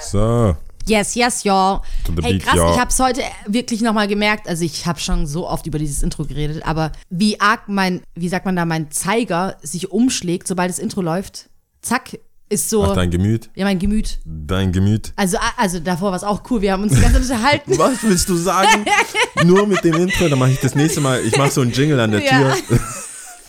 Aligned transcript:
So. 0.00 0.56
Yes, 0.84 1.14
yes, 1.14 1.44
y'all. 1.44 1.82
Hey, 2.22 2.32
beat, 2.34 2.42
krass, 2.44 2.56
y'all. 2.56 2.72
ich 2.74 2.80
habe 2.80 2.90
es 2.90 2.98
heute 2.98 3.22
wirklich 3.46 3.82
nochmal 3.82 4.08
gemerkt. 4.08 4.48
Also 4.48 4.64
ich 4.64 4.84
habe 4.86 4.98
schon 4.98 5.26
so 5.26 5.48
oft 5.48 5.66
über 5.66 5.78
dieses 5.78 6.02
Intro 6.02 6.24
geredet, 6.24 6.66
aber 6.66 6.90
wie 7.08 7.40
arg 7.40 7.68
mein, 7.68 8.02
wie 8.16 8.28
sagt 8.28 8.46
man 8.46 8.56
da, 8.56 8.64
mein 8.64 8.90
Zeiger 8.90 9.56
sich 9.62 9.90
umschlägt, 9.92 10.48
sobald 10.48 10.70
das 10.70 10.80
Intro 10.80 11.00
läuft. 11.00 11.48
Zack, 11.82 12.18
ist 12.48 12.68
so, 12.68 12.84
Ach, 12.84 12.94
dein 12.94 13.10
Gemüt. 13.10 13.48
ja, 13.54 13.64
mein 13.64 13.78
Gemüt. 13.78 14.18
Dein 14.24 14.72
Gemüt. 14.72 15.12
Also, 15.16 15.38
also 15.56 15.78
davor 15.78 16.10
war 16.10 16.16
es 16.16 16.24
auch 16.24 16.42
cool. 16.50 16.60
Wir 16.60 16.72
haben 16.72 16.82
uns 16.82 16.94
die 16.94 17.00
ganze 17.00 17.22
Zeit 17.22 17.30
unterhalten. 17.30 17.72
Was 17.78 18.02
willst 18.02 18.28
du 18.28 18.36
sagen? 18.36 18.84
Nur 19.44 19.66
mit 19.66 19.82
dem 19.84 19.94
Intro, 19.94 20.28
dann 20.28 20.38
mache 20.38 20.50
ich 20.50 20.60
das 20.60 20.74
nächste 20.74 21.00
Mal. 21.00 21.24
Ich 21.24 21.36
mache 21.36 21.50
so 21.50 21.60
einen 21.60 21.70
Jingle 21.72 21.98
an 22.00 22.10
der 22.10 22.22
Ja. 22.22 22.52
Tür 22.54 22.78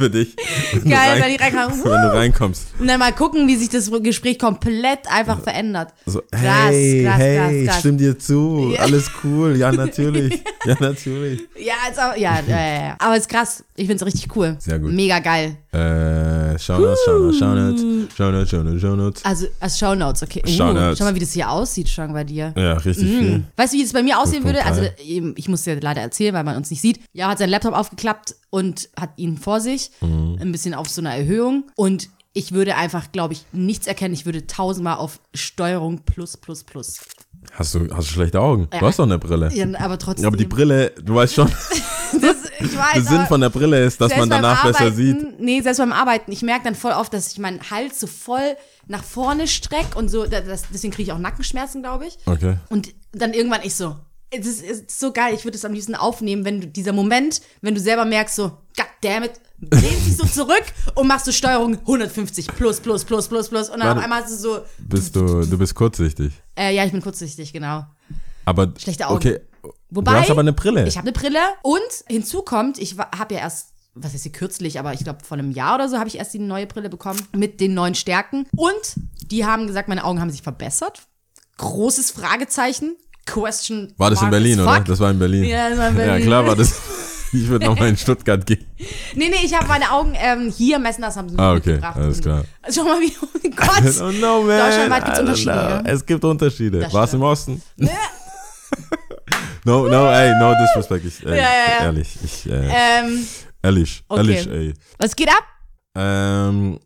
für 0.03 0.09
dich. 0.09 0.35
Wenn 0.73 0.91
Geil, 0.91 1.17
du 1.17 1.23
wenn 1.25 1.31
ich 1.31 1.41
reinkomme. 1.41 1.83
wenn 1.83 2.01
du 2.01 2.13
reinkommst. 2.13 2.67
Und 2.79 2.87
dann 2.87 2.99
mal 2.99 3.13
gucken, 3.13 3.47
wie 3.47 3.55
sich 3.55 3.69
das 3.69 3.89
Gespräch 4.01 4.37
komplett 4.37 4.99
einfach 5.09 5.41
verändert. 5.41 5.93
So, 6.05 6.21
Krass, 6.31 6.41
hey, 6.41 7.03
krass, 7.05 7.17
hey, 7.17 7.37
krass, 7.37 7.51
ich 7.53 7.67
krass. 7.67 7.79
stimme 7.79 7.97
dir 7.97 8.19
zu. 8.19 8.75
Alles 8.79 9.11
cool. 9.23 9.55
Ja, 9.57 9.71
natürlich. 9.71 10.41
Ja, 10.65 10.77
natürlich. 10.79 11.41
Ja, 11.57 11.73
auch, 11.97 12.15
ja, 12.15 12.39
ja, 12.47 12.57
ja, 12.57 12.85
ja. 12.85 12.95
aber 12.97 13.17
ist 13.17 13.27
krass. 13.27 13.65
Ich 13.75 13.85
find's 13.85 14.05
richtig 14.05 14.33
cool. 14.33 14.55
Sehr 14.59 14.79
gut. 14.79 14.93
Mega 14.93 15.19
geil. 15.19 15.57
Äh, 15.73 16.57
Shownotes, 16.57 16.99
Shownotes, 17.03 17.37
Shownotes, 17.37 17.81
Shownotes, 18.15 18.49
Shownotes, 18.49 18.81
Shownotes. 18.81 19.25
Also, 19.25 19.47
als 19.59 19.77
Shownotes, 19.77 20.23
okay. 20.23 20.41
Uh, 20.45 20.49
Shownotes. 20.49 20.97
Schau 20.99 21.03
mal, 21.03 21.15
wie 21.15 21.19
das 21.19 21.33
hier 21.33 21.49
aussieht 21.49 21.89
schon 21.89 22.13
bei 22.13 22.23
dir. 22.23 22.53
Ja, 22.55 22.73
richtig 22.77 23.09
viel. 23.09 23.43
Weißt 23.57 23.73
du, 23.73 23.77
wie 23.77 23.83
es 23.83 23.91
bei 23.91 24.03
mir 24.03 24.17
aussehen 24.17 24.45
würde? 24.45 24.65
Also, 24.65 24.83
ich 24.97 25.49
muss 25.49 25.63
dir 25.63 25.81
leider 25.81 25.99
erzählen, 26.01 26.33
weil 26.33 26.45
man 26.45 26.55
uns 26.55 26.69
nicht 26.71 26.79
sieht. 26.81 27.01
Ja, 27.11 27.27
hat 27.27 27.39
seinen 27.39 27.49
Laptop 27.49 27.73
aufgeklappt 27.73 28.35
und 28.53 28.89
hat 28.99 29.09
ihn 29.17 29.39
vor 29.39 29.59
sich, 29.59 29.89
Mhm. 30.01 30.37
ein 30.39 30.51
bisschen 30.51 30.75
auf 30.75 30.87
so 30.87 31.01
einer 31.01 31.15
Erhöhung. 31.15 31.71
Und 31.75 32.09
ich 32.33 32.51
würde 32.51 32.75
einfach, 32.75 33.11
glaube 33.11 33.33
ich, 33.33 33.45
nichts 33.51 33.87
erkennen. 33.87 34.13
Ich 34.13 34.25
würde 34.27 34.45
tausendmal 34.45 34.97
auf 34.97 35.19
Steuerung 35.33 36.01
plus, 36.05 36.37
plus, 36.37 36.63
plus. 36.63 36.99
Hast 37.53 37.73
du, 37.73 37.79
hast 37.95 38.09
du 38.09 38.13
schlechte 38.13 38.39
Augen? 38.39 38.67
Du 38.69 38.77
Ja. 38.77 38.83
hast 38.83 38.99
doch 38.99 39.05
eine 39.05 39.17
Brille. 39.17 39.51
Ja, 39.53 39.65
aber 39.79 39.97
trotzdem. 39.97 40.23
Ja, 40.23 40.27
aber 40.27 40.37
die 40.37 40.45
Brille, 40.45 40.91
du 41.03 41.15
weißt 41.15 41.33
schon, 41.33 41.47
das, 42.21 42.35
ich 42.59 42.77
weiß, 42.77 42.93
der 42.93 43.01
Sinn 43.03 43.25
von 43.25 43.41
der 43.41 43.49
Brille 43.49 43.83
ist, 43.83 43.99
dass 43.99 44.15
man 44.15 44.29
danach 44.29 44.61
beim 44.63 44.71
besser 44.71 44.85
Arbeiten, 44.85 44.95
sieht. 44.97 45.39
Nee, 45.39 45.61
selbst 45.61 45.79
beim 45.79 45.91
Arbeiten. 45.91 46.31
Ich 46.31 46.43
merke 46.43 46.65
dann 46.65 46.75
voll 46.75 46.91
oft, 46.91 47.11
dass 47.11 47.31
ich 47.31 47.39
meinen 47.39 47.59
Hals 47.71 47.99
so 47.99 48.05
voll 48.05 48.55
nach 48.87 49.03
vorne 49.03 49.47
strecke 49.47 49.97
und 49.97 50.09
so. 50.09 50.25
Das, 50.27 50.65
deswegen 50.71 50.93
kriege 50.93 51.07
ich 51.07 51.11
auch 51.11 51.17
Nackenschmerzen, 51.17 51.81
glaube 51.81 52.05
ich. 52.05 52.17
Okay. 52.27 52.57
Und 52.69 52.93
dann 53.13 53.33
irgendwann 53.33 53.61
ich 53.63 53.73
so, 53.75 53.95
es 54.39 54.47
ist, 54.47 54.63
es 54.63 54.79
ist 54.81 54.99
so 54.99 55.11
geil, 55.11 55.33
ich 55.33 55.43
würde 55.43 55.57
es 55.57 55.65
am 55.65 55.73
liebsten 55.73 55.95
aufnehmen, 55.95 56.45
wenn 56.45 56.61
du 56.61 56.67
dieser 56.67 56.93
Moment, 56.93 57.41
wenn 57.61 57.75
du 57.75 57.81
selber 57.81 58.05
merkst, 58.05 58.35
so, 58.35 58.57
goddammit, 58.75 59.33
lehnst 59.59 60.07
dich 60.07 60.17
so 60.17 60.25
zurück 60.25 60.63
und 60.95 61.07
machst 61.07 61.27
du 61.27 61.31
Steuerung 61.31 61.77
150 61.79 62.47
plus, 62.47 62.79
plus, 62.79 63.05
plus, 63.05 63.27
plus, 63.27 63.49
plus 63.49 63.69
und 63.69 63.79
dann 63.79 63.87
Warte. 63.87 63.99
auf 63.99 64.03
einmal 64.03 64.23
hast 64.23 64.31
du 64.31 64.37
so, 64.37 64.59
Bist 64.79 65.15
du, 65.15 65.45
du 65.45 65.57
bist 65.57 65.75
kurzsichtig. 65.75 66.33
äh, 66.57 66.75
ja, 66.75 66.83
ich 66.85 66.91
bin 66.91 67.01
kurzsichtig, 67.01 67.53
genau. 67.53 67.85
Aber, 68.45 68.73
Schlechte 68.77 69.07
Augen. 69.07 69.15
okay. 69.15 69.39
Wobei, 69.89 70.11
du 70.13 70.19
hast 70.21 70.31
aber 70.31 70.41
eine 70.41 70.53
Brille. 70.53 70.87
Ich 70.87 70.97
habe 70.97 71.07
eine 71.07 71.13
Brille 71.13 71.39
und 71.61 71.81
hinzu 72.07 72.41
kommt, 72.41 72.79
ich 72.79 72.97
habe 72.97 73.35
ja 73.35 73.41
erst, 73.41 73.69
was 73.93 74.13
ist 74.15 74.23
hier 74.23 74.31
kürzlich, 74.31 74.79
aber 74.79 74.93
ich 74.93 75.03
glaube 75.03 75.23
vor 75.23 75.37
einem 75.37 75.51
Jahr 75.51 75.75
oder 75.75 75.87
so 75.87 75.97
habe 75.99 76.09
ich 76.09 76.17
erst 76.17 76.33
die 76.33 76.39
neue 76.39 76.65
Brille 76.65 76.89
bekommen 76.89 77.21
mit 77.35 77.61
den 77.61 77.73
neuen 77.75 77.93
Stärken 77.95 78.47
und 78.55 78.95
die 79.31 79.45
haben 79.45 79.67
gesagt, 79.67 79.87
meine 79.87 80.03
Augen 80.03 80.19
haben 80.19 80.31
sich 80.31 80.41
verbessert. 80.41 81.03
Großes 81.57 82.09
Fragezeichen. 82.11 82.97
Question. 83.25 83.93
war 83.97 84.09
das 84.09 84.21
in 84.21 84.29
Berlin, 84.29 84.59
oder? 84.59 84.79
Das 84.81 84.99
war 84.99 85.11
in 85.11 85.19
Berlin. 85.19 85.43
Ja, 85.45 85.69
das 85.69 85.77
war 85.79 85.89
in 85.89 85.95
Berlin. 85.97 86.19
Ja, 86.19 86.25
klar 86.25 86.45
war 86.47 86.55
das. 86.55 86.73
Ich 87.35 87.47
würde 87.47 87.65
nochmal 87.65 87.89
in 87.89 87.97
Stuttgart 87.97 88.45
gehen. 88.45 88.63
Nee, 89.15 89.27
nee, 89.29 89.43
ich 89.43 89.55
habe 89.55 89.65
meine 89.67 89.91
Augen 89.91 90.13
ähm, 90.15 90.53
hier 90.55 90.77
messen 90.77 91.01
lassen, 91.01 91.17
haben 91.17 91.29
sie 91.29 91.39
Ah, 91.39 91.53
okay, 91.53 91.79
alles 91.81 92.21
klar. 92.21 92.45
Schau 92.69 92.83
mal, 92.83 93.01
wie, 93.01 93.11
oh 93.19 93.49
Gott. 93.55 94.01
Oh 94.01 94.11
no, 94.11 94.43
man. 94.43 94.59
Deutschlandweit 94.59 95.03
I 95.03 95.11
don't 95.11 95.19
Unterschiede, 95.21 95.49
ja? 95.51 95.81
Es 95.83 96.05
gibt 96.05 96.23
Unterschiede. 96.23 96.93
War 96.93 97.05
es 97.05 97.13
im. 97.15 97.23
Osten? 97.23 97.59
no, 99.65 99.87
no, 99.87 100.11
ey, 100.11 100.31
no 100.39 100.53
disrespect. 100.53 101.05
Ich, 101.05 101.21
Ja, 101.21 101.33
ja, 101.33 101.41
ja. 101.41 101.83
Ehrlich, 101.85 102.09
ich, 102.23 102.45
äh, 102.51 102.69
ähm, 102.71 103.27
ehrlich, 103.63 104.03
okay. 104.07 104.19
ehrlich, 104.19 104.47
ey. 104.47 104.73
was 104.99 105.15
geht 105.15 105.29
ab? 105.29 105.43
Ähm, 105.95 106.79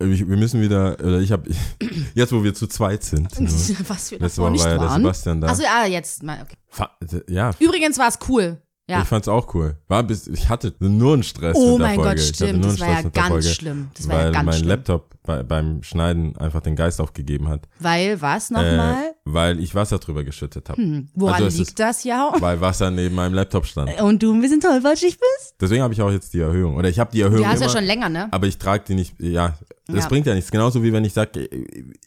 ich, 0.00 0.28
wir 0.28 0.36
müssen 0.36 0.60
wieder, 0.60 0.98
oder 1.00 1.20
ich 1.20 1.30
habe, 1.32 1.48
jetzt 2.14 2.32
wo 2.32 2.42
wir 2.42 2.54
zu 2.54 2.66
zweit 2.66 3.02
sind. 3.04 3.38
ne? 3.40 3.48
Was 3.88 4.10
wir 4.10 4.18
Letzte 4.18 4.40
davor 4.40 4.44
Woche 4.44 4.52
nicht 4.52 4.64
war 4.64 4.70
ja 4.72 4.78
der. 4.78 4.90
Sebastian 4.90 5.40
da. 5.40 5.46
Achso, 5.48 5.62
ja, 5.62 5.86
jetzt 5.86 6.22
mal, 6.22 6.42
okay. 6.42 6.56
Fa- 6.68 6.90
Ja, 7.28 7.50
Übrigens 7.58 7.98
war 7.98 8.08
es 8.08 8.18
cool. 8.28 8.60
Ja. 8.88 9.00
ich 9.00 9.08
fand's 9.08 9.28
auch 9.28 9.54
cool. 9.54 9.78
War 9.88 10.02
bis, 10.02 10.26
ich 10.26 10.48
hatte 10.50 10.74
nur 10.78 11.14
einen 11.14 11.22
Stress 11.22 11.56
Oh 11.56 11.72
mit 11.78 11.80
der 11.80 11.86
mein 11.86 11.94
Folge. 11.96 12.10
Gott, 12.16 12.20
stimmt. 12.20 12.64
Das 12.66 12.80
war 12.80 12.88
ja 12.88 13.02
ganz 13.02 13.28
Folge, 13.28 13.48
schlimm. 13.48 13.88
Das 13.94 14.08
war 14.08 14.18
ja 14.24 14.30
ganz 14.30 14.44
mein 14.44 14.54
schlimm. 14.56 14.68
Laptop 14.68 15.13
bei, 15.26 15.42
beim 15.42 15.82
Schneiden 15.82 16.36
einfach 16.36 16.60
den 16.60 16.76
Geist 16.76 17.00
aufgegeben 17.00 17.48
hat. 17.48 17.66
Weil, 17.80 18.20
was 18.20 18.50
Äh, 18.50 18.54
nochmal? 18.54 19.14
weil 19.24 19.58
ich 19.58 19.74
Wasser 19.74 19.98
drüber 19.98 20.22
geschüttet 20.22 20.68
habe. 20.68 20.80
Hm, 20.80 21.08
Woran 21.14 21.42
also 21.42 21.56
liegt 21.58 21.70
ist- 21.70 21.80
das, 21.80 22.04
ja? 22.04 22.30
Weil 22.38 22.60
Wasser 22.60 22.90
neben 22.90 23.14
meinem 23.14 23.32
Laptop 23.34 23.64
stand. 23.66 23.98
Und 24.02 24.22
du 24.22 24.34
ein 24.34 24.40
bisschen 24.42 24.60
tollpatschig 24.60 25.18
bist? 25.18 25.54
Deswegen 25.60 25.82
habe 25.82 25.94
ich 25.94 26.02
auch 26.02 26.10
jetzt 26.10 26.34
die 26.34 26.40
Erhöhung. 26.40 26.76
Oder 26.76 26.90
ich 26.90 26.98
habe 26.98 27.10
die 27.10 27.22
Erhöhung 27.22 27.40
Die 27.40 27.46
hast 27.46 27.56
immer, 27.62 27.66
ja 27.66 27.72
schon 27.78 27.84
länger, 27.84 28.08
ne? 28.10 28.28
aber 28.30 28.46
ich 28.46 28.58
trage 28.58 28.84
die 28.86 28.94
nicht, 28.94 29.14
ja, 29.18 29.54
das 29.86 30.04
Ja. 30.04 30.08
bringt 30.08 30.26
ja 30.26 30.34
nichts. 30.34 30.50
Genauso 30.50 30.82
wie 30.82 30.92
wenn 30.92 31.04
ich 31.06 31.14
sage, 31.14 31.48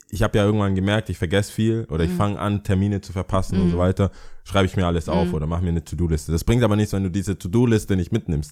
ich 0.10 0.22
habe 0.24 0.38
ja 0.38 0.46
irgendwann 0.46 0.76
gemerkt, 0.76 1.10
ich 1.10 1.18
vergesse 1.18 1.52
viel 1.52 1.88
oder 1.90 2.06
Mhm. 2.06 2.12
ich 2.12 2.16
fange 2.18 2.40
an, 2.40 2.64
Termine 2.64 3.02
zu 3.02 3.14
verpassen 3.14 3.60
und 3.60 3.72
so 3.72 3.78
weiter, 3.80 4.12
schreibe 4.44 4.68
ich 4.68 4.76
mir 4.76 4.86
alles 4.86 5.08
Mhm. 5.08 5.14
auf 5.14 5.34
oder 5.34 5.48
mache 5.48 5.64
mir 5.64 5.70
eine 5.70 5.84
To-Do-Liste. 5.84 6.32
Das 6.32 6.44
bringt 6.44 6.64
aber 6.64 6.76
nichts, 6.76 6.94
wenn 6.94 7.04
du 7.04 7.10
diese 7.10 7.38
To-Do-Liste 7.38 7.96
nicht 7.96 8.12
mitnimmst. 8.12 8.52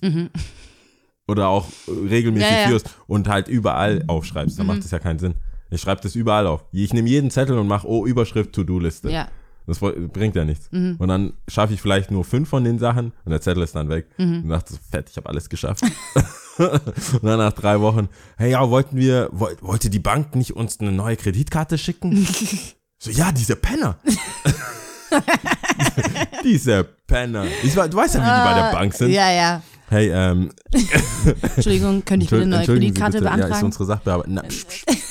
Oder 1.28 1.47
auch 1.47 1.68
äh, 1.88 2.08
regelmäßig 2.08 2.47
Mhm. 2.50 2.53
Ja, 2.56 2.62
ja. 2.62 2.68
führst 2.68 2.90
und 3.08 3.28
halt 3.28 3.47
überall 3.47 4.03
aufschreibst. 4.08 4.59
Dann 4.59 4.68
macht 4.68 4.84
das 4.84 4.91
ja 4.91 5.00
keinen 5.00 5.19
Sinn. 5.19 5.36
Ich 5.72 5.81
schreibe 5.81 6.02
das 6.02 6.16
überall 6.16 6.47
auf. 6.47 6.63
Ich 6.72 6.94
nehme 6.94 7.09
jeden 7.09 7.31
Zettel 7.31 7.58
und 7.58 7.68
mache, 7.68 7.88
oh, 7.88 8.06
Überschrift 8.06 8.53
To-Do-Liste. 8.53 9.09
Ja. 9.09 9.28
Das 9.68 9.80
bringt 9.80 10.36
ja 10.36 10.46
nichts. 10.46 10.72
Mhm. 10.72 10.96
Und 11.00 11.08
dann 11.08 11.34
schaffe 11.47 11.74
ich 11.74 11.81
vielleicht 11.81 12.12
nur 12.12 12.24
fünf 12.24 12.47
von 12.50 12.63
den 12.63 12.78
Sachen 12.78 13.13
und 13.25 13.31
der 13.31 13.41
Zettel 13.41 13.63
ist 13.63 13.75
dann 13.75 13.90
weg. 13.90 14.06
Mhm. 14.18 14.44
Und 14.44 14.50
dachte 14.50 14.74
so, 14.74 14.80
fett, 14.91 15.09
ich 15.09 15.18
habe 15.18 15.28
alles 15.28 15.50
geschafft. 15.50 15.84
und 16.58 17.24
dann 17.24 17.40
nach 17.40 17.53
drei 17.53 17.81
Wochen, 17.81 18.07
hey, 18.38 18.52
ja, 18.52 18.69
wollten 18.69 18.97
wir, 18.97 19.30
woll, 19.31 19.57
wollte 19.62 19.90
die 19.90 20.00
Bank 20.00 20.36
nicht 20.36 20.56
uns 20.56 20.80
eine 20.80 20.92
neue 20.92 21.16
Kreditkarte 21.16 21.80
schicken? 21.80 22.28
so, 23.00 23.09
ja, 23.09 23.31
diese 23.31 23.56
Penner. 23.56 23.97
diese 26.44 26.84
Penner. 27.07 27.46
Ich, 27.63 27.74
du 27.74 27.80
weißt 27.80 28.16
ja, 28.16 28.22
wie 28.22 28.25
die 28.25 28.53
bei 28.53 28.53
der 28.53 28.72
Bank 28.72 28.94
sind. 28.94 29.09
Ja, 29.09 29.31
ja. 29.31 29.63
Hey, 29.90 30.09
ähm, 30.12 30.51
Entschuldigung, 31.56 32.03
könnte 32.06 32.23
ich 32.25 32.29
bitte 32.29 32.44
eine 32.44 32.57
neue 32.57 32.66
Kreditkarte 32.66 33.19
bitte. 33.19 33.25
Ja, 33.25 33.31
ist 33.34 33.38
beantragen? 33.40 33.66
unsere 33.66 33.85
Sachbearbeitung. 33.85 34.34
Na, 34.34 34.41
psch, 34.44 34.66
psch, 34.68 34.85
psch. 34.85 34.96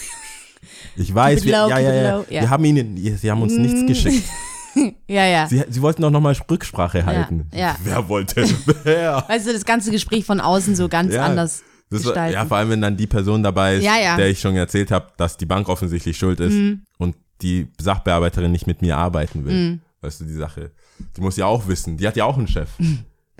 Ich 0.96 1.12
weiß, 1.12 1.44
wir, 1.44 1.50
ja, 1.50 1.78
ja, 1.80 1.92
ja, 1.92 2.24
wir 2.28 2.50
haben 2.50 2.64
ihnen, 2.64 2.96
sie 3.16 3.28
haben 3.28 3.42
uns 3.42 3.52
nichts 3.56 3.84
geschickt. 3.84 4.28
ja, 5.08 5.24
ja. 5.26 5.46
Sie, 5.48 5.64
sie 5.68 5.82
wollten 5.82 6.02
doch 6.02 6.10
nochmal 6.10 6.36
Rücksprache 6.48 7.04
halten. 7.04 7.48
ja. 7.52 7.76
Wer 7.82 8.08
wollte? 8.08 8.46
Wer? 8.84 9.24
Weißt 9.26 9.48
du, 9.48 9.52
das 9.52 9.64
ganze 9.64 9.90
Gespräch 9.90 10.24
von 10.24 10.38
außen 10.40 10.76
so 10.76 10.88
ganz 10.88 11.12
anders 11.16 11.64
war, 11.90 12.28
ja, 12.30 12.44
vor 12.44 12.56
allem, 12.58 12.70
wenn 12.70 12.80
dann 12.80 12.96
die 12.96 13.06
Person 13.08 13.42
dabei 13.42 13.76
ist, 13.76 13.84
Ja, 13.84 13.96
ja. 14.00 14.16
der 14.16 14.28
ich 14.30 14.40
schon 14.40 14.56
erzählt 14.56 14.90
habe, 14.92 15.08
dass 15.16 15.36
die 15.36 15.46
Bank 15.46 15.68
offensichtlich 15.68 16.16
schuld 16.16 16.38
ist 16.40 16.54
Mhm. 16.54 16.82
und 16.98 17.16
die 17.42 17.68
Sachbearbeiterin 17.80 18.50
nicht 18.52 18.66
mit 18.68 18.80
mir 18.80 18.96
arbeiten 18.96 19.44
will. 19.44 19.52
Mhm. 19.54 19.80
Weißt 20.00 20.20
du, 20.20 20.24
die 20.24 20.32
Sache. 20.34 20.70
Die 21.16 21.20
muss 21.20 21.36
ja 21.36 21.46
auch 21.46 21.66
wissen. 21.66 21.96
Die 21.96 22.06
hat 22.06 22.16
ja 22.16 22.24
auch 22.24 22.36
einen 22.38 22.46
Chef. 22.48 22.68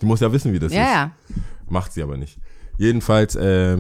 Die 0.00 0.06
muss 0.06 0.21
ja 0.21 0.32
wissen, 0.32 0.53
wie 0.53 0.59
das 0.59 0.72
ja, 0.72 0.82
ist. 0.82 0.88
ja. 0.91 1.10
Macht 1.69 1.93
sie 1.93 2.03
aber 2.03 2.16
nicht. 2.16 2.38
Jedenfalls 2.78 3.37
äh, 3.37 3.78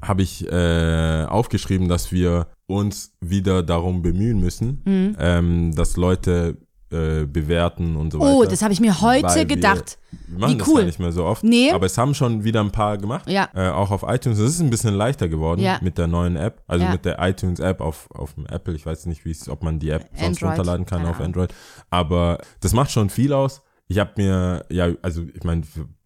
habe 0.00 0.22
ich 0.22 0.50
äh, 0.50 1.24
aufgeschrieben, 1.28 1.88
dass 1.88 2.10
wir 2.12 2.48
uns 2.66 3.12
wieder 3.20 3.62
darum 3.62 4.02
bemühen 4.02 4.40
müssen, 4.40 4.82
Mhm. 4.84 5.16
ähm, 5.18 5.74
dass 5.74 5.96
Leute 5.96 6.56
äh, 6.90 7.24
bewerten 7.24 7.96
und 7.96 8.12
so 8.12 8.20
weiter. 8.20 8.30
Oh, 8.34 8.44
das 8.44 8.60
habe 8.60 8.72
ich 8.74 8.80
mir 8.80 9.00
heute 9.00 9.24
Weil 9.26 9.36
wir- 9.36 9.44
gedacht. 9.46 9.98
Wir 10.26 10.38
machen 10.40 10.54
Wie 10.54 10.58
das 10.58 10.68
cool. 10.68 10.80
gar 10.80 10.84
nicht 10.84 10.98
mehr 10.98 11.12
so 11.12 11.24
oft. 11.24 11.42
Nee. 11.42 11.70
Aber 11.70 11.86
es 11.86 11.96
haben 11.96 12.12
schon 12.14 12.44
wieder 12.44 12.60
ein 12.60 12.70
paar 12.70 12.98
gemacht. 12.98 13.30
Ja. 13.30 13.48
Äh, 13.54 13.68
auch 13.70 13.90
auf 13.90 14.02
iTunes. 14.06 14.38
Das 14.38 14.48
ist 14.50 14.60
ein 14.60 14.68
bisschen 14.68 14.92
leichter 14.94 15.28
geworden 15.30 15.62
Ja. 15.62 15.78
mit 15.80 15.96
der 15.96 16.06
neuen 16.06 16.36
App. 16.36 16.62
Also 16.66 16.84
Ja. 16.84 16.92
mit 16.92 17.04
der 17.06 17.18
iTunes-App 17.20 17.80
auf, 17.80 18.10
auf 18.10 18.34
dem 18.34 18.44
Apple. 18.46 18.74
Ich 18.74 18.84
weiß 18.84 19.06
nicht, 19.06 19.24
wie 19.24 19.30
es, 19.30 19.48
ob 19.48 19.62
man 19.62 19.78
die 19.78 19.88
App 19.88 20.06
sonst 20.14 20.42
Android. 20.42 20.58
runterladen 20.58 20.84
kann 20.86 20.98
Keine 20.98 21.10
auf. 21.12 21.20
Android. 21.20 21.54
Aber 21.88 22.38
das 22.60 22.74
macht 22.74 22.90
schon 22.90 23.08
viel 23.08 23.32
aus. 23.32 23.62
Ich 23.92 23.98
habe 23.98 24.12
mir, 24.16 24.64
ja, 24.70 24.88
also 25.02 25.22
ich 25.34 25.44
meine, 25.44 25.62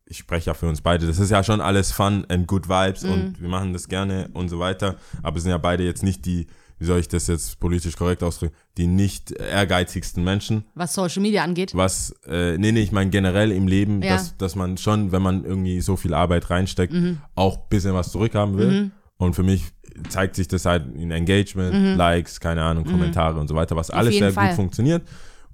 ich 0.07 0.19
spreche 0.19 0.47
ja 0.51 0.55
für 0.55 0.67
uns 0.69 0.81
beide. 0.81 1.07
Das 1.07 1.19
ist 1.21 1.31
ja 1.31 1.43
schon 1.45 1.61
alles 1.61 1.93
Fun 1.93 2.25
and 2.29 2.47
good 2.49 2.69
vibes 2.69 3.05
Mhm. 3.05 3.11
und 3.13 3.41
wir 3.41 3.49
machen 3.49 3.73
das 3.73 3.89
gerne 3.89 4.29
und 4.33 4.49
so 4.49 4.59
weiter. 4.59 4.97
Aber 5.23 5.37
wir 5.37 5.41
sind 5.43 5.51
ja 5.53 5.59
beide 5.59 5.85
jetzt 5.85 6.03
nicht 6.03 6.25
die, 6.27 6.47
wie 6.79 6.85
soll 6.85 6.99
ich 7.01 7.09
das 7.09 7.27
jetzt 7.29 7.59
politisch 7.61 7.97
korrekt 7.97 8.23
ausdrücken, 8.23 8.55
die 8.77 8.87
nicht 8.87 9.31
ehrgeizigsten 9.33 10.23
Menschen 10.25 10.65
Was 10.75 10.95
Social 10.95 11.23
Media 11.23 11.43
angeht. 11.45 11.75
was, 11.75 12.13
äh, 12.29 12.59
nee, 12.59 12.73
nee, 12.73 12.81
ich 12.83 12.93
meine 12.93 13.11
generell 13.11 13.51
im 13.53 13.67
Leben, 13.69 14.03
Ja. 14.03 14.15
dass, 14.15 14.37
dass 14.37 14.57
man 14.57 14.77
schon, 14.79 15.13
wenn 15.13 15.23
man 15.23 15.45
irgendwie 15.45 15.81
so 15.81 15.97
viel 15.97 16.13
Arbeit 16.13 16.51
reinsteckt, 16.51 16.93
Mhm. 16.93 17.19
auch 17.35 17.57
ein 17.57 17.69
bisschen 17.71 17.95
was 17.95 18.11
zurückhaben 18.13 18.59
will. 18.59 18.91
Und 19.17 19.35
für 19.35 19.43
mich 19.45 19.65
zeigt 20.11 20.37
sich 20.37 20.47
das 20.49 20.67
halt 20.67 20.95
in 20.95 21.11
Engagement, 21.11 21.97
Likes, 21.97 22.39
keine 22.41 22.63
Ahnung, 22.63 22.85
Kommentare 22.85 23.41
und 23.41 23.49
so 23.49 23.55
weiter, 23.55 23.75
was 23.77 23.91
alles 23.91 24.09
Mhm. 24.09 24.13
jeden 24.13 24.25
sehr 24.27 24.33
Fall. 24.35 24.49
gut 24.49 24.57
funktioniert. 24.57 25.03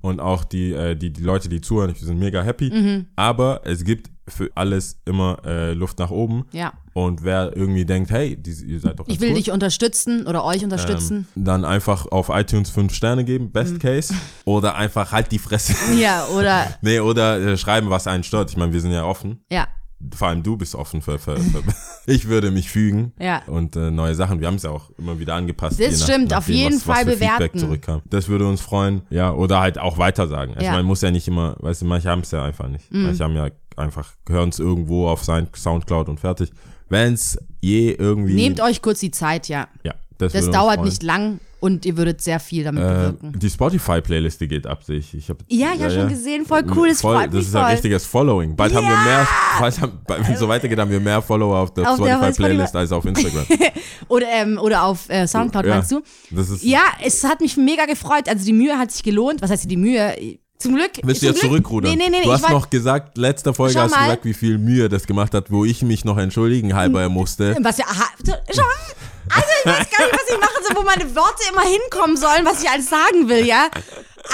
Und 0.03 0.21
auch 0.21 0.45
die, 0.45 0.73
äh, 0.73 0.95
die, 0.95 1.11
die 1.11 1.23
Leute, 1.23 1.49
die 1.49 1.61
zuhören, 1.63 1.95
die 1.99 2.05
sind 2.05 2.19
mega 2.19 2.43
happy. 2.43 2.71
Mhm. 2.71 3.07
Aber 3.17 3.63
es 3.65 3.85
gibt 3.85 4.11
für 4.29 4.51
alles 4.55 5.01
immer 5.05 5.39
äh, 5.45 5.73
Luft 5.73 5.99
nach 5.99 6.11
oben. 6.11 6.45
Ja. 6.53 6.73
Und 6.95 7.25
wer 7.25 7.57
irgendwie 7.57 7.85
denkt, 7.85 8.11
hey, 8.11 8.37
die, 8.37 8.53
ihr 8.67 8.79
seid 8.79 8.99
doch 9.01 9.09
Ich 9.09 9.21
will 9.21 9.31
cool, 9.31 9.37
dich 9.37 9.51
unterstützen 9.51 10.27
oder 10.27 10.45
euch 10.45 10.63
unterstützen. 10.63 11.27
ähm, 11.35 11.45
dann 11.45 11.65
einfach 11.65 12.07
auf 12.07 12.29
iTunes 12.29 12.71
fünf 12.71 12.95
Sterne 12.95 13.25
geben, 13.25 13.47
Mhm. 13.47 13.53
Best 13.53 13.81
Case. 13.81 14.15
Oder 14.45 14.75
einfach 14.77 15.11
halt 15.13 15.33
die 15.33 15.39
Fresse. 15.39 15.75
ja, 15.99 16.27
oder, 16.27 16.67
nee, 16.83 17.01
oder 17.01 17.41
äh, 17.41 17.57
schreiben, 17.57 17.91
was 17.91 18.07
einen 18.07 18.23
stört. 18.25 18.51
Ich 18.51 18.57
meine, 18.57 18.73
wir 18.73 18.81
sind 18.81 18.93
ja 18.93 19.05
offen. 19.05 19.41
ja, 19.51 19.67
Vor 20.15 20.29
allem 20.29 20.43
du 20.43 20.57
bist 20.57 20.75
offen 20.75 21.01
für. 21.03 21.19
für, 21.19 21.37
für 21.39 21.63
ich 22.07 22.29
würde 22.29 22.51
mich 22.51 22.71
fügen. 22.71 23.13
Ja. 23.19 23.43
Und 23.47 23.77
äh, 23.77 23.91
neue 23.91 24.15
Sachen. 24.15 24.41
Wir 24.41 24.49
haben 24.49 24.57
es 24.57 24.65
ja 24.65 24.71
auch 24.71 24.91
immer 24.99 25.19
wieder 25.19 25.35
angepasst. 25.35 25.81
Das 25.81 25.91
je 26.01 26.05
stimmt, 26.05 26.33
auf 26.35 26.41
nachdem, 26.41 26.55
jeden 26.55 26.75
was, 26.77 26.89
was 26.89 26.97
Fall 26.97 27.05
Feedback 27.07 27.39
bewerten. 27.39 27.59
zurückkam. 27.59 28.03
Das 28.11 28.29
würde 28.29 28.47
uns 28.47 28.61
freuen. 28.61 29.03
Ja, 29.11 29.33
oder 29.33 29.61
halt 29.61 29.79
auch 29.79 29.99
weiter 29.99 30.27
sagen. 30.29 30.55
Also 30.55 30.67
Ja. 30.67 30.73
man 30.73 30.85
muss 30.85 31.01
ja 31.03 31.11
nicht 31.11 31.29
immer, 31.29 31.57
weißt 31.61 31.83
du, 31.83 31.87
manche 31.87 32.09
haben 32.09 32.21
es 32.23 32.31
ja 32.31 32.43
einfach 32.45 32.69
nicht. 32.69 32.93
Mhm. 32.93 33.05
Manche 33.05 33.25
haben 33.25 33.37
ja 33.37 33.49
einfach, 33.77 34.13
hören 34.29 34.49
es 34.51 34.59
irgendwo 34.59 35.09
auf 35.09 35.25
sein 35.25 35.49
Soundcloud 35.55 36.09
und 36.09 36.21
fertig. 36.21 36.53
Wenn 36.89 37.15
es 37.15 37.39
je 37.61 37.93
irgendwie. 37.93 38.35
nehmt 38.35 38.61
euch 38.61 38.83
kurz 38.83 39.01
die 39.01 39.11
Zeit, 39.13 39.49
ja. 39.49 39.69
ja, 39.83 39.95
das, 40.19 40.33
Das 40.33 40.51
dauert 40.51 40.85
nicht 40.85 41.03
lang 41.03 41.39
und 41.63 41.87
ihr 41.87 41.97
würdet 41.97 42.21
sehr 42.21 42.41
viel 42.41 42.65
damit 42.65 42.83
Äh, 42.83 42.87
bewirken. 42.89 43.39
die 43.39 43.49
Spotify-Playlist, 43.49 44.41
die 44.41 44.49
geht 44.49 44.67
ab, 44.67 44.83
sehe 44.83 44.99
ich. 44.99 45.29
hab, 45.31 45.39
Ja, 45.49 45.69
ich 45.75 45.81
habe 45.83 45.93
schon 45.93 46.09
gesehen, 46.09 46.45
voll 46.45 46.65
cool, 46.77 46.89
das 46.89 47.01
voll, 47.01 47.17
freut 47.17 47.33
Das 47.33 47.47
ist 47.47 47.55
ein 47.55 47.63
voll. 47.63 47.71
richtiges 47.71 48.05
Following. 48.05 48.57
Bald 48.57 48.75
haben 48.75 48.87
wir 48.87 48.97
mehr, 49.05 49.27
bald 49.61 49.81
haben, 49.81 49.93
wenn 50.09 50.33
es 50.35 50.41
so 50.41 50.49
weitergeht, 50.49 50.79
haben 50.79 50.91
wir 50.91 50.99
mehr 51.01 51.23
Follower 51.23 51.57
auf 51.61 51.73
der 51.73 51.85
Spotify-Playlist 51.85 52.75
als 52.77 52.91
auf 52.93 53.05
Instagram. 53.05 53.47
Oder, 54.09 54.27
ähm, 54.31 54.59
oder 54.61 54.83
auf 54.85 55.09
äh, 55.09 55.27
Soundcloud, 55.27 55.65
Ja. 55.67 55.77
meinst 55.77 55.93
du? 55.93 56.03
Ja, 56.63 56.81
es 57.03 57.23
hat 57.25 57.41
mich 57.41 57.57
mega 57.57 57.87
gefreut. 57.87 58.29
Also 58.29 58.45
die 58.45 58.53
Mühe 58.53 58.77
hat 58.77 58.91
sich 58.91 59.03
gelohnt. 59.03 59.41
Was 59.41 59.51
heißt 59.51 59.71
die 59.71 59.77
Mühe? 59.77 60.13
Zum 60.63 60.75
Glück. 60.77 60.93
Willst 61.03 61.23
du 61.23 61.27
jetzt 61.27 61.41
zurückrudern? 61.41 61.91
Nee, 61.93 61.97
nee, 61.97 62.11
nee. 62.11 62.25
du 62.25 62.33
hast 62.33 62.49
noch 62.49 62.71
gesagt, 62.71 63.19
letzter 63.19 63.55
Folge 63.55 63.81
hast 63.81 63.95
du 63.95 63.99
gesagt, 63.99 64.25
wie 64.25 64.35
viel 64.35 64.59
Mühe 64.59 64.89
das 64.89 65.07
gemacht 65.07 65.35
hat, 65.35 65.51
wo 65.51 65.65
ich 65.65 65.83
mich 65.83 66.05
noch 66.05 66.19
entschuldigen 66.19 66.75
halber 66.75 67.09
musste. 67.09 67.57
Was 67.61 67.79
ja, 67.79 67.87
aha, 67.87 68.09
schon? 68.53 68.65
Also 69.29 69.49
ich 69.65 69.67
weiß 69.71 69.91
gar 69.91 70.07
nicht, 70.07 70.15
was 70.15 70.35
ich 70.35 70.41
machen 70.41 70.65
soll, 70.67 70.77
wo 70.77 70.83
meine 70.83 71.15
Worte 71.15 71.43
immer 71.53 71.63
hinkommen 71.63 72.17
sollen, 72.17 72.45
was 72.45 72.63
ich 72.63 72.69
alles 72.69 72.89
sagen 72.89 73.29
will, 73.29 73.47
ja? 73.47 73.69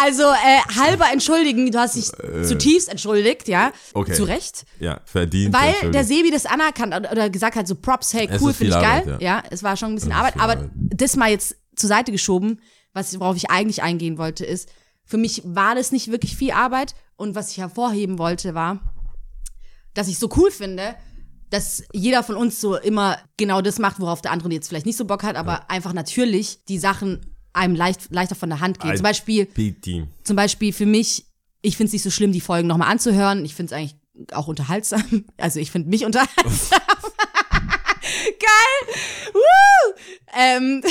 Also 0.03 0.23
äh, 0.23 0.77
halber 0.77 1.07
entschuldigen, 1.13 1.71
du 1.71 1.79
hast 1.79 1.97
dich 1.97 2.11
zutiefst 2.47 2.89
entschuldigt, 2.89 3.49
ja? 3.49 3.69
Äh. 3.69 3.73
Okay. 3.95 4.13
Zu 4.15 4.25
Recht. 4.25 4.65
Ja, 4.81 5.01
verdient. 5.05 5.55
Weil 5.55 5.91
der 5.91 6.05
Sebi 6.05 6.31
das 6.31 6.47
anerkannt 6.47 6.95
oder- 6.95 7.13
oder 7.13 7.31
gesagt 7.31 7.57
hat, 7.57 7.67
so 7.69 7.75
Props, 7.75 8.13
hey, 8.15 8.29
cool, 8.41 8.53
finde 8.53 8.53
ich 8.53 8.57
viel 8.57 8.71
geil. 8.71 9.03
Arbeit, 9.07 9.23
ja. 9.23 9.43
es 9.51 9.63
war 9.63 9.77
schon 9.77 9.91
ein 9.91 9.95
bisschen 9.95 10.13
Arbeit, 10.13 10.35
aber 10.37 10.53
Arbeit. 10.55 10.71
das 10.75 11.17
mal 11.17 11.31
jetzt 11.31 11.57
zur 11.77 11.89
Seite 11.89 12.13
geschoben, 12.13 12.61
was, 12.93 13.19
worauf 13.21 13.37
ich 13.37 13.51
eigentlich 13.51 13.83
eingehen 13.83 14.19
wollte, 14.19 14.45
ist, 14.45 14.69
für 15.09 15.17
mich 15.17 15.43
war 15.45 15.75
das 15.75 15.91
nicht 15.91 16.13
wirklich 16.13 16.37
viel 16.37 16.53
Arbeit 16.53 16.95
und 17.17 17.35
was 17.35 17.51
ich 17.51 17.59
hervorheben 17.59 18.19
wollte, 18.19 18.55
war, 18.55 18.79
dass 19.95 20.07
ich 20.07 20.19
so 20.19 20.29
cool 20.37 20.51
finde, 20.51 20.95
dass 21.51 21.83
jeder 21.93 22.23
von 22.23 22.37
uns 22.37 22.61
so 22.61 22.77
immer 22.77 23.19
genau 23.39 23.63
das 23.63 23.79
macht, 23.79 24.01
worauf 24.01 24.21
der 24.21 24.33
andere 24.33 24.53
jetzt 24.53 24.69
vielleicht 24.69 24.85
nicht 24.85 24.99
so 24.99 25.07
Bock 25.07 25.23
hat, 25.23 25.37
aber 25.37 25.71
einfach 25.71 25.95
natürlich 25.95 26.65
die 26.67 26.79
Sachen 26.79 27.35
einem 27.55 27.75
leicht, 27.75 28.09
leichter 28.11 28.35
von 28.35 28.51
der 28.51 28.61
Hand 28.61 28.81
gehen. 28.81 28.95
Zum 28.97 29.03
Beispiel, 29.03 29.49
zum 30.23 30.37
Beispiel 30.37 30.75
für 30.75 30.87
mich, 30.87 31.25
ich 31.63 31.79
finde 31.79 31.89
es 31.89 31.95
nicht 31.95 32.03
so 32.03 32.11
schlimm, 32.11 32.33
die 32.33 32.43
Folgen 32.43 32.69
nochmal 32.69 32.91
anzuhören. 32.91 33.45
Ich 33.47 33.55
finde 33.55 33.75
es 33.75 33.79
eigentlich 33.79 33.97
auch 34.33 34.47
unterhaltsam. 34.47 35.25
Also 35.39 35.59
ich 35.59 35.71
finde 35.71 35.89
mich 35.89 36.05
unterhaltsam. 36.05 36.81
Geil! 38.39 38.95
Woo! 39.33 39.95
Ähm, 40.37 40.83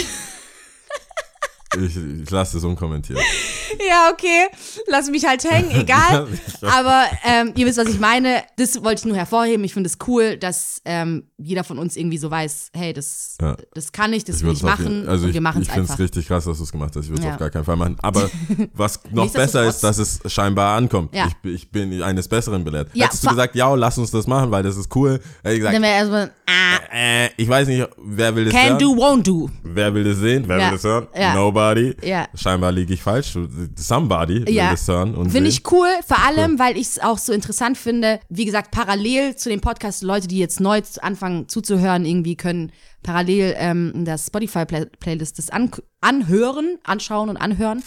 Ich, 1.86 1.96
ich 2.24 2.30
lasse 2.30 2.58
es 2.58 2.64
unkommentiert. 2.64 3.20
ja, 3.88 4.10
okay. 4.12 4.48
Lass 4.88 5.10
mich 5.10 5.26
halt 5.26 5.44
hängen, 5.44 5.72
egal. 5.72 6.28
Aber 6.62 7.04
ähm, 7.24 7.54
ihr 7.56 7.66
wisst, 7.66 7.78
was 7.78 7.88
ich 7.88 8.00
meine. 8.00 8.44
Das 8.58 8.84
wollte 8.84 9.02
ich 9.02 9.06
nur 9.06 9.16
hervorheben. 9.18 9.64
Ich 9.66 9.74
finde 9.74 9.88
es 9.88 9.98
cool, 10.08 10.38
dass 10.38 10.82
ähm, 10.86 11.24
jeder 11.38 11.64
von 11.64 11.78
uns 11.78 11.96
irgendwie 11.96 12.18
so 12.18 12.32
weiß, 12.32 12.72
hey, 12.74 12.94
das, 12.94 13.38
Ja. 13.42 13.56
das 13.74 13.92
kann 13.92 14.14
ich, 14.14 14.24
das 14.26 14.38
Ich 14.38 14.44
will 14.44 14.54
ich 14.54 14.64
machen. 14.64 15.08
also 15.08 15.28
ich, 15.28 15.34
wir 15.34 15.42
machen 15.42 15.62
ich 15.62 15.68
es 15.68 15.74
finde 15.74 15.92
es 15.92 16.00
richtig 16.00 16.28
krass, 16.28 16.46
dass 16.46 16.58
du 16.58 16.64
es 16.64 16.72
gemacht 16.72 16.96
hast. 16.96 17.06
Ich 17.06 17.10
würde 17.10 17.22
es 17.22 17.26
Ja. 17.28 17.34
auf 17.34 17.40
gar 17.40 17.50
keinen 17.50 17.66
Fall 17.66 17.76
machen. 17.76 17.98
Aber 18.02 18.30
was 18.74 19.00
noch 19.12 19.32
besser 19.32 19.66
ist, 19.66 19.82
dass 19.84 19.98
es 19.98 20.20
scheinbar 20.26 20.76
ankommt. 20.76 21.14
Ja. 21.14 21.28
Ich, 21.44 21.52
ich 21.54 21.72
bin 21.72 22.02
eines 22.02 22.28
Besseren 22.28 22.64
belehrt. 22.64 22.90
Ja, 22.94 23.06
Hättest 23.06 23.24
du 23.24 23.30
gesagt, 23.30 23.56
ja, 23.56 23.74
lass 23.76 23.98
uns 23.98 24.12
das 24.12 24.28
machen, 24.28 24.52
weil 24.52 24.64
das 24.64 24.78
ist 24.78 24.94
cool. 24.96 25.20
Hätte 25.44 25.54
ich 25.54 25.60
gesagt, 25.60 25.76
Dann 25.76 25.82
wäre 25.84 25.94
erstmal, 25.96 26.32
ah, 26.48 26.80
äh, 26.94 27.30
ich 27.38 27.48
weiß 27.48 27.68
nicht, 27.68 27.88
wer 27.98 28.36
will 28.36 28.46
das 28.46 28.54
can 28.54 28.70
hören? 28.70 28.80
do, 28.80 28.94
won't 28.96 29.24
do. 29.24 29.50
Wer 29.64 29.94
will 29.94 30.04
das 30.04 30.18
sehen? 30.18 30.44
Wer 30.48 30.58
will 30.58 30.72
das 30.72 30.84
hören? 30.84 31.08
Ja. 31.16 31.34
Nobody. 31.76 31.96
Ja. 32.08 32.28
Scheinbar 32.36 32.72
liege 32.72 32.94
ich 32.94 33.02
falsch. 33.02 33.38
Somebody 33.76 34.46
will 34.46 34.54
Ja. 34.54 34.72
das 34.72 34.88
hören 34.88 35.30
Finde 35.30 35.50
ich 35.50 35.64
cool, 35.72 35.88
vor 36.06 36.24
allem, 36.26 36.60
weil 36.60 36.78
ich 36.78 36.88
es 36.88 37.00
auch 37.00 37.18
so 37.18 37.34
interessant 37.34 37.78
finde. 37.78 38.20
Wie 38.30 38.46
gesagt, 38.46 38.72
parallel 38.72 39.36
zu 39.36 39.50
dem 39.50 39.62
Podcast, 39.62 40.04
Leute, 40.04 40.28
die 40.28 40.40
jetzt 40.40 40.60
neu 40.60 40.82
anfangen 41.02 41.48
zuzuhören, 41.50 42.06
irgendwie 42.06 42.36
können 42.36 42.72
parallel 43.04 43.56
ähm, 43.58 44.06
der 44.06 44.18
Spotify-Playlist 44.18 45.38
das 45.38 45.50
an 45.50 45.72
anhören, 46.02 46.78
anschauen 46.84 47.30
und 47.30 47.38
anhören. 47.38 47.84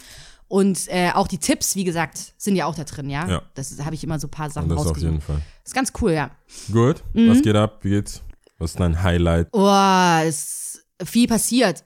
Und 0.47 0.87
äh, 0.89 1.11
auch 1.13 1.29
die 1.29 1.37
Tipps, 1.37 1.75
wie 1.75 1.85
gesagt, 1.85 2.33
sind 2.37 2.57
ja 2.57 2.65
auch 2.65 2.75
da 2.75 2.83
drin, 2.83 3.09
ja. 3.09 3.27
Ja. 3.27 3.41
Das 3.53 3.73
habe 3.85 3.95
ich 3.95 4.03
immer 4.03 4.19
so 4.19 4.27
ein 4.27 4.31
paar 4.31 4.49
Sachen 4.49 4.69
Und 4.69 4.77
das 4.77 4.87
auf 4.87 4.97
jeden 4.97 5.21
Fall. 5.21 5.41
Ist 5.63 5.73
ganz 5.73 5.93
cool, 6.01 6.11
ja. 6.11 6.31
Gut. 6.71 7.01
Mhm. 7.13 7.29
Was 7.29 7.41
geht 7.41 7.55
ab? 7.55 7.79
Wie 7.83 7.91
geht's? 7.91 8.21
Was 8.57 8.71
ist 8.71 8.79
dein 8.79 9.01
Highlight? 9.01 9.47
Oh, 9.53 10.27
ist 10.27 10.83
viel 11.05 11.27
passiert. 11.27 11.83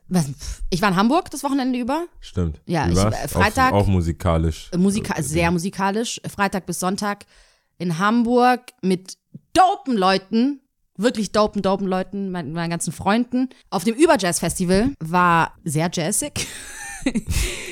Ich 0.69 0.81
war 0.81 0.89
in 0.89 0.95
Hamburg 0.95 1.29
das 1.31 1.44
Wochenende 1.44 1.79
über. 1.79 2.06
Stimmt. 2.19 2.62
Ja, 2.65 2.88
ich- 2.89 2.97
äh, 2.97 3.27
Freitag- 3.27 3.73
Auch, 3.73 3.81
auch 3.83 3.88
musikalisch. 3.88 4.69
Musika 4.77 5.21
sehr 5.21 5.51
musikalisch. 5.51 6.21
Freitag 6.33 6.65
bis 6.65 6.79
Sonntag 6.79 7.25
in 7.77 7.97
Hamburg 8.00 8.62
mit 8.81 9.17
dopen 9.53 9.97
Leuten, 9.97 10.62
wirklich 10.97 11.31
dopen, 11.31 11.62
dopen 11.62 11.88
Leuten, 11.88 12.31
meinen, 12.31 12.53
meinen 12.53 12.69
ganzen 12.69 12.94
Freunden. 12.94 13.50
Auf 13.69 13.83
dem 13.83 13.95
Überjazz-Festival 13.95 14.91
war 15.00 15.53
sehr 15.63 15.89
jazzig. 15.94 16.47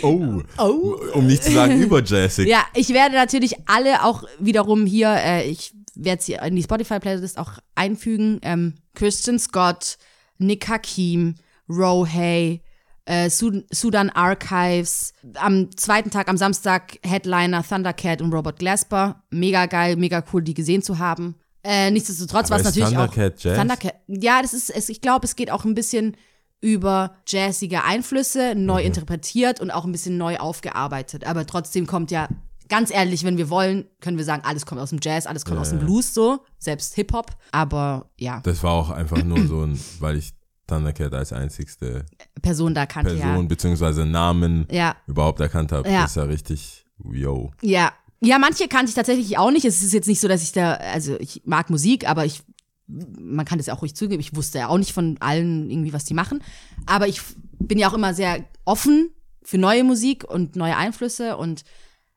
Oh. 0.04 0.42
Oh. 0.60 0.96
Um 1.16 1.25
nicht 1.25 1.44
zu 1.44 1.51
sagen 1.51 1.81
überjazzig. 1.81 2.48
Ja, 2.48 2.63
ich 2.75 2.89
werde 2.89 3.16
natürlich 3.16 3.56
alle 3.68 4.04
auch 4.04 4.24
wiederum 4.39 4.86
hier, 4.86 5.10
äh, 5.10 5.50
ich 5.50 5.74
werde 5.96 6.22
sie 6.22 6.34
in 6.34 6.56
die 6.56 6.62
Spotify-Playlist 6.62 7.39
auch 7.39 7.54
einfügen. 7.74 8.39
Ähm, 8.44 8.75
Christian 8.94 9.39
Scott, 9.39 9.98
Nick 10.38 10.68
Hakim, 10.68 11.36
Rohay, 11.70 12.62
äh, 13.06 13.30
Sud 13.30 13.66
Sudan 13.72 14.10
Archives. 14.10 15.14
Am 15.36 15.76
zweiten 15.76 16.10
Tag, 16.10 16.30
am 16.30 16.38
Samstag, 16.38 16.98
Headliner 17.04 17.64
Thundercat 17.64 18.22
und 18.22 18.34
Robert 18.34 18.60
Glasper. 18.60 19.24
Mega 19.30 19.66
geil, 19.66 19.96
mega 19.96 20.24
cool, 20.34 20.42
die 20.42 20.54
gesehen 20.54 20.82
zu 20.82 21.00
haben. 21.00 21.36
Äh, 21.64 21.92
nichtsdestotrotz 21.92 22.50
war 22.50 22.58
es 22.60 22.66
natürlich 22.66 22.90
Thundercat 22.90 23.36
auch 23.36 23.44
Jazz? 23.44 23.58
Thundercat. 23.58 23.96
Ja, 24.08 24.42
das 24.42 24.54
ist 24.54 24.70
es. 24.70 24.90
Ich 24.90 25.02
glaube, 25.02 25.25
es 25.25 25.36
geht 25.36 25.50
auch 25.52 25.63
ein 25.66 25.75
bisschen 25.75 26.16
über 26.60 27.16
jazzige 27.28 27.84
Einflüsse, 27.84 28.54
neu 28.56 28.82
Mhm. 28.82 28.88
interpretiert 28.88 29.60
und 29.60 29.72
auch 29.72 29.84
ein 29.86 29.92
bisschen 29.92 30.18
neu 30.18 30.38
aufgearbeitet. 30.38 31.25
Aber 31.25 31.46
trotzdem 31.46 31.88
kommt 31.88 32.10
ja, 32.12 32.28
ganz 32.70 32.91
ehrlich, 32.91 33.24
wenn 33.24 33.38
wir 33.38 33.50
wollen, 33.50 33.86
können 34.00 34.17
wir 34.17 34.25
sagen, 34.25 34.43
alles 34.46 34.65
kommt 34.65 34.82
aus 34.82 34.89
dem 34.89 35.00
Jazz, 35.01 35.25
alles 35.25 35.46
kommt 35.46 35.60
aus 35.60 35.70
dem 35.70 35.79
Blues 35.79 36.13
so, 36.13 36.39
selbst 36.60 36.96
Hip-Hop. 36.96 37.32
Aber 37.51 38.10
ja, 38.17 38.41
Das 38.43 38.63
war 38.63 38.72
auch 38.72 38.89
einfach 38.89 39.24
nur 39.24 39.46
so 39.48 39.62
ein, 39.62 39.79
weil 40.00 40.17
ich 40.17 40.34
Thundercat 40.67 41.13
als 41.13 41.34
einzigste 41.34 42.05
Person 42.41 42.74
da 42.74 42.86
kannte 42.86 43.15
Person 43.15 43.48
beziehungsweise 43.48 44.05
Namen 44.05 44.65
ja. 44.72 44.96
überhaupt 45.08 45.39
erkannt 45.39 45.72
habe. 45.72 45.89
Ja. 45.89 46.01
Das 46.01 46.12
ist 46.12 46.15
ja 46.15 46.24
richtig, 46.24 46.86
yo. 47.03 47.51
Ja. 47.62 47.72
Ja. 47.72 47.91
Ja, 48.25 48.39
manche 48.39 48.70
kannte 48.70 48.88
ich 48.88 48.96
tatsächlich 48.96 49.38
auch 49.38 49.51
nicht. 49.51 49.65
Es 49.65 49.84
ist 49.84 49.91
jetzt 49.91 50.08
nicht 50.08 50.22
so, 50.22 50.29
dass 50.29 50.43
ich 50.43 50.53
da, 50.53 50.75
also 50.75 51.20
ich 51.20 51.41
mag 51.43 51.70
Musik, 51.70 52.08
aber 52.08 52.24
ich, 52.24 52.41
man 52.88 53.46
kann 53.46 53.58
das 53.58 53.67
ja 53.67 53.74
auch 53.74 53.82
ruhig 53.82 53.98
zugeben, 53.98 54.22
ich 54.22 54.34
wusste 54.34 54.60
ja 54.60 54.70
auch 54.70 54.77
nicht 54.77 54.93
von 54.93 55.17
allen 55.20 55.70
irgendwie, 55.70 55.91
was 55.91 56.05
die 56.05 56.13
machen. 56.13 56.41
Aber 56.86 57.10
ich 57.10 57.20
bin 57.60 57.77
ja 57.77 57.89
auch 57.89 57.93
immer 57.93 58.13
sehr 58.13 58.46
offen 58.63 59.10
für 59.43 59.58
neue 59.58 59.84
Musik 59.84 60.24
und 60.24 60.55
neue 60.55 60.77
Einflüsse 60.77 61.36
und 61.36 61.65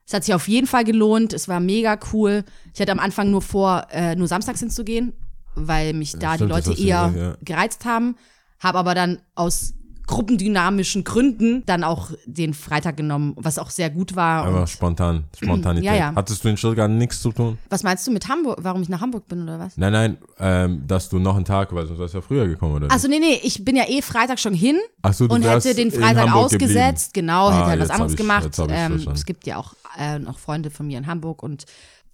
es 0.06 0.14
hat 0.14 0.24
sich 0.24 0.34
auf 0.34 0.46
jeden 0.46 0.68
Fall 0.68 0.84
gelohnt. 0.84 1.32
Es 1.32 1.48
war 1.48 1.58
mega 1.58 1.98
cool. 2.12 2.44
Ich 2.72 2.80
hatte 2.80 2.92
am 2.92 3.00
Anfang 3.00 3.30
nur 3.30 3.42
vor, 3.42 3.88
äh, 3.90 4.14
nur 4.14 4.28
samstags 4.28 4.60
hinzugehen, 4.60 5.12
weil 5.56 5.94
mich 5.94 6.12
da 6.12 6.34
stimmt, 6.34 6.50
die 6.50 6.54
Leute 6.54 6.80
eher 6.80 7.12
ja. 7.16 7.36
gereizt 7.42 7.84
haben. 7.84 8.16
Habe 8.60 8.78
aber 8.78 8.94
dann 8.94 9.20
aus 9.34 9.74
gruppendynamischen 10.06 11.04
Gründen 11.04 11.64
dann 11.66 11.84
auch 11.84 12.10
den 12.26 12.54
Freitag 12.54 12.96
genommen, 12.96 13.34
was 13.36 13.58
auch 13.58 13.70
sehr 13.70 13.90
gut 13.90 14.16
war. 14.16 14.48
Und 14.60 14.68
spontan, 14.68 15.24
Spontanität. 15.36 15.84
Ja, 15.86 15.94
ja. 15.96 16.12
Hattest 16.14 16.44
du 16.44 16.48
in 16.48 16.56
Stuttgart 16.56 16.90
nichts 16.90 17.20
zu 17.20 17.32
tun? 17.32 17.58
was 17.68 17.82
meinst 17.82 18.06
du 18.06 18.10
mit 18.12 18.28
Hamburg? 18.28 18.58
Warum 18.62 18.82
ich 18.82 18.88
nach 18.88 19.00
Hamburg 19.00 19.26
bin 19.28 19.42
oder 19.42 19.58
was? 19.58 19.76
Nein, 19.76 19.92
nein, 19.92 20.18
ähm, 20.38 20.82
dass 20.86 21.08
du 21.08 21.18
noch 21.18 21.36
einen 21.36 21.44
Tag, 21.44 21.74
weil 21.74 21.86
sonst 21.86 21.98
wärst 21.98 22.14
du 22.14 22.18
ja 22.18 22.22
früher 22.22 22.46
gekommen, 22.46 22.74
oder? 22.76 22.90
Achso, 22.90 23.08
nee, 23.08 23.18
nee, 23.18 23.40
ich 23.42 23.64
bin 23.64 23.76
ja 23.76 23.84
eh 23.88 24.00
Freitag 24.02 24.38
schon 24.38 24.54
hin 24.54 24.76
Ach 25.02 25.12
so, 25.12 25.26
du 25.26 25.34
und 25.34 25.42
hätte 25.42 25.74
den 25.74 25.90
Freitag 25.90 26.32
ausgesetzt. 26.34 27.12
Genau, 27.14 27.48
Ah, 27.48 27.56
hätte 27.58 27.66
halt 27.66 27.80
was 27.80 27.90
anderes 27.90 28.12
ich- 28.12 28.18
gemacht. 28.18 28.50
Ähm, 28.68 29.06
es 29.12 29.24
gibt 29.26 29.46
ja 29.46 29.56
auch 29.58 29.74
äh, 29.98 30.18
noch 30.18 30.38
Freunde 30.38 30.70
von 30.70 30.86
mir 30.86 30.98
in 30.98 31.06
Hamburg 31.06 31.42
und 31.42 31.64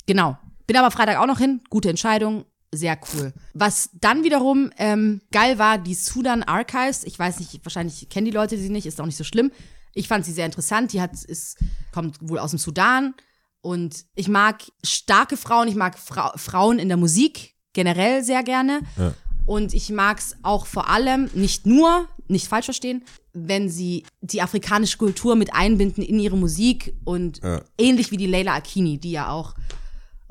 genau. 0.06 0.38
Bin 0.66 0.76
aber 0.76 0.90
Freitag 0.92 1.18
auch 1.18 1.26
noch 1.26 1.38
hin. 1.38 1.60
Gute 1.70 1.90
Entscheidung. 1.90 2.44
Sehr 2.74 2.98
cool. 3.12 3.32
Was 3.52 3.90
dann 4.00 4.24
wiederum 4.24 4.70
ähm, 4.78 5.20
geil 5.30 5.58
war, 5.58 5.76
die 5.78 5.94
Sudan 5.94 6.42
Archives. 6.42 7.04
Ich 7.04 7.18
weiß 7.18 7.38
nicht, 7.40 7.60
wahrscheinlich 7.64 8.08
kennen 8.08 8.24
die 8.24 8.30
Leute 8.30 8.56
sie 8.56 8.70
nicht, 8.70 8.86
ist 8.86 9.00
auch 9.00 9.06
nicht 9.06 9.18
so 9.18 9.24
schlimm. 9.24 9.52
Ich 9.92 10.08
fand 10.08 10.24
sie 10.24 10.32
sehr 10.32 10.46
interessant. 10.46 10.92
Die 10.94 11.00
hat, 11.02 11.12
ist, 11.24 11.58
kommt 11.92 12.16
wohl 12.22 12.38
aus 12.38 12.50
dem 12.50 12.58
Sudan. 12.58 13.14
Und 13.60 14.06
ich 14.14 14.28
mag 14.28 14.62
starke 14.82 15.36
Frauen, 15.36 15.68
ich 15.68 15.74
mag 15.74 15.98
Fra 15.98 16.32
Frauen 16.36 16.78
in 16.78 16.88
der 16.88 16.96
Musik 16.96 17.54
generell 17.74 18.24
sehr 18.24 18.42
gerne. 18.42 18.80
Ja. 18.96 19.14
Und 19.44 19.74
ich 19.74 19.90
mag 19.90 20.18
es 20.18 20.36
auch 20.42 20.66
vor 20.66 20.88
allem, 20.88 21.28
nicht 21.34 21.66
nur, 21.66 22.08
nicht 22.28 22.48
falsch 22.48 22.64
verstehen, 22.66 23.04
wenn 23.34 23.68
sie 23.68 24.04
die 24.20 24.40
afrikanische 24.40 24.98
Kultur 24.98 25.36
mit 25.36 25.52
einbinden 25.52 26.02
in 26.02 26.18
ihre 26.18 26.36
Musik 26.36 26.94
und 27.04 27.42
Ja. 27.42 27.60
ähnlich 27.76 28.10
wie 28.10 28.16
die 28.16 28.26
Leila 28.26 28.54
Akini, 28.54 28.98
die 28.98 29.12
ja 29.12 29.30
auch, 29.30 29.54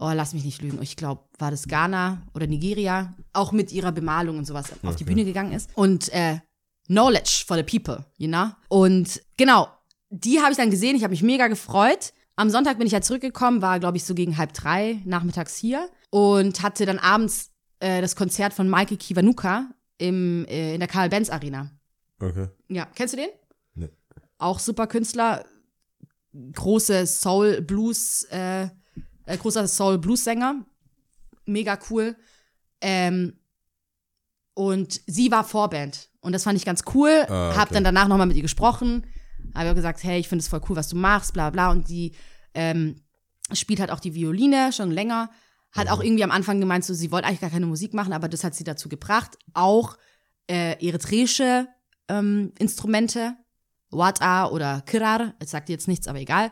oh, 0.01 0.11
lass 0.13 0.33
mich 0.33 0.43
nicht 0.43 0.61
lügen, 0.61 0.81
ich 0.81 0.95
glaube, 0.95 1.21
war 1.37 1.51
das 1.51 1.67
Ghana 1.67 2.23
oder 2.33 2.47
Nigeria, 2.47 3.13
auch 3.33 3.51
mit 3.51 3.71
ihrer 3.71 3.91
Bemalung 3.91 4.39
und 4.39 4.45
sowas 4.45 4.71
auf 4.83 4.95
die 4.95 5.03
Bühne 5.03 5.23
gegangen 5.23 5.53
ist. 5.53 5.69
Und 5.75 6.09
äh, 6.09 6.39
Knowledge 6.87 7.43
for 7.45 7.55
the 7.55 7.63
people, 7.63 8.03
you 8.17 8.27
know? 8.27 8.47
Und 8.67 9.21
genau, 9.37 9.67
die 10.09 10.39
habe 10.39 10.51
ich 10.51 10.57
dann 10.57 10.71
gesehen, 10.71 10.95
ich 10.95 11.03
habe 11.03 11.11
mich 11.11 11.23
mega 11.23 11.47
gefreut. 11.47 12.13
Am 12.35 12.49
Sonntag 12.49 12.79
bin 12.79 12.87
ich 12.87 12.93
ja 12.93 13.01
zurückgekommen, 13.01 13.61
war, 13.61 13.79
glaube 13.79 13.97
ich, 13.97 14.03
so 14.03 14.15
gegen 14.15 14.37
halb 14.37 14.53
drei 14.53 14.99
nachmittags 15.05 15.55
hier 15.55 15.87
und 16.09 16.63
hatte 16.63 16.85
dann 16.85 16.97
abends 16.97 17.51
äh, 17.79 18.01
das 18.01 18.15
Konzert 18.15 18.53
von 18.53 18.69
Michael 18.69 18.97
Kiwanuka 18.97 19.69
im, 19.99 20.45
äh, 20.45 20.73
in 20.73 20.79
der 20.79 20.89
Karl-Benz 20.89 21.29
Arena. 21.29 21.69
Okay. 22.19 22.47
Ja, 22.69 22.87
kennst 22.95 23.13
du 23.13 23.17
den? 23.17 23.29
Nee. 23.75 23.89
Auch 24.39 24.59
super 24.59 24.87
Künstler, 24.87 25.45
große 26.33 27.05
Soul 27.05 27.61
Blues, 27.61 28.23
äh, 28.31 28.69
äh, 29.31 29.37
großer 29.37 29.67
Soul 29.67 29.97
Blues 29.97 30.23
Sänger, 30.23 30.65
mega 31.45 31.77
cool. 31.89 32.15
Ähm, 32.81 33.39
und 34.53 35.01
sie 35.07 35.31
war 35.31 35.43
Vorband 35.43 36.09
und 36.19 36.33
das 36.33 36.43
fand 36.43 36.57
ich 36.57 36.65
ganz 36.65 36.83
cool. 36.93 37.25
Ah, 37.29 37.55
Hab 37.55 37.65
okay. 37.65 37.75
dann 37.75 37.83
danach 37.83 38.07
nochmal 38.07 38.27
mit 38.27 38.35
ihr 38.35 38.41
gesprochen, 38.41 39.05
habe 39.55 39.75
gesagt, 39.75 40.03
hey, 40.03 40.19
ich 40.19 40.27
finde 40.27 40.41
es 40.41 40.47
voll 40.47 40.61
cool, 40.69 40.75
was 40.75 40.89
du 40.89 40.95
machst, 40.95 41.33
bla 41.33 41.49
bla. 41.49 41.71
Und 41.71 41.89
die 41.89 42.13
ähm, 42.53 43.01
spielt 43.53 43.79
halt 43.79 43.91
auch 43.91 43.99
die 43.99 44.13
Violine 44.13 44.71
schon 44.73 44.91
länger. 44.91 45.29
Hat 45.71 45.89
auch 45.89 46.03
irgendwie 46.03 46.23
am 46.23 46.31
Anfang 46.31 46.59
gemeint, 46.59 46.83
so 46.83 46.93
sie 46.93 47.11
wollte 47.11 47.27
eigentlich 47.27 47.39
gar 47.39 47.49
keine 47.49 47.65
Musik 47.65 47.93
machen, 47.93 48.11
aber 48.11 48.27
das 48.27 48.43
hat 48.43 48.55
sie 48.55 48.65
dazu 48.65 48.89
gebracht, 48.89 49.37
auch 49.53 49.97
äh, 50.47 50.85
eritreische 50.85 51.67
ähm, 52.09 52.51
Instrumente, 52.59 53.35
Wata 53.89 54.47
oder 54.47 54.81
Kirar, 54.81 55.33
es 55.39 55.51
sagt 55.51 55.69
jetzt 55.69 55.87
nichts, 55.87 56.07
aber 56.07 56.19
egal. 56.19 56.51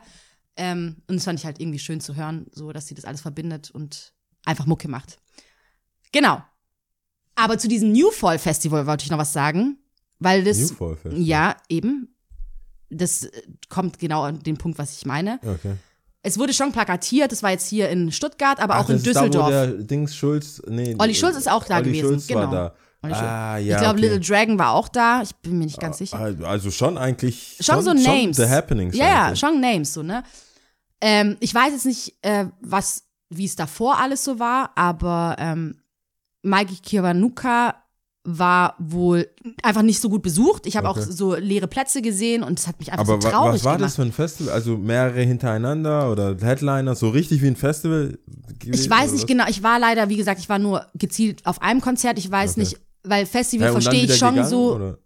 Ähm, 0.56 0.96
und 1.06 1.16
das 1.16 1.24
fand 1.24 1.38
ich 1.38 1.46
halt 1.46 1.60
irgendwie 1.60 1.78
schön 1.78 2.00
zu 2.00 2.16
hören, 2.16 2.46
so 2.52 2.72
dass 2.72 2.86
sie 2.86 2.94
das 2.94 3.04
alles 3.04 3.20
verbindet 3.20 3.70
und 3.70 4.12
einfach 4.44 4.66
Mucke 4.66 4.88
macht. 4.88 5.18
Genau. 6.12 6.42
Aber 7.34 7.58
zu 7.58 7.68
diesem 7.68 7.92
New 7.92 8.10
Fall 8.10 8.38
Festival 8.38 8.86
wollte 8.86 9.04
ich 9.04 9.10
noch 9.10 9.18
was 9.18 9.32
sagen, 9.32 9.78
weil 10.18 10.44
das 10.44 10.58
New 10.58 10.74
Fall 10.74 10.96
Festival. 10.96 11.22
ja 11.22 11.56
eben 11.68 12.14
das 12.90 13.24
äh, 13.24 13.42
kommt 13.68 13.98
genau 13.98 14.22
an 14.24 14.42
den 14.42 14.58
Punkt, 14.58 14.78
was 14.78 14.96
ich 14.96 15.06
meine. 15.06 15.38
Okay. 15.42 15.74
Es 16.22 16.38
wurde 16.38 16.52
schon 16.52 16.72
plakatiert, 16.72 17.32
das 17.32 17.42
war 17.42 17.50
jetzt 17.50 17.66
hier 17.66 17.88
in 17.88 18.12
Stuttgart, 18.12 18.60
aber 18.60 18.74
Ach, 18.74 18.84
auch 18.84 18.90
in 18.90 18.96
ist 18.96 19.06
da, 19.06 19.20
wo 19.20 19.24
Düsseldorf. 19.24 19.50
der 19.50 19.66
Dings 19.68 20.14
Schulz, 20.14 20.60
nee. 20.66 20.94
Olli 20.98 21.14
Schulz 21.14 21.36
ist 21.36 21.50
auch 21.50 21.64
da 21.64 21.76
Olli 21.76 21.86
gewesen, 21.86 22.08
Schulz 22.08 22.26
genau. 22.26 22.40
war 22.40 22.50
da. 22.50 22.74
Ah, 23.02 23.56
ja. 23.56 23.76
ich 23.76 23.80
glaube, 23.80 23.98
okay. 23.98 24.08
Little 24.08 24.20
Dragon 24.20 24.58
war 24.58 24.72
auch 24.72 24.88
da. 24.88 25.22
Ich 25.22 25.34
bin 25.36 25.58
mir 25.58 25.64
nicht 25.64 25.80
ganz 25.80 25.98
sicher. 25.98 26.18
Ah, 26.18 26.46
Also 26.48 26.70
schon 26.70 26.98
eigentlich. 26.98 27.56
Schon 27.60 27.82
so 27.82 27.92
Names. 27.94 28.04
Schon 28.36 28.46
The 28.46 28.48
Happenings. 28.48 28.96
Ja, 28.96 29.04
ja, 29.06 29.24
eigentlich. 29.26 29.40
schon 29.40 29.60
Names, 29.60 29.92
so, 29.94 30.02
ne? 30.02 30.22
Ähm, 31.00 31.36
ich 31.40 31.54
weiß 31.54 31.72
jetzt 31.72 31.86
nicht, 31.86 32.14
äh, 32.22 32.46
was, 32.60 33.04
wie 33.30 33.46
es 33.46 33.56
davor 33.56 33.98
alles 33.98 34.22
so 34.22 34.38
war, 34.38 34.72
aber 34.74 35.36
ähm, 35.38 35.80
Mikey 36.42 36.76
Kiwanuka 36.76 37.74
war 38.22 38.74
wohl 38.78 39.30
einfach 39.62 39.80
nicht 39.80 39.98
so 39.98 40.10
gut 40.10 40.20
besucht. 40.22 40.66
Ich 40.66 40.76
habe 40.76 40.86
Okay. 40.90 41.00
auch 41.00 41.06
so 41.06 41.34
leere 41.36 41.66
Plätze 41.68 42.02
gesehen 42.02 42.42
und 42.42 42.58
es 42.58 42.66
hat 42.66 42.78
mich 42.78 42.92
einfach 42.92 43.08
Aber 43.08 43.18
so 43.20 43.30
traurig 43.30 43.54
was 43.54 43.64
war 43.64 43.76
gemacht. 43.78 43.88
das 43.88 43.96
für 43.96 44.02
ein 44.02 44.12
Festival? 44.12 44.52
Also 44.52 44.76
mehrere 44.76 45.22
hintereinander 45.22 46.12
oder 46.12 46.36
Headliner, 46.38 46.94
so 46.94 47.08
richtig 47.08 47.40
wie 47.40 47.46
ein 47.46 47.56
Festival? 47.56 48.18
Ich 48.62 48.90
weiß 48.90 49.12
nicht 49.12 49.22
was? 49.22 49.26
genau, 49.26 49.44
ich 49.48 49.62
war 49.62 49.78
leider, 49.78 50.10
wie 50.10 50.18
gesagt, 50.18 50.38
ich 50.38 50.50
war 50.50 50.58
nur 50.58 50.84
gezielt 50.94 51.46
auf 51.46 51.62
einem 51.62 51.80
Konzert. 51.80 52.18
Ich 52.18 52.30
weiß 52.30 52.52
Okay. 52.52 52.60
nicht, 52.60 52.76
weil 53.10 53.26
Festival 53.26 53.66
Ja, 53.66 53.72
verstehe 53.72 54.04
ich 54.04 54.16
schon 54.16 54.30
gegangen, 54.36 54.48
so. 54.48 54.96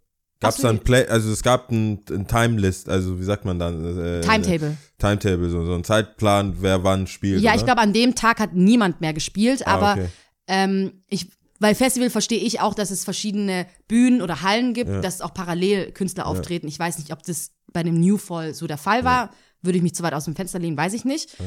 Ach 0.43 0.53
so, 0.53 0.65
dann 0.65 0.79
Play, 0.81 1.07
also 1.07 1.33
es 1.33 1.43
gab 1.43 1.71
ein, 1.71 2.01
ein 2.11 2.27
Timelist, 2.29 2.89
also 2.91 3.19
wie 3.19 3.25
sagt 3.25 3.47
man 3.47 3.59
dann? 3.59 3.99
Äh, 3.99 4.21
Timetable. 4.21 4.77
Timetable, 4.99 5.49
so, 5.49 5.65
so 5.65 5.75
ein 5.75 5.85
Zeitplan, 5.85 6.57
wer 6.61 6.85
wann 6.85 7.07
spielt. 7.07 7.41
Ja, 7.41 7.53
oder? 7.53 7.61
ich 7.61 7.65
glaube, 7.65 7.81
an 7.81 7.95
dem 7.95 8.15
Tag 8.15 8.41
hat 8.41 8.53
niemand 8.53 9.01
mehr 9.01 9.15
gespielt, 9.15 9.67
Ah, 9.67 9.75
aber 9.75 9.93
okay. 9.93 10.09
ähm, 10.49 11.03
ich, 11.09 11.29
weil 11.61 11.75
Festival 11.75 12.11
verstehe 12.11 12.41
ich 12.41 12.61
auch, 12.61 12.75
dass 12.75 12.91
es 12.91 13.05
verschiedene 13.05 13.67
Bühnen 13.89 14.21
oder 14.21 14.43
Hallen 14.43 14.75
gibt, 14.75 14.91
Ja. 14.91 15.01
dass 15.01 15.23
auch 15.23 15.33
parallel 15.33 15.93
Künstler 15.93 16.27
auftreten. 16.27 16.69
Ich 16.69 16.79
weiß 16.79 16.99
nicht, 16.99 17.11
ob 17.13 17.23
das 17.23 17.53
bei 17.73 17.83
dem 17.83 17.99
New 17.99 18.19
Fall 18.19 18.53
so 18.53 18.67
der 18.67 18.77
Fall 18.79 19.03
war. 19.05 19.31
Würde 19.63 19.79
ich 19.79 19.83
mich 19.83 19.95
zu 19.95 20.03
weit 20.03 20.13
aus 20.13 20.27
dem 20.27 20.37
Fenster 20.37 20.59
lehnen, 20.59 20.77
weiß 20.77 20.93
ich 20.93 21.07
nicht. 21.07 21.39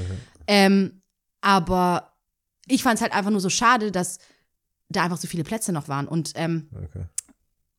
Ähm, 0.48 1.04
aber 1.42 2.14
ich 2.68 2.82
fand 2.82 2.96
es 2.96 3.02
halt 3.02 3.14
einfach 3.14 3.30
nur 3.32 3.42
so 3.42 3.50
schade, 3.50 3.92
dass 3.92 4.18
da 4.89 5.03
einfach 5.03 5.17
so 5.17 5.27
viele 5.27 5.44
Plätze 5.44 5.72
noch 5.72 5.88
waren. 5.88 6.08
Und 6.08 6.32
ähm, 6.36 6.70
Okay. 6.84 7.06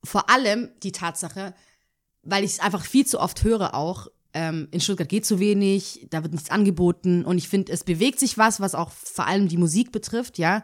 vor 0.04 0.30
allem 0.30 0.70
die 0.82 0.92
Tatsache, 0.92 1.54
weil 2.22 2.44
ich 2.44 2.52
es 2.52 2.60
einfach 2.60 2.84
viel 2.84 3.06
zu 3.06 3.20
oft 3.20 3.42
höre 3.44 3.74
auch, 3.74 4.08
ähm, 4.34 4.68
in 4.70 4.80
Stuttgart 4.80 5.08
geht 5.08 5.24
zu 5.24 5.38
wenig, 5.40 6.06
da 6.10 6.22
wird 6.22 6.34
nichts 6.34 6.50
angeboten 6.50 7.24
und 7.24 7.38
ich 7.38 7.48
finde, 7.48 7.72
es 7.72 7.82
bewegt 7.82 8.20
sich 8.20 8.36
was, 8.36 8.60
was 8.60 8.74
auch 8.74 8.90
vor 8.90 9.26
allem 9.26 9.48
die 9.48 9.56
Musik 9.56 9.90
betrifft, 9.90 10.36
ja. 10.38 10.62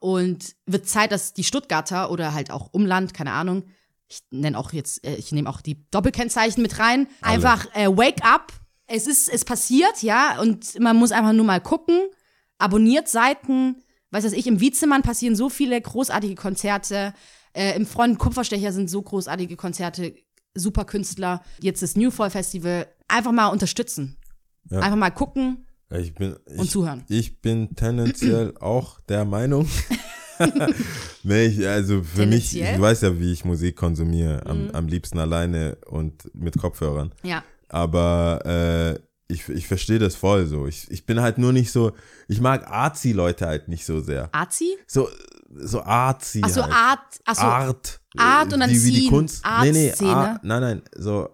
Und 0.00 0.54
wird 0.66 0.86
Zeit, 0.86 1.10
dass 1.12 1.32
die 1.32 1.44
Stuttgarter 1.44 2.10
oder 2.10 2.34
halt 2.34 2.50
auch 2.50 2.68
Umland, 2.72 3.14
keine 3.14 3.32
Ahnung, 3.32 3.64
ich 4.06 4.20
nenne 4.30 4.58
auch 4.58 4.72
jetzt, 4.74 5.02
äh, 5.06 5.14
ich 5.16 5.32
nehme 5.32 5.48
auch 5.48 5.62
die 5.62 5.82
Doppelkennzeichen 5.90 6.62
mit 6.62 6.78
rein, 6.78 7.08
Alle. 7.22 7.34
einfach 7.34 7.66
äh, 7.74 7.88
wake 7.88 8.22
up. 8.22 8.52
Es 8.86 9.06
ist, 9.06 9.30
es 9.30 9.46
passiert, 9.46 10.02
ja, 10.02 10.38
und 10.42 10.78
man 10.78 10.96
muss 10.96 11.10
einfach 11.10 11.32
nur 11.32 11.46
mal 11.46 11.62
gucken, 11.62 11.98
abonniert 12.58 13.08
Seiten, 13.08 13.82
weiß 14.14 14.24
was 14.24 14.32
ich, 14.32 14.46
im 14.46 14.60
Wiezemann 14.60 15.02
passieren 15.02 15.34
so 15.34 15.48
viele 15.50 15.80
großartige 15.80 16.36
Konzerte, 16.36 17.12
äh, 17.52 17.76
im 17.76 17.84
Freund 17.84 18.18
Kupferstecher 18.18 18.72
sind 18.72 18.88
so 18.88 19.02
großartige 19.02 19.56
Konzerte, 19.56 20.14
super 20.54 20.84
Künstler, 20.84 21.42
jetzt 21.60 21.82
das 21.82 21.96
New 21.96 22.10
Fall 22.10 22.30
Festival, 22.30 22.86
einfach 23.08 23.32
mal 23.32 23.48
unterstützen. 23.48 24.16
Ja. 24.70 24.78
Einfach 24.78 24.96
mal 24.96 25.10
gucken 25.10 25.66
Ich 25.90 26.14
bin, 26.14 26.34
und 26.34 26.64
ich, 26.64 26.70
zuhören. 26.70 27.04
ich 27.08 27.40
bin 27.42 27.74
tendenziell 27.74 28.54
auch 28.60 29.00
der 29.00 29.24
Meinung. 29.24 29.68
nee, 31.22 31.46
ich, 31.46 31.66
also 31.66 32.02
für 32.02 32.26
mich? 32.26 32.54
Mhm. 32.54 32.62
ich 32.62 32.80
weiß 32.80 33.02
ja, 33.02 33.18
wie 33.18 33.32
ich 33.32 33.44
Musik 33.44 33.76
konsumiere. 33.76 34.46
Am, 34.46 34.70
am 34.72 34.86
liebsten 34.86 35.18
alleine 35.18 35.76
und 35.86 36.30
mit 36.34 36.56
Kopfhörern. 36.56 37.12
Ja. 37.24 37.42
Aber 37.68 38.46
äh, 38.46 39.00
ich, 39.28 39.48
ich 39.48 39.66
verstehe 39.66 39.98
das 39.98 40.16
voll 40.16 40.46
so. 40.46 40.66
Ich, 40.66 40.90
ich 40.90 41.06
bin 41.06 41.20
halt 41.20 41.38
nur 41.38 41.52
nicht 41.52 41.72
so, 41.72 41.92
ich 42.28 42.40
mag 42.40 42.66
Arzi-Leute 42.70 43.46
halt 43.46 43.68
nicht 43.68 43.86
so 43.86 44.00
sehr. 44.00 44.28
Arzi? 44.32 44.76
So, 44.86 45.08
so 45.54 45.82
Arzi. 45.82 46.42
Ach 46.44 46.48
so, 46.48 46.62
halt. 46.62 46.72
Art, 46.72 47.20
ach 47.24 47.34
so, 47.34 47.42
Art. 47.42 48.00
Art 48.16 48.52
und 48.52 48.60
dann 48.60 48.70
wie, 48.70 48.84
wie 48.84 48.90
die. 48.92 49.08
Kunst. 49.08 49.44
nee, 49.62 49.72
nee, 49.72 49.88
Art-Szene. 49.88 50.10
Art, 50.10 50.44
nein, 50.44 50.60
nein, 50.60 50.82
so 50.96 51.30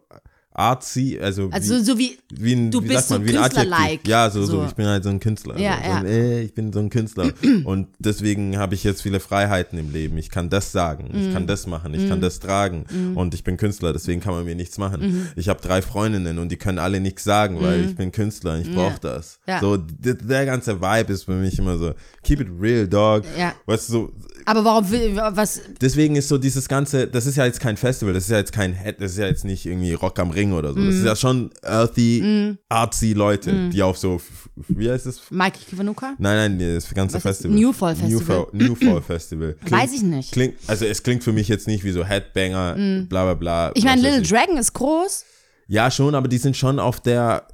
Arzi, 0.53 1.19
also, 1.23 1.49
also 1.53 1.75
wie, 1.77 1.85
so 1.85 1.99
wie, 1.99 2.19
wie 2.33 2.53
ein, 2.55 2.71
du 2.73 2.83
wie 2.83 2.89
bist 2.89 3.09
man, 3.11 3.25
so. 3.27 3.33
Künstler-like. 3.33 4.07
Ja, 4.07 4.29
so, 4.31 4.45
so, 4.45 4.61
So. 4.61 4.65
ich 4.67 4.73
bin 4.75 4.87
halt 4.87 5.05
so 5.05 5.11
ein 5.11 5.21
Künstler. 5.21 5.57
Ja, 5.59 5.77
so, 5.83 5.89
ja. 5.89 5.97
ein, 5.99 6.07
äh, 6.07 6.41
ich 6.43 6.55
bin 6.55 6.73
so 6.73 6.81
ein 6.81 6.91
Künstler. 6.91 7.31
und 7.65 7.87
deswegen 8.01 8.59
habe 8.59 8.75
ich 8.75 8.83
jetzt 8.83 9.01
viele 9.03 9.21
Freiheiten 9.21 9.79
im 9.79 9.93
Leben. 9.93 10.19
Ich 10.19 10.29
kann 10.29 10.51
das 10.51 10.73
sagen, 10.73 11.09
ich 11.13 11.29
Mhm. 11.29 11.33
kann 11.33 11.47
das 11.47 11.67
machen, 11.69 11.95
ich 11.95 12.09
kann 12.09 12.21
das 12.21 12.41
tragen. 12.41 12.85
Und 13.15 13.33
ich 13.35 13.45
bin 13.45 13.57
Künstler, 13.59 13.93
deswegen 13.93 14.21
kann 14.21 14.35
man 14.35 14.45
mir 14.45 14.57
nichts 14.57 14.77
machen. 14.77 15.01
Mhm. 15.01 15.27
Ich 15.37 15.49
habe 15.49 15.61
drei 15.61 15.83
Freundinnen 15.83 16.39
und 16.39 16.51
die 16.51 16.57
können 16.57 16.79
alle 16.81 16.99
nichts 17.01 17.23
sagen, 17.23 17.61
weil 17.61 17.85
ich 17.85 17.95
bin 17.95 18.11
Künstler 18.11 18.55
und 18.55 18.63
ich 18.63 18.75
brauche 18.75 18.99
das. 19.01 19.39
Ja. 19.47 19.61
So, 19.61 19.77
der 19.77 20.47
ganze 20.47 20.81
Vibe 20.81 21.13
ist 21.13 21.25
für 21.25 21.35
mich 21.35 21.59
immer 21.61 21.79
so, 21.79 21.93
keep 22.25 22.41
it 22.41 22.49
real, 22.61 22.89
dog. 22.89 23.23
Ja. 23.39 23.55
Weißt 23.67 23.89
du, 23.89 23.93
so, 23.93 24.13
aber 24.47 24.65
warum 24.65 24.91
will, 24.91 25.15
was, 25.17 25.61
deswegen 25.81 26.17
ist 26.17 26.29
so 26.29 26.39
dieses 26.39 26.67
ganze, 26.69 27.07
das 27.07 27.27
ist 27.27 27.37
ja 27.37 27.45
jetzt 27.45 27.61
kein 27.61 27.77
Festival, 27.77 28.15
das 28.15 28.25
ist 28.25 28.31
ja 28.31 28.39
jetzt 28.39 28.53
kein 28.53 28.73
Head, 28.73 28.97
das 29.01 29.13
ist 29.13 29.19
ja 29.19 29.27
jetzt 29.27 29.45
nicht 29.45 29.67
irgendwie 29.67 29.93
Rock 29.93 30.19
am 30.19 30.31
Ring 30.31 30.40
oder 30.53 30.73
so. 30.73 30.77
Das 30.85 30.95
Mhm. 30.95 31.01
ist 31.01 31.05
ja 31.07 31.17
schon 31.17 31.51
earthy, 31.63 32.57
artsy 32.69 33.13
Leute, 33.13 33.69
die 33.71 33.83
auf 33.83 33.99
so, 33.99 34.21
wie 34.69 34.91
heißt 34.91 35.07
das? 35.07 35.21
Mike 35.31 35.59
Kiwanuka? 35.69 36.15
Nein, 36.19 36.57
nein, 36.57 36.75
das 36.75 36.93
ganze 36.95 37.15
Was 37.17 37.23
Festival. 37.23 37.57
New 37.59 37.73
Fall 37.73 37.97
Festival? 37.97 38.47
New 38.53 38.75
Fall, 38.75 39.03
Festival. 39.07 39.57
Weiß 39.69 39.93
ich 39.93 40.03
nicht. 40.03 40.33
Klingt, 40.33 40.55
also 40.67 40.85
es 40.87 41.03
klingt 41.03 41.23
für 41.25 41.33
mich 41.33 41.49
jetzt 41.49 41.67
nicht 41.67 41.85
wie 41.85 41.93
so 41.93 42.05
Headbanger, 42.05 42.75
bla 43.09 43.25
bla 43.25 43.35
bla. 43.35 43.67
Mhm. 43.69 43.73
Ich 43.77 43.85
meine, 43.85 44.01
Little 44.03 44.23
Dragon 44.23 44.57
ist 44.57 44.73
groß. 44.73 45.25
ja, 45.69 45.91
schon, 45.91 46.15
aber 46.15 46.29
die 46.29 46.39
sind 46.39 46.57
schon 46.57 46.79
auf 46.79 47.01
der 47.01 47.47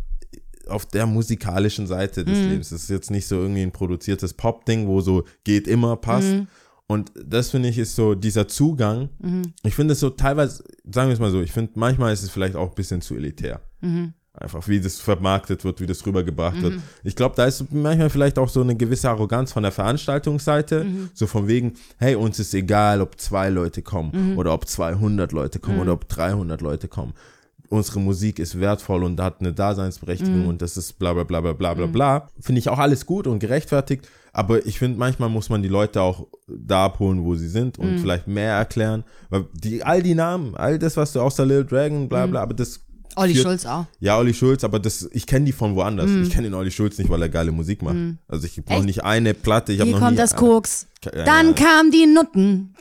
auf 0.69 0.85
der 0.85 1.07
musikalischen 1.07 1.87
Seite 1.87 2.25
des 2.25 2.39
Mhm. 2.41 2.49
Lebens. 2.49 2.71
Das 2.71 2.83
ist 2.83 2.91
jetzt 2.91 3.09
nicht 3.13 3.29
so 3.29 3.37
irgendwie 3.37 3.63
ein 3.63 3.71
produziertes 3.71 4.35
Pop-Ding, 4.35 4.89
wo 4.89 5.01
so 5.01 5.23
geht 5.45 5.69
immer, 5.69 5.95
passt. 5.97 6.35
Mhm. 6.89 6.95
Und 6.95 7.13
das 7.25 7.51
finde 7.51 7.69
ich 7.69 7.79
ist 7.79 7.97
so 7.97 8.15
dieser 8.15 8.49
Zugang. 8.49 9.09
Mhm. 9.19 9.43
Ich 9.65 9.75
finde 9.75 9.93
es 9.93 10.01
so 10.01 10.11
teilweise, 10.11 10.65
sagen 10.91 11.09
wir 11.09 11.15
es 11.15 11.21
mal 11.21 11.31
so, 11.31 11.41
ich 11.41 11.53
finde 11.53 11.73
manchmal 11.75 12.13
ist 12.13 12.23
es 12.23 12.31
vielleicht 12.31 12.57
auch 12.57 12.69
ein 12.71 12.75
bisschen 12.75 13.01
zu 13.01 13.15
elitär. 13.17 13.61
Mhm. 13.81 14.13
Einfach 14.39 14.69
wie 14.69 14.79
das 14.81 15.01
vermarktet 15.01 15.65
wird, 15.65 15.81
wie 15.81 15.87
das 15.87 16.05
rübergebracht 16.05 16.61
wird. 16.61 16.75
Ich 17.05 17.17
glaube, 17.17 17.35
da 17.37 17.47
ist 17.47 17.73
manchmal 17.73 18.11
vielleicht 18.11 18.39
auch 18.39 18.51
so 18.51 18.61
eine 18.61 18.77
gewisse 18.77 19.09
Arroganz 19.09 19.51
von 19.53 19.63
der 19.63 19.73
Veranstaltungsseite. 19.73 20.85
Mhm. 20.85 21.09
So 21.15 21.27
von 21.27 21.49
wegen, 21.49 21.73
hey, 21.97 22.17
uns 22.17 22.39
ist 22.39 22.53
egal, 22.53 23.01
ob 23.01 23.19
zwei 23.19 23.49
Leute 23.49 23.81
kommen 23.81 24.11
Mhm. 24.33 24.39
oder 24.39 24.53
ob 24.53 24.69
200 24.69 25.33
Leute 25.33 25.59
kommen 25.59 25.81
oder 25.81 25.95
ob 25.95 26.07
300 26.09 26.61
Leute 26.61 26.87
kommen 26.87 27.15
unsere 27.69 28.01
Musik 28.01 28.39
ist 28.39 28.59
wertvoll 28.61 29.05
und 29.05 29.21
hat 29.21 29.41
eine 29.41 29.53
Daseinsberechtigung 29.53 30.43
Mhm. 30.43 30.49
und 30.49 30.63
das 30.63 30.77
ist 30.77 30.99
bla 30.99 31.13
bla 31.13 31.25
bla 31.25 31.41
bla 31.41 31.53
bla 31.53 31.75
bla 31.75 31.87
bla. 31.87 32.29
Finde 32.41 32.59
ich 32.61 32.69
auch 32.69 32.79
alles 32.79 33.07
gut 33.07 33.27
und 33.27 33.39
gerechtfertigt, 33.39 34.09
aber 34.33 34.65
ich 34.67 34.79
finde, 34.79 34.99
manchmal 34.99 35.29
muss 35.29 35.49
man 35.49 35.63
die 35.63 35.69
Leute 35.69 36.01
auch 36.03 36.27
da 36.47 36.87
abholen, 36.87 37.25
wo 37.25 37.35
sie 37.35 37.49
sind 37.49 37.79
Mhm. 37.79 37.85
und 37.85 37.99
vielleicht 38.01 38.27
mehr 38.27 38.53
erklären. 38.55 39.05
Weil 39.31 39.47
die, 39.53 39.83
all 39.83 40.03
die 40.03 40.15
Namen, 40.15 40.55
all 40.57 40.79
das, 40.79 40.97
was 40.97 41.13
du 41.13 41.21
außer 41.21 41.45
Lil 41.47 41.65
Dragon, 41.65 42.09
bla 42.09 42.27
bla, 42.27 42.43
aber 42.43 42.55
das 42.55 42.79
Mhm. 42.79 42.83
Olli 43.23 43.33
führt- 43.35 43.45
Schulz 43.47 43.65
auch. 43.67 43.87
ja, 44.01 44.19
Olli 44.19 44.35
Schulz, 44.35 44.63
aber 44.63 44.79
das, 44.79 45.09
ich 45.13 45.27
kenne 45.27 45.47
die 45.47 45.53
von 45.53 45.75
woanders. 45.75 46.11
Mhm. 46.11 46.25
Ich 46.25 46.31
kenne 46.31 46.49
den 46.49 46.55
Olli 46.55 46.71
Schulz 46.71 46.99
nicht, 46.99 47.09
weil 47.09 47.23
er 47.23 47.31
geile 47.31 47.51
Musik 47.51 47.81
macht. 47.83 47.97
Also 48.29 48.47
ich 48.47 48.59
noch 48.69 48.83
nicht 48.85 49.05
eine 49.05 49.33
Platte. 49.33 49.73
Ich 49.73 49.81
Hier 49.81 49.91
noch 49.91 50.01
kommt 50.01 50.11
nie, 50.13 50.17
das 50.19 50.37
Koks. 50.37 50.87
Dann 51.13 51.55
kamen 51.55 51.91
die 51.91 52.07
Nutten. 52.07 52.75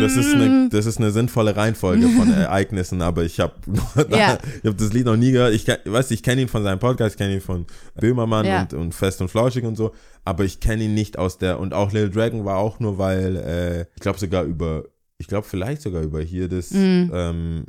Das 0.00 0.16
ist, 0.16 0.34
eine, 0.34 0.68
das 0.70 0.86
ist 0.86 0.98
eine 0.98 1.10
sinnvolle 1.10 1.56
Reihenfolge 1.56 2.08
von 2.08 2.30
Ereignissen, 2.32 3.02
aber 3.02 3.24
ich 3.24 3.40
habe 3.40 3.54
Ja. 4.10 4.38
hab 4.64 4.78
das 4.78 4.92
Lied 4.92 5.06
noch 5.06 5.16
nie 5.16 5.32
gehört. 5.32 5.54
Ich, 5.54 5.64
du, 5.64 5.76
ich 6.10 6.22
kenne 6.22 6.42
ihn 6.42 6.48
von 6.48 6.62
seinem 6.62 6.78
Podcast, 6.78 7.14
ich 7.14 7.18
kenne 7.18 7.34
ihn 7.34 7.40
von 7.40 7.66
Böhmermann 8.00 8.46
Ja. 8.46 8.62
und, 8.62 8.74
und 8.74 8.94
Fest 8.94 9.20
und 9.20 9.28
Flauschig 9.28 9.64
und 9.64 9.76
so, 9.76 9.92
aber 10.24 10.44
ich 10.44 10.60
kenne 10.60 10.84
ihn 10.84 10.94
nicht 10.94 11.18
aus 11.18 11.38
der, 11.38 11.58
und 11.60 11.74
auch 11.74 11.92
Lil 11.92 12.10
Dragon 12.10 12.44
war 12.44 12.56
auch 12.58 12.80
nur, 12.80 12.98
weil, 12.98 13.36
äh, 13.36 13.80
ich 13.94 14.00
glaube 14.00 14.18
sogar 14.18 14.44
über, 14.44 14.84
ich 15.18 15.26
glaube 15.26 15.46
vielleicht 15.46 15.82
sogar 15.82 16.02
über 16.02 16.20
hier 16.20 16.48
das, 16.48 16.70
ähm, 16.72 17.64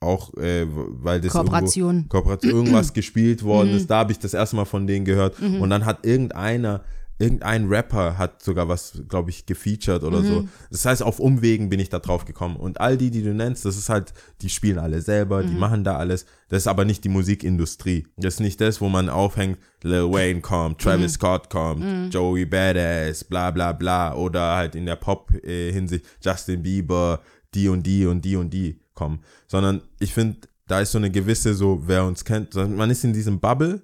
auch, 0.00 0.34
äh, 0.34 0.66
weil 0.68 1.20
das 1.22 1.34
irgendwo, 1.34 1.40
Mhm. 1.40 1.54
Kooperation. 1.54 2.08
Kooperation, 2.08 2.52
irgendwas 2.52 2.92
gespielt 2.92 3.42
worden 3.42 3.70
Mhm. 3.70 3.76
ist. 3.76 3.90
Da 3.90 3.98
habe 3.98 4.12
ich 4.12 4.18
das 4.18 4.34
erste 4.34 4.54
Mal 4.56 4.66
von 4.66 4.86
denen 4.86 5.04
gehört. 5.06 5.40
Und 5.40 5.70
dann 5.70 5.86
hat 5.86 6.04
irgendeiner, 6.06 6.82
irgendein 7.18 7.66
Rapper 7.68 8.18
hat 8.18 8.42
sogar 8.42 8.68
was, 8.68 9.02
glaube 9.08 9.30
ich, 9.30 9.46
gefeatured 9.46 10.02
oder 10.04 10.20
Mhm. 10.20 10.26
so. 10.26 10.48
Das 10.70 10.84
heißt, 10.84 11.02
auf 11.02 11.18
Umwegen 11.18 11.68
bin 11.70 11.80
ich 11.80 11.88
da 11.88 11.98
drauf 11.98 12.24
gekommen. 12.24 12.56
Und 12.56 12.80
all 12.80 12.96
die, 12.98 13.10
die 13.10 13.22
du 13.22 13.32
nennst, 13.32 13.64
das 13.64 13.76
ist 13.76 13.88
halt, 13.88 14.12
die 14.42 14.48
spielen 14.50 14.78
alle 14.78 15.00
selber, 15.00 15.42
Mhm. 15.42 15.46
die 15.48 15.54
machen 15.54 15.82
da 15.84 15.96
alles. 15.96 16.26
Das 16.48 16.58
ist 16.62 16.66
aber 16.66 16.84
nicht 16.84 17.04
die 17.04 17.08
Musikindustrie. 17.08 18.06
Das 18.16 18.34
ist 18.34 18.40
nicht 18.40 18.60
das, 18.60 18.80
wo 18.80 18.88
man 18.88 19.08
aufhängt, 19.08 19.58
Lil 19.82 20.10
Wayne 20.12 20.40
kommt, 20.42 20.80
Travis 20.80 21.12
Mhm. 21.12 21.14
Scott 21.14 21.50
kommt, 21.50 22.12
Joey 22.14 22.44
Badass, 22.44 23.24
bla 23.24 23.50
bla 23.50 23.72
bla. 23.72 24.14
Oder 24.14 24.56
halt 24.56 24.74
in 24.74 24.86
der 24.86 24.96
Pop-Hinsicht 24.96 26.04
Justin 26.22 26.62
Bieber, 26.62 27.20
die 27.54 27.68
und 27.68 27.84
die 27.86 28.06
und 28.06 28.24
die 28.24 28.36
und 28.36 28.50
die 28.52 28.80
kommen. 28.94 29.20
Sondern 29.46 29.80
ich 29.98 30.12
finde, 30.12 30.38
da 30.68 30.80
ist 30.80 30.92
so 30.92 30.98
eine 30.98 31.10
gewisse, 31.10 31.54
so, 31.54 31.82
wer 31.86 32.04
uns 32.04 32.24
kennt, 32.24 32.54
man 32.54 32.90
ist 32.90 33.04
in 33.04 33.12
diesem 33.12 33.38
Bubble, 33.40 33.82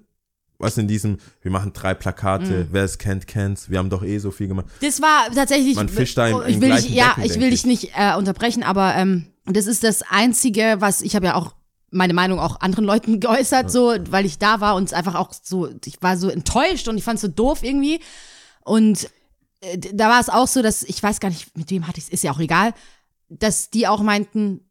was 0.63 0.77
in 0.77 0.87
diesem, 0.87 1.17
wir 1.41 1.51
machen 1.51 1.71
drei 1.73 1.93
Plakate, 1.93 2.45
Mhm. 2.65 2.67
wer 2.71 2.83
es 2.83 2.97
kennt, 2.97 3.27
kennt's, 3.27 3.69
wir 3.69 3.77
haben 3.77 3.89
doch 3.89 4.03
eh 4.03 4.17
so 4.17 4.31
viel 4.31 4.47
gemacht. 4.47 4.65
Das 4.81 5.01
war 5.01 5.29
tatsächlich. 5.33 5.75
Man 5.75 5.89
fischt 5.89 6.17
da 6.17 6.27
in- 6.27 6.33
oh, 6.35 6.41
im 6.41 6.49
ich 6.49 6.61
will 6.61 6.71
dich, 6.75 6.89
Ja, 6.89 7.09
Becken, 7.15 7.23
ich 7.31 7.39
will 7.39 7.49
dich 7.51 7.65
nicht 7.65 7.91
äh, 7.95 8.15
unterbrechen, 8.15 8.63
aber 8.63 8.95
ähm, 8.95 9.27
das 9.45 9.65
ist 9.67 9.83
das 9.83 10.01
Einzige, 10.03 10.77
was 10.79 11.01
ich 11.01 11.15
habe 11.15 11.25
ja 11.27 11.35
auch 11.35 11.53
meine 11.91 12.13
Meinung 12.15 12.39
auch 12.39 12.59
anderen 12.61 12.85
Leuten 12.85 13.19
geäußert, 13.19 13.69
so, 13.71 13.93
weil 14.09 14.25
ich 14.25 14.39
da 14.39 14.59
war 14.61 14.75
und 14.75 14.91
einfach 14.93 15.13
auch 15.15 15.31
so, 15.33 15.69
ich 15.85 16.01
war 16.01 16.17
so 16.17 16.29
enttäuscht 16.29 16.87
und 16.87 16.97
ich 16.97 17.03
fand 17.03 17.17
es 17.17 17.21
so 17.21 17.27
doof 17.27 17.59
irgendwie. 17.63 17.99
Und 18.61 19.09
äh, 19.61 19.77
da 19.77 20.09
war 20.09 20.19
es 20.19 20.29
auch 20.29 20.47
so, 20.47 20.61
dass, 20.61 20.81
ich 20.83 21.03
weiß 21.03 21.19
gar 21.19 21.29
nicht, 21.29 21.55
mit 21.57 21.69
wem 21.69 21.87
hatte 21.87 21.99
ich 21.99 22.05
es, 22.05 22.09
ist 22.09 22.23
ja 22.23 22.31
auch 22.31 22.39
egal, 22.39 22.73
dass 23.29 23.69
die 23.69 23.87
auch 23.87 24.01
meinten, 24.01 24.61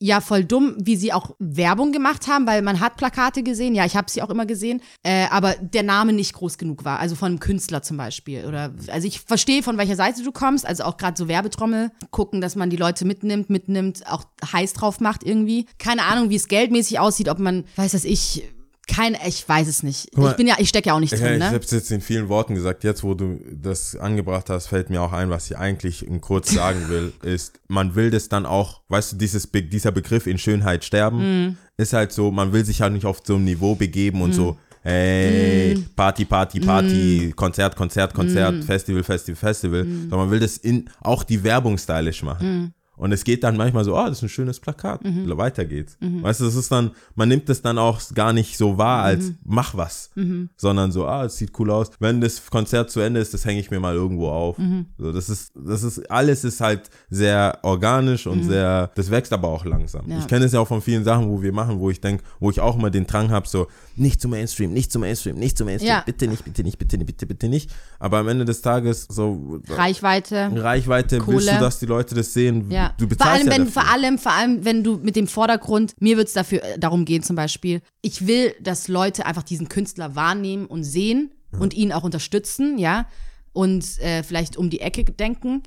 ja, 0.00 0.20
voll 0.20 0.44
dumm, 0.44 0.76
wie 0.78 0.96
sie 0.96 1.12
auch 1.12 1.34
Werbung 1.38 1.90
gemacht 1.90 2.28
haben, 2.28 2.46
weil 2.46 2.62
man 2.62 2.78
hat 2.78 2.96
Plakate 2.96 3.42
gesehen, 3.42 3.74
ja, 3.74 3.84
ich 3.84 3.96
habe 3.96 4.10
sie 4.10 4.22
auch 4.22 4.30
immer 4.30 4.46
gesehen, 4.46 4.80
äh, 5.02 5.26
aber 5.30 5.54
der 5.54 5.82
Name 5.82 6.12
nicht 6.12 6.34
groß 6.34 6.56
genug 6.56 6.84
war, 6.84 7.00
also 7.00 7.16
von 7.16 7.32
einem 7.32 7.40
Künstler 7.40 7.82
zum 7.82 7.96
Beispiel. 7.96 8.46
Oder 8.46 8.72
also 8.88 9.08
ich 9.08 9.20
verstehe, 9.20 9.62
von 9.62 9.76
welcher 9.76 9.96
Seite 9.96 10.22
du 10.22 10.30
kommst, 10.30 10.66
also 10.66 10.84
auch 10.84 10.96
gerade 10.96 11.16
so 11.16 11.26
Werbetrommel, 11.26 11.90
gucken, 12.10 12.40
dass 12.40 12.54
man 12.54 12.70
die 12.70 12.76
Leute 12.76 13.04
mitnimmt, 13.04 13.50
mitnimmt, 13.50 14.06
auch 14.06 14.24
heiß 14.52 14.74
drauf 14.74 15.00
macht 15.00 15.24
irgendwie. 15.24 15.66
Keine 15.78 16.04
Ahnung, 16.04 16.30
wie 16.30 16.36
es 16.36 16.46
geldmäßig 16.46 17.00
aussieht, 17.00 17.28
ob 17.28 17.40
man, 17.40 17.64
weiß 17.74 17.92
das 17.92 18.04
ich, 18.04 18.44
kein, 18.88 19.16
ich 19.26 19.48
weiß 19.48 19.68
es 19.68 19.82
nicht. 19.82 20.16
mal, 20.16 20.30
ich 20.30 20.36
bin 20.36 20.46
ja, 20.46 20.56
ich 20.58 20.68
stecke 20.70 20.88
ja 20.88 20.94
auch 20.94 21.00
nicht 21.00 21.12
Ja, 21.12 21.18
drin, 21.18 21.34
ich 21.34 21.38
ne? 21.38 21.46
habe 21.46 21.58
es 21.58 21.70
jetzt 21.70 21.90
in 21.92 22.00
vielen 22.00 22.28
Worten 22.28 22.54
gesagt. 22.54 22.82
Jetzt, 22.84 23.04
wo 23.04 23.14
du 23.14 23.38
das 23.52 23.94
angebracht 23.94 24.50
hast, 24.50 24.66
fällt 24.66 24.90
mir 24.90 25.00
auch 25.02 25.12
ein, 25.12 25.30
was 25.30 25.50
ich 25.50 25.56
eigentlich 25.56 26.06
in 26.06 26.20
kurz 26.20 26.50
sagen 26.54 26.88
will, 26.88 27.12
ist, 27.22 27.60
man 27.68 27.94
will 27.94 28.10
das 28.10 28.28
dann 28.28 28.46
auch, 28.46 28.80
weißt 28.88 29.12
du, 29.12 29.16
dieses, 29.16 29.48
dieser 29.52 29.92
Begriff 29.92 30.26
in 30.26 30.38
Schönheit 30.38 30.84
sterben, 30.84 31.18
Mhm. 31.48 31.56
ist 31.76 31.92
halt 31.92 32.10
so, 32.12 32.30
man 32.30 32.52
will 32.52 32.64
sich 32.64 32.80
halt 32.80 32.92
nicht 32.94 33.06
auf 33.06 33.20
so 33.24 33.36
ein 33.36 33.44
Niveau 33.44 33.74
begeben 33.76 34.22
und 34.22 34.32
so, 34.32 34.56
hey, 34.82 35.74
Mhm. 35.76 35.86
Party, 35.94 36.24
Party, 36.24 36.60
Party, 36.60 37.32
Konzert, 37.36 37.76
Konzert, 37.76 38.14
Konzert, 38.14 38.64
Festival, 38.64 39.02
Festival, 39.02 39.36
Festival, 39.36 39.84
Mhm. 39.84 40.00
sondern 40.02 40.18
man 40.20 40.30
will 40.30 40.40
das 40.40 40.56
in, 40.56 40.88
auch 41.00 41.24
die 41.24 41.42
Werbung 41.44 41.76
stylisch 41.78 42.22
machen. 42.22 42.72
Und 42.98 43.12
es 43.12 43.24
geht 43.24 43.44
dann 43.44 43.56
manchmal 43.56 43.84
so, 43.84 43.96
oh, 43.96 44.04
das 44.06 44.18
ist 44.18 44.22
ein 44.24 44.28
schönes 44.28 44.58
Plakat. 44.60 45.04
Mhm. 45.04 45.36
Weiter 45.38 45.64
geht's. 45.64 45.96
Weißt 46.00 46.40
du, 46.40 46.44
das 46.46 46.56
ist 46.56 46.70
dann, 46.72 46.90
man 47.14 47.28
nimmt 47.28 47.48
es 47.48 47.62
dann 47.62 47.78
auch 47.78 48.00
gar 48.14 48.32
nicht 48.32 48.58
so 48.58 48.76
wahr 48.76 49.04
als 49.04 49.26
Mhm. 49.28 49.38
mach 49.44 49.76
was, 49.76 50.10
sondern 50.56 50.90
so, 50.92 51.06
ah, 51.06 51.24
es 51.24 51.36
sieht 51.36 51.52
cool 51.58 51.70
aus. 51.70 51.90
Wenn 52.00 52.20
das 52.20 52.44
Konzert 52.50 52.90
zu 52.90 53.00
Ende 53.00 53.20
ist, 53.20 53.32
das 53.34 53.44
hänge 53.44 53.60
ich 53.60 53.70
mir 53.70 53.78
mal 53.80 53.94
irgendwo 53.94 54.28
auf. 54.28 54.58
Mhm. 54.58 54.86
So, 54.98 55.12
das 55.12 55.28
ist, 55.28 55.52
das 55.54 55.82
ist, 55.84 56.10
alles 56.10 56.44
ist 56.44 56.60
halt 56.60 56.90
sehr 57.08 57.58
organisch 57.62 58.26
und 58.26 58.42
sehr, 58.44 58.90
das 58.94 59.10
wächst 59.10 59.32
aber 59.32 59.48
auch 59.48 59.64
langsam. 59.64 60.04
Mhm. 60.06 60.12
Ja. 60.12 60.18
Ich 60.18 60.26
kenne 60.26 60.44
es 60.44 60.52
ja 60.52 60.60
auch 60.60 60.68
von 60.68 60.82
vielen 60.82 61.04
Sachen, 61.04 61.28
wo 61.28 61.40
wir 61.40 61.52
machen, 61.52 61.78
wo 61.78 61.90
ich 61.90 62.00
denke, 62.00 62.24
wo 62.40 62.50
ich 62.50 62.60
auch 62.60 62.76
immer 62.76 62.90
den 62.90 63.06
Drang 63.06 63.30
habe, 63.30 63.46
so, 63.48 63.68
nicht 63.96 64.20
zum 64.20 64.32
Mainstream, 64.32 64.72
nicht 64.72 64.90
zum 64.92 65.02
Mainstream, 65.02 65.36
nicht 65.36 65.56
zum 65.56 65.66
Mainstream, 65.66 65.88
Ja. 65.90 66.02
bitte 66.04 66.26
nicht, 66.26 66.44
bitte 66.44 66.62
nicht, 66.64 66.78
bitte 66.78 66.96
nicht, 66.98 67.06
bitte, 67.06 67.26
bitte 67.26 67.48
nicht. 67.48 67.70
Aber 68.00 68.18
am 68.18 68.28
Ende 68.28 68.44
des 68.44 68.60
Tages, 68.62 69.06
so, 69.08 69.60
Reichweite. 69.68 70.50
Reichweite, 70.54 71.16
willst 71.26 71.46
Kohle. 71.48 71.58
du, 71.58 71.64
dass 71.64 71.78
die 71.78 71.86
Leute 71.86 72.14
das 72.14 72.32
sehen? 72.32 72.70
Ja. 72.70 72.87
Du 72.96 73.04
vor 73.04 73.08
bezahlst 73.08 73.32
allem, 73.32 73.46
ja 73.46 73.52
wenn, 73.52 73.64
dafür. 73.66 73.82
vor 73.82 73.92
allem, 73.92 74.18
vor 74.18 74.32
allem, 74.32 74.64
wenn 74.64 74.84
du 74.84 74.96
mit 74.96 75.16
dem 75.16 75.26
Vordergrund, 75.26 75.94
mir 76.00 76.16
wird 76.16 76.28
es 76.28 76.34
dafür 76.34 76.62
äh, 76.62 76.78
darum 76.78 77.04
gehen, 77.04 77.22
zum 77.22 77.36
Beispiel, 77.36 77.82
ich 78.02 78.26
will, 78.26 78.54
dass 78.60 78.88
Leute 78.88 79.26
einfach 79.26 79.42
diesen 79.42 79.68
Künstler 79.68 80.14
wahrnehmen 80.14 80.66
und 80.66 80.84
sehen 80.84 81.32
und 81.58 81.74
ihn 81.74 81.92
auch 81.92 82.04
unterstützen, 82.04 82.78
ja, 82.78 83.06
und 83.52 83.98
äh, 84.00 84.22
vielleicht 84.22 84.56
um 84.56 84.70
die 84.70 84.80
Ecke 84.80 85.04
denken. 85.04 85.62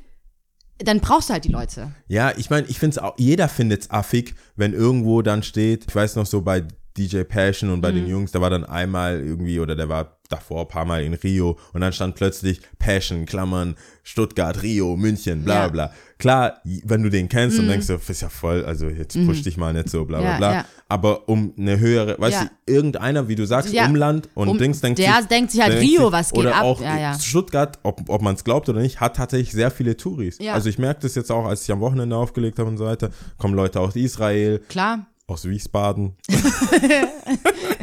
Dann 0.78 1.00
brauchst 1.00 1.30
du 1.30 1.34
halt 1.34 1.46
die 1.46 1.52
Leute. 1.52 1.92
Ja, 2.08 2.34
ich 2.36 2.50
meine, 2.50 2.68
ich 2.68 2.80
finde 2.80 2.96
es 2.96 2.98
auch, 2.98 3.14
jeder 3.18 3.48
findet 3.50 3.82
es 3.82 3.92
affig, 3.92 4.34
wenn 4.56 4.74
irgendwo 4.74 5.22
dann 5.22 5.44
steht, 5.44 5.86
ich 5.88 5.96
weiß 5.96 6.16
noch 6.16 6.26
so 6.26 6.42
bei 6.42 6.64
DJ 6.98 7.22
Passion 7.24 7.70
und 7.70 7.82
bei 7.82 7.92
den 7.92 8.08
Jungs, 8.08 8.32
da 8.32 8.42
war 8.42 8.50
dann 8.50 8.66
einmal 8.66 9.20
irgendwie, 9.22 9.60
oder 9.60 9.76
der 9.76 9.90
war 9.90 10.21
davor 10.32 10.62
ein 10.62 10.68
paar 10.68 10.86
Mal 10.86 11.04
in 11.04 11.14
Rio 11.14 11.58
und 11.74 11.82
dann 11.82 11.94
stand 11.94 12.16
plötzlich 12.16 12.62
Passion, 12.80 13.26
Klammern, 13.26 13.76
Stuttgart, 14.04 14.62
Rio, 14.64 14.96
München, 14.98 15.44
bla 15.44 15.64
Ja. 15.64 15.68
bla. 15.68 15.92
Klar, 16.18 16.62
wenn 16.84 17.02
du 17.02 17.10
den 17.10 17.30
kennst 17.30 17.58
und 17.58 17.68
denkst, 17.68 17.88
du, 17.88 17.94
ist 17.96 18.22
ja 18.22 18.30
voll, 18.30 18.64
also 18.64 18.88
jetzt 18.90 19.18
push 19.26 19.42
dich 19.42 19.58
mal 19.58 19.74
nicht 19.74 19.90
so, 19.90 20.06
bla 20.06 20.20
bla 20.20 20.32
Ja, 20.32 20.38
bla. 20.38 20.54
ja. 20.54 20.66
Aber 20.88 21.28
um 21.30 21.54
eine 21.58 21.80
höhere, 21.80 22.16
weißt 22.20 22.42
du, 22.44 22.72
irgendeiner, 22.72 23.28
wie 23.28 23.36
du 23.36 23.46
sagst. 23.46 23.74
Umland 23.74 24.30
und 24.36 24.48
Um- 24.50 24.58
Dings 24.58 24.82
denkt 24.82 25.00
der 25.00 25.16
sich, 25.18 25.26
denkt 25.28 25.52
sich 25.52 25.62
halt, 25.62 25.74
der 25.74 25.82
Rio, 25.82 26.12
was 26.12 26.30
geht 26.32 26.40
oder 26.40 26.56
ab? 26.56 26.64
auch 26.64 26.82
Ja, 26.82 26.98
ja. 27.00 27.20
Stuttgart, 27.20 27.80
ob, 27.84 28.08
ob 28.08 28.22
man 28.22 28.36
es 28.36 28.44
glaubt 28.44 28.70
oder 28.70 28.82
nicht, 28.82 29.00
hat 29.00 29.16
tatsächlich 29.16 29.52
sehr 29.52 29.72
viele 29.72 29.98
Touris. 29.98 30.38
Ja. 30.40 30.54
Also 30.54 30.70
ich 30.70 30.78
merke 30.78 31.02
das 31.02 31.16
jetzt 31.16 31.32
auch, 31.32 31.46
als 31.46 31.64
ich 31.64 31.72
am 31.72 31.80
Wochenende 31.80 32.16
aufgelegt 32.16 32.60
habe 32.60 32.70
und 32.70 32.78
so 32.78 32.86
weiter, 32.86 33.10
kommen 33.38 33.56
Leute 33.56 33.80
aus 33.80 33.96
Israel, 33.96 34.60
Klar. 34.70 35.08
aus 35.28 35.46
Wiesbaden. 35.48 36.14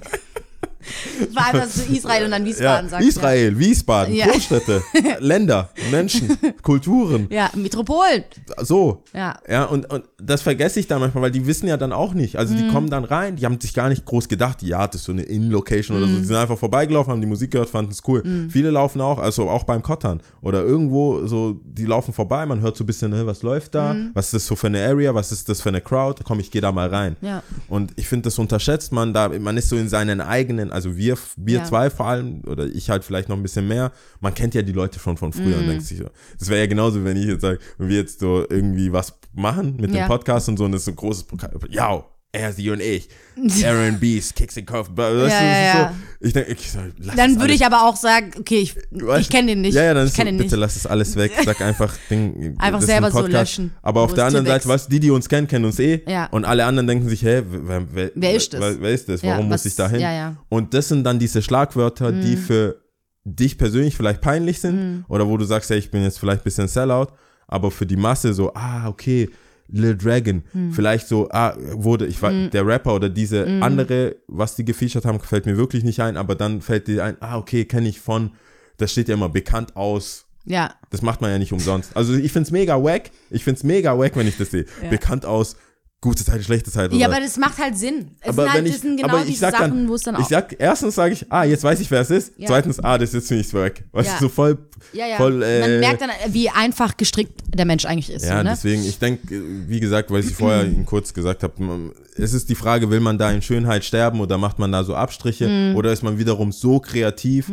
Allem, 1.35 1.61
dass 1.61 1.75
du 1.87 1.93
Israel 1.93 2.25
und 2.25 2.31
dann 2.31 2.45
Wiesbaden 2.45 2.89
sagst. 2.91 3.07
Israel, 3.09 3.59
Wiesbaden, 3.59 4.15
Ja. 4.15 4.27
Großstädte, 4.27 4.83
Länder, 5.21 5.71
Menschen, 5.91 6.37
Kulturen, 6.63 7.27
Ja, 7.31 7.37
ja 7.39 7.51
Metropolen. 7.55 8.25
so. 8.63 9.03
Ja. 9.15 9.39
Ja, 9.49 9.65
und, 9.65 9.91
und 9.91 10.05
das 10.21 10.43
vergesse 10.43 10.81
ich 10.81 10.87
dann 10.87 11.01
manchmal, 11.01 11.23
weil 11.25 11.31
die 11.31 11.47
wissen 11.47 11.67
ja 11.69 11.77
dann 11.77 11.93
auch 11.93 12.15
nicht. 12.15 12.37
Also 12.37 12.55
Mhm. 12.55 12.59
die 12.59 12.69
kommen 12.69 12.91
dann 12.91 13.05
rein, 13.05 13.37
die 13.37 13.45
haben 13.45 13.61
sich 13.61 13.75
gar 13.75 13.89
nicht 13.89 14.05
groß 14.05 14.29
gedacht, 14.29 14.63
ja, 14.63 14.87
das 14.87 14.97
ist 15.03 15.05
so 15.05 15.13
eine 15.13 15.23
In-Location 15.23 15.97
oder 15.97 16.07
Mhm. 16.07 16.15
so. 16.15 16.19
Die 16.21 16.25
sind 16.27 16.37
einfach 16.37 16.59
vorbeigelaufen, 16.59 17.13
haben 17.13 17.21
die 17.21 17.27
Musik 17.27 17.51
gehört, 17.53 17.69
fanden 17.71 17.93
es 17.93 18.03
cool. 18.07 18.23
Viele 18.51 18.71
laufen 18.71 19.01
auch, 19.01 19.19
also 19.19 19.49
auch 19.49 19.65
beim 19.65 19.83
Kottern 19.83 20.21
oder 20.43 20.63
irgendwo 20.63 21.27
so, 21.27 21.61
die 21.65 21.85
laufen 21.87 22.13
vorbei, 22.13 22.47
man 22.47 22.61
hört 22.61 22.77
so 22.77 22.85
ein 22.85 22.87
bisschen, 22.87 23.13
hey, 23.13 23.27
was 23.27 23.43
läuft 23.43 23.75
da? 23.75 23.95
Mhm. 23.95 24.11
Was 24.15 24.27
ist 24.27 24.35
das 24.35 24.47
so 24.47 24.57
für 24.57 24.67
eine 24.69 24.85
Area? 24.85 25.15
Was 25.15 25.33
ist 25.33 25.49
das 25.49 25.61
für 25.61 25.69
eine 25.69 25.81
Crowd? 25.81 26.23
Komm, 26.25 26.41
ich 26.41 26.51
gehe 26.51 26.61
da 26.61 26.73
mal 26.73 26.89
rein. 26.89 27.17
Ja. 27.21 27.43
Und 27.69 27.93
ich 27.97 28.09
finde, 28.09 28.25
das 28.25 28.39
unterschätzt 28.39 28.93
man 28.93 29.13
da, 29.15 29.29
man 29.29 29.57
ist 29.57 29.69
so 29.69 29.77
in 29.77 29.89
seinen 29.89 30.21
eigenen, 30.21 30.71
also 30.73 30.97
wir, 30.97 31.08
wir 31.37 31.59
Ja. 31.59 31.65
zwei 31.65 31.91
vor 31.91 32.07
allem, 32.07 32.43
oder 32.47 32.67
ich 32.67 32.91
halt 32.91 33.05
vielleicht 33.05 33.29
noch 33.29 33.37
ein 33.37 33.43
bisschen 33.43 33.67
mehr, 33.69 33.93
man 34.21 34.35
kennt 34.35 34.55
ja 34.55 34.63
die 34.63 34.73
Leute 34.73 34.99
schon 34.99 35.17
von 35.17 35.33
früher 35.33 35.57
Mhm. 35.57 35.61
und 35.63 35.67
denkt 35.69 35.85
sich 35.85 35.99
so, 35.99 36.07
das 36.39 36.49
wäre 36.49 36.61
ja 36.61 36.67
genauso, 36.67 37.05
wenn 37.05 37.17
ich 37.17 37.27
jetzt 37.27 37.43
sage, 37.43 37.59
wenn 37.79 37.89
wir 37.89 37.97
jetzt 37.97 38.21
so 38.21 38.45
irgendwie 38.49 38.93
was 38.93 39.19
machen 39.35 39.77
mit 39.81 39.93
Ja. 39.95 40.05
dem 40.05 40.09
Podcast 40.09 40.49
und 40.49 40.57
so 40.57 40.65
und 40.65 40.73
das 40.73 40.81
ist 40.83 40.87
so 40.87 40.91
ein 40.93 40.97
großes 40.97 41.25
Pokal, 41.25 41.53
ja, 41.71 42.05
er, 42.31 42.53
sie 42.53 42.69
und 42.71 42.81
ich, 42.81 43.09
Aaron 43.65 43.99
Beast, 43.99 44.37
Kicks 44.37 44.59
and 44.59 44.67
Kopf, 44.67 44.91
weißt 44.95 45.15
du, 45.15 45.29
Ja, 45.29 45.43
ja, 45.43 45.65
ja. 45.65 45.95
so, 46.21 46.27
ich 46.27 46.33
denke, 46.35 46.53
ich 46.53 46.71
sag, 46.71 46.85
lass 46.99 47.17
Dann 47.17 47.41
würde 47.41 47.55
ich 47.55 47.65
aber 47.65 47.85
auch 47.89 47.97
sagen, 47.97 48.33
okay, 48.39 48.59
ich, 48.59 48.77
Weißt 48.91 49.21
ich 49.23 49.29
du? 49.29 49.37
kenne 49.37 49.49
den 49.53 49.63
nicht. 49.63 49.75
Ja, 49.75 49.85
ja, 49.85 49.95
dann 49.95 50.07
ich 50.07 50.13
so, 50.13 50.23
bitte 50.23 50.35
nicht. 50.37 50.51
lass 50.57 50.77
es 50.77 50.87
alles 50.87 51.17
weg. 51.17 51.33
Sag 51.45 51.61
einfach, 51.63 51.95
Ding, 52.11 52.55
Einfach 52.59 52.83
selber 52.83 53.11
so 53.11 53.27
löschen, 53.27 53.73
Aber 53.81 54.03
auf 54.03 54.13
der 54.13 54.27
anderen 54.27 54.45
Seite, 54.45 54.57
wächst. 54.57 54.69
was, 54.69 54.89
die, 54.89 55.01
die 55.01 55.11
uns 55.11 55.29
kennen, 55.29 55.47
kennen 55.49 55.65
uns 55.65 55.79
eh. 55.79 56.03
Ja. 56.07 56.27
Und 56.27 56.45
alle 56.45 56.67
anderen 56.67 56.87
denken 56.87 57.09
sich, 57.09 57.23
hä, 57.23 57.43
wer, 57.49 57.83
wer, 57.95 58.11
Wer 58.15 58.35
ist 58.35 58.53
das? 58.53 58.61
Wer, 58.61 58.81
wer 58.81 58.91
ist 58.91 59.09
das? 59.09 59.23
Warum 59.23 59.47
was- 59.51 59.65
muss 59.65 59.73
ich 59.73 59.77
da 59.77 59.89
hin? 59.89 60.37
Und 60.51 60.75
das 60.75 60.89
sind 60.89 61.05
dann 61.05 61.19
diese 61.19 61.41
Schlagwörter, 61.41 62.13
die 62.13 62.37
Mhm. 62.37 62.41
für 62.43 62.83
dich 63.25 63.57
persönlich 63.59 63.97
vielleicht 63.97 64.21
peinlich 64.21 64.61
sind. 64.61 64.77
Mhm. 64.77 65.05
Oder 65.09 65.27
wo 65.29 65.37
du 65.39 65.45
sagst, 65.45 65.71
ja, 65.71 65.77
ich 65.77 65.91
bin 65.91 66.03
jetzt 66.03 66.19
vielleicht 66.19 66.43
ein 66.43 66.45
bisschen 66.45 66.69
Sellout. 66.69 67.09
Aber 67.47 67.71
für 67.71 67.87
die 67.87 67.97
Masse 67.97 68.35
so, 68.35 68.53
ah, 68.55 68.87
okay, 68.89 69.31
Lil 69.71 69.97
Dragon, 69.97 70.43
vielleicht 70.73 71.09
so, 71.09 71.29
ah, 71.31 71.55
wurde, 71.73 72.07
ich 72.07 72.21
war, 72.23 72.33
der 72.33 72.67
Rapper 72.67 72.95
oder 72.95 73.09
diese 73.11 73.47
andere, 73.61 74.17
was 74.27 74.57
die 74.57 74.65
gefeatured 74.65 75.05
haben, 75.05 75.21
fällt 75.21 75.45
mir 75.47 75.57
wirklich 75.57 75.85
nicht 75.85 76.01
ein, 76.01 76.17
aber 76.17 76.35
dann 76.35 76.63
fällt 76.63 76.89
dir 76.89 77.05
ein, 77.05 77.17
ah, 77.21 77.37
okay, 77.37 77.65
kenne 77.67 77.89
ich 77.89 78.01
von, 78.01 78.31
das 78.79 78.93
steht 78.93 79.09
ja 79.09 79.15
immer 79.15 79.29
bekannt 79.29 79.77
aus, 79.77 80.25
Ja. 80.47 80.75
das 80.91 81.03
macht 81.03 81.21
man 81.21 81.31
ja 81.31 81.39
nicht 81.39 81.53
umsonst. 81.53 81.95
Also 81.97 82.15
ich 82.15 82.33
find's 82.33 82.51
mega 82.51 82.83
wack, 82.83 83.11
ich 83.31 83.45
find's 83.45 83.63
mega 83.63 83.99
wack, 83.99 84.17
wenn 84.17 84.27
ich 84.27 84.39
das 84.39 84.51
sehe. 84.53 84.65
Bekannt 84.89 85.27
aus 85.27 85.57
gute 86.01 86.25
Zeit, 86.25 86.45
schlechte 86.45 86.71
Zeit. 86.71 86.93
Ja, 86.93 87.09
aber 87.09 87.21
das 87.21 87.37
macht 87.39 87.59
halt 87.59 87.77
Sinn. 87.77 88.13
Es 88.21 88.29
aber 88.29 88.43
sind 88.45 88.53
halt, 88.53 88.67
ich, 88.67 88.73
das 88.73 88.81
sind 88.83 89.01
genau 89.01 89.19
die 89.25 89.33
ich 89.33 89.39
Sachen, 89.39 89.59
dann, 89.71 89.89
wo 89.89 89.95
es 89.95 90.03
dann 90.03 90.15
ich 90.17 90.21
auch. 90.23 90.29
sag, 90.29 90.55
erstens 90.59 90.95
sage 90.95 91.15
ich, 91.15 91.27
ah, 91.31 91.43
jetzt 91.45 91.65
weiß 91.65 91.81
ich, 91.81 91.91
wer 91.91 92.01
es 92.03 92.11
ist. 92.11 92.33
Ja. 92.37 92.47
Zweitens, 92.47 92.79
ah, 92.81 92.97
das 92.99 93.15
ist 93.15 93.31
jetzt 93.31 93.31
nicht 93.33 93.55
wack. 93.55 93.83
Was 93.93 94.07
Ja. 94.07 94.13
ist 94.15 94.21
so 94.21 94.29
voll, 94.29 94.59
ja, 94.93 95.07
ja. 95.09 95.17
voll, 95.17 95.43
äh, 95.43 95.61
Man 95.61 95.81
merkt 95.81 96.01
dann, 96.03 96.11
wie 96.29 96.49
einfach 96.51 96.97
gestrickt 96.97 97.41
der 97.53 97.65
Mensch 97.65 97.85
eigentlich 97.85 98.11
ist. 98.11 98.25
Ja, 98.25 98.39
so, 98.39 98.43
ne? 98.45 98.51
deswegen, 98.51 98.85
ich 98.85 98.99
denke, 98.99 99.23
wie 99.67 99.81
gesagt, 99.81 100.11
weil 100.13 100.21
ich 100.25 100.35
vorher 100.35 100.65
Ihnen 100.67 100.87
kurz 100.87 101.13
gesagt 101.13 101.43
habe, 101.43 101.93
es 102.17 102.33
ist 102.33 102.49
die 102.49 102.55
Frage, 102.55 102.91
will 102.91 103.01
man 103.01 103.19
da 103.19 103.31
in 103.33 103.43
Schönheit 103.43 103.85
sterben 103.85 104.21
oder 104.21 104.39
macht 104.39 104.59
man 104.61 104.71
da 104.71 104.85
so 104.85 104.95
Abstriche 104.95 105.49
Mhm. 105.49 105.77
oder 105.77 105.93
ist 105.93 106.03
man 106.05 106.19
wiederum 106.19 106.53
so 106.53 106.79
kreativ, 106.79 107.51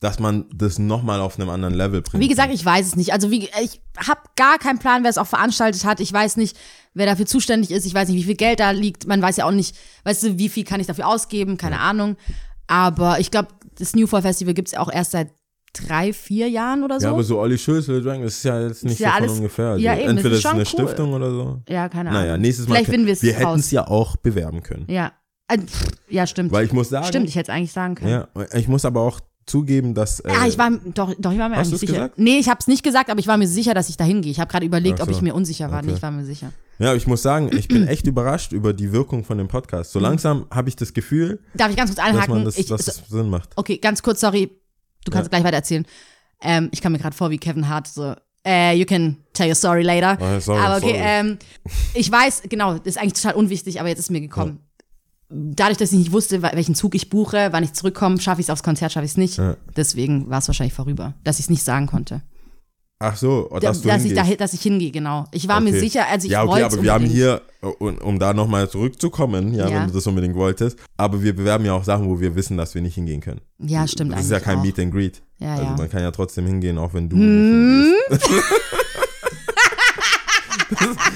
dass 0.00 0.20
man 0.20 0.44
das 0.54 0.78
nochmal 0.78 1.20
auf 1.20 1.38
einem 1.40 1.50
anderen 1.50 1.74
Level 1.74 2.02
bringt. 2.02 2.22
Wie 2.22 2.28
gesagt, 2.28 2.52
ich 2.54 2.64
weiß 2.64 2.86
es 2.86 2.96
nicht. 2.96 3.12
Also 3.12 3.30
wie, 3.32 3.48
ich 3.62 3.80
habe 3.96 4.20
gar 4.36 4.58
keinen 4.58 4.78
Plan, 4.78 5.02
wer 5.02 5.10
es 5.10 5.18
auch 5.18 5.26
veranstaltet 5.26 5.84
hat. 5.84 5.98
Ich 6.00 6.12
weiß 6.12 6.36
nicht, 6.36 6.56
wer 6.94 7.06
dafür 7.06 7.26
zuständig 7.26 7.70
ist. 7.72 7.84
Ich 7.84 7.94
weiß 7.94 8.08
nicht, 8.08 8.16
wie 8.18 8.24
viel 8.24 8.36
Geld 8.36 8.60
da 8.60 8.70
liegt. 8.70 9.06
Man 9.08 9.20
weiß 9.20 9.38
ja 9.38 9.44
auch 9.46 9.50
nicht, 9.50 9.76
weißt 10.04 10.22
du, 10.22 10.38
wie 10.38 10.48
viel 10.48 10.62
kann 10.64 10.80
ich 10.80 10.86
dafür 10.86 11.08
ausgeben? 11.08 11.56
Keine 11.56 11.80
Ahnung. 11.80 12.16
Aber 12.68 13.18
ich 13.18 13.30
glaube, 13.30 13.48
das 13.76 13.94
New 13.96 14.06
Fall 14.06 14.22
Festival 14.22 14.54
gibt 14.54 14.68
es 14.68 14.74
auch 14.74 14.92
erst 14.92 15.12
seit 15.12 15.30
drei, 15.72 16.12
vier 16.12 16.48
Jahren 16.48 16.82
oder 16.84 16.98
so. 17.00 17.06
ja, 17.06 17.12
aber 17.12 17.22
so 17.24 17.38
Olli 17.38 17.58
Schulz, 17.58 17.88
Lil 17.88 18.02
Dragon, 18.02 18.22
das 18.22 18.34
ist 18.34 18.44
ja 18.44 18.60
jetzt 18.66 18.84
nicht 18.84 19.00
ja 19.00 19.10
so 19.10 19.14
alles- 19.16 19.32
ungefähr. 19.32 19.66
Also 19.70 19.84
ja, 19.84 19.92
eben, 19.94 20.02
das 20.02 20.10
entweder 20.10 20.34
ist 20.34 20.38
ist 20.40 20.46
eine 20.46 20.58
cool. 20.60 20.66
Stiftung 20.66 21.12
oder 21.12 21.30
so. 21.30 21.62
ja, 21.68 21.88
keine 21.88 22.10
Ahnung. 22.10 22.22
Naja, 22.22 22.36
nächstes 22.38 22.68
Mal. 22.68 22.76
Vielleicht 22.76 22.90
finden 22.90 23.06
wir 23.06 23.12
es 23.14 23.22
wir 23.22 23.34
hätten 23.34 23.58
es 23.58 23.70
ja 23.70 23.86
auch 23.86 24.16
bewerben 24.16 24.62
können. 24.62 24.86
Ja. 24.88 25.12
Äh, 25.48 25.58
ja, 26.08 26.26
stimmt. 26.26 26.52
Weil 26.52 26.66
ich 26.66 26.72
muss 26.72 26.88
sagen, 26.88 27.06
Stimmt, 27.06 27.28
ich 27.28 27.34
hätte 27.36 27.50
es 27.50 27.56
eigentlich 27.56 27.72
sagen 27.72 27.94
können. 27.96 28.10
ja, 28.10 28.28
ich 28.54 28.68
muss 28.68 28.84
aber 28.84 29.00
auch 29.02 29.20
zugeben, 29.48 29.94
dass. 29.94 30.20
Äh, 30.20 30.28
Ah, 30.30 30.46
ich 30.46 30.58
war, 30.58 30.70
doch, 30.70 31.12
doch, 31.18 31.32
ich 31.32 31.38
war 31.38 31.48
mir 31.48 31.56
Hast 31.56 31.68
eigentlich 31.68 31.80
sicher. 31.80 31.92
gesagt? 31.94 32.18
Nee, 32.18 32.38
ich 32.38 32.48
habe 32.48 32.58
es 32.60 32.66
nicht 32.66 32.82
gesagt, 32.82 33.10
aber 33.10 33.18
ich 33.20 33.26
war 33.26 33.36
mir 33.36 33.48
sicher, 33.48 33.74
dass 33.74 33.88
ich 33.88 33.96
da 33.96 34.04
hingehe. 34.04 34.30
Ich 34.30 34.40
habe 34.40 34.50
gerade 34.50 34.66
überlegt, 34.66 34.98
Ach 35.00 35.04
ob 35.06 35.10
so. 35.12 35.16
ich 35.16 35.22
mir 35.22 35.34
unsicher 35.34 35.70
war. 35.70 35.82
Nee, 35.82 35.88
Okay. 35.88 35.96
ich 35.96 36.02
war 36.02 36.10
mir 36.10 36.24
sicher. 36.24 36.52
Ja, 36.78 36.94
ich 36.94 37.06
muss 37.06 37.22
sagen, 37.22 37.50
ich 37.56 37.66
bin 37.66 37.88
echt 37.88 38.06
überrascht 38.06 38.52
über 38.52 38.72
die 38.72 38.92
Wirkung 38.92 39.24
von 39.24 39.36
dem 39.38 39.48
Podcast. 39.48 39.90
Mhm. 39.94 39.98
So 39.98 39.98
langsam 40.00 40.46
habe 40.50 40.68
ich 40.68 40.76
das 40.76 40.92
Gefühl, 40.94 41.40
Darf 41.54 41.70
ich 41.70 41.76
ganz 41.76 41.90
kurz 41.90 41.96
dass 41.96 42.06
einhaken? 42.06 42.34
man 42.34 42.44
das, 42.44 42.56
ich, 42.56 42.66
dass 42.66 42.86
es 42.86 43.02
Sinn 43.08 43.28
macht. 43.30 43.50
okay, 43.56 43.78
ganz 43.78 44.02
kurz, 44.02 44.20
sorry. 44.20 44.50
Du 45.04 45.10
kannst 45.10 45.26
Ja. 45.26 45.38
gleich 45.38 45.44
weiter 45.44 45.56
erzählen. 45.56 45.84
Ähm, 46.40 46.68
ich 46.72 46.80
kam 46.80 46.92
mir 46.92 46.98
gerade 46.98 47.16
vor 47.16 47.30
wie 47.30 47.38
Kevin 47.38 47.68
Hart, 47.68 47.88
so, 47.88 48.14
äh, 48.46 48.76
you 48.76 48.84
can 48.84 49.16
tell 49.32 49.48
your 49.48 49.56
story 49.56 49.82
later. 49.82 50.16
Ah, 50.22 50.38
sorry, 50.40 50.60
aber 50.60 50.76
okay, 50.76 50.94
ähm, 50.96 51.38
ich 51.94 52.12
weiß, 52.12 52.42
genau, 52.48 52.74
das 52.78 52.86
ist 52.94 52.98
eigentlich 52.98 53.14
total 53.14 53.34
unwichtig, 53.34 53.80
aber 53.80 53.88
jetzt 53.88 53.98
ist 53.98 54.10
mir 54.10 54.20
gekommen. 54.20 54.60
Dadurch, 55.30 55.76
dass 55.76 55.92
ich 55.92 55.98
nicht 55.98 56.12
wusste, 56.12 56.40
welchen 56.42 56.74
Zug 56.74 56.94
ich 56.94 57.10
buche, 57.10 57.48
wann 57.50 57.62
ich 57.62 57.74
zurückkomme, 57.74 58.18
schaffe 58.20 58.40
ich 58.40 58.46
es 58.46 58.50
aufs 58.50 58.62
Konzert, 58.62 58.92
schaffe 58.92 59.04
ich 59.04 59.12
es 59.12 59.16
nicht. 59.18 59.36
Ja. 59.36 59.56
Deswegen 59.76 60.30
war 60.30 60.38
es 60.38 60.48
wahrscheinlich 60.48 60.72
vorüber, 60.72 61.14
dass 61.24 61.38
ich 61.38 61.44
es 61.46 61.50
nicht 61.50 61.62
sagen 61.62 61.86
konnte. 61.86 62.22
Ach 63.00 63.16
so, 63.16 63.48
Da, 63.52 63.60
dass 63.60 63.82
du 63.82 63.88
dass, 63.88 64.04
ich 64.04 64.14
da, 64.14 64.24
dass 64.24 64.54
ich 64.54 64.62
hingehe, 64.62 64.90
genau. 64.90 65.26
Ich 65.30 65.46
war 65.46 65.60
mir 65.60 65.68
Okay. 65.70 65.78
sicher, 65.80 66.06
also 66.10 66.24
ich 66.26 66.32
ja, 66.32 66.42
okay, 66.42 66.50
wollte 66.50 66.64
aber 66.66 66.82
wir 66.82 66.92
haben 66.92 67.04
hier, 67.04 67.42
um, 67.78 67.96
um 67.98 68.18
da 68.18 68.34
nochmal 68.34 68.68
zurückzukommen, 68.68 69.54
ja, 69.54 69.68
Ja. 69.68 69.76
wenn 69.82 69.86
du 69.88 69.92
das 69.92 70.06
unbedingt 70.08 70.34
wolltest, 70.34 70.78
aber 70.96 71.22
wir 71.22 71.36
bewerben 71.36 71.64
ja 71.64 71.74
auch 71.74 71.84
Sachen, 71.84 72.08
wo 72.08 72.18
wir 72.18 72.34
wissen, 72.34 72.56
dass 72.56 72.74
wir 72.74 72.82
nicht 72.82 72.96
hingehen 72.96 73.20
können. 73.20 73.40
Ja, 73.60 73.86
stimmt 73.86 74.12
Das 74.12 74.22
ist 74.22 74.30
ja 74.32 74.40
kein 74.40 74.58
auch. 74.58 74.62
Meet 74.64 74.80
and 74.80 74.92
Greet. 74.92 75.22
Ja, 75.38 75.52
also 75.52 75.62
ja. 75.62 75.76
man 75.76 75.88
kann 75.88 76.02
ja 76.02 76.10
trotzdem 76.10 76.46
hingehen, 76.46 76.76
auch 76.78 76.92
wenn 76.94 77.08
du. 77.08 77.16
Hm? 77.16 77.92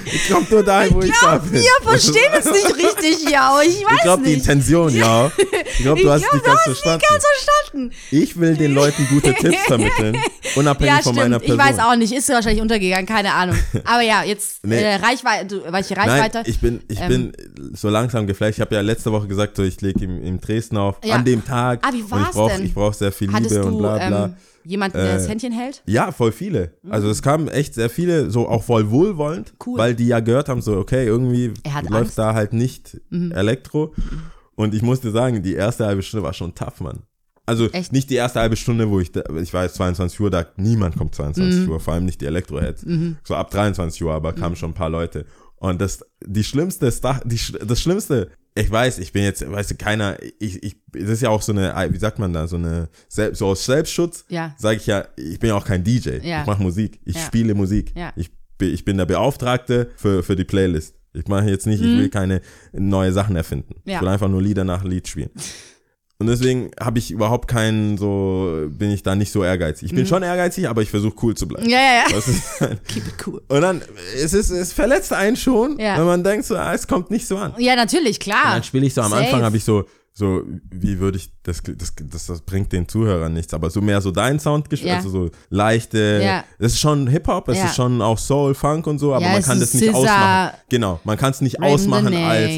ich 0.05 0.27
glaube 0.27 0.47
nur 0.51 0.63
dahin, 0.63 0.95
wo 0.95 1.01
ich, 1.03 1.13
da 1.21 1.39
bin. 1.39 1.53
Wir 1.53 1.71
verstehen 1.83 2.33
es 2.39 2.45
nicht 2.47 2.77
richtig 2.77 3.37
aber 3.39 3.65
ich 3.65 3.85
weiß 3.85 3.93
Ich 3.97 4.03
glaube, 4.03 4.23
die 4.25 4.31
nicht. 4.31 4.39
Intention, 4.41 4.95
ja. 4.95 5.31
Ich 5.71 5.79
glaube, 5.79 6.03
du 6.03 6.11
hast 6.11 6.23
glaub, 6.23 6.35
nicht 6.35 6.45
ganz 6.45 6.61
verstanden. 6.63 7.03
Ganz 7.09 7.25
verstanden. 7.25 7.91
Ich 8.11 8.39
will 8.39 8.57
den 8.57 8.75
Leuten 8.75 9.07
gute 9.09 9.35
Tipps 9.35 9.63
vermitteln, 9.67 10.17
unabhängig 10.57 10.95
Ja, 10.97 11.03
von 11.03 11.15
meiner 11.15 11.39
stimmt. 11.39 11.53
Ich 11.53 11.59
Person. 11.59 11.79
weiß 11.79 11.87
auch 11.93 11.97
nicht. 11.97 12.13
Ist 12.13 12.29
wahrscheinlich 12.29 12.61
untergegangen, 12.63 13.07
keine 13.07 13.33
Ahnung. 13.33 13.57
Aber 13.85 14.03
ja, 14.03 14.23
jetzt 14.25 14.65
Nee. 14.65 14.81
äh, 14.83 14.95
Reichweite, 14.97 15.63
welche 15.71 15.95
Nein, 15.95 16.09
Reichweite? 16.09 16.43
ich 16.49 16.61
bin, 16.61 16.83
ich 16.89 17.01
Ähm. 17.01 17.09
bin 17.09 17.33
so 17.75 17.89
langsam 17.89 18.27
geflasht. 18.27 18.55
Ich 18.59 18.61
habe 18.61 18.75
ja 18.75 18.81
letzte 18.81 19.13
Woche 19.13 19.27
gesagt, 19.27 19.57
so 19.57 19.63
ich 19.63 19.81
lege 19.81 20.05
im, 20.05 20.23
im 20.23 20.41
Dresden 20.41 20.77
auf, 20.77 20.97
Ja. 21.05 21.17
an 21.17 21.25
dem 21.25 21.45
Tag. 21.45 21.81
Ah, 21.83 21.93
wie 21.93 22.01
ich 22.01 22.11
war's 22.11 22.33
brauch, 22.33 22.51
denn? 22.51 22.65
Ich 22.65 22.75
brauche 22.75 22.95
sehr 22.95 23.13
viel 23.13 23.33
Hattest 23.33 23.51
Liebe 23.53 23.63
du 23.63 23.69
und 23.69 23.79
bla 23.79 23.97
bla. 24.09 24.25
Ähm, 24.27 24.37
jemanden, 24.65 24.99
der 24.99 25.15
das 25.15 25.27
Äh, 25.27 25.31
Händchen 25.31 25.53
hält? 25.53 25.83
Ja, 25.87 26.13
voll 26.13 26.33
viele. 26.33 26.75
Also 26.89 27.09
es 27.11 27.23
kamen 27.23 27.49
echt 27.49 27.75
sehr 27.75 27.91
viele, 27.91 28.31
so 28.31 28.49
auch 28.49 28.63
voll 28.63 28.91
wohlwollend, 28.91 29.55
Cool. 29.67 29.79
weil 29.79 29.95
die 29.95 30.07
ja 30.07 30.21
gehört 30.21 30.49
haben, 30.49 30.63
so 30.63 30.77
okay, 30.77 31.07
irgendwie 31.07 31.53
läuft 31.89 31.93
Angst. 31.93 32.19
Mhm. 32.19 32.23
da 32.23 32.35
halt 32.35 32.53
nicht 32.53 33.01
Elektro. 33.11 33.95
Und 34.55 34.75
ich 34.75 34.83
musste 34.83 35.11
sagen, 35.11 35.43
die 35.43 35.55
erste 35.55 35.87
halbe 35.87 36.03
Stunde 36.03 36.25
war 36.25 36.33
schon 36.35 36.55
tough, 36.55 36.81
Mann. 36.81 37.01
Also 37.45 37.69
Echt? 37.71 37.93
nicht 37.93 38.09
die 38.11 38.15
erste 38.15 38.39
halbe 38.41 38.55
Stunde, 38.57 38.89
wo 38.89 39.01
ich, 39.01 39.11
da, 39.11 39.23
ich 39.41 39.53
weiß, 39.53 39.75
22 39.75 40.21
Uhr, 40.21 40.31
da 40.31 40.47
niemand 40.57 40.97
kommt 40.97 41.15
22 41.15 41.63
Mhm. 41.67 41.71
Uhr, 41.73 41.81
vor 41.81 41.95
allem 41.95 42.05
nicht 42.05 42.21
die 42.21 42.27
Elektro-Heads. 42.27 42.87
So 43.25 43.35
ab 43.35 43.51
23 43.51 44.03
Uhr, 44.05 44.13
aber 44.15 44.33
kamen 44.33 44.55
schon 44.55 44.71
ein 44.71 44.75
paar 44.75 44.91
Leute. 44.91 45.27
Und 45.57 45.81
das, 45.81 46.05
die 46.25 46.45
schlimmste, 46.45 46.93
die, 47.25 47.41
das 47.67 47.81
Schlimmste, 47.81 48.31
ich 48.55 48.71
weiß, 48.71 48.99
ich 48.99 49.13
bin 49.13 49.23
jetzt, 49.25 49.51
weißt 49.51 49.71
du, 49.71 49.75
keiner, 49.77 50.17
ich, 50.39 50.63
ich, 50.63 50.77
das 50.93 51.09
ist 51.09 51.23
ja 51.23 51.31
auch 51.31 51.41
so 51.43 51.53
eine, 51.53 51.75
wie 51.91 51.99
sagt 51.99 52.19
man 52.19 52.33
da, 52.33 52.47
so 52.47 52.57
eine, 52.57 52.89
so 53.09 53.47
aus 53.47 53.65
Selbstschutz, 53.65 54.25
Ja. 54.29 54.55
sage 54.59 54.77
ich 54.77 54.87
ja, 54.87 55.07
ich 55.17 55.39
bin 55.39 55.49
ja 55.49 55.57
auch 55.57 55.65
kein 55.65 55.83
DJ. 55.85 56.19
Ja. 56.23 56.43
Ich 56.43 56.47
mache 56.47 56.63
Musik. 56.63 57.01
Ich 57.05 57.17
Ja. 57.17 57.23
spiele 57.23 57.55
Musik. 57.55 57.93
Ja. 57.97 58.13
Ich, 58.17 58.31
bin- 58.59 58.75
ich 58.75 58.85
bin 58.85 58.99
der 58.99 59.07
Beauftragte 59.07 59.91
für, 59.97 60.23
für 60.23 60.37
die 60.37 60.45
Playlist. 60.45 60.95
Ich 61.15 61.27
mache 61.29 61.49
jetzt 61.49 61.67
nicht, 61.67 61.81
ich 61.83 61.99
will 61.99 62.09
keine 62.09 62.41
neue 62.73 63.13
Sachen 63.13 63.37
erfinden. 63.37 63.75
Mhm. 63.85 63.91
Ja. 63.91 63.97
Ich 63.97 64.01
will 64.03 64.09
einfach 64.09 64.29
nur 64.29 64.43
Lieder 64.43 64.65
nach 64.65 64.85
Lied 64.85 65.09
spielen. 65.09 65.31
Und 66.23 66.29
deswegen 66.29 66.71
habe 66.81 66.99
ich 66.99 67.11
überhaupt 67.11 67.49
keinen 67.49 67.99
so, 67.99 68.67
bin 68.69 68.91
ich 68.91 69.03
da 69.03 69.15
nicht 69.15 69.31
so 69.33 69.43
ehrgeizig. 69.45 69.91
Ich 69.91 69.95
bin 69.95 70.07
schon 70.07 70.23
ehrgeizig, 70.23 70.69
aber 70.69 70.83
ich 70.83 70.91
versuche 70.91 71.15
cool 71.23 71.35
zu 71.35 71.47
bleiben. 71.47 71.65
Mhm. 71.67 71.71
Ja, 71.73 71.79
ja, 71.79 72.05
ja. 72.11 72.17
Ist, 72.17 72.59
Keep 72.89 73.09
it 73.09 73.15
cool. 73.27 73.43
und 73.49 73.61
dann, 73.61 73.83
es 74.17 74.33
ist, 74.33 74.51
es 74.51 74.73
verletzt 74.73 75.13
einen 75.13 75.37
schon, 75.37 75.79
Ja. 75.79 75.99
wenn 75.99 76.07
man 76.07 76.25
denkt 76.25 76.47
so, 76.47 76.57
ah, 76.57 76.73
es 76.73 76.87
kommt 76.87 77.11
nicht 77.11 77.27
so 77.27 77.37
an. 77.37 77.53
Ja, 77.59 77.77
natürlich, 77.77 78.17
Und 78.17 78.21
klar. 78.21 78.55
dann 78.55 78.63
spiele 78.63 78.87
ich 78.87 78.95
so 78.95 79.03
am 79.03 79.11
Safe. 79.11 79.25
Anfang 79.25 79.43
habe 79.43 79.57
ich 79.57 79.65
so 79.65 79.85
so 80.15 80.43
wie 80.71 80.99
würde 81.01 81.17
ich 81.17 81.31
das, 81.43 81.63
das 81.63 81.95
das 82.11 82.27
das 82.27 82.41
bringt 82.43 82.71
den 82.71 82.87
Zuhörern 82.87 83.33
nichts, 83.33 83.55
aber 83.55 83.71
so 83.71 83.81
mehr 83.81 84.03
so 84.03 84.11
dein 84.11 84.39
Sound 84.39 84.69
gespielt, 84.69 84.91
Ja. 84.91 84.97
also 84.99 85.09
so 85.09 85.31
leichte. 85.49 86.21
Ja. 86.23 86.45
Es 86.59 86.73
ist 86.75 86.81
schon 86.81 87.07
Hip 87.07 87.27
Hop, 87.29 87.49
es 87.49 87.57
Ja. 87.57 87.65
ist 87.65 87.77
schon 87.77 88.03
auch 88.03 88.19
Soul, 88.19 88.55
Funk 88.55 88.87
und 88.87 88.99
so, 88.99 89.15
aber 89.15 89.25
Ja, 89.25 89.33
man 89.33 89.43
kann 89.43 89.59
das 89.59 89.73
nicht 89.73 89.85
Scissor, 89.87 90.01
ausmachen. 90.01 90.51
Genau, 90.69 91.01
man 91.05 91.17
kann 91.17 91.31
es 91.31 91.41
nicht 91.41 91.63
ausmachen 91.63 92.09
Renee, 92.09 92.25
als 92.27 92.51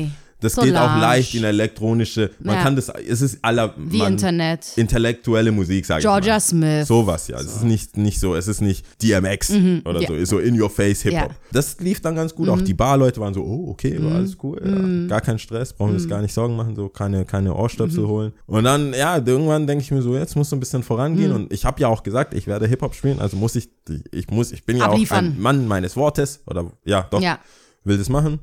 das 0.45 0.55
geht 0.55 0.75
auch 0.77 0.81
Solange. 0.83 1.01
leicht 1.01 1.35
in 1.35 1.43
elektronische. 1.45 2.31
Man 2.41 2.57
Ja. 2.57 2.63
kann 2.63 2.77
das 2.77 2.89
es 2.91 3.21
ist 3.23 3.39
aller 3.43 3.75
Wie 3.77 3.99
man, 3.99 4.13
Internet. 4.13 4.67
intellektuelle 4.77 5.51
Musik, 5.51 5.85
sage 5.87 6.01
ich 6.01 6.05
mal. 6.07 6.13
Georgia 6.21 6.39
Smith. 6.39 6.87
Sowas, 6.87 7.27
ja. 7.29 7.39
Es 7.39 7.47
ist 7.47 7.65
nicht, 7.65 7.97
nicht 7.97 8.21
so, 8.21 8.35
es 8.37 8.47
ist 8.47 8.61
nicht 8.61 8.85
DMX 9.03 9.51
oder 9.51 9.61
Mhm. 9.61 9.83
ja. 10.01 10.07
so, 10.09 10.15
ist 10.15 10.29
so 10.29 10.39
in 10.39 10.61
your 10.61 10.71
face 10.71 11.03
Hip-Hop. 11.03 11.21
Ja. 11.23 11.29
Mhm. 11.29 11.35
Das 11.53 11.81
lief 11.81 12.01
dann 12.01 12.15
ganz 12.15 12.35
gut. 12.35 12.49
Auch 12.49 12.61
die 12.61 12.75
Barleute 12.75 13.21
waren 13.21 13.35
so, 13.35 13.43
oh, 13.43 13.71
okay, 13.71 13.99
alles 13.99 14.37
cool, 14.43 14.61
ja, 14.65 15.09
gar 15.09 15.21
kein 15.21 15.39
Stress, 15.39 15.73
brauchen 15.73 15.91
wir 15.91 15.95
uns 15.95 16.09
gar 16.09 16.21
nicht 16.23 16.33
Sorgen 16.35 16.55
machen, 16.57 16.77
so 16.77 16.89
keine, 16.89 17.25
keine 17.25 17.55
Ohrstöpsel 17.55 18.05
Mhm. 18.05 18.09
holen. 18.09 18.33
Und 18.47 18.65
dann, 18.65 18.93
ja, 18.95 19.17
irgendwann 19.17 19.67
denke 19.67 19.83
ich 19.83 19.91
mir 19.91 20.03
so, 20.03 20.15
jetzt 20.17 20.37
muss 20.37 20.51
du 20.51 20.57
ein 20.57 20.61
bisschen 20.61 20.83
vorangehen. 20.83 21.31
Mhm. 21.31 21.37
Und 21.37 21.53
ich 21.53 21.65
habe 21.65 21.81
ja 21.81 21.89
auch 21.89 22.03
gesagt, 22.03 22.35
ich 22.35 22.47
werde 22.47 22.67
Hip-Hop 22.67 22.95
spielen, 22.95 23.19
also 23.21 23.37
muss 23.37 23.57
ich, 23.57 23.69
ich 24.13 24.29
muss, 24.31 24.53
ich 24.53 24.65
bin 24.67 24.77
ja 24.77 24.87
auch 24.89 24.93
Abliefern. 24.93 25.25
ein 25.27 25.41
Mann 25.41 25.67
meines 25.67 25.97
Wortes 25.97 26.41
oder 26.47 26.71
ja, 26.85 27.07
doch, 27.11 27.21
Ja. 27.23 27.39
will 27.85 27.97
das 27.99 28.09
machen. 28.09 28.41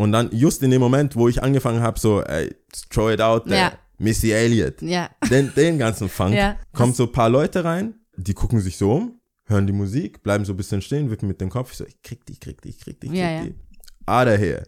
Und 0.00 0.12
dann 0.12 0.30
just 0.32 0.62
in 0.62 0.70
dem 0.70 0.80
Moment, 0.80 1.14
wo 1.16 1.28
ich 1.28 1.42
angefangen 1.42 1.82
habe, 1.82 1.98
so, 2.00 2.22
ey, 2.22 2.54
throw 2.90 3.10
it 3.12 3.20
out 3.20 3.46
Ja. 3.48 3.72
Missy 3.98 4.30
Elliott, 4.32 4.80
Ja. 4.80 5.10
den, 5.30 5.52
den 5.54 5.78
ganzen 5.78 6.08
Funk, 6.08 6.34
Ja. 6.34 6.56
kommen 6.72 6.94
so 6.94 7.04
ein 7.04 7.12
paar 7.12 7.28
Leute 7.28 7.64
rein, 7.64 7.94
die 8.16 8.32
gucken 8.32 8.60
sich 8.60 8.78
so 8.78 8.92
um, 8.92 9.20
hören 9.46 9.66
die 9.66 9.74
Musik, 9.74 10.22
bleiben 10.22 10.44
so 10.46 10.54
ein 10.54 10.56
bisschen 10.56 10.80
stehen, 10.80 11.10
wippen 11.10 11.28
mit 11.28 11.40
dem 11.40 11.50
Kopf. 11.50 11.72
Ich 11.72 11.76
so, 11.78 11.84
ich 11.84 12.00
krieg 12.02 12.24
die, 12.24 12.32
ich 12.32 12.40
krieg 12.40 12.62
die, 12.62 12.70
ich 12.70 12.80
krieg 12.80 12.98
die, 13.00 13.08
ich 13.08 13.12
krieg 13.12 13.20
Ja, 13.20 13.30
ja. 13.30 13.42
die. 13.44 13.54
Out 14.06 14.26
of 14.28 14.38
here. 14.38 14.62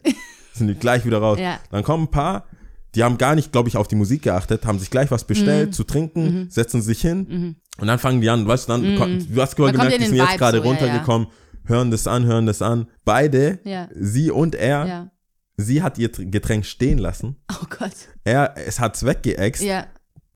Sind 0.53 0.67
die 0.67 0.75
gleich 0.75 1.03
wieder 1.03 1.17
raus. 1.17 1.39
Ja. 1.39 1.59
Dann 1.71 1.83
kommen 1.83 2.03
ein 2.03 2.11
paar, 2.11 2.45
die 2.93 3.03
haben 3.03 3.17
gar 3.17 3.33
nicht, 3.33 3.51
glaube 3.51 3.69
ich, 3.69 3.75
auf 3.75 3.87
die 3.87 3.95
Musik 3.95 4.21
geachtet, 4.21 4.67
haben 4.67 4.77
sich 4.77 4.91
gleich 4.91 5.09
was 5.09 5.23
bestellt 5.25 5.69
Mhm. 5.69 5.73
zu 5.73 5.83
trinken, 5.83 6.47
setzen 6.51 6.83
sich 6.83 7.01
hin 7.01 7.55
und 7.79 7.87
dann 7.87 7.97
fangen 7.97 8.21
die 8.21 8.29
an, 8.29 8.45
weißt 8.47 8.69
du, 8.69 8.73
dann, 8.73 8.95
kon- 8.97 9.25
du 9.33 9.41
hast 9.41 9.55
gemerkt, 9.55 9.77
die 9.99 10.05
sind 10.05 10.15
jetzt 10.15 10.27
Vibe 10.29 10.37
gerade 10.37 10.57
so, 10.59 10.63
ja, 10.63 10.69
runtergekommen, 10.69 11.27
hören 11.65 11.89
das 11.89 12.05
an, 12.05 12.25
hören 12.25 12.45
das 12.45 12.61
an. 12.61 12.85
Beide, 13.03 13.59
Ja. 13.63 13.89
sie 13.95 14.29
und 14.29 14.53
er, 14.53 14.85
Ja. 14.85 15.11
Sie 15.57 15.81
hat 15.83 15.97
ihr 15.97 16.11
Tr- 16.11 16.29
Getränk 16.29 16.65
stehen 16.65 16.97
lassen. 16.97 17.35
Oh 17.51 17.65
Gott. 17.69 17.91
Er, 18.23 18.53
es 18.55 18.79
hat's 18.79 19.05
weggeext, 19.05 19.61
Ja. 19.63 19.85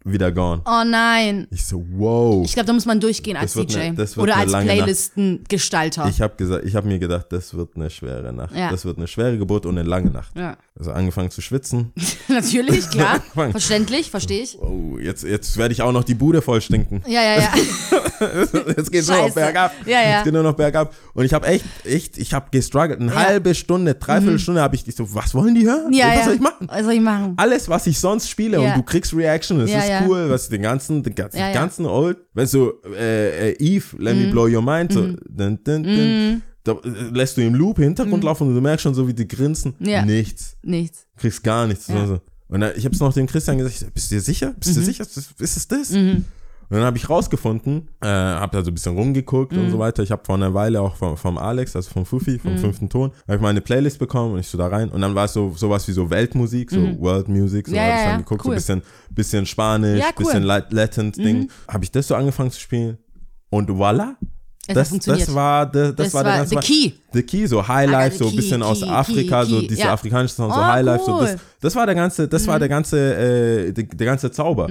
wieder 0.03 0.31
gone. 0.31 0.61
Oh 0.65 0.83
nein. 0.85 1.47
Ich 1.51 1.65
so, 1.65 1.83
wow. 1.91 2.45
Ich 2.45 2.53
glaube, 2.53 2.67
da 2.67 2.73
muss 2.73 2.85
man 2.85 2.99
durchgehen 2.99 3.35
als 3.35 3.53
Das 3.53 3.65
DJ. 3.65 3.89
ne- 3.91 3.97
wird 3.97 4.17
Oder 4.17 4.35
eine 4.37 4.55
als. 4.55 4.63
Playlistengestalter. 4.65 6.07
Ich 6.07 6.21
habe 6.21 6.35
gesagt, 6.35 6.65
ich 6.65 6.75
habe 6.75 6.87
mir 6.87 6.99
gedacht, 6.99 7.25
das 7.29 7.53
wird 7.53 7.75
eine 7.75 7.89
schwere 7.89 8.31
Nacht. 8.33 8.55
Ja. 8.55 8.71
Das 8.71 8.85
wird 8.85 8.97
eine 8.97 9.07
schwere 9.07 9.37
Geburt 9.37 9.65
und 9.65 9.77
eine 9.77 9.87
lange 9.87 10.11
Nacht. 10.11 10.35
Ja. 10.37 10.57
Also 10.77 10.91
angefangen 10.91 11.31
zu 11.31 11.41
schwitzen. 11.41 11.91
Natürlich, 12.29 12.89
klar. 12.89 13.21
Verständlich, 13.51 14.09
verstehe 14.11 14.43
ich. 14.43 14.57
Oh, 14.61 14.97
jetzt, 14.99 15.23
jetzt 15.23 15.57
werde 15.57 15.73
ich 15.73 15.81
auch 15.81 15.91
noch 15.91 16.03
die 16.03 16.15
Bude 16.15 16.41
voll 16.41 16.61
stinken. 16.61 17.01
Ja, 17.07 17.21
ja, 17.23 17.39
ja. 17.39 17.53
Jetzt 18.77 18.91
geht 18.91 19.01
es 19.01 19.07
nur 19.07 19.17
noch 19.27 19.33
bergab. 19.33 19.71
Ja, 19.85 20.01
ja. 20.01 20.09
Jetzt 20.17 20.23
geht 20.25 20.33
nur 20.33 20.43
noch 20.43 20.53
bergab. 20.55 20.93
Und 21.13 21.25
ich 21.25 21.33
habe 21.33 21.47
echt, 21.47 21.65
echt, 21.83 22.17
ich 22.17 22.33
habe 22.33 22.47
gestruggelt. 22.51 22.99
Eine 22.99 23.11
Ja. 23.11 23.17
Mhm. 23.19 23.23
halbe 23.23 23.55
Stunde, 23.55 23.95
dreiviertel 23.95 24.39
Stunde 24.39 24.61
habe 24.61 24.75
ich 24.75 24.83
so, 24.95 25.13
was 25.13 25.33
wollen 25.33 25.55
die 25.55 25.65
hören? 25.65 25.91
Ja, 25.93 26.13
was 26.15 26.25
soll 26.25 26.33
ich 26.35 26.41
machen? 26.41 26.67
Was 26.67 26.83
soll 26.83 26.93
ich 26.93 27.01
machen? 27.01 27.33
Alles, 27.37 27.69
was 27.69 27.87
ich 27.87 27.99
sonst 27.99 28.29
spiele 28.29 28.59
und 28.59 28.75
du 28.75 28.83
kriegst 28.83 29.13
Reaction, 29.13 29.59
das 29.59 29.69
ist 29.69 29.91
cool, 30.07 30.29
was 30.29 30.49
den 30.49 30.61
ganzen, 30.61 31.03
den 31.03 31.15
ganzen, 31.15 31.39
ganzen 31.53 31.85
Old, 31.85 32.17
wenn 32.33 32.47
so 32.47 32.73
äh, 32.95 33.51
äh, 33.51 33.55
Eve, 33.59 33.85
Let 33.97 34.15
Mhm. 34.15 34.21
Me 34.23 34.31
Blow 34.31 34.47
Your 34.47 34.61
Mind, 34.61 34.93
so, 34.93 35.01
dun, 35.01 35.59
dun, 35.63 35.83
dun, 35.83 36.41
da 36.63 36.73
äh, 36.73 36.89
lässt 37.13 37.37
du 37.37 37.41
im 37.41 37.55
Loop 37.55 37.77
Hintergrund 37.77 38.23
laufen 38.23 38.47
und 38.47 38.55
du 38.55 38.61
merkst 38.61 38.83
schon 38.83 38.93
so, 38.93 39.07
wie 39.07 39.13
die 39.13 39.27
grinsen. 39.27 39.75
Mhm. 39.79 40.05
Nichts. 40.05 40.57
Nichts. 40.63 41.05
Kriegst 41.17 41.43
gar 41.43 41.65
nichts. 41.67 41.87
Ja. 41.87 41.95
Mhm. 41.95 42.07
So. 42.07 42.21
Und 42.49 42.61
dann, 42.61 42.71
ich 42.75 42.85
habe 42.85 42.93
es 42.95 42.99
noch 43.01 43.13
dem 43.13 43.27
Christian 43.27 43.57
gesagt, 43.57 43.93
bist 43.93 44.09
du 44.11 44.15
dir 44.15 44.21
sicher? 44.21 44.53
Bist 44.57 44.75
du 44.75 44.81
sicher? 44.81 45.03
Ist 45.03 45.17
es 45.17 45.31
ist 45.39 45.57
es 45.57 45.67
das? 45.67 45.91
Und 46.69 46.75
dann 46.77 46.85
habe 46.85 46.97
ich 46.97 47.09
rausgefunden, 47.09 47.89
äh, 48.01 48.07
habe 48.07 48.57
da 48.57 48.63
so 48.63 48.71
ein 48.71 48.73
bisschen 48.73 48.95
rumgeguckt 48.97 49.53
Mhm. 49.53 49.59
und 49.59 49.71
so 49.71 49.79
weiter. 49.79 50.03
Ich 50.03 50.11
habe 50.11 50.21
vor 50.25 50.35
einer 50.35 50.53
Weile 50.53 50.81
auch 50.81 50.95
vom, 50.95 51.15
vom 51.15 51.37
Alex, 51.37 51.75
also 51.77 51.89
vom 51.91 52.05
Fufi, 52.05 52.39
vom 52.39 52.53
Mhm. 52.53 52.57
fünften 52.57 52.89
Ton, 52.89 53.11
habe 53.25 53.35
ich 53.35 53.41
mal 53.41 53.49
eine 53.49 53.61
Playlist 53.61 53.99
bekommen 53.99 54.33
und 54.33 54.39
ich 54.39 54.47
so 54.47 54.57
da 54.57 54.67
rein. 54.67 54.89
Und 54.89 54.99
dann 55.01 55.15
war 55.15 55.25
es 55.25 55.33
so 55.33 55.53
sowas 55.55 55.87
wie 55.87 55.93
so 55.93 56.09
Weltmusik, 56.09 56.71
so 56.71 56.99
World 56.99 57.29
Music, 57.29 57.67
so 57.67 57.71
Mhm. 57.71 57.77
Ja, 57.77 57.83
habe 57.83 57.91
ich 57.93 57.99
dann 58.03 58.11
ja, 58.11 58.17
geguckt, 58.17 58.41
cool. 58.45 58.59
so 58.59 58.73
ein 58.73 58.81
bisschen, 58.81 58.81
bisschen 59.11 59.45
Spanisch, 59.45 59.99
Ja, 59.99 60.07
cool. 60.07 60.11
Mhm. 60.11 60.23
bisschen 60.25 60.43
Lat- 60.43 60.73
Latin-Ding. 60.73 61.49
Habe 61.69 61.83
ich 61.85 61.91
das 61.91 62.07
so 62.07 62.15
angefangen 62.15 62.51
zu 62.51 62.59
spielen 62.59 62.97
und 63.49 63.69
voilà. 63.69 64.15
Das, 64.69 64.89
das 64.89 65.33
war, 65.33 65.65
das, 65.65 65.95
das 65.95 66.07
Das 66.07 66.13
war 66.13 66.25
der 66.25 66.33
ganze 66.39 66.49
the 66.49 66.55
key. 66.59 66.91
The 67.13 67.23
Key, 67.23 67.45
so 67.47 67.65
Highlife, 67.65 68.11
the 68.11 68.17
so 68.17 68.25
ein 68.25 68.31
key, 68.31 68.35
bisschen 68.35 68.61
aus 68.61 68.81
key, 68.81 68.89
Afrika, 68.89 69.43
key, 69.45 69.49
so 69.49 69.59
key, 69.61 69.67
diese 69.67 69.81
ja. 69.83 69.93
afrikanische 69.93 70.35
Sound, 70.35 70.53
so 70.53 70.59
Oh, 70.59 70.63
Highlife, 70.65 71.05
so 71.05 71.17
das, 71.21 71.29
cool. 71.29 71.35
Mhm. 71.37 71.39
das 71.61 71.75
war 71.77 71.85
der 71.85 71.95
ganze, 71.95 72.27
das 72.27 72.47
war 72.47 72.59
der 72.59 72.67
ganze, 72.67 72.97
äh, 73.15 73.71
der, 73.71 73.83
der 73.85 74.05
ganze 74.05 74.29
Zauber. 74.29 74.69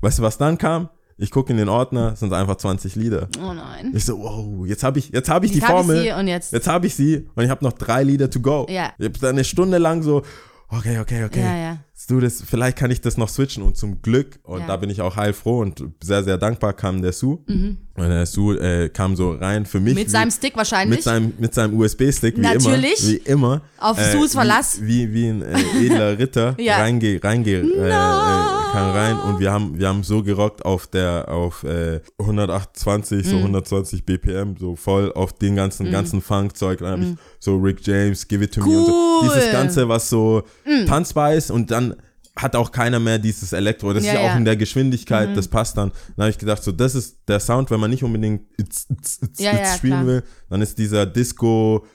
Weißt 0.00 0.20
du, 0.20 0.22
was 0.22 0.38
dann 0.38 0.56
kam? 0.56 0.90
Ich 1.18 1.30
gucke 1.30 1.50
in 1.50 1.56
den 1.56 1.68
Ordner, 1.70 2.12
es 2.12 2.20
sind 2.20 2.32
einfach 2.34 2.56
20 2.56 2.94
Lieder. 2.94 3.28
Oh 3.42 3.52
nein. 3.54 3.92
Ich 3.94 4.04
so, 4.04 4.18
wow, 4.18 4.66
jetzt 4.66 4.82
habe 4.82 4.98
ich, 4.98 5.08
jetzt 5.10 5.30
habe 5.30 5.46
ich 5.46 5.52
die 5.52 5.58
Jetzt 5.58 5.68
ich 5.68 5.70
Formel. 5.74 6.02
sie 6.02 6.10
und 6.12 6.28
jetzt- 6.28 6.52
Jetzt 6.52 6.68
habe 6.68 6.86
ich 6.86 6.94
sie 6.94 7.26
und 7.34 7.42
ich 7.44 7.48
habe 7.50 7.64
noch 7.64 7.72
drei 7.72 8.02
Lieder 8.02 8.28
to 8.28 8.40
go. 8.40 8.66
Ja. 8.68 8.92
Ich 8.98 9.06
habe 9.06 9.18
dann 9.20 9.30
eine 9.30 9.44
Stunde 9.44 9.78
lang 9.78 10.02
so, 10.02 10.22
okay, 10.68 10.98
okay, 10.98 11.24
okay. 11.24 11.40
Ja, 11.40 11.56
ja. 11.56 11.78
Du, 12.08 12.20
das, 12.20 12.42
vielleicht 12.46 12.76
kann 12.76 12.90
ich 12.90 13.00
das 13.00 13.16
noch 13.16 13.28
switchen 13.30 13.62
und 13.62 13.76
zum 13.76 14.02
Glück, 14.02 14.38
und 14.42 14.60
Ja. 14.60 14.66
da 14.66 14.76
bin 14.76 14.90
ich 14.90 15.00
auch 15.00 15.16
heilfroh 15.16 15.60
und 15.60 15.82
sehr, 16.04 16.22
sehr 16.22 16.36
dankbar, 16.36 16.74
kam 16.74 17.00
der 17.00 17.12
Su. 17.12 17.38
Und 17.48 17.78
der 17.96 18.26
Su 18.26 18.52
äh, 18.52 18.90
kam 18.90 19.16
so 19.16 19.30
rein 19.32 19.64
für 19.64 19.80
mich. 19.80 19.94
Mhm. 19.94 19.98
Mit 20.00 20.06
wie- 20.08 20.10
seinem 20.10 20.30
Stick 20.30 20.54
wahrscheinlich. 20.56 20.98
mit 20.98 21.02
seinem, 21.04 21.32
mit 21.38 21.54
seinem 21.54 21.74
USB-Stick, 21.78 22.36
wie 22.36 22.40
Natürlich. 22.42 23.02
immer. 23.02 23.08
Wie 23.08 23.30
immer. 23.30 23.62
Auf 23.78 23.98
Sus 24.12 24.32
Verlass. 24.32 24.78
Wie, 24.82 25.08
wie, 25.10 25.14
wie 25.14 25.28
ein 25.28 25.42
äh, 25.42 25.58
edler 25.86 26.18
Ritter 26.18 26.54
Ja. 26.60 26.76
reinge, 26.76 27.18
reinge, 27.24 27.50
äh, 27.50 27.88
äh, 27.88 27.90
kam 27.90 28.90
rein 28.90 29.18
und 29.20 29.40
wir 29.40 29.50
haben, 29.50 29.78
wir 29.78 29.88
haben 29.88 30.02
so 30.04 30.22
gerockt 30.22 30.64
auf 30.66 30.86
der, 30.86 31.28
auf 31.30 31.64
äh, 31.64 32.00
128, 32.18 33.24
Mhm. 33.26 33.30
so 33.30 33.36
120 33.38 34.04
BPM, 34.04 34.56
so 34.58 34.76
voll 34.76 35.12
auf 35.14 35.32
den 35.32 35.56
ganzen, 35.56 35.90
ganzen 35.90 36.20
Funk-Zeug. 36.20 36.80
Dann 36.80 36.90
habe 36.90 37.02
ich 37.02 37.16
so 37.40 37.56
Rick 37.56 37.78
James, 37.86 38.28
Give 38.28 38.44
It 38.44 38.52
To 38.54 38.60
Me 38.60 38.78
und 38.78 38.86
so. 38.86 38.92
Mhm. 38.92 38.96
Cool. 38.96 39.22
Mhm. 39.28 39.30
Dieses 39.34 39.52
Ganze, 39.52 39.88
was 39.88 40.10
so 40.10 40.42
tanzbar 40.86 41.32
ist 41.34 41.50
und 41.50 41.70
dann 41.70 41.95
hat 42.36 42.54
auch 42.54 42.70
keiner 42.70 43.00
mehr 43.00 43.18
dieses 43.18 43.52
Elektro. 43.52 43.92
Das 43.92 44.04
Ja, 44.04 44.12
ist 44.12 44.14
ja, 44.16 44.20
ja. 44.22 44.28
Mhm. 44.28 44.32
auch 44.34 44.38
in 44.38 44.44
der 44.44 44.56
Geschwindigkeit, 44.56 45.36
das 45.36 45.48
passt 45.48 45.76
dann. 45.78 45.90
Dann 46.16 46.24
habe 46.24 46.30
ich 46.30 46.38
gedacht, 46.38 46.62
so, 46.62 46.70
das 46.70 46.94
ist 46.94 47.18
der 47.26 47.40
Sound, 47.40 47.70
wenn 47.70 47.80
man 47.80 47.90
nicht 47.90 48.02
unbedingt 48.04 48.42
it's, 48.58 48.86
it's, 48.90 49.18
it's 49.22 49.40
ja, 49.40 49.52
spielen 49.74 49.92
klar. 49.94 50.06
will, 50.06 50.22
dann 50.50 50.60
ist 50.60 50.78
dieser 50.78 51.06
Disco, 51.06 51.86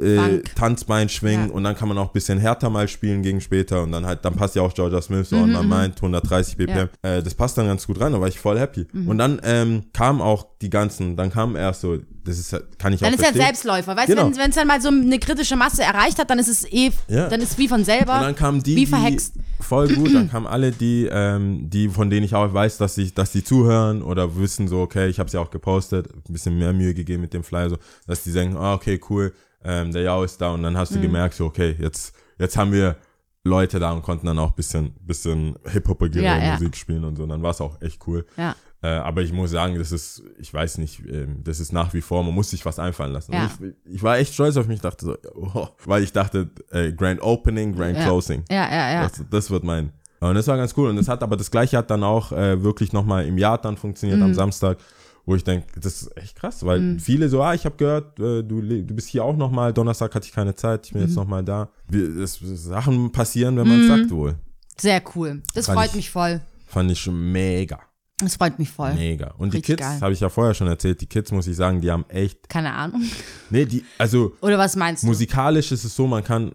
äh. 0.00 0.42
Tanzbein 0.54 1.08
schwingen 1.08 1.48
Ja. 1.48 1.54
und 1.54 1.64
dann 1.64 1.74
kann 1.76 1.88
man 1.88 1.98
auch 1.98 2.06
ein 2.08 2.12
bisschen 2.12 2.38
härter 2.38 2.70
mal 2.70 2.88
spielen 2.88 3.22
gegen 3.22 3.40
später 3.40 3.82
und 3.82 3.92
dann 3.92 4.06
halt, 4.06 4.24
dann 4.24 4.34
passt 4.34 4.54
ja 4.56 4.62
auch 4.62 4.72
Georgia 4.74 5.00
Smith 5.02 5.28
so 5.28 5.36
Mhm, 5.36 5.54
on 5.54 5.68
my 5.68 5.76
mind, 5.76 5.96
130 5.96 6.56
BPM. 6.56 6.88
Äh, 7.02 7.22
das 7.22 7.34
passt 7.34 7.56
dann 7.58 7.66
ganz 7.66 7.86
gut 7.86 8.00
rein, 8.00 8.12
da 8.12 8.20
war 8.20 8.28
ich 8.28 8.38
voll 8.38 8.58
happy. 8.58 8.86
Mhm. 8.92 9.08
Und 9.08 9.18
dann 9.18 9.40
ähm, 9.44 9.84
kam 9.92 10.20
auch 10.20 10.46
die 10.62 10.70
ganzen, 10.70 11.16
dann 11.16 11.30
kam 11.30 11.56
erst 11.56 11.80
so, 11.82 11.98
das 12.24 12.38
ist, 12.38 12.50
kann 12.78 12.92
ich 12.92 13.00
Dann 13.00 13.10
auch 13.10 13.14
ist 13.18 13.22
ja 13.22 13.28
ein 13.28 13.34
verstehen. 13.34 13.42
Selbstläufer. 13.42 13.96
Weißt 13.96 14.08
du, 14.08 14.14
Genau. 14.16 14.36
wenn 14.36 14.50
es 14.50 14.56
dann 14.56 14.66
mal 14.66 14.80
so 14.80 14.88
eine 14.88 15.18
kritische 15.20 15.54
Masse 15.54 15.82
erreicht 15.84 16.18
hat, 16.18 16.28
dann 16.28 16.40
ist 16.40 16.48
es 16.48 16.64
eh, 16.72 16.90
Ja. 17.08 17.28
dann 17.28 17.40
ist 17.40 17.52
es 17.52 17.58
wie 17.58 17.68
von 17.68 17.84
selber. 17.84 18.14
Und 18.16 18.22
dann 18.22 18.34
kamen 18.34 18.62
die, 18.62 18.72
wie 18.74 18.80
die 18.80 18.86
verhext. 18.86 19.34
voll 19.60 19.86
gut, 19.94 20.12
dann 20.12 20.28
kamen 20.30 20.46
alle 20.48 20.72
die, 20.72 21.08
ähm, 21.10 21.70
die, 21.70 21.88
von 21.88 22.10
denen 22.10 22.24
ich 22.24 22.34
auch 22.34 22.52
weiß, 22.52 22.78
dass 22.78 22.98
ich, 22.98 23.14
dass 23.14 23.30
die 23.30 23.44
zuhören 23.44 24.02
oder 24.02 24.36
wissen 24.38 24.66
so, 24.66 24.80
okay, 24.80 25.08
ich 25.08 25.20
habe 25.20 25.30
ja 25.30 25.38
auch 25.40 25.50
gepostet, 25.50 26.08
ein 26.12 26.32
bisschen 26.32 26.58
mehr 26.58 26.72
Mühe 26.72 26.94
gegeben 26.94 27.20
mit 27.22 27.32
dem 27.32 27.44
Flyer, 27.44 27.70
so, 27.70 27.76
dass 28.08 28.24
die 28.24 28.32
denken, 28.32 28.56
ah, 28.56 28.74
okay, 28.74 28.98
cool, 29.08 29.32
ähm, 29.66 29.92
der 29.92 30.02
Yao 30.02 30.22
ist 30.22 30.40
da 30.40 30.50
und 30.50 30.62
dann 30.62 30.76
hast 30.76 30.92
Mhm. 30.92 30.96
du 30.96 31.00
gemerkt, 31.02 31.34
so, 31.34 31.46
okay, 31.46 31.76
jetzt, 31.78 32.14
jetzt 32.38 32.56
haben 32.56 32.72
wir 32.72 32.96
Leute 33.44 33.78
da 33.78 33.92
und 33.92 34.02
konnten 34.02 34.26
dann 34.26 34.38
auch 34.38 34.50
ein 34.50 34.56
bisschen, 34.56 34.94
bisschen 35.00 35.56
Hip-Hopigere 35.66 36.24
Ja, 36.24 36.38
ja. 36.38 36.52
Musik 36.54 36.76
spielen 36.76 37.04
und 37.04 37.16
so, 37.16 37.22
und 37.24 37.28
dann 37.28 37.42
war 37.42 37.50
es 37.50 37.60
auch 37.60 37.80
echt 37.80 38.00
cool. 38.06 38.24
Ja. 38.36 38.54
Äh, 38.82 38.88
aber 38.88 39.22
ich 39.22 39.32
muss 39.32 39.50
sagen, 39.52 39.78
das 39.78 39.90
ist, 39.92 40.22
ich 40.38 40.52
weiß 40.52 40.78
nicht, 40.78 41.00
ähm, 41.08 41.42
das 41.44 41.60
ist 41.60 41.72
nach 41.72 41.94
wie 41.94 42.00
vor, 42.00 42.22
man 42.24 42.34
muss 42.34 42.50
sich 42.50 42.64
was 42.66 42.78
einfallen 42.78 43.12
lassen. 43.12 43.32
Ja. 43.32 43.50
Ich, 43.84 43.94
ich 43.94 44.02
war 44.02 44.18
echt 44.18 44.34
stolz 44.34 44.56
auf 44.56 44.66
mich, 44.66 44.80
dachte 44.80 45.06
so, 45.06 45.16
oh, 45.34 45.68
weil 45.86 46.02
ich 46.02 46.12
dachte, 46.12 46.50
äh, 46.70 46.92
Grand 46.92 47.22
Opening, 47.22 47.74
Grand. 47.74 47.96
Closing. 47.98 48.44
Ja, 48.50 48.68
ja, 48.70 48.92
ja. 48.92 49.02
Das, 49.08 49.24
das 49.30 49.50
wird 49.50 49.64
mein. 49.64 49.92
Und 50.20 50.34
das 50.34 50.46
war 50.48 50.56
ganz 50.56 50.74
cool. 50.76 50.90
Und 50.90 50.96
das 50.96 51.08
hat 51.08 51.22
aber 51.22 51.36
das 51.36 51.50
gleiche 51.50 51.76
hat 51.78 51.90
dann 51.90 52.02
auch 52.02 52.32
äh, 52.32 52.62
wirklich 52.62 52.92
nochmal 52.92 53.26
im 53.26 53.38
Jahr 53.38 53.58
dann 53.58 53.76
funktioniert 53.76 54.18
Mhm. 54.18 54.24
am 54.26 54.34
Samstag, 54.34 54.78
wo 55.26 55.34
ich 55.34 55.44
denke, 55.44 55.66
das 55.80 56.02
ist 56.02 56.16
echt 56.16 56.36
krass, 56.36 56.64
weil 56.64 56.98
viele 57.00 57.28
so, 57.28 57.42
ah, 57.42 57.52
ich 57.52 57.64
habe 57.64 57.76
gehört, 57.76 58.18
äh, 58.20 58.42
du, 58.42 58.62
du 58.62 58.94
bist 58.94 59.08
hier 59.08 59.24
auch 59.24 59.36
nochmal, 59.36 59.72
Donnerstag 59.72 60.14
hatte 60.14 60.26
ich 60.26 60.32
keine 60.32 60.54
Zeit, 60.54 60.86
ich 60.86 60.92
bin 60.92 61.02
Mhm. 61.02 61.08
jetzt 61.08 61.16
nochmal 61.16 61.44
da. 61.44 61.68
Wir, 61.88 62.08
das, 62.20 62.38
Sachen 62.40 63.10
passieren, 63.12 63.56
wenn 63.56 63.66
man 63.68 63.80
es 63.82 63.88
sagt 63.88 64.10
wohl. 64.10 64.36
Sehr 64.78 65.02
cool. 65.14 65.42
Das 65.54 65.66
Fand 65.66 65.78
freut 65.78 65.88
ich- 65.90 65.96
mich 65.96 66.10
voll. 66.10 66.40
Fand 66.68 66.90
ich 66.90 67.06
mega, 67.10 67.80
Das 68.18 68.36
freut 68.36 68.58
mich 68.58 68.70
voll. 68.70 68.92
mega. 68.94 69.32
Und 69.38 69.52
die 69.52 69.58
Richtig 69.58 69.76
Kids, 69.78 69.88
geil. 69.88 70.00
habe 70.00 70.12
ich 70.12 70.20
ja 70.20 70.28
vorher 70.28 70.54
schon 70.54 70.66
erzählt, 70.68 71.00
die 71.00 71.06
Kids, 71.06 71.30
muss 71.32 71.46
ich 71.46 71.56
sagen, 71.56 71.80
die 71.80 71.90
haben 71.90 72.04
echt, 72.08 72.48
Keine 72.48 72.72
Ahnung. 72.72 73.02
nee, 73.50 73.64
die, 73.64 73.84
also 73.98 74.34
Oder 74.40 74.58
was 74.58 74.76
meinst 74.76 75.02
du? 75.02 75.06
musikalisch 75.08 75.72
ist 75.72 75.84
es 75.84 75.94
so, 75.96 76.06
man 76.06 76.22
kann, 76.24 76.52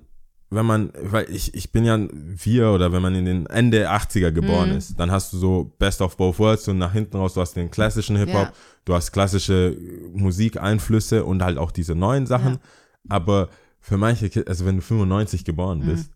wenn 0.53 0.65
man, 0.65 0.91
weil 1.01 1.29
ich, 1.29 1.53
ich 1.55 1.71
bin 1.71 1.85
ja 1.85 1.97
wir 2.11 2.71
oder 2.71 2.91
wenn 2.91 3.01
man 3.01 3.15
in 3.15 3.25
den 3.25 3.45
Ende 3.47 3.89
80er 3.89 4.31
geboren 4.31 4.71
Mhm. 4.71 4.77
ist, 4.77 4.99
dann 4.99 5.09
hast 5.09 5.31
du 5.33 5.37
so 5.37 5.71
Best 5.79 6.01
of 6.01 6.17
Both 6.17 6.39
Worlds 6.39 6.67
und 6.67 6.77
nach 6.77 6.91
hinten 6.93 7.15
raus, 7.17 7.33
du 7.33 7.41
hast 7.41 7.53
den 7.55 7.71
klassischen 7.71 8.17
Hip-Hop, 8.17 8.47
Ja. 8.47 8.53
du 8.85 8.93
hast 8.93 9.11
klassische 9.13 9.75
Musikeinflüsse 10.13 11.23
und 11.23 11.43
halt 11.43 11.57
auch 11.57 11.71
diese 11.71 11.95
neuen 11.95 12.25
Sachen. 12.25 12.53
Ja. 12.53 12.59
Aber 13.09 13.49
für 13.79 13.97
manche 13.97 14.29
Kids, 14.29 14.47
also 14.47 14.65
wenn 14.65 14.75
du 14.77 14.81
95 14.81 15.45
geboren 15.45 15.79
Mhm. 15.79 15.85
bist, 15.85 16.11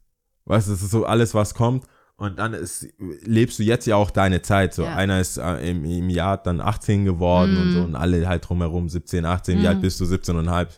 weißt 0.46 0.68
du, 0.68 0.72
das 0.74 0.82
ist 0.82 0.92
so 0.92 1.06
alles, 1.06 1.34
was 1.34 1.54
kommt. 1.54 1.86
Und 2.18 2.40
dann 2.40 2.54
ist, 2.54 2.88
lebst 3.26 3.60
du 3.60 3.64
jetzt 3.64 3.86
ja 3.88 3.98
auch 3.98 4.10
deine 4.10 4.42
Zeit. 4.42 4.74
So. 4.74 4.84
Mhm. 4.84 4.88
einer 4.90 5.20
ist 5.20 5.38
äh, 5.38 5.70
im, 5.70 5.84
im 5.84 6.10
Jahr 6.10 6.38
dann 6.38 6.62
18 6.62 7.04
geworden 7.04 7.58
und 7.58 7.72
so 7.74 7.82
und 7.82 7.96
alle 7.98 8.26
halt 8.28 8.48
drumherum 8.48 8.88
17, 8.88 9.26
18. 9.26 9.62
Wie 9.62 9.68
alt 9.68 9.82
bist 9.82 10.00
du? 10.00 10.06
17 10.06 10.36
und 10.38 10.50
halb. 10.50 10.70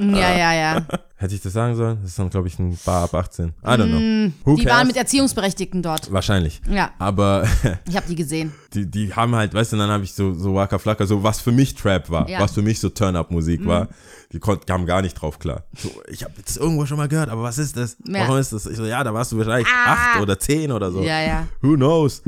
Ja, 0.00 0.34
ja, 0.36 0.54
ja. 0.54 0.86
Hätte 1.22 1.36
ich 1.36 1.40
das 1.40 1.52
sagen 1.52 1.76
sollen? 1.76 1.98
Das 2.02 2.10
ist 2.10 2.18
dann, 2.18 2.28
glaube 2.30 2.48
ich, 2.48 2.58
ein 2.58 2.76
Bar 2.84 3.04
ab 3.04 3.14
18. 3.14 3.48
I 3.48 3.52
don't 3.64 3.86
know. 3.86 4.32
Who 4.44 4.54
Mm, 4.54 4.56
Die 4.56 4.64
cares? 4.64 4.76
waren 4.78 4.86
mit 4.88 4.96
Erziehungsberechtigten 4.96 5.80
dort. 5.82 6.10
Wahrscheinlich. 6.12 6.60
Ja, 6.68 6.90
Aber 6.98 7.46
ich 7.88 7.96
habe 7.96 8.06
die 8.08 8.16
gesehen. 8.16 8.52
die, 8.74 8.86
die 8.90 9.14
haben 9.14 9.34
halt, 9.36 9.54
weißt 9.54 9.72
du, 9.72 9.76
dann 9.76 9.88
habe 9.90 10.02
ich 10.02 10.12
so, 10.14 10.34
so 10.34 10.54
Waka 10.54 10.78
Flocka, 10.78 11.06
so 11.06 11.22
was 11.22 11.40
für 11.40 11.52
mich 11.52 11.74
Trap 11.76 12.10
war, 12.10 12.28
Ja. 12.28 12.38
Mhm. 12.38 12.42
was 12.42 12.52
für 12.52 12.62
mich 12.62 12.80
so 12.80 12.88
Turn-Up-Musik 12.88 13.64
war, 13.66 13.88
die 14.32 14.40
kamen 14.40 14.84
gar 14.86 15.00
nicht 15.02 15.14
drauf 15.14 15.38
klar. 15.38 15.62
So, 15.76 15.90
ich 16.08 16.24
habe 16.24 16.34
jetzt 16.38 16.56
irgendwo 16.56 16.86
schon 16.86 16.96
mal 16.96 17.06
gehört, 17.08 17.28
aber 17.28 17.42
was 17.44 17.58
ist 17.58 17.76
das? 17.76 17.96
Ja. 18.06 18.20
Warum 18.22 18.38
ist 18.38 18.52
das? 18.52 18.66
Ich 18.66 18.76
so, 18.76 18.84
ja, 18.84 19.04
da 19.04 19.14
warst 19.14 19.30
du 19.30 19.38
wahrscheinlich 19.38 19.68
Ah. 19.68 19.92
acht 19.92 20.20
oder 20.22 20.38
zehn 20.38 20.72
oder 20.72 20.90
so. 20.90 21.02
Ja, 21.02 21.20
ja. 21.20 21.46
Who 21.60 21.74
knows? 21.76 22.22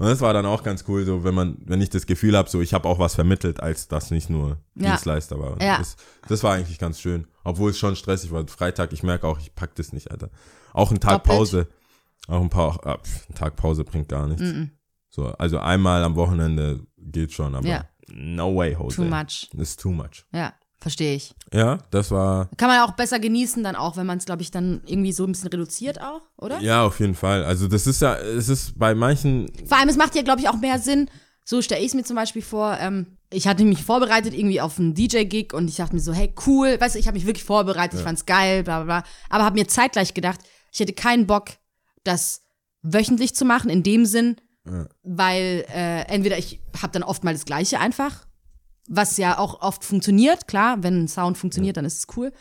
Und 0.00 0.06
das 0.06 0.20
war 0.22 0.32
dann 0.32 0.46
auch 0.46 0.62
ganz 0.62 0.84
cool, 0.88 1.04
so 1.04 1.24
wenn 1.24 1.34
man, 1.34 1.58
wenn 1.66 1.80
ich 1.82 1.90
das 1.90 2.06
Gefühl 2.06 2.36
habe, 2.36 2.48
so 2.48 2.60
ich 2.62 2.72
habe 2.74 2.88
auch 2.88 2.98
was 2.98 3.14
vermittelt, 3.14 3.60
als 3.62 3.86
das 3.86 4.10
nicht 4.10 4.30
nur 4.30 4.56
Ja. 4.74 4.90
Dienstleister 4.92 5.38
war. 5.38 5.52
Und 5.52 5.62
Ja. 5.62 5.76
Das, 5.78 5.96
das 6.26 6.42
war 6.42 6.54
eigentlich 6.54 6.78
ganz 6.78 7.00
schön. 7.00 7.26
Obwohl 7.44 7.70
es 7.70 7.78
schon 7.78 7.94
stressig 7.96 8.30
war. 8.32 8.46
Freitag, 8.48 8.92
ich 8.94 9.02
merke 9.02 9.26
auch, 9.26 9.38
ich 9.38 9.54
pack 9.54 9.74
das 9.74 9.92
nicht, 9.92 10.10
Alter. 10.10 10.30
Auch 10.72 10.90
ein 10.90 11.00
Tag 11.00 11.22
Doppelt. 11.24 11.38
Pause. 11.38 11.68
Auch 12.28 12.40
ein 12.40 12.48
paar, 12.50 12.80
ah, 12.86 12.98
ein 13.28 13.34
Tag 13.34 13.56
Pause 13.56 13.84
bringt 13.84 14.08
gar 14.08 14.26
nichts. 14.26 14.42
So, 15.10 15.26
also 15.26 15.58
einmal 15.58 16.02
am 16.04 16.16
Wochenende 16.16 16.80
geht 16.96 17.32
schon, 17.32 17.54
aber 17.54 17.66
Ja. 17.66 17.84
no 18.08 18.56
way, 18.56 18.72
Jose. 18.72 18.96
Too 18.96 19.04
much. 19.04 19.50
Ist 19.54 19.80
too 19.80 19.90
much. 19.90 20.24
Ja, 20.32 20.54
verstehe 20.80 21.14
ich. 21.14 21.34
Ja, 21.52 21.78
das 21.90 22.10
war, 22.10 22.48
Kann 22.56 22.68
man 22.68 22.80
auch 22.80 22.92
besser 22.92 23.18
genießen, 23.18 23.62
dann 23.62 23.76
auch, 23.76 23.96
wenn 23.96 24.06
man 24.06 24.18
es, 24.18 24.24
glaube 24.24 24.42
ich, 24.42 24.50
dann 24.50 24.80
irgendwie 24.86 25.12
so 25.12 25.24
ein 25.24 25.32
bisschen 25.32 25.48
reduziert 25.48 26.00
auch, 26.00 26.22
oder? 26.36 26.60
ja, 26.60 26.82
auf 26.84 27.00
jeden 27.00 27.14
Fall. 27.14 27.44
Also 27.44 27.68
das 27.68 27.86
ist 27.86 28.00
ja, 28.00 28.16
es 28.16 28.48
ist 28.48 28.78
bei 28.78 28.94
manchen, 28.94 29.50
Vor 29.66 29.78
allem, 29.78 29.88
es 29.88 29.96
macht 29.96 30.14
ja, 30.14 30.22
glaube 30.22 30.40
ich, 30.40 30.48
auch 30.48 30.58
mehr 30.58 30.78
Sinn. 30.78 31.10
So 31.44 31.62
stelle 31.62 31.80
ich 31.80 31.88
es 31.88 31.94
mir 31.94 32.04
zum 32.04 32.16
Beispiel 32.16 32.42
vor. 32.42 32.78
Ähm, 32.80 33.18
ich 33.32 33.48
hatte 33.48 33.64
mich 33.64 33.82
vorbereitet 33.82 34.34
irgendwie 34.34 34.60
auf 34.60 34.78
einen 34.78 34.94
DJ-Gig 34.94 35.52
und 35.52 35.68
ich 35.68 35.76
dachte 35.76 35.94
mir 35.94 36.00
so, 36.00 36.12
hey, 36.12 36.32
cool. 36.46 36.80
Weißt 36.80 36.94
du, 36.94 36.98
ich 36.98 37.06
habe 37.06 37.16
mich 37.16 37.26
wirklich 37.26 37.44
vorbereitet, 37.44 37.98
ich 37.98 38.04
fand's 38.04 38.26
geil, 38.26 38.62
bla 38.62 38.82
bla 38.82 39.00
bla. 39.00 39.10
Aber 39.28 39.44
habe 39.44 39.58
mir 39.58 39.66
zeitgleich 39.66 40.14
gedacht, 40.14 40.40
ich 40.72 40.80
hätte 40.80 40.92
keinen 40.92 41.26
Bock, 41.26 41.48
das 42.04 42.42
wöchentlich 42.82 43.34
zu 43.34 43.44
machen, 43.44 43.68
in 43.70 43.82
dem 43.82 44.06
Sinn, 44.06 44.36
weil 45.02 45.64
äh, 45.74 46.02
entweder 46.02 46.38
ich 46.38 46.60
habe 46.80 46.92
dann 46.92 47.02
oft 47.02 47.24
mal 47.24 47.32
das 47.34 47.44
Gleiche 47.44 47.80
einfach, 47.80 48.26
was 48.92 49.16
ja 49.16 49.38
auch 49.38 49.62
oft 49.62 49.84
funktioniert. 49.84 50.48
Klar, 50.48 50.82
wenn 50.82 51.04
ein 51.04 51.08
Sound 51.08 51.38
funktioniert, 51.38 51.76
dann 51.76 51.84
ist 51.84 51.98
es 51.98 52.16
cool. 52.16 52.32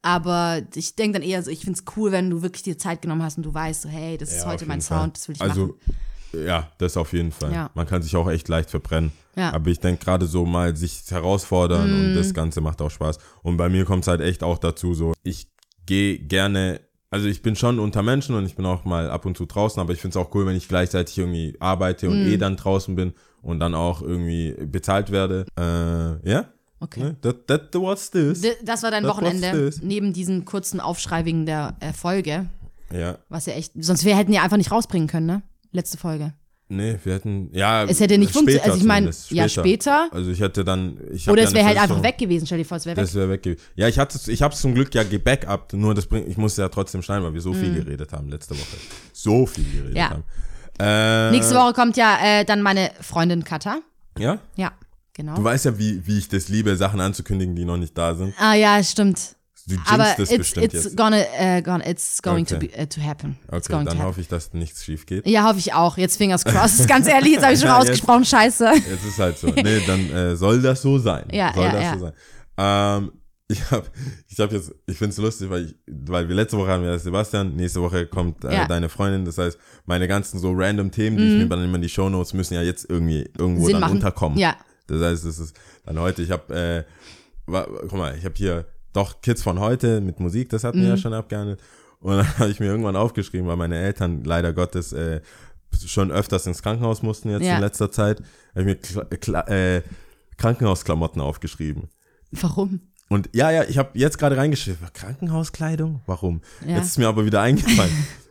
Aber 0.00 0.62
ich 0.74 0.96
denke 0.96 1.20
dann 1.20 1.28
eher 1.28 1.42
so, 1.42 1.50
ich 1.50 1.60
find's 1.64 1.84
cool, 1.96 2.10
wenn 2.10 2.28
du 2.30 2.42
wirklich 2.42 2.62
dir 2.62 2.76
Zeit 2.76 3.02
genommen 3.02 3.22
hast 3.22 3.36
und 3.36 3.44
du 3.44 3.54
weißt, 3.54 3.82
so, 3.82 3.88
hey, 3.88 4.18
das 4.18 4.30
ist 4.30 4.38
Ja, 4.38 4.44
auf 4.46 4.52
heute 4.52 4.66
mein 4.66 4.80
Fall. 4.80 4.98
Sound, 4.98 5.16
das 5.16 5.28
will 5.28 5.36
ich 5.36 5.42
also, 5.42 5.66
machen. 5.66 6.44
Ja, 6.46 6.70
das 6.78 6.96
auf 6.96 7.12
jeden 7.12 7.30
Fall. 7.30 7.52
Ja. 7.52 7.70
Man 7.74 7.86
kann 7.86 8.02
sich 8.02 8.16
auch 8.16 8.28
echt 8.28 8.48
leicht 8.48 8.70
verbrennen. 8.70 9.12
Ja. 9.36 9.52
Aber 9.52 9.70
ich 9.70 9.78
denke 9.80 10.02
gerade 10.04 10.26
so 10.26 10.44
mal 10.46 10.74
sich 10.74 11.02
herausfordern 11.08 11.90
Mhm. 11.92 12.00
und 12.08 12.14
das 12.14 12.32
Ganze 12.34 12.60
macht 12.62 12.80
auch 12.80 12.90
Spaß. 12.90 13.18
Und 13.42 13.58
bei 13.58 13.68
mir 13.68 13.84
kommt 13.84 14.02
es 14.04 14.08
halt 14.08 14.22
echt 14.22 14.42
auch 14.42 14.58
dazu, 14.58 14.94
so 14.94 15.12
ich 15.22 15.48
gehe 15.86 16.18
gerne, 16.18 16.80
also 17.10 17.28
ich 17.28 17.42
bin 17.42 17.54
schon 17.54 17.78
unter 17.78 18.02
Menschen 18.02 18.34
und 18.34 18.46
ich 18.46 18.56
bin 18.56 18.64
auch 18.66 18.84
mal 18.84 19.10
ab 19.10 19.26
und 19.26 19.36
zu 19.36 19.44
draußen, 19.46 19.78
aber 19.80 19.92
ich 19.92 20.00
finde 20.00 20.18
es 20.18 20.24
auch 20.24 20.34
cool, 20.34 20.46
wenn 20.46 20.56
ich 20.56 20.68
gleichzeitig 20.68 21.18
irgendwie 21.18 21.54
arbeite 21.60 22.08
und 22.10 22.24
Mhm. 22.24 22.32
eh 22.32 22.36
dann 22.38 22.56
draußen 22.56 22.94
bin 22.96 23.12
und 23.42 23.60
dann 23.60 23.74
auch 23.74 24.00
irgendwie 24.02 24.54
bezahlt 24.66 25.10
werde. 25.10 25.44
Äh, 25.58 26.28
ja? 26.30 26.46
Okay. 26.80 27.00
Ne? 27.00 27.16
That, 27.22 27.46
that, 27.46 27.74
what's 27.74 28.10
this? 28.10 28.42
Das 28.64 28.82
war 28.82 28.90
dein 28.90 29.04
That 29.04 29.12
Wochenende, 29.16 29.70
neben 29.82 30.12
diesem 30.12 30.44
kurzen 30.44 30.80
Aufschrei 30.80 31.24
wegen 31.24 31.46
der 31.46 31.76
äh, 31.80 31.92
Folge, 31.92 32.46
Ja. 32.92 33.18
was 33.28 33.46
ja 33.46 33.52
echt, 33.54 33.72
sonst 33.78 34.04
wir 34.04 34.16
hätten 34.16 34.32
ja 34.32 34.42
einfach 34.42 34.56
nicht 34.56 34.72
rausbringen 34.72 35.06
können, 35.08 35.26
ne? 35.26 35.42
Letzte 35.70 35.96
Folge. 35.98 36.32
Nee, 36.68 36.96
wir 37.04 37.14
hätten, 37.14 37.50
ja. 37.52 37.84
Es 37.84 38.00
hätte 38.00 38.16
nicht 38.16 38.32
funktioniert. 38.32 38.64
Also 38.64 38.78
ich 38.78 38.84
meine, 38.84 39.10
ja, 39.28 39.46
später. 39.48 40.08
Also 40.10 40.30
ich 40.30 40.40
hätte 40.40 40.64
dann, 40.64 40.96
ich 41.12 41.28
Oder 41.28 41.42
es 41.42 41.52
wäre 41.52 41.66
halt 41.66 41.78
einfach 41.78 42.02
weg 42.02 42.16
gewesen, 42.16 42.46
stell 42.46 42.58
dir 42.58 42.64
vor, 42.64 42.78
es 42.78 42.86
wäre 42.86 42.96
weg. 42.96 43.04
Das 43.04 43.14
wäre 43.14 43.28
weg 43.28 43.42
gewesen. 43.42 43.60
Ja, 43.76 43.88
ich 43.88 43.98
hatte, 43.98 44.18
ich 44.30 44.40
habe 44.42 44.54
es 44.54 44.60
zum 44.60 44.74
Glück 44.74 44.94
ja 44.94 45.02
gebackupt, 45.02 45.74
nur 45.74 45.94
das 45.94 46.06
bringt, 46.06 46.28
ich 46.28 46.38
musste 46.38 46.62
ja 46.62 46.68
trotzdem 46.70 47.02
schneiden, 47.02 47.24
weil 47.24 47.34
wir 47.34 47.42
so 47.42 47.52
viel 47.52 47.74
geredet 47.74 48.12
haben 48.12 48.28
letzte 48.30 48.54
Woche. 48.54 48.76
So 49.12 49.44
viel 49.46 49.64
geredet 49.64 49.90
Mhm. 49.90 49.96
Ja. 49.96 50.10
haben. 50.10 50.24
Äh, 50.82 51.30
Nächste 51.30 51.54
Woche 51.54 51.72
kommt 51.72 51.96
ja 51.96 52.18
äh, 52.22 52.44
dann 52.44 52.62
meine 52.62 52.90
Freundin 53.00 53.44
Katha. 53.44 53.78
Ja? 54.18 54.38
Ja, 54.56 54.72
genau. 55.14 55.36
Du 55.36 55.44
weißt 55.44 55.64
ja, 55.66 55.78
wie, 55.78 56.06
wie 56.06 56.18
ich 56.18 56.28
das 56.28 56.48
liebe, 56.48 56.76
Sachen 56.76 57.00
anzukündigen, 57.00 57.54
die 57.54 57.64
noch 57.64 57.76
nicht 57.76 57.96
da 57.96 58.14
sind. 58.14 58.34
Ah 58.38 58.54
ja, 58.54 58.82
stimmt. 58.82 59.36
Du 59.66 59.76
Aber 59.86 59.98
das 60.18 60.18
it's, 60.28 60.38
bestimmt 60.38 60.66
it's 60.74 60.84
jetzt. 60.84 60.96
gonna, 60.96 61.22
äh, 61.38 61.62
gonna, 61.62 61.86
it's 61.86 62.20
going 62.20 62.44
to, 62.46 62.56
Okay. 62.56 62.66
be, 62.66 62.76
äh, 62.76 62.86
to 62.88 63.00
happen. 63.00 63.38
Okay, 63.46 63.60
dann 63.68 63.84
to 63.84 63.90
happen. 63.92 64.02
hoffe 64.02 64.20
ich, 64.20 64.26
dass 64.26 64.52
nichts 64.54 64.84
schief 64.84 65.06
geht. 65.06 65.24
Ja, 65.24 65.44
hoffe 65.46 65.60
ich 65.60 65.72
auch. 65.72 65.96
Jetzt 65.96 66.16
fingers 66.16 66.44
crossed. 66.46 66.88
Ganz 66.88 67.06
ehrlich, 67.06 67.34
jetzt 67.34 67.44
habe 67.44 67.54
ich 67.54 67.60
schon 67.60 67.68
Ja, 67.68 67.78
jetzt- 67.78 67.90
ausgesprochen, 67.90 68.24
scheiße. 68.24 68.72
Jetzt 68.74 69.04
ist 69.04 69.18
halt 69.20 69.38
so. 69.38 69.46
Nee, 69.46 69.80
dann 69.86 70.10
äh, 70.10 70.36
soll 70.36 70.60
das 70.60 70.82
so 70.82 70.98
sein. 70.98 71.26
Ja, 71.30 71.52
soll 71.54 71.64
ja, 71.64 71.72
das 71.72 71.82
ja. 71.84 71.92
so 71.94 71.98
sein. 72.00 72.12
Ähm, 72.58 73.12
ich 73.52 73.70
habe 73.70 73.86
ich 74.28 74.38
hab 74.40 74.50
jetzt, 74.52 74.74
ich 74.86 74.96
finde 74.98 75.10
es 75.12 75.18
lustig, 75.18 75.48
weil, 75.50 75.66
ich, 75.66 75.74
weil 75.86 76.28
wir 76.28 76.34
letzte 76.34 76.56
Woche 76.58 76.68
haben 76.70 76.82
wir 76.82 76.98
Sebastian, 76.98 77.54
nächste 77.56 77.80
Woche 77.82 78.06
kommt 78.06 78.44
äh, 78.44 78.52
Ja. 78.54 78.66
deine 78.66 78.88
Freundin. 78.88 79.24
Das 79.24 79.38
heißt, 79.38 79.58
meine 79.86 80.08
ganzen 80.08 80.38
so 80.38 80.52
random 80.54 80.90
Themen, 80.90 81.16
die 81.18 81.24
ich 81.24 81.38
mir 81.38 81.48
dann 81.48 81.62
immer 81.64 81.76
in 81.76 81.82
die 81.82 81.88
Shownotes 81.88 82.32
müssen 82.34 82.54
ja 82.54 82.62
jetzt 82.62 82.88
irgendwie 82.90 83.28
irgendwo 83.38 83.62
Mhm. 83.62 83.64
Sinn 83.66 83.72
dann 83.72 83.80
machen. 83.82 83.92
unterkommen. 83.96 84.38
Ja. 84.38 84.56
Das 84.86 85.00
heißt, 85.00 85.24
es 85.24 85.38
ist 85.38 85.56
dann 85.86 85.98
heute, 86.00 86.22
ich 86.22 86.30
habe, 86.30 86.54
äh, 86.54 86.84
guck 87.46 87.92
mal, 87.94 88.16
ich 88.16 88.24
habe 88.24 88.34
hier 88.36 88.66
doch 88.92 89.20
Kids 89.22 89.42
von 89.42 89.58
heute 89.60 90.00
mit 90.00 90.20
Musik, 90.20 90.48
das 90.50 90.64
hatten 90.64 90.78
wir 90.78 90.84
Mhm. 90.84 90.90
ja 90.90 90.96
schon 90.96 91.14
abgehandelt. 91.14 91.60
Und 92.00 92.16
dann 92.16 92.26
habe 92.38 92.50
ich 92.50 92.60
mir 92.60 92.66
irgendwann 92.66 92.96
aufgeschrieben, 92.96 93.46
weil 93.46 93.56
meine 93.56 93.76
Eltern 93.78 94.24
leider 94.24 94.52
Gottes 94.52 94.92
äh, 94.92 95.20
schon 95.86 96.10
öfters 96.12 96.46
ins 96.46 96.62
Krankenhaus 96.62 97.02
mussten 97.02 97.30
jetzt 97.30 97.44
Ja. 97.44 97.54
in 97.54 97.60
letzter 97.62 97.90
Zeit, 97.90 98.20
habe 98.54 98.60
ich 98.60 98.66
mir 98.66 98.76
Kla 99.18 99.46
äh, 99.48 99.82
Krankenhausklamotten 100.36 101.20
aufgeschrieben. 101.22 101.88
Warum? 102.32 102.80
Und 103.12 103.28
ja, 103.32 103.50
ja, 103.50 103.64
ich 103.64 103.78
habe 103.78 103.90
jetzt 103.94 104.18
gerade 104.18 104.36
reingeschrieben, 104.36 104.78
Krankenhauskleidung? 104.94 106.00
Warum? 106.06 106.40
Ja. 106.66 106.76
Jetzt 106.76 106.86
ist 106.86 106.98
mir 106.98 107.08
aber 107.08 107.24
wieder 107.24 107.40
eingefallen. 107.40 107.92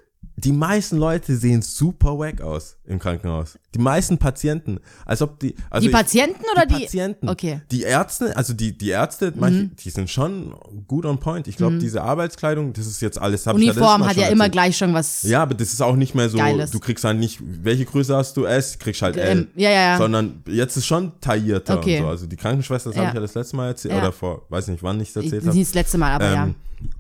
Die 0.44 0.52
meisten 0.52 0.98
Leute 0.98 1.36
sehen 1.36 1.62
super 1.62 2.18
wack 2.18 2.42
aus 2.42 2.76
im 2.86 2.98
Krankenhaus. 2.98 3.60
Die 3.76 3.80
meisten 3.80 4.18
Patienten, 4.18 4.80
als 5.06 5.22
ob 5.22 5.40
die 5.40 5.54
also 5.70 5.84
Die 5.84 5.90
ich- 5.90 5.94
Patienten 5.94 6.42
oder 6.52 6.66
die? 6.66 6.74
Patienten. 6.84 7.30
Okay. 7.30 7.56
Mhm. 7.58 7.62
Die 7.72 7.84
Ärzte, 7.84 8.36
also 8.36 8.54
die, 8.54 8.76
die 8.76 8.90
Ärzte, 8.90 9.34
manche, 9.36 9.68
die 9.68 9.90
sind 9.92 10.10
schon 10.10 10.56
gut 10.88 11.06
on 11.06 11.20
point. 11.20 11.48
Ich 11.48 11.58
glaube, 11.58 11.78
diese 11.78 12.02
Arbeitskleidung, 12.02 12.74
das 12.74 12.88
ist 12.88 13.02
jetzt 13.02 13.22
alles. 13.22 13.42
ich 13.42 13.46
ja 13.46 13.54
Uniform 13.54 14.04
hat 14.08 14.18
ja 14.18 14.30
immer 14.30 14.46
erzählt. 14.46 14.52
gleich 14.54 14.78
schon 14.78 14.94
was. 14.96 15.22
Ja, 15.24 15.44
aber 15.44 15.54
das 15.54 15.74
ist 15.74 15.82
auch 15.82 15.96
nicht 15.96 16.16
mehr 16.16 16.28
so, 16.28 16.38
Geiles. 16.40 16.72
du 16.72 16.80
kriegst 16.80 17.04
halt 17.06 17.20
nicht, 17.20 17.40
welche 17.42 17.86
Größe 17.86 18.16
hast 18.16 18.36
du? 18.36 18.46
S, 18.46 18.80
kriegst 18.80 19.02
halt 19.04 19.18
L. 19.18 19.38
Ähm, 19.42 19.48
ja, 19.56 19.70
ja, 19.70 19.82
ja. 19.92 19.98
Sondern 20.00 20.42
jetzt 20.48 20.76
ist 20.76 20.88
schon 20.88 21.12
taillierter 21.22 21.78
Okay. 21.78 21.98
und 21.98 22.04
so. 22.06 22.10
Also 22.10 22.26
die 22.26 22.36
Krankenschwester, 22.36 22.90
das 22.90 22.98
habe 22.98 23.06
Ja. 23.06 23.10
ich 23.12 23.16
ja 23.16 23.22
das 23.22 23.36
letzte 23.36 23.56
Mal 23.58 23.68
erzählt, 23.68 23.94
Ja. 23.94 24.00
oder 24.02 24.12
vor, 24.12 24.42
weiß 24.50 24.70
nicht 24.70 24.82
wann 24.82 25.00
ich 25.00 25.10
es 25.10 25.16
Ich- 25.18 25.24
erzählt 25.26 25.44
Nicht 25.44 25.50
habe. 25.54 25.60
das 25.66 25.74
letzte 25.76 25.98
Mal, 26.00 26.12
aber 26.14 26.34
Ähm, 26.34 26.56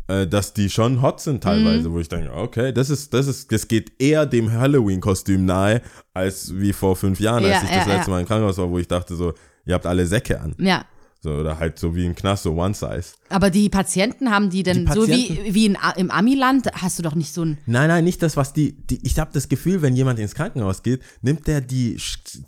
äh, 0.07 0.27
dass 0.27 0.53
die 0.53 0.69
schon 0.69 1.01
hot 1.01 1.19
sind 1.21 1.43
teilweise, 1.43 1.89
Mhm. 1.89 1.93
wo 1.93 1.99
ich 1.99 2.09
denke, 2.09 2.31
okay, 2.33 2.71
das 2.73 2.89
ist, 2.89 3.13
das 3.13 3.27
ist, 3.27 3.51
das 3.51 3.67
geht 3.67 3.91
eher 3.99 4.25
dem 4.25 4.51
Halloween-Kostüm 4.51 5.45
nahe, 5.45 5.81
als 6.13 6.53
wie 6.57 6.73
vor 6.73 6.95
fünf 6.95 7.19
Jahren, 7.19 7.43
als 7.45 7.53
Ja, 7.55 7.63
ich 7.63 7.69
ja, 7.71 7.77
das 7.77 7.87
letzte. 7.87 8.11
Mal 8.11 8.21
im 8.21 8.27
Krankenhaus 8.27 8.57
war, 8.57 8.69
wo 8.69 8.77
ich 8.79 8.87
dachte 8.87 9.15
so, 9.15 9.33
ihr 9.65 9.73
habt 9.73 9.85
alle 9.85 10.05
Säcke 10.05 10.39
an. 10.39 10.55
ja. 10.59 10.83
So, 11.23 11.29
oder 11.29 11.59
halt 11.59 11.77
so 11.77 11.95
wie 11.95 12.03
im 12.07 12.15
Knast, 12.15 12.41
so 12.41 12.53
One 12.53 12.73
Size. 12.73 13.13
Aber 13.29 13.51
die 13.51 13.69
Patienten 13.69 14.31
haben 14.31 14.49
die 14.49 14.63
denn 14.63 14.87
Die 14.87 14.91
so 14.91 15.07
wie, 15.07 15.53
wie 15.53 15.67
in, 15.67 15.77
im 15.97 16.09
Amiland, 16.09 16.67
hast 16.73 16.97
du 16.97 17.03
doch 17.03 17.13
nicht 17.13 17.31
so 17.31 17.45
ein. 17.45 17.59
Nein, 17.67 17.89
nein, 17.89 18.03
nicht 18.03 18.23
das, 18.23 18.35
was 18.37 18.53
die, 18.53 18.71
die 18.87 18.99
ich 19.05 19.19
habe 19.19 19.29
das 19.31 19.47
Gefühl, 19.47 19.83
wenn 19.83 19.95
jemand 19.95 20.17
ins 20.17 20.33
Krankenhaus 20.33 20.81
geht, 20.81 21.03
nimmt 21.21 21.45
der 21.45 21.61
die, 21.61 21.95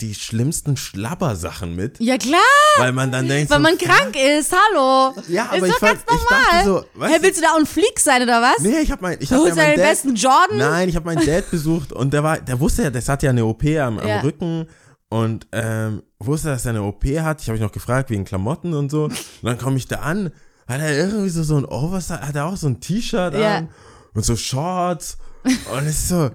die 0.01 0.15
schlimmsten 0.15 0.75
Schlabbersachen 0.75 1.75
mit, 1.75 1.99
Ja 1.99 2.17
klar, 2.17 2.39
weil 2.77 2.93
man 2.93 3.11
dann 3.11 3.27
denkt, 3.27 3.51
weil 3.51 3.57
so, 3.57 3.61
man 3.63 3.77
krank 3.77 4.15
ist, 4.15 4.51
hallo. 4.51 5.13
Ja, 5.27 5.49
aber 5.49 5.57
ist 5.57 5.65
ich 5.65 5.71
doch 5.73 5.79
fand- 5.79 6.07
ganz 6.07 6.21
normal. 6.23 6.65
so, 6.65 6.99
weißt 6.99 7.13
hey, 7.13 7.21
willst 7.21 7.37
du 7.37 7.43
da 7.43 7.51
auch 7.53 7.59
ein 7.59 7.67
Flieg 7.67 7.99
sein 7.99 8.23
oder 8.23 8.41
was? 8.41 8.57
Nee, 8.63 8.79
ich 8.81 8.89
habe 8.89 9.03
mein, 9.03 9.17
ich 9.19 9.29
du 9.29 9.35
hab 9.35 9.41
ja 9.41 9.45
holst 9.45 9.57
deinen 9.59 9.67
meinen 9.67 9.77
Dad, 9.77 9.89
besten 9.89 10.15
Jordan? 10.15 10.57
Nein, 10.57 10.89
ich 10.89 10.95
habe 10.95 11.05
meinen 11.05 11.23
Dad 11.23 11.51
besucht 11.51 11.93
und 11.93 12.11
der 12.11 12.23
war, 12.23 12.39
der 12.39 12.59
wusste 12.59 12.81
ja, 12.81 12.89
das 12.89 13.07
hat 13.07 13.21
ja 13.21 13.29
eine 13.29 13.45
OP 13.45 13.63
am, 13.65 13.99
am 13.99 14.07
Ja. 14.07 14.21
Rücken 14.21 14.65
und 15.13 15.45
ähm, 15.51 16.01
wusste, 16.19 16.47
dass 16.47 16.65
er 16.65 16.71
eine 16.71 16.81
OP 16.83 17.03
hat. 17.05 17.41
Ich 17.41 17.47
habe 17.47 17.53
mich 17.59 17.61
noch 17.61 17.71
gefragt 17.71 18.09
wegen 18.09 18.25
Klamotten 18.25 18.73
und 18.73 18.89
so. 18.89 19.03
Und 19.05 19.13
dann 19.43 19.59
komme 19.59 19.77
ich 19.77 19.87
da 19.87 19.97
an, 19.97 20.31
hat 20.67 20.81
er 20.81 20.97
irgendwie 20.97 21.29
so 21.29 21.43
so 21.43 21.55
ein 21.57 21.65
Oversize, 21.65 22.19
hat 22.21 22.35
er 22.35 22.45
auch 22.45 22.57
so 22.57 22.67
ein 22.67 22.79
T-Shirt 22.79 23.35
Ja. 23.35 23.57
an 23.57 23.69
und 24.15 24.25
so 24.25 24.35
Shorts 24.35 25.17
und 25.43 25.83
es 25.83 25.99
ist 25.99 26.07
so, 26.09 26.31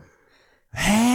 hä? 0.72 1.08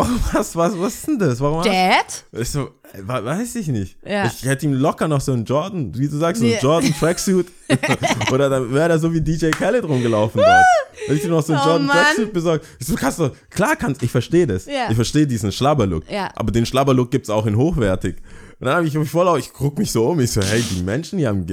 Warum 0.00 0.20
was, 0.32 0.56
was, 0.56 0.78
was 0.78 0.94
ist 0.94 1.06
denn 1.08 1.18
das? 1.18 1.40
Warum 1.40 1.58
hast- 1.58 1.66
Dad? 1.68 2.24
ich 2.40 2.50
so, 2.50 2.60
äh, 2.92 2.98
we- 3.02 3.24
weiß 3.24 3.54
ich 3.56 3.68
nicht. 3.68 3.96
Ja. 4.06 4.26
Ich 4.26 4.44
hätte 4.44 4.66
ihm 4.66 4.72
locker 4.74 5.08
noch 5.08 5.20
so 5.20 5.32
einen 5.32 5.44
Jordan, 5.44 5.92
wie 5.96 6.08
du 6.08 6.16
sagst, 6.16 6.40
so 6.40 6.46
einen 6.46 6.54
Nee. 6.54 6.60
Jordan 6.62 6.94
Tracksuit. 6.98 7.46
Oder 8.32 8.48
dann 8.50 8.72
wäre 8.72 8.90
er 8.90 8.98
so 8.98 9.12
wie 9.12 9.20
DJ 9.20 9.50
Khaled 9.50 9.84
rumgelaufen 9.84 10.40
dort. 10.40 10.64
Hätte 11.06 11.14
ich 11.18 11.24
ihm 11.24 11.30
noch 11.30 11.42
so 11.42 11.52
einen 11.52 11.62
Oh 11.62 11.66
Jordan 11.68 11.86
Mann. 11.86 11.96
Tracksuit 11.96 12.32
besorgt. 12.32 12.66
Ich 12.78 12.86
so, 12.86 12.94
kannst 12.94 13.18
du, 13.18 13.30
klar 13.50 13.76
kannst, 13.76 14.02
ich 14.02 14.10
verstehe 14.10 14.46
das. 14.46 14.66
Ja. 14.66 14.88
Ich 14.90 14.96
verstehe 14.96 15.26
diesen 15.26 15.52
Schlabberlook. 15.52 16.10
Ja. 16.10 16.30
Aber 16.34 16.50
den 16.50 16.66
Schlabberlook 16.66 17.10
gibt's 17.10 17.30
auch 17.30 17.46
in 17.46 17.56
hochwertig. 17.56 18.16
Und 18.58 18.66
dann 18.66 18.76
habe 18.76 18.86
ich 18.86 18.94
mich 18.94 19.08
voll 19.10 19.26
auf, 19.28 19.38
ich 19.38 19.52
guck 19.52 19.78
mich 19.78 19.90
so 19.90 20.06
um, 20.08 20.20
ich 20.20 20.30
so, 20.32 20.42
hey, 20.42 20.62
die 20.70 20.82
Menschen, 20.82 21.18
die 21.18 21.26
haben, 21.26 21.46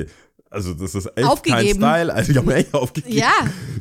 also 0.49 0.73
das 0.73 0.95
ist 0.95 1.07
echt 1.15 1.27
Aufgegeben. 1.27 1.79
kein 1.81 1.95
Style. 1.97 2.13
Also 2.13 2.31
die 2.33 2.39
haben 2.39 2.49
echt 2.51 2.73
aufgegeben. 2.73 3.15
Ja. 3.17 3.31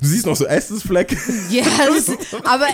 Du 0.01 0.07
siehst 0.07 0.27
noch 0.27 0.35
so 0.37 0.47
Essensflecke. 0.47 1.17
Ja, 1.51 1.63
das, 1.89 2.09
aber 2.45 2.67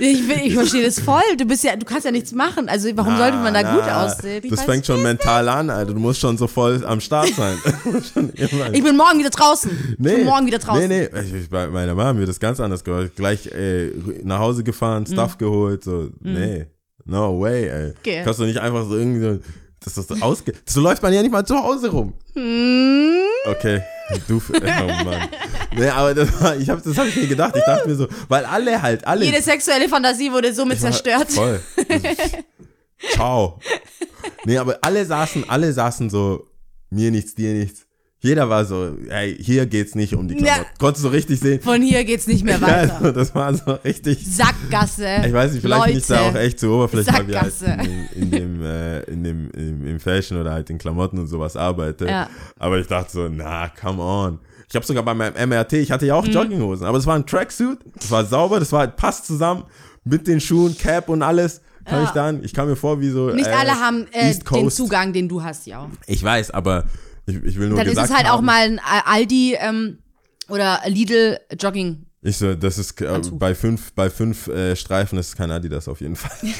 ich, 0.00 0.26
will- 0.28 0.40
ich 0.44 0.54
verstehe 0.54 0.84
das 0.84 0.98
voll. 0.98 1.22
Du 1.38 1.44
bist 1.44 1.62
ja, 1.62 1.76
du 1.76 1.84
kannst 1.84 2.04
ja 2.06 2.10
nichts 2.10 2.32
machen. 2.32 2.68
Also 2.68 2.88
warum 2.94 3.16
sollte 3.16 3.36
man 3.36 3.52
da 3.54 3.62
Na, 3.62 3.74
gut 3.74 3.84
na, 3.86 4.04
aussehen? 4.06 4.40
Ich 4.44 4.50
Das 4.50 4.62
fängt 4.62 4.86
schon 4.86 5.02
mental 5.02 5.48
an, 5.48 5.68
Alter. 5.70 5.92
Du 5.92 6.00
musst 6.00 6.20
schon 6.20 6.38
so 6.38 6.46
voll 6.46 6.84
am 6.86 7.00
Start 7.00 7.28
sein. 7.34 7.58
Ich 8.72 8.82
bin 8.82 8.96
morgen 8.96 9.18
wieder 9.18 9.30
draußen. 9.30 9.70
ich 9.92 10.02
bin 10.02 10.24
morgen 10.24 10.46
wieder 10.46 10.58
draußen. 10.58 10.88
Nee, 10.88 11.08
nee. 11.12 11.20
Ich, 11.20 11.34
ich, 11.34 11.50
bei 11.50 11.66
meiner 11.68 11.94
Mama 11.94 12.08
haben 12.08 12.18
wir 12.18 12.26
das 12.26 12.40
ganz 12.40 12.60
anders 12.60 12.82
gemacht. 12.82 13.10
Gleich 13.16 13.46
äh, 13.46 13.90
nach 14.22 14.38
Hause 14.38 14.64
gefahren, 14.64 15.06
Stuff 15.06 15.38
geholt. 15.38 15.84
So, 15.84 16.08
nee. 16.20 16.66
No 17.04 17.38
way, 17.40 17.68
ey. 17.68 17.86
Mhm. 17.88 17.94
Okay. 18.00 18.22
Kannst 18.24 18.40
du 18.40 18.44
nicht 18.44 18.58
einfach 18.58 18.86
so 18.88 18.96
irgendwie 18.96 19.20
so. 19.20 19.38
Das 19.84 19.94
so 19.96 20.14
ausge. 20.22 20.54
So 20.66 20.80
läuft 20.80 21.02
man 21.02 21.12
ja 21.12 21.20
nicht 21.20 21.30
mal 21.30 21.44
zu 21.44 21.56
Hause 21.56 21.90
rum. 21.90 22.14
Hm? 22.34 23.13
Okay. 23.44 23.82
Du. 24.28 24.40
Oh 24.52 25.04
Mann. 25.04 25.28
Nee, 25.76 25.88
aber 25.88 26.14
das, 26.14 26.40
war, 26.40 26.56
ich 26.56 26.68
hab, 26.68 26.82
das 26.82 26.96
habe 26.96 27.08
ich 27.08 27.16
mir 27.16 27.26
gedacht. 27.26 27.54
Ich 27.56 27.64
dachte 27.64 27.88
mir 27.88 27.94
so, 27.96 28.06
weil 28.28 28.44
alle 28.44 28.80
halt, 28.80 29.06
alle. 29.06 29.24
Jede 29.24 29.40
sexuelle 29.42 29.88
Fantasie 29.88 30.30
wurde 30.30 30.52
somit 30.52 30.80
war- 30.82 30.90
zerstört. 30.90 31.32
Voll. 31.32 31.60
Ciao. 33.12 33.58
Nee, 34.44 34.58
aber 34.58 34.78
alle 34.82 35.04
saßen, 35.04 35.48
alle 35.48 35.72
saßen 35.72 36.10
so, 36.10 36.46
mir 36.90 37.10
nichts, 37.10 37.34
dir 37.34 37.52
nichts. 37.54 37.83
Jeder 38.24 38.48
war 38.48 38.64
so, 38.64 38.96
hey, 39.10 39.36
hier 39.38 39.66
geht's 39.66 39.94
nicht 39.94 40.14
um 40.14 40.26
die 40.26 40.34
Klamotten. 40.36 40.62
Ja. 40.64 40.78
Konntest 40.78 41.04
du 41.04 41.08
richtig 41.10 41.40
sehen? 41.40 41.60
Von 41.60 41.82
hier 41.82 42.04
geht's 42.04 42.26
nicht 42.26 42.42
mehr 42.42 42.56
Ja, 42.60 42.62
weiter. 42.66 42.96
also, 42.96 43.12
das 43.12 43.34
war 43.34 43.52
so 43.54 43.72
richtig. 43.84 44.26
Sackgasse. 44.26 45.06
Ich 45.26 45.32
weiß 45.32 45.52
nicht, 45.52 45.60
vielleicht 45.60 45.78
Leute. 45.80 45.90
bin 45.92 45.98
ich 46.00 46.06
da 46.06 46.20
auch 46.22 46.34
echt 46.34 46.58
zu 46.58 46.70
oberflächlich, 46.70 47.14
weil 47.18 47.28
wir 47.28 47.40
halt 47.42 47.52
in, 48.14 48.22
in 48.22 48.30
dem, 48.30 48.62
äh, 48.62 49.00
in 49.02 49.24
dem, 49.24 49.50
im, 49.50 49.86
im 49.86 50.00
Fashion 50.00 50.40
oder 50.40 50.52
halt 50.52 50.70
in 50.70 50.78
Klamotten 50.78 51.18
und 51.18 51.26
sowas 51.26 51.54
arbeite. 51.54 52.06
Ja. 52.06 52.30
Aber 52.58 52.78
ich 52.78 52.86
dachte 52.86 53.12
so, 53.12 53.28
na, 53.28 53.68
come 53.68 54.02
on. 54.02 54.38
Ich 54.70 54.74
habe 54.74 54.86
sogar 54.86 55.02
bei 55.04 55.12
meinem 55.12 55.34
MRT, 55.50 55.74
ich 55.74 55.90
hatte 55.92 56.06
ja 56.06 56.14
Mhm. 56.14 56.20
auch 56.20 56.26
Jogginghosen, 56.26 56.86
aber 56.86 56.96
es 56.96 57.04
war 57.06 57.16
ein 57.16 57.26
Tracksuit, 57.26 57.78
das 57.94 58.10
war 58.10 58.24
sauber, 58.24 58.58
das 58.58 58.72
war 58.72 58.86
passt 58.88 59.26
zusammen 59.26 59.64
mit 60.04 60.26
den 60.26 60.40
Schuhen, 60.40 60.76
Cap 60.78 61.10
und 61.10 61.22
alles. 61.22 61.60
Kann 61.84 61.98
Ja. 62.00 62.04
ich 62.04 62.10
dann, 62.12 62.42
ich 62.42 62.54
kam 62.54 62.68
mir 62.68 62.76
vor 62.76 62.98
wie 63.02 63.10
so. 63.10 63.28
Nicht 63.28 63.46
äh, 63.46 63.50
alle 63.52 63.72
haben 63.78 64.06
äh, 64.12 64.34
den. 64.34 64.70
Zugang, 64.70 65.12
den 65.12 65.28
du 65.28 65.42
hast, 65.42 65.66
ja. 65.66 65.90
Ich 66.06 66.24
weiß, 66.24 66.50
aber 66.52 66.84
ich, 67.26 67.36
ich 67.42 67.58
will 67.58 67.68
nur 67.68 67.78
Dann 67.78 67.86
ist 67.86 67.98
es 67.98 68.10
halt 68.12 68.26
auch 68.26 68.38
haben, 68.38 68.44
mal 68.44 68.62
ein 68.62 68.80
Aldi 68.80 69.56
ähm, 69.58 69.98
oder 70.48 70.80
Lidl 70.86 71.38
Jogging. 71.58 72.06
Ich 72.22 72.38
so, 72.38 72.54
das 72.54 72.78
ist 72.78 73.00
äh, 73.00 73.20
bei 73.32 73.54
fünf, 73.54 73.92
bei 73.92 74.08
fünf 74.08 74.48
äh, 74.48 74.74
Streifen 74.76 75.18
ist 75.18 75.36
kein 75.36 75.50
Adidas 75.50 75.88
auf 75.88 76.00
jeden 76.00 76.16
Fall. 76.16 76.32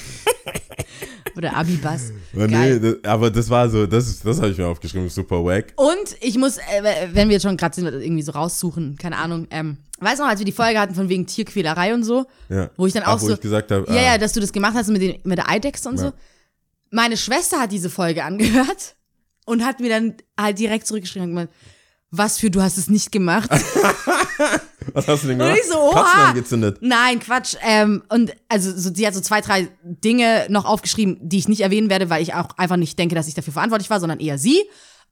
Oder 1.37 1.57
Abibas. 1.57 2.13
Nee, 2.33 2.79
das, 2.79 2.97
aber 3.03 3.29
das 3.29 3.51
war 3.51 3.69
so, 3.69 3.87
das, 3.87 4.21
das 4.21 4.37
habe 4.39 4.51
ich 4.51 4.59
mir 4.59 4.69
aufgeschrieben, 4.69 5.09
super 5.09 5.45
wack. 5.45 5.73
Und 5.75 6.17
ich 6.21 6.39
muss, 6.39 6.59
äh, 6.59 7.09
wenn 7.13 7.29
wir 7.29 7.35
jetzt 7.35 7.43
schon 7.43 7.57
gerade 7.57 7.75
sind, 7.75 7.87
irgendwie 7.87 8.23
so 8.23 8.33
raussuchen, 8.33 8.97
keine 8.97 9.17
Ahnung, 9.17 9.49
ähm, 9.51 9.79
Weißt 10.01 10.19
du 10.19 10.25
noch, 10.25 10.31
als 10.31 10.41
wir 10.41 10.45
die 10.45 10.53
Folge 10.53 10.79
hatten 10.79 10.95
von 10.95 11.09
wegen 11.09 11.27
Tierquälerei 11.27 11.95
und 11.95 12.03
so, 12.03 12.27
Ja. 12.49 12.69
wo 12.77 12.87
ich 12.87 12.93
dann 12.93 13.05
Ach, 13.07 13.15
auch 13.15 13.21
wo 13.23 13.27
so, 13.27 13.35
ich 13.35 13.41
gesagt 13.41 13.71
habe, 13.71 13.87
ja, 13.89 13.97
ah, 13.97 14.05
ja, 14.05 14.19
dass 14.19 14.33
du 14.33 14.41
das 14.41 14.53
gemacht 14.53 14.75
hast 14.75 14.89
mit, 14.89 15.01
den, 15.01 15.21
mit 15.23 15.39
der 15.39 15.49
Eidechse 15.49 15.89
und 15.89 15.99
so. 15.99 16.07
Ja. 16.07 16.13
Meine 16.91 17.17
Schwester 17.17 17.61
hat 17.61 17.71
diese 17.73 17.89
Folge 17.91 18.25
angehört 18.25 18.97
und 19.45 19.65
hat 19.65 19.81
mir 19.81 19.89
dann 19.91 20.15
halt 20.39 20.59
direkt 20.59 20.87
zurückgeschrieben 20.87 21.29
und 21.29 21.35
gemeint, 21.35 21.51
was 22.11 22.39
für, 22.39 22.51
du 22.51 22.63
hast 22.63 22.79
es 22.79 22.89
nicht 22.89 23.11
gemacht. 23.13 23.51
was 24.93 25.09
hast 25.09 25.25
du 25.25 25.29
denn 25.29 25.41
Und 25.41 25.47
gemacht? 25.47 25.61
ich 25.63 25.69
so, 25.71 25.79
oha. 25.79 26.03
Katzen 26.03 26.21
angezündet. 26.29 26.79
Nein, 26.81 27.19
Quatsch. 27.19 27.57
Ähm, 27.63 28.03
und 28.09 28.33
also 28.49 28.71
so, 28.77 28.95
sie 28.95 29.07
hat 29.07 29.15
so 29.15 29.21
zwei, 29.21 29.41
drei 29.41 29.69
Dinge 29.83 30.47
noch 30.49 30.65
aufgeschrieben, 30.65 31.19
die 31.21 31.39
ich 31.39 31.49
nicht 31.49 31.61
erwähnen 31.63 31.91
werde, 31.91 32.11
weil 32.11 32.23
ich 32.23 32.35
auch 32.35 32.51
einfach 32.57 32.77
nicht 32.77 32.99
denke, 32.99 33.15
dass 33.15 33.29
ich 33.29 33.35
dafür 33.35 33.53
verantwortlich 33.53 33.91
war, 33.91 34.01
sondern 34.01 34.21
eher 34.21 34.39
sie. 34.39 34.63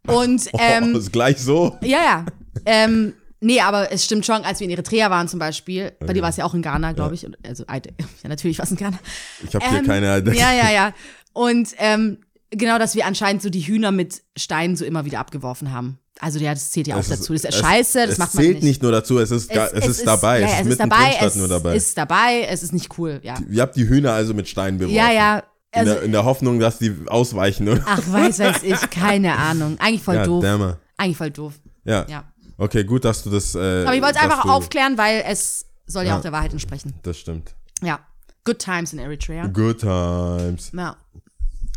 Und 0.06 0.48
ähm, 0.58 0.92
oh, 0.94 0.98
ist 0.98 1.12
gleich 1.12 1.38
so. 1.38 1.76
ja, 1.82 1.98
ja. 1.98 2.26
Ähm, 2.66 3.14
nee, 3.40 3.60
aber 3.60 3.90
es 3.90 4.04
stimmt 4.04 4.26
schon, 4.26 4.44
als 4.44 4.60
wir 4.60 4.66
in 4.66 4.70
Eritrea 4.70 5.10
waren 5.10 5.26
zum 5.26 5.38
Beispiel, 5.38 5.92
bei 6.00 6.12
dir 6.12 6.22
war 6.22 6.30
es 6.30 6.36
ja 6.36 6.44
auch 6.44 6.54
in 6.54 6.62
Ghana, 6.62 6.92
glaube 6.92 7.14
ich. 7.14 7.24
Und- 7.26 7.36
Also, 7.44 7.64
ja, 7.68 8.28
natürlich 8.28 8.58
war 8.58 8.64
es 8.64 8.70
in 8.70 8.76
Ghana. 8.76 8.98
Ich 9.46 9.54
habe 9.54 9.68
hier 9.68 9.78
Ähm, 9.78 9.86
keine 9.86 10.06
Ja, 10.34 10.52
ja, 10.52 10.70
ja. 10.70 10.92
Und 11.32 11.70
ähm, 11.78 12.18
genau, 12.52 12.78
dass 12.78 12.94
wir 12.94 13.06
anscheinend 13.06 13.42
so 13.42 13.50
die 13.50 13.60
Hühner 13.60 13.90
mit 13.92 14.22
Steinen 14.36 14.76
so 14.76 14.84
immer 14.84 15.04
wieder 15.04 15.18
abgeworfen 15.18 15.72
haben. 15.72 15.98
Also 16.20 16.38
ja, 16.38 16.52
das 16.54 16.70
zählt 16.70 16.86
ja 16.86 16.94
auch 16.96 17.00
Es 17.00 17.08
dazu. 17.08 17.32
Das 17.32 17.44
ist 17.44 17.54
es- 17.54 17.60
scheiße, 17.60 18.00
das 18.02 18.10
es 18.12 18.18
macht 18.18 18.34
man 18.34 18.44
zählt 18.44 18.54
nicht. 18.56 18.64
nicht 18.64 18.82
nur 18.82 18.92
dazu, 18.92 19.18
es 19.18 19.30
ist, 19.30 19.50
ga- 19.50 19.68
es, 19.72 19.86
ist 19.86 20.06
dabei. 20.06 20.40
Ja, 20.40 20.46
es 20.46 20.52
ja, 20.52 20.58
ist 20.60 20.66
es 20.66 20.72
ist 20.72 20.80
dabei, 20.80 21.16
es 21.20 21.34
nur 21.34 21.48
dabei. 21.48 21.76
ist 21.76 21.98
dabei, 21.98 22.42
es 22.48 22.62
ist 22.62 22.72
nicht 22.72 22.96
cool, 22.98 23.20
ja. 23.22 23.34
Ihr 23.50 23.62
habt 23.62 23.74
die 23.76 23.88
Hühner 23.88 24.12
also 24.12 24.32
mit 24.34 24.46
Steinen 24.48 24.78
beworfen. 24.78 24.94
Ja, 24.96 25.10
ja. 25.10 25.38
in, 25.38 25.80
Also, 25.80 25.94
der, 25.94 26.02
in 26.02 26.12
der 26.12 26.24
Hoffnung, 26.24 26.60
dass 26.60 26.78
die 26.78 26.94
ausweichen, 27.06 27.68
oder? 27.68 27.82
ach, 27.86 28.00
weiß, 28.12 28.38
weiß 28.38 28.62
ich, 28.62 28.90
keine 28.90 29.36
Ahnung. 29.36 29.76
Eigentlich 29.80 30.02
voll 30.02 30.16
ja, 30.16 30.24
doof. 30.24 30.42
damn. 30.44 30.76
Eigentlich 30.98 31.16
voll 31.16 31.30
doof. 31.30 31.54
Ja. 31.84 32.06
Ja. 32.08 32.24
Okay, 32.58 32.84
gut, 32.84 33.04
dass 33.04 33.24
du 33.24 33.30
das. 33.30 33.54
Äh, 33.56 33.58
Aber 33.84 33.94
ich 33.96 34.02
wollte 34.02 34.18
es 34.18 34.22
einfach 34.22 34.44
aufklären, 34.44 34.96
weil 34.98 35.24
es 35.26 35.64
soll 35.86 36.04
ja, 36.04 36.10
Ja. 36.10 36.18
auch 36.18 36.22
der 36.22 36.30
Wahrheit 36.32 36.52
entsprechen. 36.52 36.92
Das 37.02 37.18
stimmt. 37.18 37.54
Ja. 37.82 37.98
Good 38.44 38.58
times 38.58 38.92
in 38.92 38.98
Eritrea. 39.00 39.46
Good 39.46 39.80
times. 39.80 40.70
Ja. 40.76 40.96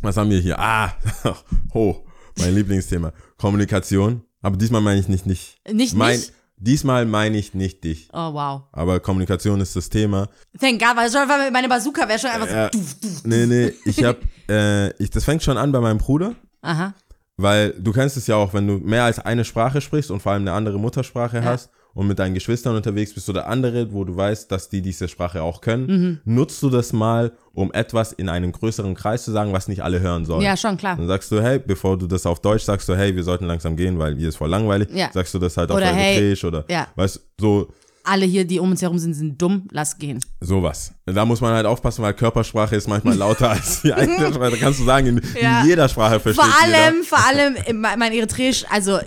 Was 0.05 0.17
haben 0.17 0.29
wir 0.29 0.39
hier? 0.39 0.57
Ah, 0.59 0.93
ho, 1.73 2.05
mein 2.37 2.53
Lieblingsthema. 2.55 3.11
Kommunikation. 3.37 4.21
Aber 4.41 4.57
diesmal 4.57 4.81
meine 4.81 4.99
ich 4.99 5.07
nicht 5.07 5.25
dich. 5.25 5.57
Nicht 5.71 5.95
mein, 5.95 6.17
mich? 6.17 6.31
Diesmal 6.57 7.05
meine 7.05 7.37
ich 7.37 7.53
nicht 7.53 7.83
dich. 7.83 8.09
Oh, 8.13 8.33
wow. 8.33 8.61
Aber 8.71 8.99
Kommunikation 8.99 9.59
ist 9.61 9.75
das 9.75 9.89
Thema. 9.89 10.29
Thank 10.59 10.79
God, 10.79 10.95
weil 10.95 11.11
schon 11.11 11.27
meine 11.51 11.67
Bazooka 11.67 12.07
wäre 12.07 12.19
schon 12.19 12.29
einfach 12.29 12.49
Ja. 12.49 12.69
so. 12.71 12.79
Duf, 12.79 12.99
duf. 12.99 13.21
Nee, 13.23 13.45
nee, 13.45 13.73
ich 13.85 14.03
hab, 14.03 14.17
äh, 14.49 14.91
ich, 15.01 15.09
das 15.09 15.23
fängt 15.25 15.41
schon 15.43 15.57
an 15.57 15.71
bei 15.71 15.79
meinem 15.81 15.97
Bruder. 15.97 16.35
Aha. 16.61 16.93
Weil 17.37 17.71
du 17.71 17.91
kennst 17.91 18.15
es 18.15 18.27
ja 18.27 18.35
auch, 18.35 18.53
wenn 18.53 18.67
du 18.67 18.73
mehr 18.77 19.03
als 19.03 19.19
eine 19.19 19.43
Sprache 19.43 19.81
sprichst 19.81 20.11
und 20.11 20.21
vor 20.21 20.31
allem 20.31 20.43
eine 20.43 20.53
andere 20.53 20.79
Muttersprache 20.79 21.43
hast 21.43 21.69
und 21.95 22.05
mit 22.07 22.19
deinen 22.19 22.35
Geschwistern 22.35 22.75
unterwegs 22.75 23.13
bist 23.13 23.27
oder 23.29 23.47
andere, 23.47 23.91
wo 23.91 24.03
du 24.03 24.15
weißt, 24.15 24.51
dass 24.51 24.69
die 24.69 24.81
diese 24.83 25.07
Sprache 25.07 25.41
auch 25.41 25.61
können, 25.61 25.85
Mhm. 26.25 26.35
nutzt 26.35 26.61
du 26.61 26.69
das 26.69 26.93
mal, 26.93 27.31
um 27.53 27.71
etwas 27.73 28.11
in 28.11 28.29
einem 28.29 28.51
größeren 28.51 28.93
Kreis 28.93 29.23
zu 29.25 29.31
sagen, 29.31 29.51
was 29.53 29.67
nicht 29.67 29.81
alle 29.81 29.99
hören 30.01 30.25
sollen. 30.25 30.41
Ja, 30.43 30.55
schon 30.55 30.77
klar. 30.77 30.97
Dann 30.97 31.07
sagst 31.07 31.31
du, 31.31 31.41
hey, 31.41 31.57
bevor 31.57 31.97
du 31.97 32.05
das 32.05 32.27
auf 32.27 32.39
Deutsch 32.41 32.63
sagst, 32.63 32.87
du, 32.87 32.95
hey, 32.95 33.15
wir 33.15 33.23
sollten 33.23 33.45
langsam 33.45 33.75
gehen, 33.75 33.97
weil 33.97 34.15
hier 34.17 34.29
ist 34.29 34.35
voll 34.35 34.49
langweilig. 34.49 34.89
Ja. 34.93 35.09
Sagst 35.11 35.33
du 35.33 35.39
das 35.39 35.57
halt 35.57 35.71
auf 35.71 35.77
Oder, 35.77 35.87
hey, 35.87 36.35
oder, 36.43 36.65
ja. 36.69 36.87
weißt 36.95 37.25
so, 37.39 37.69
Alle 38.05 38.25
hier, 38.25 38.45
die 38.45 38.59
um 38.59 38.71
uns 38.71 38.81
herum 38.81 38.97
sind, 38.99 39.13
sind 39.13 39.41
dumm. 39.41 39.67
Lass 39.71 39.97
gehen. 39.97 40.19
sowas. 40.39 40.93
Da 41.05 41.25
muss 41.25 41.41
man 41.41 41.53
halt 41.53 41.65
aufpassen, 41.65 42.01
weil 42.03 42.13
Körpersprache 42.13 42.75
ist 42.75 42.87
manchmal 42.87 43.15
lauter 43.15 43.49
als 43.51 43.81
die 43.81 43.93
eigene 43.93 44.27
Sprache. 44.33 44.51
Da 44.51 44.57
kannst 44.57 44.79
du 44.79 44.83
sagen, 44.85 45.07
in, 45.07 45.21
Ja. 45.41 45.61
in 45.61 45.67
jeder 45.67 45.89
Sprache 45.89 46.19
versteht 46.19 46.43
Vor 46.43 46.53
allem, 46.63 46.95
jeder. 46.95 47.05
vor 47.07 47.25
allem 47.25 47.55
in 47.67 47.79
mein 47.81 48.11
Eritreisch, 48.13 48.65
also 48.69 48.99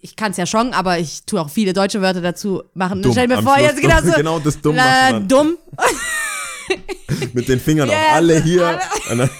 ich 0.00 0.16
kann 0.16 0.30
es 0.32 0.36
ja 0.36 0.46
schon, 0.46 0.72
aber 0.74 0.98
ich 0.98 1.24
tue 1.24 1.40
auch 1.40 1.50
viele 1.50 1.72
deutsche 1.72 2.00
Wörter 2.02 2.20
dazu 2.20 2.62
machen. 2.74 3.02
Dumm, 3.02 3.12
Stell 3.12 3.28
mir 3.28 3.42
vor, 3.42 3.54
Schluss 3.56 3.68
jetzt 3.68 3.80
genau 3.82 4.00
so. 4.02 4.12
Genau 4.12 4.38
das 4.38 4.60
Dumm 4.60 4.76
äh, 4.76 5.20
dumm. 5.20 5.56
Mit 7.34 7.48
den 7.48 7.60
Fingern 7.60 7.88
Ja, 7.88 7.96
auch. 7.96 8.12
Alle 8.14 8.42
hier. 8.42 8.80
alle. 9.08 9.30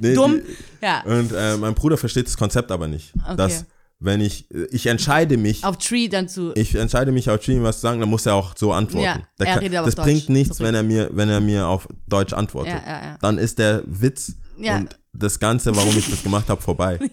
Nee, 0.00 0.14
Dumm. 0.14 0.40
Ja. 0.82 1.02
Und 1.04 1.32
äh, 1.32 1.56
mein 1.56 1.74
Bruder 1.74 1.96
versteht 1.96 2.26
das 2.26 2.36
Konzept 2.36 2.70
aber 2.70 2.86
nicht. 2.88 3.12
Okay. 3.24 3.36
Dass, 3.36 3.64
wenn 3.98 4.20
ich, 4.20 4.48
ich 4.70 4.86
entscheide 4.86 5.36
mich, 5.38 5.64
Auf 5.64 5.78
Tree 5.78 6.08
dann 6.08 6.28
zu. 6.28 6.52
ich 6.54 6.74
entscheide 6.74 7.12
mich 7.12 7.30
auf 7.30 7.42
Stream 7.42 7.62
was 7.62 7.76
zu 7.76 7.82
sagen, 7.82 8.00
dann 8.00 8.10
muss 8.10 8.26
er 8.26 8.34
auch 8.34 8.54
so 8.56 8.72
antworten. 8.72 9.04
Ja, 9.04 9.22
er 9.38 9.46
kann, 9.46 9.58
redet 9.60 9.78
das 9.78 9.98
auf 9.98 10.04
bringt 10.04 10.22
Deutsch 10.22 10.28
nichts, 10.28 10.60
wenn 10.60 10.74
er 10.74 10.82
mir, 10.82 11.08
wenn 11.12 11.28
er 11.30 11.40
mir 11.40 11.66
auf 11.66 11.88
Deutsch 12.06 12.32
antwortet. 12.34 12.74
Ja, 12.74 12.92
ja, 12.92 13.02
ja. 13.04 13.18
Dann 13.22 13.38
ist 13.38 13.58
der 13.58 13.82
Witz 13.86 14.34
Ja. 14.58 14.76
und 14.76 14.98
das 15.14 15.38
Ganze, 15.38 15.74
warum 15.74 15.96
ich 15.96 16.10
das 16.10 16.22
gemacht 16.22 16.48
habe, 16.48 16.60
vorbei. 16.60 16.98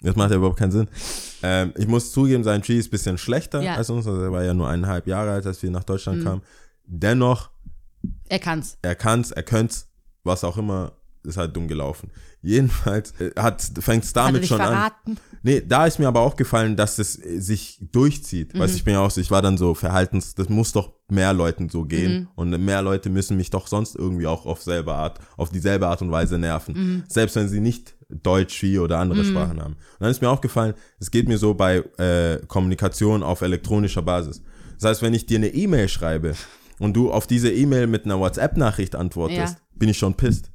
Das 0.00 0.14
macht 0.14 0.30
ja 0.30 0.36
überhaupt 0.36 0.60
keinen 0.60 0.70
Sinn. 0.70 0.88
Ähm, 1.42 1.72
ich 1.76 1.88
muss 1.88 2.12
zugeben, 2.12 2.44
sein 2.44 2.62
Tree 2.62 2.78
ist 2.78 2.86
ein 2.86 2.90
bisschen 2.92 3.18
schlechter 3.18 3.60
Ja. 3.60 3.72
Mhm. 3.72 3.78
als 3.78 3.90
uns. 3.90 4.06
Also 4.06 4.22
er 4.22 4.30
war 4.30 4.44
ja 4.44 4.54
nur 4.54 4.68
eineinhalb 4.68 5.08
Jahre 5.08 5.32
alt, 5.32 5.44
als 5.44 5.60
wir 5.60 5.72
nach 5.72 5.82
Deutschland 5.82 6.22
kamen. 6.22 6.40
Dennoch 6.84 7.50
Er 8.28 8.38
kann's. 8.38 8.78
er 8.82 8.94
kann's, 8.94 9.32
er 9.32 9.42
könnt's, 9.42 9.88
was 10.22 10.44
auch 10.44 10.56
immer, 10.56 10.92
ist 11.28 11.36
halt 11.36 11.54
dumm 11.56 11.68
gelaufen. 11.68 12.10
Jedenfalls 12.42 13.12
äh, 13.20 13.30
hat 13.38 13.62
fängt's 13.80 14.08
Hat 14.10 14.16
er 14.16 14.26
damit 14.32 14.46
schon 14.46 14.60
an. 14.60 14.66
verraten? 14.68 15.16
Nee, 15.42 15.62
da 15.66 15.86
ist 15.86 15.98
mir 16.00 16.08
aber 16.08 16.20
auch 16.20 16.34
gefallen, 16.34 16.76
dass 16.76 16.98
es 16.98 17.16
äh, 17.24 17.38
sich 17.40 17.78
durchzieht. 17.92 18.54
Mhm. 18.54 18.58
Weißt 18.60 18.74
ich 18.76 18.84
bin 18.84 18.94
ja 18.94 19.00
auch 19.00 19.10
so, 19.10 19.20
ich 19.20 19.30
war 19.30 19.42
dann 19.42 19.56
so 19.58 19.74
verhaltens, 19.74 20.34
das 20.34 20.48
muss 20.48 20.72
doch 20.72 20.92
mehr 21.08 21.32
Leuten 21.32 21.68
so 21.68 21.84
gehen 21.84 22.20
Mhm. 22.22 22.28
und 22.34 22.64
mehr 22.64 22.82
Leute 22.82 23.08
müssen 23.10 23.36
mich 23.36 23.50
doch 23.50 23.66
sonst 23.66 23.94
irgendwie 23.96 24.26
auch 24.26 24.46
auf 24.46 24.62
selbe 24.62 24.94
Art, 24.94 25.18
auf 25.36 25.50
dieselbe 25.50 25.86
Art 25.88 26.02
und 26.02 26.10
Weise 26.10 26.38
nerven. 26.38 26.74
Mhm. 26.74 27.04
Selbst 27.08 27.36
wenn 27.36 27.48
sie 27.48 27.60
nicht 27.60 27.94
Deutsch 28.10 28.62
wie 28.62 28.78
oder 28.78 28.98
andere 28.98 29.24
Sprachen 29.24 29.60
haben. 29.60 29.74
Und 29.74 30.00
dann 30.00 30.10
ist 30.10 30.22
mir 30.22 30.30
aufgefallen, 30.30 30.74
es 30.98 31.10
geht 31.10 31.28
mir 31.28 31.36
so 31.38 31.52
bei 31.54 31.78
äh, 31.98 32.38
Kommunikation 32.46 33.22
auf 33.22 33.42
elektronischer 33.42 34.00
Basis. 34.02 34.42
Das 34.80 34.90
heißt, 34.90 35.02
wenn 35.02 35.12
ich 35.14 35.26
dir 35.26 35.36
eine 35.38 35.48
E-Mail 35.48 35.88
schreibe 35.88 36.34
und 36.78 36.94
du 36.94 37.10
auf 37.12 37.26
diese 37.26 37.50
E-Mail 37.52 37.86
mit 37.86 38.04
einer 38.06 38.18
WhatsApp-Nachricht 38.18 38.94
antwortest, 38.96 39.38
Ja. 39.56 39.56
bin 39.74 39.88
ich 39.90 39.98
schon 39.98 40.14
pisst. 40.14 40.50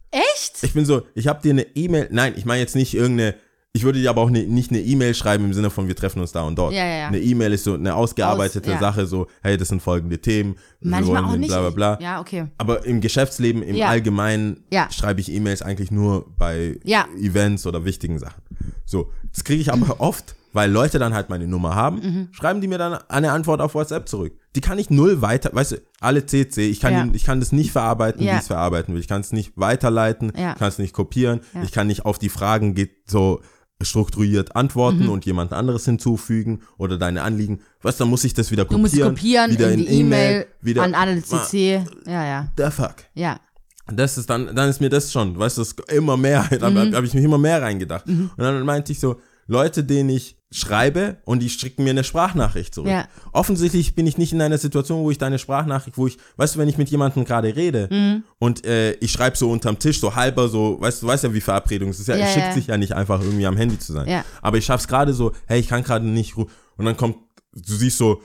Ich 0.64 0.74
bin 0.74 0.86
so, 0.86 1.04
ich 1.16 1.28
habe 1.28 1.42
dir 1.42 1.52
eine 1.52 1.66
E-Mail, 1.76 2.08
nein, 2.12 2.34
ich 2.36 2.46
meine 2.46 2.62
jetzt 2.62 2.76
nicht 2.76 2.94
irgendeine, 2.94 3.36
ich 3.76 3.84
würde 3.84 4.00
dir 4.00 4.10
aber 4.12 4.22
auch 4.22 4.30
ne, 4.30 4.44
nicht 4.44 4.70
eine 4.72 4.82
E-Mail 4.82 5.16
schreiben 5.16 5.46
im 5.46 5.54
Sinne 5.54 5.70
von, 5.72 5.88
wir 5.88 5.96
treffen 5.96 6.20
uns 6.22 6.32
da 6.32 6.44
und 6.44 6.58
dort. 6.58 6.74
Ja, 6.74 6.86
ja, 6.86 6.96
ja. 6.98 7.08
Eine 7.08 7.20
E-Mail 7.20 7.54
ist 7.54 7.64
so 7.64 7.74
eine 7.74 7.96
ausgearbeitete 7.96 8.70
Aus- 8.70 8.76
ja. 8.76 8.80
Sache, 8.80 9.06
so, 9.08 9.28
hey, 9.42 9.58
das 9.58 9.70
sind 9.70 9.82
folgende 9.82 10.20
Themen, 10.20 10.56
Manchmal 10.82 11.24
auch 11.26 11.36
nicht. 11.36 11.50
bla 11.50 11.62
bla 11.62 11.70
bla. 11.72 12.00
Ja, 12.02 12.22
okay. 12.22 12.46
Aber 12.58 12.86
im 12.86 13.02
Geschäftsleben, 13.02 13.64
im 13.64 13.76
Ja. 13.76 13.88
Allgemeinen, 13.88 14.64
Ja. 14.72 14.90
schreibe 14.92 15.22
ich 15.22 15.32
E-Mails 15.32 15.62
eigentlich 15.64 15.90
nur 15.92 16.26
bei 16.38 16.78
Ja. 16.84 17.08
Events 17.20 17.66
oder 17.66 17.84
wichtigen 17.84 18.20
Sachen. 18.20 18.42
So, 18.86 19.12
das 19.34 19.44
kriege 19.44 19.62
ich 19.62 19.72
aber 19.74 20.00
oft, 20.00 20.36
weil 20.54 20.72
Leute 20.72 21.00
dann 21.00 21.14
halt 21.14 21.30
meine 21.30 21.48
Nummer 21.48 21.76
haben, 21.76 21.98
Mhm. 21.98 22.28
schreiben 22.32 22.62
die 22.62 22.68
mir 22.68 22.78
dann 22.78 22.94
eine 23.10 23.32
Antwort 23.32 23.60
auf 23.60 23.76
WhatsApp 23.76 24.08
zurück. 24.08 24.34
Die 24.56 24.62
kann 24.62 24.78
ich 24.80 24.90
null 24.90 25.22
weiter, 25.22 25.50
weißt 25.52 25.72
du, 25.74 25.78
alle 26.00 26.26
CC, 26.26 26.70
ich 26.70 26.80
kann, 26.80 26.94
Ja. 26.94 27.04
die, 27.06 27.16
ich 27.18 27.24
kann 27.26 27.40
das 27.40 27.52
nicht 27.52 27.72
verarbeiten, 27.72 28.22
wie 28.22 28.26
Ja. 28.26 28.34
ich 28.36 28.40
es 28.42 28.48
verarbeiten 28.48 28.94
will. 28.94 29.02
Ich 29.02 29.08
kann 29.08 29.22
es 29.22 29.32
nicht 29.34 29.54
weiterleiten, 29.56 30.32
Ja. 30.38 30.54
ich 30.54 30.60
kann 30.60 30.70
es 30.70 30.78
nicht 30.80 30.94
kopieren, 30.94 31.42
ich 31.64 31.72
kann 31.72 31.88
nicht 31.88 32.06
auf 32.06 32.20
die 32.20 32.30
Fragen 32.30 32.74
geht 32.76 33.10
so 33.10 33.42
strukturiert 33.82 34.50
Mhm. 34.50 34.60
antworten 34.60 35.10
und 35.10 35.26
jemand 35.26 35.52
anderes 35.54 35.86
hinzufügen 35.86 36.62
oder 36.78 36.98
deine 36.98 37.24
Anliegen. 37.24 37.60
Was, 37.82 37.98
dann 37.98 38.08
muss 38.08 38.24
ich 38.24 38.34
das 38.34 38.52
wieder 38.52 38.64
Du 38.66 38.70
kopieren. 38.78 38.82
musst 38.82 39.02
kopieren 39.02 39.52
wieder 39.52 39.72
in 39.72 39.80
die 39.80 39.88
E-Mail 39.88 40.46
wieder 40.62 40.84
an 40.84 40.94
alle 40.94 41.22
CC. 41.22 41.84
Ja, 42.06 42.26
ja. 42.26 42.48
The 42.58 42.72
fuck. 42.72 42.96
Ja. 43.14 43.40
Das 43.88 44.18
ist 44.18 44.30
dann, 44.30 44.56
dann 44.56 44.70
ist 44.70 44.80
mir 44.80 44.90
das 44.90 45.12
schon, 45.12 45.38
weißt 45.38 45.58
du, 45.58 45.64
immer 45.94 46.16
mehr, 46.16 46.48
dann 46.60 46.74
Mhm. 46.74 46.96
habe 46.96 47.06
ich 47.06 47.14
mich 47.14 47.24
immer 47.24 47.38
mehr 47.38 47.62
reingedacht. 47.62 48.08
Und 48.08 48.32
dann 48.38 48.64
meinte 48.66 48.92
ich 48.94 49.00
so, 49.00 49.18
Leute, 49.48 49.84
denen 49.84 50.10
ich 50.10 50.38
schreibe 50.52 51.18
und 51.26 51.40
die 51.42 51.50
schicken 51.50 51.84
mir 51.84 51.90
eine 51.90 52.04
Sprachnachricht 52.04 52.76
zurück. 52.76 52.90
Ja. 52.92 53.08
Offensichtlich 53.32 53.96
bin 53.96 54.06
ich 54.06 54.20
nicht 54.20 54.34
in 54.34 54.42
einer 54.42 54.60
Situation, 54.60 55.04
wo 55.04 55.10
ich 55.10 55.18
deine 55.18 55.40
Sprachnachricht, 55.40 55.98
wo 55.98 56.06
ich, 56.06 56.18
weißt 56.38 56.54
du, 56.56 56.60
wenn 56.60 56.70
ich 56.70 56.78
mit 56.78 56.90
jemandem 56.90 57.26
gerade 57.26 57.56
rede 57.56 57.88
Mhm. 57.92 58.24
und 58.40 58.64
äh, 58.66 58.92
ich 58.94 59.12
schreibe 59.12 59.36
so 59.36 59.50
unterm 59.50 59.80
Tisch, 59.80 60.00
so 60.00 60.16
halber 60.16 60.48
so, 60.50 60.80
weißt 60.80 61.02
du, 61.02 61.08
weißt 61.08 61.24
ja, 61.24 61.34
wie 61.34 61.42
Verabredung 61.42 61.90
ist. 61.90 61.96
Es 61.96 62.02
ist 62.02 62.08
ja, 62.10 62.18
Ja, 62.18 62.26
es 62.26 62.34
schickt 62.34 62.46
ja. 62.48 62.54
sich 62.54 62.68
ja 62.68 62.78
nicht 62.78 62.94
einfach 62.94 63.20
irgendwie 63.22 63.48
am 63.48 63.58
Handy 63.58 63.80
zu 63.80 63.94
sein. 63.94 64.08
Ja. 64.08 64.24
Aber 64.44 64.58
ich 64.60 64.66
schaff's 64.66 64.88
gerade 64.88 65.14
so, 65.14 65.32
hey, 65.48 65.60
ich 65.60 65.68
kann 65.68 65.84
gerade 65.84 66.06
nicht 66.06 66.36
und 66.38 66.50
dann 66.86 66.96
kommt, 66.98 67.18
du 67.54 67.74
siehst 67.74 67.98
so, 67.98 68.22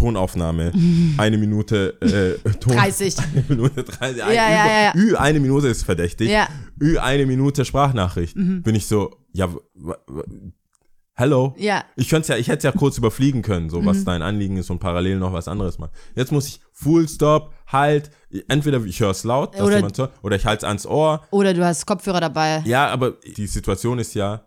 Tonaufnahme, 0.00 0.72
eine 1.18 1.36
Minute 1.36 2.00
äh, 2.00 2.52
Ton, 2.54 2.74
30. 2.74 3.18
eine 3.34 3.44
Minute 3.48 3.84
30, 3.84 4.16
Ja, 4.16 4.32
ja, 4.32 4.50
ja, 4.50 4.82
ja. 4.84 4.92
Ü, 4.94 5.14
eine 5.14 5.40
Minute 5.40 5.68
ist 5.68 5.84
verdächtig. 5.84 6.30
Ja. 6.30 6.48
Ü, 6.80 6.96
eine 6.96 7.26
Minute 7.26 7.66
Sprachnachricht. 7.66 8.34
Bin 8.34 8.74
ich 8.74 8.86
so, 8.86 9.10
ja, 9.32 9.50
hello? 11.12 11.54
Ja. 11.58 11.84
Ich 11.96 12.08
könnte 12.08 12.32
ja, 12.32 12.38
ich 12.38 12.48
hätte 12.48 12.58
es 12.58 12.64
ja 12.64 12.72
kurz 12.72 12.96
überfliegen 12.96 13.42
können, 13.42 13.68
so 13.68 13.84
was 13.84 14.04
dein 14.04 14.22
Anliegen 14.22 14.56
ist 14.56 14.70
und 14.70 14.78
parallel 14.78 15.18
noch 15.18 15.34
was 15.34 15.48
anderes 15.48 15.78
machen. 15.78 15.92
Jetzt 16.14 16.32
muss 16.32 16.48
ich 16.48 16.60
Full 16.72 17.06
Stop, 17.06 17.52
halt, 17.66 18.10
entweder 18.48 18.82
ich 18.84 19.00
höre 19.00 19.10
es 19.10 19.24
laut, 19.24 19.54
dass 19.54 19.60
Oder- 19.60 19.76
jemand 19.76 19.98
hört, 19.98 20.12
oder 20.22 20.36
ich 20.36 20.46
halte 20.46 20.64
es 20.64 20.68
ans 20.68 20.86
Ohr. 20.86 21.22
Oder 21.30 21.52
du 21.52 21.62
hast 21.62 21.84
Kopfhörer 21.84 22.20
dabei. 22.22 22.62
Ja, 22.64 22.88
aber 22.88 23.18
die 23.36 23.46
Situation 23.46 23.98
ist 23.98 24.14
ja, 24.14 24.46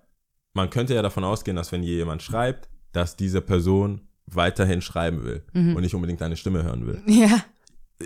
man 0.55 0.71
könnte 0.71 0.95
ja 0.95 1.03
davon 1.03 1.23
ausgehen, 1.23 1.55
dass 1.55 1.71
wenn 1.71 1.83
hier 1.83 1.97
jemand 1.97 2.23
schreibt, 2.23 2.69
dass 2.91 3.15
diese 3.15 3.41
Person 3.41 4.01
weiterhin 4.27 4.81
schreiben 4.81 5.23
will 5.23 5.43
und 5.53 5.81
nicht 5.81 5.93
unbedingt 5.95 6.21
deine 6.21 6.37
Stimme 6.37 6.63
hören 6.63 6.85
will. 6.87 7.01
Ja. 7.07 7.43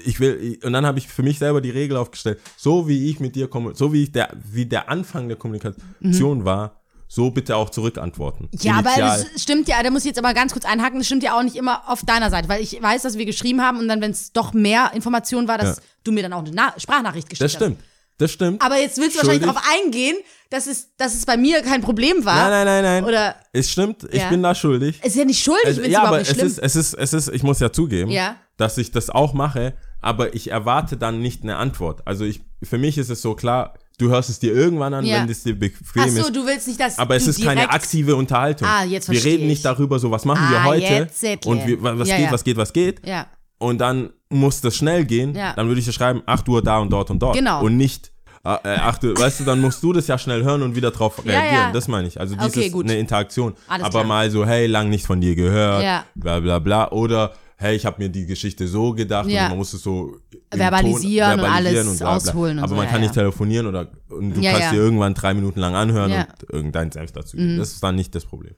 Ich 0.06 0.20
will, 0.20 0.60
und 0.64 0.74
dann 0.74 0.86
habe 0.86 1.00
ich 1.00 1.08
für 1.08 1.24
mich 1.24 1.40
selber 1.40 1.60
die 1.60 1.72
Regel 1.72 1.98
aufgestellt, 1.98 2.40
so 2.56 2.88
wie 2.88 3.10
ich 3.10 3.20
mit 3.20 3.36
dir 3.36 3.48
komme, 3.48 3.74
so 3.74 3.94
wie 3.94 4.04
ich 4.04 4.12
der, 4.12 4.30
wie 4.52 4.66
der 4.68 4.90
Anfang 4.90 5.28
der 5.28 5.38
Kommunikation 5.38 6.46
war, 6.46 6.82
so 7.08 7.32
bitte 7.32 7.56
auch 7.56 7.70
zurückantworten. 7.72 8.50
Ja, 8.60 8.74
aber 8.76 8.90
Initial. 8.90 9.26
es 9.34 9.42
stimmt 9.42 9.68
ja, 9.68 9.82
da 9.82 9.90
muss 9.90 10.02
ich 10.04 10.10
jetzt 10.10 10.20
aber 10.20 10.34
ganz 10.36 10.52
kurz 10.54 10.66
einhaken, 10.66 11.00
das 11.00 11.08
stimmt 11.08 11.24
ja 11.24 11.36
auch 11.38 11.42
nicht 11.42 11.56
immer 11.56 11.90
auf 11.90 12.04
deiner 12.06 12.30
Seite, 12.30 12.48
weil 12.50 12.62
ich 12.62 12.80
weiß, 12.80 13.02
dass 13.04 13.18
wir 13.18 13.26
geschrieben 13.26 13.62
haben 13.62 13.80
und 13.80 13.88
dann, 13.88 14.02
wenn 14.02 14.12
es 14.12 14.34
doch 14.34 14.54
mehr 14.54 14.92
Informationen 14.94 15.48
war, 15.48 15.58
dass 15.58 15.78
Ja. 15.78 15.84
du 16.04 16.12
mir 16.12 16.22
dann 16.22 16.34
auch 16.34 16.40
eine 16.46 16.52
Na 16.54 16.74
Sprachnachricht 16.78 17.30
geschickt 17.30 17.46
Das 17.46 17.54
stimmt. 17.54 17.80
Das 18.20 18.32
stimmt. 18.32 18.62
Aber 18.62 18.78
jetzt 18.80 18.98
willst 18.98 19.16
du 19.16 19.20
wahrscheinlich 19.20 19.46
darauf 19.46 19.62
eingehen, 19.84 20.18
dass 20.50 20.66
es, 20.66 20.96
dass 20.98 21.14
es 21.14 21.26
bei 21.26 21.38
mir 21.38 21.62
kein 21.62 21.82
Problem 21.82 22.26
war. 22.26 22.50
Nein, 22.50 22.66
nein, 22.66 22.66
nein, 22.66 22.84
nein. 22.84 23.04
Oder 23.06 23.36
es 23.54 23.70
stimmt, 23.70 24.08
ich 24.12 24.22
Ja. 24.22 24.30
bin 24.30 24.42
da 24.42 24.56
schuldig. 24.56 25.00
es 25.02 25.10
ist 25.10 25.16
ja 25.18 25.26
nicht 25.26 25.44
schuldig, 25.44 25.78
Es, 25.78 25.88
ja, 25.88 26.04
aber 26.04 26.20
nicht 26.20 26.30
es 26.32 26.36
schlimm. 26.36 26.48
ist, 26.48 26.58
es 26.60 26.76
ist, 26.76 26.94
es 26.96 27.14
ist, 27.14 27.28
ich 27.30 27.44
muss 27.44 27.60
ja 27.60 27.72
zugeben, 27.72 28.10
Ja. 28.10 28.38
dass 28.58 28.78
ich 28.80 28.92
das 28.92 29.10
auch 29.10 29.34
mache, 29.34 29.74
aber 30.02 30.34
ich 30.36 30.50
erwarte 30.50 30.98
dann 30.98 31.22
nicht 31.22 31.44
eine 31.44 31.58
Antwort. 31.58 32.02
Also 32.06 32.24
ich, 32.26 32.42
für 32.64 32.78
mich 32.80 32.98
ist 32.98 33.10
es 33.10 33.22
so 33.22 33.36
klar, 33.36 33.76
du 34.00 34.10
hörst 34.10 34.30
es 34.32 34.40
dir 34.40 34.54
irgendwann 34.54 34.94
an, 34.96 35.06
Ja. 35.06 35.18
wenn 35.22 35.30
es 35.30 35.44
dir 35.44 35.58
bequem 35.58 35.82
Ach 36.04 36.08
so, 36.08 36.22
ist. 36.22 36.36
du 36.36 36.46
willst 36.48 36.68
nicht, 36.68 36.80
dass 36.80 36.98
Aber 36.98 37.16
es 37.16 37.28
ist 37.28 37.44
keine 37.44 37.70
aktive 37.70 38.16
Unterhaltung. 38.16 38.68
Ah, 38.68 38.84
jetzt 38.84 39.10
wir 39.10 39.14
verstehe 39.16 39.34
reden 39.34 39.44
ich. 39.44 39.50
nicht 39.50 39.66
darüber, 39.66 40.00
so 40.00 40.10
was 40.10 40.26
machen 40.26 40.50
wir 40.50 40.60
Ah, 40.60 40.64
heute 40.64 40.86
jetzt 40.86 41.46
und 41.46 41.68
wir, 41.68 41.84
was 41.84 42.08
Ja, 42.08 42.16
geht, 42.18 42.26
ja. 42.28 42.32
was 42.32 42.44
geht, 42.44 42.58
was 42.58 42.74
geht. 42.74 43.06
Ja, 43.06 43.28
Und 43.60 43.80
dann 43.80 44.12
muss 44.30 44.62
das 44.62 44.76
schnell 44.76 45.06
gehen. 45.06 45.34
Ja. 45.36 45.54
Dann 45.54 45.68
würde 45.68 45.80
ich 45.80 45.86
dir 45.86 45.94
schreiben, 45.94 46.22
8 46.26 46.48
Uhr 46.50 46.62
da 46.62 46.80
und 46.80 46.92
dort 46.92 47.10
und 47.12 47.20
dort. 47.20 47.36
Genau. 47.38 47.64
Und 47.64 47.78
nicht 47.78 48.12
äh, 48.46 48.50
äh, 48.64 48.78
ach 48.80 48.98
du, 48.98 49.14
weißt 49.18 49.42
du, 49.42 49.44
dann 49.44 49.60
musst 49.60 49.84
du 49.84 49.92
das 49.92 50.08
ja 50.08 50.18
schnell 50.18 50.44
hören 50.44 50.62
und 50.62 50.76
wieder 50.76 50.92
drauf 50.92 51.26
reagieren. 51.26 51.54
ja. 51.54 51.72
Das 51.74 51.88
meine 51.90 52.08
ich. 52.08 52.18
Also 52.20 52.36
Okay, 52.36 52.50
dieses 52.54 52.72
gut. 52.72 52.86
eine 52.86 52.98
Interaktion. 52.98 53.56
Alles 53.68 53.84
Aber 53.86 53.92
klar. 54.00 54.04
mal 54.06 54.32
so, 54.32 54.46
hey, 54.46 54.68
lang 54.68 54.90
nicht 54.90 55.06
von 55.06 55.20
dir 55.20 55.36
gehört, 55.36 55.84
Ja. 55.84 56.06
bla 56.16 56.40
bla 56.40 56.60
bla. 56.60 56.92
Oder 56.92 57.34
hey, 57.58 57.76
ich 57.76 57.86
habe 57.86 58.02
mir 58.02 58.08
die 58.10 58.26
Geschichte 58.26 58.68
so 58.68 58.94
gedacht 58.94 59.28
Ja. 59.28 59.44
und 59.46 59.50
man 59.50 59.58
muss 59.58 59.74
es 59.74 59.82
so 59.82 60.16
im 60.52 60.60
Verbalisieren 60.60 61.40
und 61.42 61.46
alles 61.46 61.98
bla, 61.98 62.08
bla. 62.08 62.16
ausholen 62.16 62.58
und 62.60 62.64
Aber 62.64 62.70
so, 62.70 62.76
man 62.76 62.86
ja, 62.86 62.92
kann 62.92 63.02
nicht 63.02 63.16
telefonieren 63.16 63.66
oder 63.68 63.90
und 64.10 64.36
du 64.36 64.42
kannst 64.42 64.72
dir 64.72 64.78
irgendwann 64.78 65.14
drei 65.14 65.34
Minuten 65.34 65.60
lang 65.60 65.76
anhören. 65.76 66.12
Mhm. 66.12 66.18
und 66.18 66.54
irgendeinen 66.54 66.92
Senf 66.92 67.12
dazu. 67.12 67.36
geben. 67.36 67.58
Das 67.58 67.72
ist 67.72 67.84
dann 67.84 67.96
nicht 67.96 68.14
das 68.16 68.24
Problem. 68.26 68.54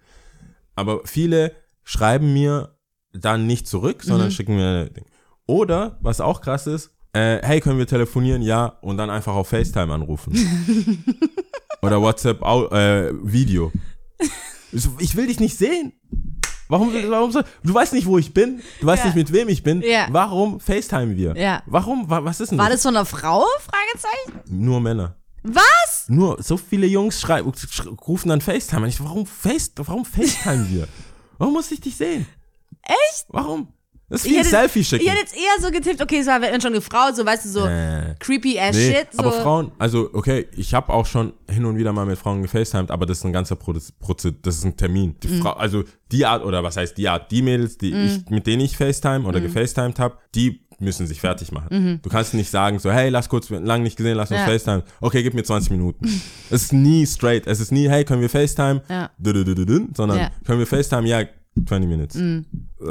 Aber 0.76 1.00
viele 1.06 1.54
schreiben 1.84 2.32
mir 2.34 2.76
dann 3.14 3.48
nicht 3.48 3.68
zurück, 3.68 4.04
sondern 4.04 4.28
Mhm. 4.28 4.32
schicken 4.32 4.56
mir 4.56 4.90
Ding. 4.90 5.06
Oder, 5.50 5.98
was 6.02 6.22
auch 6.22 6.42
krass 6.42 6.68
ist, 6.68 6.92
äh, 7.14 7.40
hey, 7.42 7.60
können 7.60 7.80
wir 7.80 7.88
telefonieren? 7.88 8.44
Ja, 8.44 8.78
und 8.82 8.98
dann 8.98 9.10
einfach 9.10 9.34
auf 9.34 9.48
FaceTime 9.48 9.92
anrufen. 9.92 10.32
Oder 11.82 12.00
WhatsApp 12.02 12.40
äh, 12.44 13.12
Video. 13.24 13.72
Ich 14.72 14.84
so, 14.84 14.92
will 15.18 15.26
dich 15.26 15.40
nicht 15.40 15.58
sehen. 15.58 15.94
Warum, 16.68 16.94
warum 17.08 17.32
soll, 17.32 17.46
du 17.64 17.74
weißt 17.74 17.94
nicht, 17.94 18.06
wo 18.06 18.20
ich 18.20 18.32
bin, 18.32 18.62
du 18.80 18.86
weißt 18.86 19.00
Ja. 19.04 19.06
nicht, 19.08 19.16
mit 19.16 19.32
wem 19.34 19.50
ich 19.50 19.64
bin. 19.64 19.82
Ja. 19.82 20.06
Warum 20.12 20.60
FaceTime 20.60 21.16
wir? 21.18 21.36
Ja. 21.36 21.64
Warum? 21.66 22.08
Wa- 22.12 22.24
Was 22.24 22.40
ist 22.42 22.52
denn 22.52 22.60
War 22.60 22.66
das? 22.70 22.76
das 22.76 22.84
von 22.84 22.96
einer 22.96 23.06
Frau? 23.06 23.44
Fragezeichen. 23.60 24.42
Nur 24.64 24.80
Männer. 24.80 25.16
Was? 25.42 26.06
Nur 26.10 26.44
so 26.44 26.58
viele 26.58 26.86
Jungs 26.86 27.20
schreiben, 27.20 27.50
sch- 27.54 27.88
rufen 28.08 28.30
dann 28.30 28.42
FaceTime. 28.42 28.84
Und 28.84 28.90
ich, 28.90 29.04
warum, 29.04 29.26
Face, 29.26 29.72
warum 29.78 30.06
FaceTime 30.06 30.70
wir? 30.70 30.88
Warum 31.40 31.54
muss 31.54 31.72
ich 31.72 31.80
dich 31.82 31.96
sehen? 31.96 32.28
Echt? 32.84 33.26
Warum? 33.30 33.70
Das 34.10 34.26
ist 34.26 34.32
wie 34.32 34.38
ein 34.38 34.44
Selfie 34.44 34.84
schicken. 34.84 35.04
Ich 35.06 35.10
hätte 35.12 35.22
jetzt 35.22 35.36
eher 35.36 35.62
so 35.62 35.72
getippt, 35.72 36.02
okay, 36.02 36.20
es 36.20 36.28
war 36.28 36.42
wenn 36.42 36.60
schon 36.62 36.74
eine 36.74 36.82
Frau, 36.82 37.12
so 37.14 37.26
weißt 37.26 37.46
du, 37.46 37.50
so 37.50 37.66
Äh. 37.68 38.16
creepy 38.20 38.60
ass 38.60 38.76
Nee, 38.76 38.94
shit. 38.96 39.08
So. 39.12 39.20
aber 39.20 39.32
Frauen, 39.34 39.72
also 39.78 40.10
okay, 40.14 40.48
ich 40.58 40.74
habe 40.74 40.92
auch 40.92 41.06
schon 41.06 41.34
hin 41.50 41.66
und 41.66 41.78
wieder 41.78 41.94
mal 41.94 42.06
mit 42.06 42.18
Frauen 42.18 42.42
gefacetimed, 42.42 42.90
aber 42.92 43.06
das 43.06 43.20
ist 43.20 43.26
ein 43.26 43.34
ganzer 43.34 43.56
Proze 43.56 43.92
Proze 44.00 44.34
das 44.34 44.56
ist 44.58 44.66
ein 44.66 44.76
Termin. 44.76 45.16
Die 45.24 45.28
Mhm. 45.28 45.42
Frau, 45.42 45.52
also 45.52 45.84
die 46.12 46.26
Art, 46.26 46.44
oder 46.44 46.64
was 46.64 46.76
heißt 46.78 46.98
die 46.98 47.08
Art, 47.08 47.30
die 47.32 47.42
Mädels, 47.44 47.78
die 47.78 47.94
ich, 47.94 48.30
mit 48.30 48.48
denen 48.48 48.62
ich 48.62 48.76
FaceTime 48.76 49.20
Mhm. 49.20 49.26
oder 49.28 49.42
gefacetimed 49.42 50.00
habe, 50.00 50.18
die 50.34 50.62
müssen 50.82 51.06
sich 51.08 51.20
fertig 51.20 51.52
machen. 51.52 52.00
Du 52.02 52.10
kannst 52.10 52.34
nicht 52.34 52.50
sagen 52.50 52.80
so, 52.80 52.90
hey, 52.90 53.10
lass 53.10 53.28
kurz, 53.28 53.50
lang 53.50 53.84
nicht 53.84 53.98
gesehen, 53.98 54.16
lass 54.16 54.32
uns 54.32 54.40
Ja. 54.40 54.46
FaceTime. 54.46 54.84
Okay, 55.02 55.22
gib 55.24 55.34
mir 55.34 55.44
20 55.44 55.72
Minuten. 55.72 56.06
es 56.50 56.64
ist 56.64 56.74
nie 56.74 57.06
straight. 57.06 57.46
Es 57.48 57.60
ist 57.60 57.72
nie, 57.74 57.90
hey, 57.90 58.06
können 58.06 58.22
wir 58.22 58.30
FaceTime? 58.30 58.82
Ja. 58.90 59.10
Sondern 59.94 60.18
Ja. 60.18 60.32
können 60.46 60.60
wir 60.60 60.66
FaceTime? 60.68 61.06
Ja, 61.08 61.24
20 61.68 61.90
minutes. 61.90 62.16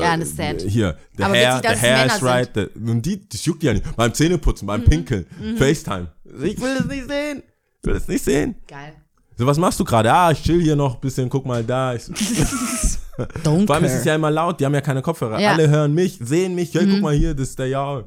Ja, 0.01 0.15
understand. 0.15 0.65
Äh, 0.65 0.69
Hier, 0.71 0.97
der 1.17 1.27
Aber 1.27 1.35
Hair, 1.35 1.61
der 1.61 1.81
Hair 1.81 2.07
is 2.07 2.23
right. 2.23 2.55
Der, 2.57 2.69
und 2.77 3.03
die, 3.03 3.29
das 3.29 3.45
juckt 3.45 3.63
ja 3.63 3.73
nicht. 3.73 3.97
Beim 3.97 4.13
Zähneputzen, 4.15 4.67
beim 4.67 4.85
Pinkeln, 4.85 5.27
FaceTime. 5.57 6.09
Ich 6.43 6.61
will 6.61 6.77
es 6.79 6.85
nicht 6.87 7.09
sehen. 7.09 7.43
Ich 7.83 7.87
will 7.89 7.97
es 7.97 8.09
nicht 8.09 8.25
sehen. 8.25 8.55
Geil. 8.67 8.93
So, 9.37 9.47
was 9.47 9.57
machst 9.59 9.79
du 9.79 9.85
gerade? 9.85 10.13
Ah, 10.13 10.33
ich 10.33 10.43
chill 10.43 10.61
hier 10.61 10.75
noch 10.75 10.97
ein 10.97 11.01
bisschen, 11.01 11.29
guck 11.29 11.47
mal 11.47 11.63
da. 11.63 11.95
Ich 11.95 12.03
Don't 12.03 13.67
vor 13.67 13.77
allem 13.77 13.85
ist 13.85 13.91
care. 13.93 13.99
es 14.01 14.05
ja 14.05 14.15
immer 14.17 14.31
laut, 14.31 14.59
die 14.61 14.65
haben 14.67 14.75
ja 14.75 14.81
keine 14.81 15.01
Kopfhörer. 15.01 15.39
Ja. 15.41 15.53
Mhm. 15.55 15.59
Alle 15.61 15.69
hören 15.71 15.95
mich, 15.95 16.19
sehen 16.21 16.55
mich. 16.57 16.75
Hey, 16.75 16.87
guck 16.91 17.01
mal 17.01 17.15
hier, 17.15 17.35
das 17.35 17.51
ist 17.51 17.59
der 17.59 17.67
Ja. 17.69 18.03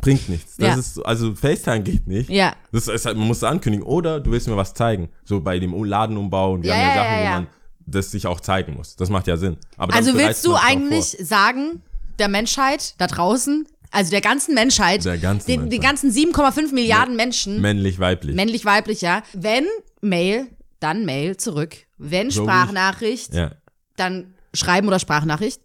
Bringt 0.00 0.28
nichts. 0.28 0.56
Das 0.56 0.66
Ja. 0.68 0.74
ist, 0.76 0.98
also 1.06 1.34
FaceTime 1.34 1.82
geht 1.82 2.06
nicht. 2.08 2.28
Ja. 2.30 2.54
Das 2.72 2.88
ist 2.88 3.06
halt, 3.06 3.16
man 3.16 3.28
muss 3.28 3.36
es 3.38 3.44
ankündigen. 3.44 3.86
Oder 3.86 4.18
du 4.18 4.32
willst 4.32 4.48
mir 4.48 4.56
was 4.56 4.74
zeigen. 4.74 5.10
So 5.24 5.40
bei 5.40 5.58
dem 5.60 5.72
Ladenumbau 5.84 6.54
und 6.54 6.62
wir 6.64 6.70
Ja, 6.70 6.76
haben 6.76 6.86
ja, 6.88 6.94
Sachen, 6.94 7.18
wo 7.18 7.24
man 7.34 7.46
das 7.86 8.10
sich 8.10 8.26
auch 8.26 8.40
zeigen 8.40 8.74
muss. 8.74 8.96
Das 8.96 9.08
macht 9.10 9.26
ja 9.26 9.36
Sinn. 9.36 9.56
Aber 9.76 9.94
Also 9.94 10.14
willst 10.14 10.44
du 10.44 10.54
eigentlich 10.56 11.16
sagen, 11.20 11.82
der 12.18 12.28
Menschheit 12.28 12.94
da 12.98 13.06
draußen, 13.06 13.66
also 13.90 14.10
der 14.10 14.20
ganzen 14.20 14.54
Menschheit, 14.54 15.04
Der 15.04 15.18
ganzen 15.18 15.46
den, 15.46 15.60
den 15.60 15.68
Menschheit. 15.68 15.82
ganzen 15.82 16.10
7,5 16.10 16.72
Milliarden 16.74 17.14
vor. 17.14 17.24
Menschen, 17.24 17.60
Männlich, 17.60 17.98
weiblich. 17.98 18.34
männlich, 18.34 18.64
weiblich, 18.64 19.00
ja, 19.00 19.22
wenn 19.32 19.64
Mail, 20.00 20.48
dann 20.80 21.04
Mail 21.04 21.36
zurück. 21.36 21.76
Wenn 21.96 22.30
So 22.30 22.42
ich- 22.42 22.48
Sprachnachricht, 22.48 23.32
ja. 23.34 23.52
dann 23.96 24.34
Schreiben 24.52 24.88
oder 24.88 24.98
Sprachnachricht. 24.98 25.60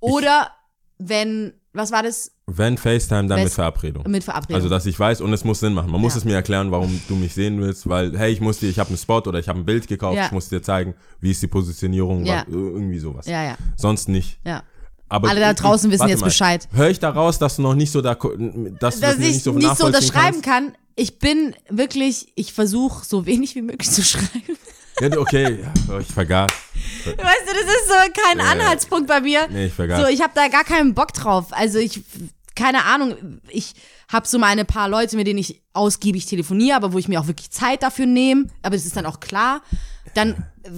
Oder 0.00 0.50
wenn, 0.98 1.52
was 1.72 1.92
war 1.92 2.02
das? 2.02 2.31
Wenn 2.46 2.76
FaceTime, 2.76 3.28
dann 3.28 3.38
Wes- 3.38 3.44
mit 3.44 3.52
Verabredung. 3.52 4.04
Mit 4.10 4.24
Verabredung. 4.24 4.56
Also, 4.56 4.68
dass 4.68 4.84
ich 4.86 4.98
weiß 4.98 5.20
und 5.20 5.32
es 5.32 5.44
muss 5.44 5.60
Sinn 5.60 5.74
machen. 5.74 5.90
Man 5.92 6.00
muss 6.00 6.14
Ja. 6.14 6.18
es 6.18 6.24
mir 6.24 6.34
erklären, 6.34 6.70
warum 6.72 7.00
du 7.08 7.14
mich 7.14 7.34
sehen 7.34 7.60
willst, 7.60 7.88
weil, 7.88 8.18
hey, 8.18 8.32
ich 8.32 8.40
muss 8.40 8.58
dir, 8.58 8.68
ich 8.68 8.78
habe 8.80 8.88
einen 8.88 8.98
Spot 8.98 9.18
oder 9.20 9.38
ich 9.38 9.48
habe 9.48 9.60
ein 9.60 9.64
Bild 9.64 9.86
gekauft, 9.86 10.16
Ja. 10.16 10.26
ich 10.26 10.32
muss 10.32 10.48
dir 10.48 10.60
zeigen, 10.60 10.94
wie 11.20 11.30
ist 11.30 11.40
die 11.40 11.46
Positionierung, 11.46 12.24
Ja. 12.24 12.44
irgendwie 12.48 12.98
sowas. 12.98 13.26
ja, 13.26 13.44
ja, 13.44 13.54
Sonst 13.76 14.08
nicht. 14.08 14.38
ja. 14.44 14.62
Aber 15.08 15.28
Alle 15.28 15.40
da 15.40 15.52
draußen 15.52 15.90
wissen 15.90 16.08
jetzt 16.08 16.24
Bescheid. 16.24 16.66
Höre 16.72 16.88
ich 16.88 16.98
da 16.98 17.10
raus, 17.10 17.38
dass 17.38 17.56
du 17.56 17.62
noch 17.62 17.74
nicht 17.74 17.90
so 17.92 18.00
da, 18.00 18.14
dass 18.14 18.28
du 18.30 18.76
Dass 18.80 18.98
das 19.00 19.18
mir 19.18 19.26
ich 19.26 19.32
nicht 19.34 19.44
so 19.44 19.52
nicht 19.52 19.76
so 19.76 19.86
unterschreiben 19.86 20.40
kannst? 20.40 20.44
kann. 20.44 20.72
Ich 20.96 21.18
bin 21.18 21.54
wirklich, 21.68 22.32
ich 22.34 22.52
versuche 22.54 23.04
so 23.04 23.24
wenig 23.26 23.54
wie 23.54 23.60
möglich 23.62 23.90
zu 23.90 24.02
schreiben. 24.02 24.56
Ja, 25.00 25.18
okay, 25.18 25.58
ja, 25.88 25.98
ich 25.98 26.06
vergaß. 26.08 26.50
Weißt 27.04 27.16
du, 27.16 27.52
das 27.52 27.74
ist 27.74 27.88
so 27.88 27.94
kein 28.22 28.38
Ja. 28.38 28.44
Anhaltspunkt 28.52 29.06
bei 29.08 29.20
mir. 29.20 29.48
Nee, 29.48 29.66
ich 29.66 29.72
vergaß. 29.72 30.00
So, 30.02 30.06
ich 30.08 30.20
habe 30.22 30.32
da 30.34 30.48
gar 30.48 30.64
keinen 30.64 30.94
Bock 30.94 31.12
drauf. 31.12 31.46
Also 31.50 31.78
ich, 31.78 32.02
keine 32.54 32.84
Ahnung, 32.84 33.40
ich 33.48 33.74
habe 34.08 34.26
so 34.28 34.38
meine 34.38 34.64
paar 34.64 34.88
Leute, 34.88 35.16
mit 35.16 35.26
denen 35.26 35.38
ich 35.38 35.62
ausgiebig 35.72 36.26
telefoniere, 36.26 36.76
aber 36.76 36.92
wo 36.92 36.98
ich 36.98 37.08
mir 37.08 37.20
auch 37.20 37.26
wirklich 37.26 37.50
Zeit 37.50 37.82
dafür 37.82 38.06
nehme. 38.06 38.46
Aber 38.62 38.76
es 38.76 38.84
ist 38.84 38.96
dann 38.96 39.06
auch 39.06 39.20
klar. 39.20 39.62
Dann 40.14 40.44
äh, 40.64 40.68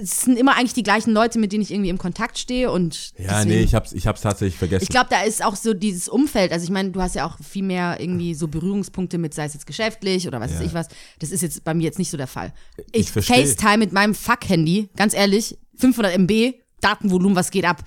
es 0.00 0.22
sind 0.22 0.36
immer 0.38 0.56
eigentlich 0.56 0.72
die 0.72 0.82
gleichen 0.82 1.12
Leute, 1.12 1.38
mit 1.38 1.52
denen 1.52 1.62
ich 1.62 1.70
irgendwie 1.70 1.90
im 1.90 1.98
Kontakt 1.98 2.38
stehe 2.38 2.70
und 2.72 3.12
ja, 3.18 3.38
deswegen, 3.44 3.50
nee, 3.50 3.60
ich 3.62 3.74
hab's, 3.74 3.92
ich 3.92 4.06
hab's 4.06 4.22
tatsächlich 4.22 4.58
vergessen. 4.58 4.82
ich 4.82 4.88
glaube, 4.88 5.08
da 5.10 5.22
ist 5.22 5.44
auch 5.44 5.54
so 5.54 5.74
dieses 5.74 6.08
Umfeld. 6.08 6.50
Also 6.52 6.64
ich 6.64 6.70
meine, 6.70 6.90
du 6.90 7.00
hast 7.00 7.14
ja 7.14 7.26
auch 7.26 7.36
viel 7.38 7.62
mehr 7.62 8.00
irgendwie 8.00 8.34
so 8.34 8.48
Berührungspunkte 8.48 9.18
mit, 9.18 9.34
sei 9.34 9.44
es 9.44 9.54
jetzt 9.54 9.66
geschäftlich 9.66 10.26
oder 10.26 10.40
was 10.40 10.50
weiß 10.52 10.60
Ja. 10.60 10.66
ich 10.66 10.74
was. 10.74 10.88
Das 11.20 11.30
ist 11.30 11.42
jetzt 11.42 11.62
bei 11.64 11.74
mir 11.74 11.84
jetzt 11.84 11.98
nicht 11.98 12.10
so 12.10 12.16
der 12.16 12.26
Fall. 12.26 12.52
Ich, 12.92 13.02
Ich 13.02 13.12
versteh. 13.12 13.34
FaceTime 13.46 13.78
mit 13.78 13.92
meinem 13.92 14.14
Fuck-Handy, 14.14 14.88
ganz 14.96 15.14
ehrlich, 15.14 15.56
500 15.76 16.14
MB, 16.18 16.54
Datenvolumen, 16.80 17.36
was 17.36 17.50
geht 17.52 17.64
ab? 17.64 17.82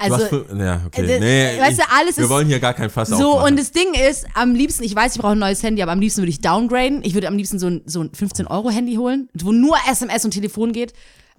Also, 0.00 0.26
für- 0.26 0.46
ja, 0.56 0.80
okay. 0.86 1.02
äh, 1.06 1.20
nee, 1.20 1.60
weißt 1.60 1.78
du, 1.78 1.82
alles 1.96 2.16
wir 2.16 2.24
ist- 2.24 2.30
wollen 2.30 2.46
hier 2.48 2.58
gar 2.60 2.74
kein 2.74 2.88
Fass 2.90 3.08
so, 3.08 3.32
aufmachen. 3.34 3.52
und 3.52 3.58
das 3.60 3.72
Ding 3.72 3.92
ist, 4.08 4.26
am 4.34 4.54
liebsten, 4.54 4.82
ich 4.84 4.94
weiß, 4.96 5.14
ich 5.14 5.20
brauche 5.20 5.32
ein 5.32 5.38
neues 5.38 5.62
Handy, 5.62 5.82
aber 5.82 5.92
am 5.92 6.00
liebsten 6.00 6.22
würde 6.22 6.30
ich 6.30 6.40
downgraden. 6.40 7.02
Ich 7.04 7.14
würde 7.14 7.28
am 7.28 7.36
liebsten 7.36 7.58
so 7.58 7.66
ein, 7.68 7.82
so 7.86 8.00
ein 8.02 8.10
15-Euro-Handy 8.12 8.94
holen, 8.96 9.28
wo 9.34 9.52
nur 9.52 9.76
SMS 9.90 10.24
und 10.24 10.30
Telefon 10.32 10.72
geht. 10.72 10.92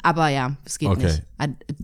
Aber 0.03 0.30
ja, 0.30 0.55
es 0.66 0.80
geht 0.80 0.89
Okay. 0.89 1.05
nicht. 1.05 1.24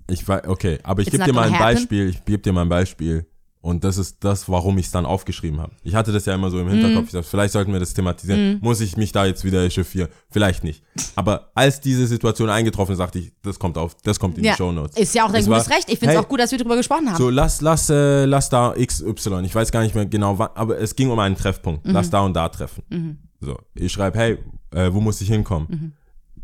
Ich 0.09 0.27
weiß, 0.27 0.47
okay, 0.47 0.79
aber 0.83 1.01
ich 1.01 1.11
gebe 1.11 1.23
dir 1.23 1.33
mal 1.33 1.43
ein 1.47 1.53
happen. 1.53 1.59
Beispiel. 1.75 2.09
Ich 2.09 2.25
gebe 2.25 2.39
dir 2.41 2.51
mal 2.53 2.63
ein 2.63 2.69
Beispiel. 2.69 3.25
Und 3.67 3.83
das 3.83 3.97
ist 3.97 4.23
das, 4.23 4.47
warum 4.47 4.77
ich 4.77 4.85
es 4.85 4.91
dann 4.93 5.05
aufgeschrieben 5.05 5.59
habe. 5.59 5.73
Ich 5.83 5.93
hatte 5.93 6.13
das 6.13 6.25
ja 6.25 6.33
immer 6.33 6.49
so 6.49 6.57
im 6.57 6.69
Hinterkopf. 6.69 7.01
Mhm. 7.01 7.05
Ich 7.07 7.11
dachte, 7.11 7.27
vielleicht 7.27 7.51
sollten 7.51 7.73
wir 7.73 7.81
das 7.81 7.93
thematisieren. 7.93 8.59
Muss 8.61 8.79
ich 8.79 8.95
mich 8.95 9.11
da 9.11 9.25
jetzt 9.25 9.43
wieder 9.43 9.61
echauffieren? 9.61 10.07
Vielleicht 10.29 10.63
nicht. 10.63 10.83
Aber 11.17 11.51
als 11.53 11.81
diese 11.81 12.07
Situation 12.07 12.49
eingetroffen 12.49 12.93
ist, 12.93 12.99
dachte 12.99 13.19
ich, 13.19 13.33
das 13.41 13.59
kommt 13.59 13.77
auf, 13.77 13.97
das 14.03 14.21
kommt 14.21 14.37
in 14.37 14.45
ja, 14.45 14.53
die 14.53 14.57
Shownotes. 14.57 14.95
ist 14.95 15.13
ja 15.13 15.25
auch 15.25 15.31
dein 15.33 15.41
Es 15.41 15.47
gutes 15.47 15.69
war, 15.69 15.75
Recht. 15.75 15.89
Ich 15.89 15.99
finde 15.99 16.13
es 16.13 16.17
hey, 16.17 16.25
auch 16.25 16.29
gut, 16.29 16.39
dass 16.39 16.51
wir 16.51 16.57
darüber 16.59 16.77
gesprochen 16.77 17.09
haben. 17.09 17.17
So, 17.17 17.29
lass, 17.29 17.59
lass, 17.59 17.89
äh, 17.89 18.23
lass 18.23 18.47
da 18.47 18.73
XY. 18.73 19.41
Ich 19.43 19.53
weiß 19.53 19.69
gar 19.69 19.81
nicht 19.81 19.93
mehr 19.93 20.05
genau 20.05 20.39
wann, 20.39 20.51
aber 20.55 20.79
es 20.79 20.95
ging 20.95 21.09
um 21.09 21.19
einen 21.19 21.35
Treffpunkt. 21.35 21.85
Mhm. 21.85 21.91
Lass 21.91 22.09
da 22.09 22.21
und 22.21 22.35
da 22.35 22.47
treffen. 22.47 23.19
So, 23.41 23.57
ich 23.75 23.91
schreibe, 23.91 24.17
hey, 24.17 24.37
äh, 24.71 24.93
wo 24.93 25.01
muss 25.01 25.19
ich 25.19 25.27
hinkommen? 25.27 25.67
Mhm. 25.69 25.91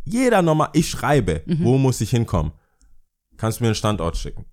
Jeder 0.04 0.42
normal, 0.42 0.72
ich 0.74 0.90
schreibe, 0.90 1.42
wo 1.46 1.78
muss 1.78 2.02
ich 2.02 2.10
hinkommen? 2.10 2.52
Kannst 3.38 3.62
du 3.62 3.64
mir 3.64 3.70
einen 3.70 3.76
Standort 3.76 4.18
schicken? 4.18 4.44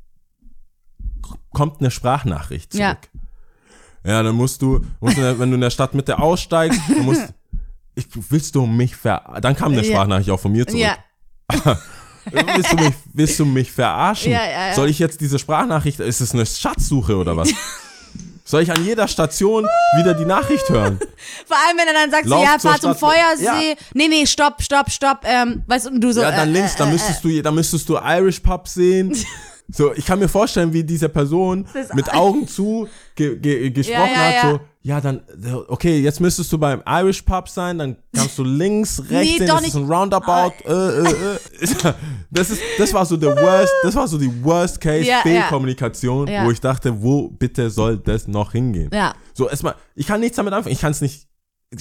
Kommt 1.53 1.81
eine 1.81 1.91
Sprachnachricht 1.91 2.73
zurück. 2.73 2.99
Ja. 4.05 4.13
Ja, 4.13 4.23
dann 4.23 4.35
musst 4.35 4.63
du, 4.63 4.81
musst 5.01 5.19
du, 5.19 5.39
wenn 5.39 5.51
du 5.51 5.57
in 5.57 5.61
der 5.61 5.71
Stadtmitte 5.71 6.19
aussteigst, 6.19 6.81
du 6.89 7.03
musst, 7.03 7.35
ich, 7.95 8.07
willst 8.31 8.55
du 8.55 8.65
mich 8.65 8.97
ver, 8.97 9.39
dann 9.43 9.55
kam 9.55 9.73
eine. 9.73 9.85
Sprachnachricht 9.85 10.31
auch 10.31 10.41
von 10.41 10.53
mir 10.53 10.67
zurück. 10.67 10.81
ja, 10.81 10.97
Willst 12.33 12.73
du 12.73 12.77
mich, 12.77 12.95
willst 13.13 13.39
du 13.39 13.45
mich 13.45 13.73
verarschen? 13.73 14.33
Ja, 14.33 14.45
ja, 14.45 14.69
ja. 14.69 14.75
Soll 14.75 14.89
ich 14.89 14.99
jetzt 14.99 15.21
diese 15.21 15.39
Sprachnachricht, 15.39 16.01
ist 16.01 16.21
es 16.21 16.33
eine 16.33 16.47
Schatzsuche 16.47 17.17
oder 17.17 17.37
was? 17.37 17.53
soll 18.45 18.63
ich 18.63 18.71
an 18.71 18.85
jeder 18.85 19.09
Station 19.09 19.67
wieder 19.97 20.15
die 20.15 20.25
Nachricht 20.25 20.69
hören. 20.69 20.99
Vor 21.47 21.57
allem, 21.57 21.79
wenn 21.79 21.87
er 21.87 21.95
dann 21.95 22.11
sagt, 22.11 22.27
Lauf 22.27 22.45
ja, 22.45 22.59
fahr 22.59 22.81
zum 22.81 22.95
Feuersee. 22.95 23.45
Ja. 23.45 23.77
Nee, 23.95 24.09
nee, 24.09 24.27
stopp, 24.27 24.61
stopp, 24.61 24.91
stopp. 24.91 25.21
Ähm, 25.25 25.63
weißt 25.67 25.87
du, 25.87 25.99
du 26.01 26.13
so. 26.13 26.21
Ja, 26.21 26.31
dann 26.33 26.49
äh, 26.49 26.53
links, 26.53 26.75
äh, 26.75 26.79
da 26.79 26.87
äh, 26.87 26.93
müsstest 26.93 27.25
du, 27.25 27.43
da 27.43 27.51
müsstest 27.51 27.89
du 27.89 27.97
Irish 27.97 28.41
Pub 28.41 28.67
sehen. 28.69 29.17
So, 29.73 29.93
ich 29.95 30.05
kann 30.05 30.19
mir 30.19 30.29
vorstellen, 30.29 30.73
wie 30.73 30.85
diese 30.85 31.09
Person 31.09 31.67
mit 31.95 32.13
Augen 32.13 32.47
zu 32.49 32.89
ge 33.15 33.37
ge 33.39 33.71
gesprochen 33.71 34.11
Ja, 34.15 34.31
ja, 34.31 34.43
hat, 34.43 34.51
so, 34.53 34.61
ja, 34.83 35.01
dann, 35.01 35.21
okay, 35.69 36.01
jetzt 36.01 36.21
müsstest 36.21 36.51
du 36.53 36.59
beim 36.59 36.83
Irish 36.87 37.21
Pub 37.23 37.49
sein, 37.49 37.79
dann 37.79 37.97
kannst 38.15 38.39
du 38.39 38.45
links, 38.45 38.99
rechts 39.11 39.33
Nee, 39.33 39.39
sehen, 39.39 39.47
das 39.47 39.67
ist 39.67 39.77
ein 39.77 39.91
Roundabout, 39.91 40.55
äh, 40.67 40.73
äh, 40.73 41.11
äh. 41.63 41.93
Das 42.31 42.49
ist, 42.51 42.63
das 42.79 42.95
war 42.95 43.05
so 43.05 43.17
der 43.17 43.37
worst, 43.37 43.73
das 43.83 43.95
war 43.97 44.07
so 44.09 44.17
die 44.17 44.31
worst 44.43 44.81
case 44.81 45.05
ja. 45.05 45.21
Fehlkommunikation, 45.23 46.29
Ja. 46.29 46.47
wo 46.47 46.51
ich 46.51 46.61
dachte, 46.61 47.03
wo 47.03 47.29
bitte 47.29 47.69
soll 47.71 47.99
das 47.99 48.29
noch 48.29 48.53
hingehen? 48.53 48.89
Ja. 48.93 49.15
So, 49.35 49.49
erstmal, 49.49 49.75
ich 49.95 50.07
kann 50.07 50.21
nichts 50.21 50.37
damit 50.37 50.53
anfangen, 50.55 50.73
ich 50.73 50.81
kann 50.81 50.93
es 50.93 51.01
nicht, 51.01 51.27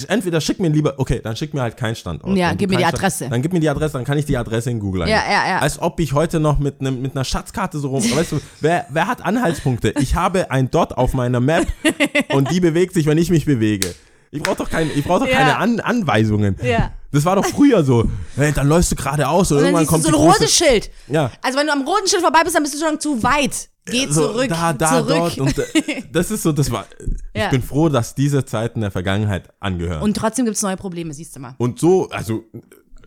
entweder 0.08 0.40
schick 0.40 0.60
mir 0.60 0.70
lieber, 0.70 0.94
okay, 0.98 1.20
dann 1.24 1.36
schick 1.36 1.54
mir 1.54 1.62
halt 1.62 1.76
keinen 1.76 1.96
Standort. 1.96 2.38
Ja, 2.38 2.52
du 2.52 2.58
gib 2.58 2.70
mir 2.70 2.78
die 2.78 2.84
keinen 2.84 2.90
Stand- 2.92 3.04
Adresse. 3.04 3.30
Dann 3.30 3.42
gib 3.42 3.54
mir 3.54 3.60
die 3.60 3.70
Adresse, 3.70 3.94
dann 3.94 4.04
kann 4.06 4.18
ich 4.20 4.26
die 4.26 4.38
Adresse 4.38 4.70
in 4.70 4.80
Google 4.80 5.08
Ja, 5.08 5.18
eingeben. 5.18 5.32
ja, 5.32 5.48
ja. 5.50 5.60
Als 5.60 5.80
ob 5.80 6.00
ich 6.00 6.14
heute 6.14 6.40
noch 6.40 6.60
mit, 6.60 6.82
nem, 6.82 7.02
mit 7.02 7.16
einer 7.16 7.24
Schatzkarte 7.26 7.80
so 7.80 7.90
rum, 7.90 8.04
weißt 8.04 8.34
du, 8.34 8.40
wer, 8.62 8.86
wer 8.90 9.08
hat 9.08 9.24
Anhaltspunkte? 9.26 9.94
Ich 10.00 10.14
habe 10.16 10.52
ein 10.52 10.70
Dot 10.70 10.94
auf 10.94 11.14
meiner 11.14 11.40
Map 11.40 11.66
und 12.34 12.52
die 12.52 12.60
bewegt 12.60 12.94
sich, 12.94 13.08
wenn 13.08 13.18
ich 13.18 13.30
mich 13.32 13.46
bewege. 13.46 13.94
Ich 14.32 14.44
brauche 14.44 14.58
doch, 14.58 14.70
kein, 14.70 14.92
ich 14.96 15.04
brauch 15.04 15.20
doch 15.20 15.28
Ja. 15.28 15.38
keine 15.38 15.58
An 15.58 15.80
Anweisungen. 15.80 16.56
Ja. 16.62 16.92
Das 17.12 17.26
war 17.26 17.36
doch 17.36 17.46
früher 17.46 17.84
so. 17.84 18.10
Hey, 18.36 18.52
dann 18.54 18.68
läufst 18.68 18.92
du 18.92 18.96
geradeaus 18.96 19.52
und, 19.52 19.58
Und 19.58 19.64
irgendwann 19.66 19.88
kommt 19.88 20.04
so 20.04 20.10
ein 20.10 20.16
rotes 20.16 20.54
Schild. 20.54 20.92
Ja. 21.08 21.32
Also 21.42 21.58
wenn 21.58 21.66
du 21.68 21.74
am 21.74 21.82
roten 21.82 22.08
Schild 22.08 22.22
vorbei 22.22 22.42
bist, 22.44 22.56
dann 22.56 22.64
bist 22.64 22.76
du 22.76 22.86
schon 22.86 23.00
zu 23.00 23.22
weit. 23.24 23.70
Geh 23.86 24.06
so, 24.08 24.28
zurück. 24.28 24.50
Da, 24.50 24.74
da, 24.74 25.04
zurück. 25.04 25.34
dort. 25.36 25.38
Und 25.40 25.56
das 26.12 26.30
ist 26.30 26.44
so, 26.44 26.52
das 26.52 26.70
war. 26.70 26.86
Ich 27.34 27.42
Ja. 27.42 27.50
bin 27.50 27.64
froh, 27.64 27.90
dass 27.90 28.14
diese 28.14 28.46
Zeiten 28.46 28.82
der 28.82 28.92
Vergangenheit 28.92 29.50
angehören. 29.60 30.02
Und 30.04 30.16
trotzdem 30.16 30.46
gibt 30.46 30.58
es 30.58 30.62
neue 30.62 30.78
Probleme, 30.78 31.14
siehst 31.14 31.36
du 31.36 31.40
mal. 31.40 31.56
Und 31.58 31.80
so, 31.80 32.08
also 32.10 32.44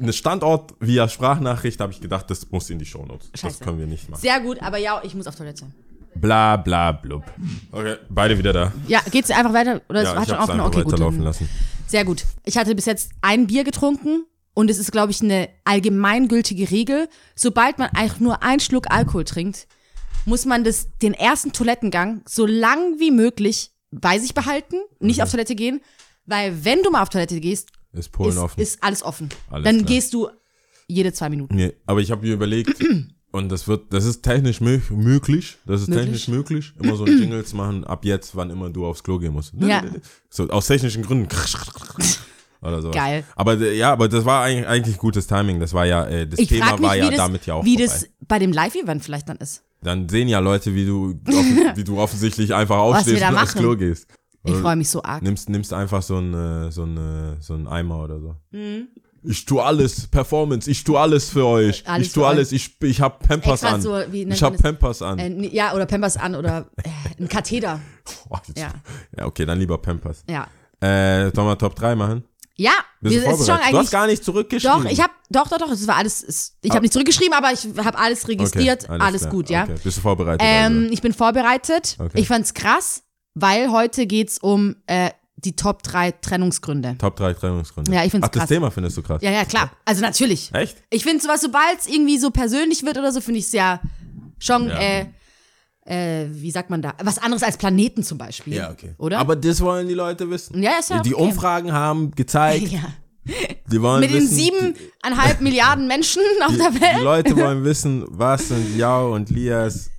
eine 0.00 0.12
Standort 0.12 0.74
via 0.80 1.08
Sprachnachricht 1.08 1.80
habe 1.80 1.92
ich 1.92 2.00
gedacht, 2.00 2.28
das 2.30 2.50
muss 2.50 2.68
in 2.70 2.80
die 2.80 2.86
Shownotes. 2.86 3.30
Das 3.40 3.60
können 3.60 3.78
wir 3.78 3.86
nicht 3.86 4.10
machen. 4.10 4.20
Sehr 4.20 4.40
gut, 4.40 4.60
aber 4.60 4.78
ja, 4.78 5.00
ich 5.04 5.14
muss 5.14 5.28
auf 5.28 5.36
Toilette. 5.36 5.66
Bla 6.14 6.56
bla 6.56 6.92
blub. 6.92 7.22
Okay, 7.70 7.96
beide 8.08 8.36
wieder 8.36 8.52
da. 8.52 8.72
Ja, 8.86 9.00
geht's 9.10 9.30
einfach 9.30 9.52
weiter? 9.52 9.80
Oder 9.88 10.02
Ja, 10.02 10.14
hat 10.16 10.22
ich 10.24 10.28
schon 10.30 10.38
aufgenommen? 10.38 10.66
einfach 10.66 10.80
Okay, 10.80 10.90
gut. 10.90 11.00
Dann, 11.00 11.20
lassen. 11.22 11.48
Sehr 11.92 12.04
gut. 12.04 12.24
Ich 12.44 12.56
hatte 12.56 12.74
bis 12.74 12.86
jetzt 12.86 13.12
ein 13.20 13.46
Bier 13.46 13.64
getrunken 13.64 14.24
und 14.54 14.68
es 14.70 14.78
ist, 14.78 14.90
glaube 14.92 15.12
ich, 15.12 15.20
eine 15.22 15.48
allgemeingültige 15.64 16.70
Regel. 16.70 17.08
Sobald 17.36 17.78
man 17.78 17.90
eigentlich 17.90 18.18
nur 18.20 18.42
einen 18.42 18.60
Schluck 18.60 18.90
Alkohol 18.90 19.24
trinkt, 19.24 19.66
muss 20.24 20.44
man 20.46 20.64
das, 20.64 20.88
den 21.02 21.14
ersten 21.14 21.52
Toilettengang 21.52 22.22
so 22.26 22.46
lang 22.46 22.98
wie 22.98 23.10
möglich 23.10 23.70
bei 23.90 24.18
sich 24.18 24.34
behalten, 24.34 24.76
nicht 25.00 25.18
Mhm. 25.18 25.22
auf 25.24 25.30
Toilette 25.30 25.54
gehen, 25.54 25.80
weil 26.26 26.64
wenn 26.64 26.82
du 26.82 26.90
mal 26.90 27.02
auf 27.02 27.08
Toilette 27.10 27.38
gehst, 27.40 27.70
Ist 27.92 28.10
Polen 28.12 28.30
ist, 28.30 28.38
offen. 28.38 28.60
ist 28.60 28.82
alles 28.82 29.02
offen. 29.02 29.28
Alles 29.50 29.64
Dann 29.64 29.76
klar. 29.78 29.86
gehst 29.88 30.14
du 30.14 30.28
jede 30.88 31.12
zwei 31.12 31.28
Minuten. 31.28 31.54
nee, 31.54 31.72
aber 31.86 32.00
ich 32.00 32.10
habe 32.10 32.26
mir 32.26 32.32
überlegt, 32.34 32.74
und 33.32 33.50
das 33.50 33.66
wird, 33.66 33.92
das 33.92 34.04
ist 34.04 34.22
technisch 34.22 34.60
mö 34.60 34.78
möglich. 34.90 35.58
Das 35.66 35.80
ist 35.80 35.88
Möglich? 35.88 36.04
technisch 36.04 36.28
möglich. 36.28 36.72
Immer 36.80 36.96
so 36.96 37.04
ein 37.04 37.18
Jingles 37.18 37.52
machen, 37.54 37.84
ab 37.84 38.04
jetzt, 38.04 38.36
wann 38.36 38.50
immer 38.50 38.70
du 38.70 38.86
aufs 38.86 39.02
Klo 39.02 39.18
gehen 39.18 39.32
musst. 39.32 39.54
Ja. 39.58 39.82
So, 40.28 40.48
aus 40.48 40.66
technischen 40.66 41.02
Gründen. 41.02 41.28
Oder 42.62 42.80
sowas. 42.80 42.94
Geil. 42.94 43.24
Aber 43.34 43.58
äh, 43.60 43.76
ja, 43.76 43.92
aber 43.92 44.08
das 44.08 44.24
war 44.24 44.44
eigentlich, 44.44 44.68
eigentlich 44.68 44.98
gutes 44.98 45.26
Timing. 45.26 45.58
Das 45.58 45.72
war 45.74 45.84
ja, 45.84 46.06
äh, 46.06 46.26
das 46.28 46.38
Ich 46.38 46.48
Thema 46.48 46.72
mich, 46.72 46.82
war 46.82 46.94
ja 46.94 47.08
das, 47.08 47.16
damit 47.16 47.46
ja 47.46 47.54
auch 47.54 47.64
wie 47.64 47.76
vorbei. 47.76 47.92
das 47.92 48.08
bei 48.28 48.38
dem 48.38 48.52
Live-Event 48.52 49.02
vielleicht 49.02 49.28
dann 49.28 49.38
ist. 49.38 49.64
Dann 49.82 50.08
sehen 50.08 50.28
ja 50.28 50.38
Leute, 50.38 50.74
wie 50.74 50.86
du, 50.86 51.14
wie 51.74 51.84
du 51.84 51.98
offensichtlich 51.98 52.54
einfach 52.54 52.76
aufstehst 52.76 53.22
und 53.22 53.36
aufs. 53.36 53.54
Klo 53.54 53.76
gehst. 53.76 54.06
Ich 54.44 54.52
Oder 54.52 54.60
freue 54.60 54.76
mich 54.76 54.90
so 54.90 55.02
arg. 55.02 55.22
Nimmst, 55.22 55.48
nimmst 55.48 55.72
einfach 55.72 56.02
so 56.02 56.16
einen 56.16 56.70
so 56.70 56.84
ein, 56.84 56.96
äh, 56.96 57.36
so 57.40 57.54
ein 57.54 57.66
Eimer 57.66 58.04
oder 58.04 58.20
so. 58.20 58.36
Mhm. 58.52 58.88
Ich 59.24 59.44
tue 59.44 59.62
alles, 59.62 60.08
Performance, 60.08 60.70
ich 60.70 60.82
tue 60.84 60.98
alles 60.98 61.30
für 61.30 61.46
euch. 61.46 61.86
Alles 61.86 62.08
ich 62.08 62.12
tue 62.12 62.26
alles, 62.26 62.50
ich, 62.52 62.76
ich 62.82 63.00
hab 63.00 63.26
Pampers 63.26 63.62
Extra 63.62 63.68
an. 63.76 63.82
so, 63.82 63.96
nennt 63.96 64.14
ich 64.14 64.26
man 64.26 64.40
hab 64.40 64.52
das? 64.54 64.62
Pampers 64.62 65.02
an. 65.02 65.18
Äh, 65.18 65.46
ja, 65.48 65.74
oder 65.74 65.86
Pampers 65.86 66.16
an 66.16 66.34
oder 66.34 66.66
äh, 66.82 66.88
ein 67.20 67.28
Katheter. 67.28 67.80
Boah, 68.28 68.42
jetzt- 68.46 68.58
ja. 68.58 68.72
ja, 69.16 69.26
okay, 69.26 69.46
dann 69.46 69.58
lieber 69.58 69.78
Pampers. 69.78 70.24
Ja. 70.28 70.48
Äh, 70.80 71.30
sollen 71.34 71.46
wir 71.46 71.56
Top 71.58 71.76
3 71.76 71.94
machen? 71.94 72.24
Ja, 72.56 72.72
wir, 73.00 73.18
ist 73.18 73.24
schon 73.24 73.36
vorbereitet? 73.36 73.48
Du 73.48 73.62
hast 73.62 73.74
eigentlich. 73.78 73.90
gar 73.90 74.06
nicht 74.06 74.24
zurückgeschrieben. 74.24 74.82
Doch, 74.84 74.90
ich 74.90 75.00
habe 75.00 75.12
doch, 75.30 75.48
doch, 75.48 75.58
doch, 75.58 75.70
es 75.70 75.86
war 75.86 75.96
alles. 75.96 76.22
Es, 76.22 76.56
ich 76.62 76.70
habe 76.72 76.82
nicht 76.82 76.92
zurückgeschrieben, 76.92 77.32
aber 77.32 77.50
ich 77.52 77.66
habe 77.82 77.98
alles 77.98 78.28
registriert, 78.28 78.84
Okay, 78.84 78.98
alles, 79.00 79.22
klar. 79.22 79.32
gut, 79.32 79.50
ja. 79.50 79.62
Okay. 79.64 79.74
Bist 79.82 79.96
du 79.96 80.00
vorbereitet? 80.02 80.42
Ähm, 80.44 80.80
also? 80.82 80.92
ich 80.92 81.00
bin 81.00 81.12
vorbereitet. 81.14 81.96
Okay. 81.98 82.20
Ich 82.20 82.28
fand's 82.28 82.52
krass, 82.52 83.04
weil 83.34 83.70
heute 83.70 84.06
geht's 84.06 84.38
um 84.38 84.76
äh, 84.86 85.10
die 85.44 85.56
Top 85.56 85.82
3 85.82 86.12
Trennungsgründe. 86.12 86.96
Top 86.98 87.16
3 87.16 87.34
Trennungsgründe. 87.34 87.92
Ja, 87.92 88.04
ich 88.04 88.10
find's 88.10 88.26
Ach, 88.26 88.30
das 88.30 88.40
krass. 88.40 88.48
Thema 88.48 88.70
findest 88.70 88.96
du 88.96 89.02
krass. 89.02 89.20
Ja, 89.22 89.30
ja, 89.30 89.44
klar. 89.44 89.70
Also 89.84 90.00
natürlich. 90.02 90.52
Echt? 90.54 90.76
Ich 90.90 91.02
finde 91.04 91.22
sowas, 91.22 91.40
sobald 91.40 91.80
es 91.80 91.86
irgendwie 91.88 92.18
so 92.18 92.30
persönlich 92.30 92.84
wird 92.84 92.98
oder 92.98 93.12
so, 93.12 93.20
finde 93.20 93.40
ich 93.40 93.46
es 93.46 93.52
ja 93.52 93.80
schon, 94.38 94.68
Ja. 94.68 94.78
äh, 94.78 95.06
äh, 95.84 96.28
wie 96.30 96.50
sagt 96.50 96.70
man 96.70 96.80
da? 96.82 96.94
Was 97.02 97.18
anderes 97.18 97.42
als 97.42 97.56
Planeten 97.56 98.02
zum 98.04 98.18
Beispiel. 98.18 98.54
Ja, 98.54 98.70
okay. 98.70 98.94
Oder? 98.98 99.18
Aber 99.18 99.34
das 99.34 99.60
wollen 99.60 99.88
die 99.88 99.94
Leute 99.94 100.30
wissen. 100.30 100.62
Ja, 100.62 100.78
ist 100.78 100.90
ja 100.90 101.00
Die 101.00 101.14
okay. 101.14 101.24
Umfragen 101.24 101.72
haben 101.72 102.12
gezeigt, 102.12 102.68
ja. 102.70 102.80
die 103.70 103.82
wollen 103.82 104.00
Mit 104.00 104.10
den 104.10 104.22
wissen, 104.22 104.34
siebeneinhalb 104.36 105.40
Milliarden 105.40 105.88
Menschen 105.88 106.22
auf 106.44 106.52
die, 106.52 106.58
der 106.58 106.70
die 106.70 106.80
Welt. 106.80 107.02
Leute 107.02 107.36
wollen 107.36 107.64
wissen, 107.64 108.04
was 108.08 108.48
sind 108.48 108.76
Jao 108.76 109.12
und 109.14 109.30
Lias 109.30 109.90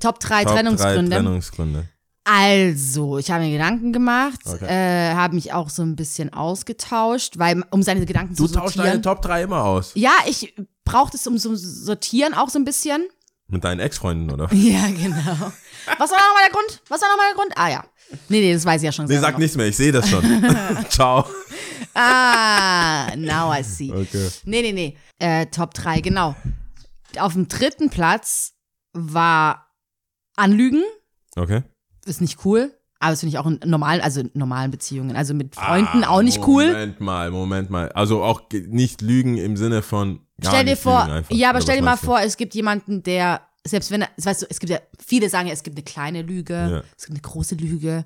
Top 0.00 0.18
3 0.20 0.44
Top 0.44 0.54
Trennungsgründe. 0.54 1.10
3 1.10 1.16
Trennungsgründe. 1.16 1.88
Also, 2.24 3.18
ich 3.18 3.30
habe 3.30 3.44
mir 3.44 3.52
Gedanken 3.52 3.92
gemacht, 3.92 4.40
Okay. 4.46 4.64
äh, 4.66 5.14
habe 5.14 5.34
mich 5.34 5.52
auch 5.52 5.68
so 5.68 5.82
ein 5.82 5.94
bisschen 5.94 6.32
ausgetauscht, 6.32 7.38
weil 7.38 7.62
um 7.70 7.82
seine 7.82 8.06
Gedanken 8.06 8.34
Du 8.34 8.46
zu 8.46 8.54
tauschst 8.54 8.76
sortieren. 8.76 9.02
deine 9.02 9.02
Top 9.02 9.20
3 9.22 9.42
immer 9.42 9.62
aus. 9.64 9.92
ja, 9.94 10.12
ich 10.26 10.54
brauche 10.84 11.12
das 11.12 11.26
um 11.26 11.36
so 11.36 11.54
sortieren 11.54 12.32
auch 12.34 12.48
so 12.48 12.58
ein 12.58 12.64
bisschen. 12.64 13.06
Mit 13.48 13.62
deinen 13.62 13.78
Ex-Freunden, 13.80 14.30
oder? 14.30 14.48
Ja, 14.54 14.86
genau. 14.86 15.52
Was 15.98 16.10
war 16.10 16.18
nochmal 16.18 16.44
der 16.46 16.52
Grund? 16.52 16.82
Was 16.88 17.02
war 17.02 17.08
nochmal 17.10 17.26
der 17.28 17.36
Grund? 17.36 17.52
Ah 17.56 17.68
ja. 17.70 17.84
Nee, 18.30 18.40
nee, 18.40 18.54
das 18.54 18.64
weiß 18.64 18.80
ich 18.80 18.86
ja 18.86 18.92
schon. 18.92 19.04
Nee, 19.04 19.18
sag 19.18 19.32
noch. 19.32 19.38
nichts 19.40 19.56
mehr, 19.56 19.66
ich 19.66 19.76
sehe 19.76 19.92
das 19.92 20.08
schon. 20.08 20.22
Ciao. 20.88 21.26
Ah, 21.94 23.14
now 23.16 23.52
I 23.54 23.62
see. 23.62 23.92
Okay. 23.92 24.28
Nee, 24.44 24.62
nee, 24.62 24.72
nee. 24.72 24.96
Äh, 25.18 25.46
Top 25.46 25.74
3, 25.74 26.00
genau. 26.00 26.34
Auf 27.18 27.34
dem 27.34 27.48
dritten 27.48 27.90
Platz 27.90 28.54
war 28.94 29.68
Anlügen. 30.36 30.82
Okay. 31.36 31.62
Ist 32.04 32.20
nicht 32.20 32.44
cool. 32.44 32.72
Aber 33.00 33.10
das 33.10 33.20
finde 33.20 33.34
ich 33.34 33.38
auch 33.38 33.46
in 33.46 33.60
normalen, 33.66 34.00
also 34.00 34.20
in 34.20 34.30
normalen 34.34 34.70
Beziehungen. 34.70 35.14
Also 35.16 35.34
mit 35.34 35.54
Freunden 35.56 36.04
Ah, 36.04 36.08
auch 36.08 36.22
nicht 36.22 36.46
cool. 36.46 36.66
Moment 36.68 37.00
mal, 37.00 37.30
Moment 37.30 37.68
mal. 37.70 37.90
Also 37.92 38.22
auch 38.22 38.42
nicht 38.52 39.02
lügen 39.02 39.36
im 39.36 39.56
Sinne 39.56 39.82
von 39.82 40.20
Stell 40.42 40.64
dir 40.64 40.76
vor, 40.76 41.02
einfach. 41.04 41.30
ja, 41.34 41.50
aber 41.50 41.60
stell 41.60 41.76
dir 41.76 41.82
mal 41.82 41.96
vor, 41.96 42.20
es 42.20 42.36
gibt 42.36 42.54
jemanden, 42.54 43.02
der, 43.02 43.42
selbst 43.66 43.90
wenn 43.90 44.02
er, 44.02 44.08
weißt 44.16 44.42
du, 44.42 44.46
es 44.48 44.58
gibt 44.58 44.70
ja, 44.70 44.78
viele 45.04 45.28
sagen 45.28 45.46
ja, 45.48 45.52
es 45.52 45.62
gibt 45.62 45.76
eine 45.76 45.84
kleine 45.84 46.22
Lüge, 46.22 46.54
Ja. 46.54 46.82
es 46.96 47.06
gibt 47.06 47.18
eine 47.18 47.20
große 47.32 47.54
Lüge, 47.56 48.04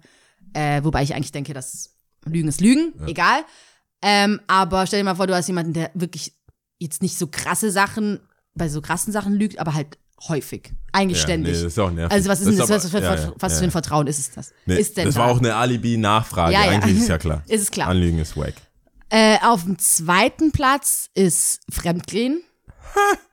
äh, 0.53 0.83
wobei 0.83 1.03
ich 1.05 1.15
eigentlich 1.15 1.33
denke, 1.33 1.55
dass 1.55 1.95
Lügen 2.25 2.49
ist 2.49 2.61
Lügen, 2.61 2.93
egal. 3.07 3.45
Ähm, 4.03 4.41
aber 4.47 4.87
stell 4.87 5.01
dir 5.01 5.05
mal 5.05 5.15
vor, 5.15 5.27
du 5.27 5.35
hast 5.35 5.47
jemanden, 5.49 5.73
der 5.73 5.91
wirklich 5.95 6.35
jetzt 6.79 7.03
nicht 7.03 7.17
so 7.19 7.27
krasse 7.29 7.71
Sachen, 7.71 8.21
bei 8.55 8.69
so 8.69 8.81
krassen 8.81 9.13
Sachen 9.13 9.35
lügt, 9.35 9.59
aber 9.59 9.75
halt 9.75 9.99
häufig, 10.29 10.73
eigentlich 10.93 11.19
Ja, 11.19 11.25
ständig. 11.25 11.55
Nee, 11.57 11.63
das 11.63 11.73
ist 11.73 11.79
auch 11.79 11.91
nervig. 11.91 12.13
also 12.13 12.29
was 12.29 12.41
ist 12.41 12.49
denn 12.49 12.57
das, 12.59 12.71
aber- 12.71 12.83
was, 12.83 12.91
für, 12.91 13.01
ja, 13.03 13.33
was 13.39 13.53
ja, 13.53 13.59
für 13.59 13.65
ein 13.65 13.69
ja. 13.69 13.71
Vertrauen 13.71 14.07
ist 14.07 14.19
es 14.19 14.31
das? 14.33 14.53
Nee, 14.67 14.77
ist 14.77 14.97
denn 14.97 15.07
das 15.07 15.15
da? 15.15 15.21
war 15.21 15.29
auch 15.31 15.39
eine 15.39 15.55
Alibi-Nachfrage. 15.55 16.53
Ja, 16.53 16.65
ja. 16.65 16.71
Eigentlich 16.73 16.99
ist 16.99 17.09
ja 17.09 17.19
klar. 17.19 17.43
Ist 17.49 17.63
es 17.63 17.71
klar. 17.71 17.89
Anlügen 17.89 18.19
ist 18.19 18.37
wack. 18.37 18.55
Äh, 19.11 19.37
auf 19.43 19.63
dem 19.65 19.79
zweiten 19.79 20.53
Platz 20.53 21.09
ist 21.15 21.61
Fremdgehen. 21.71 22.43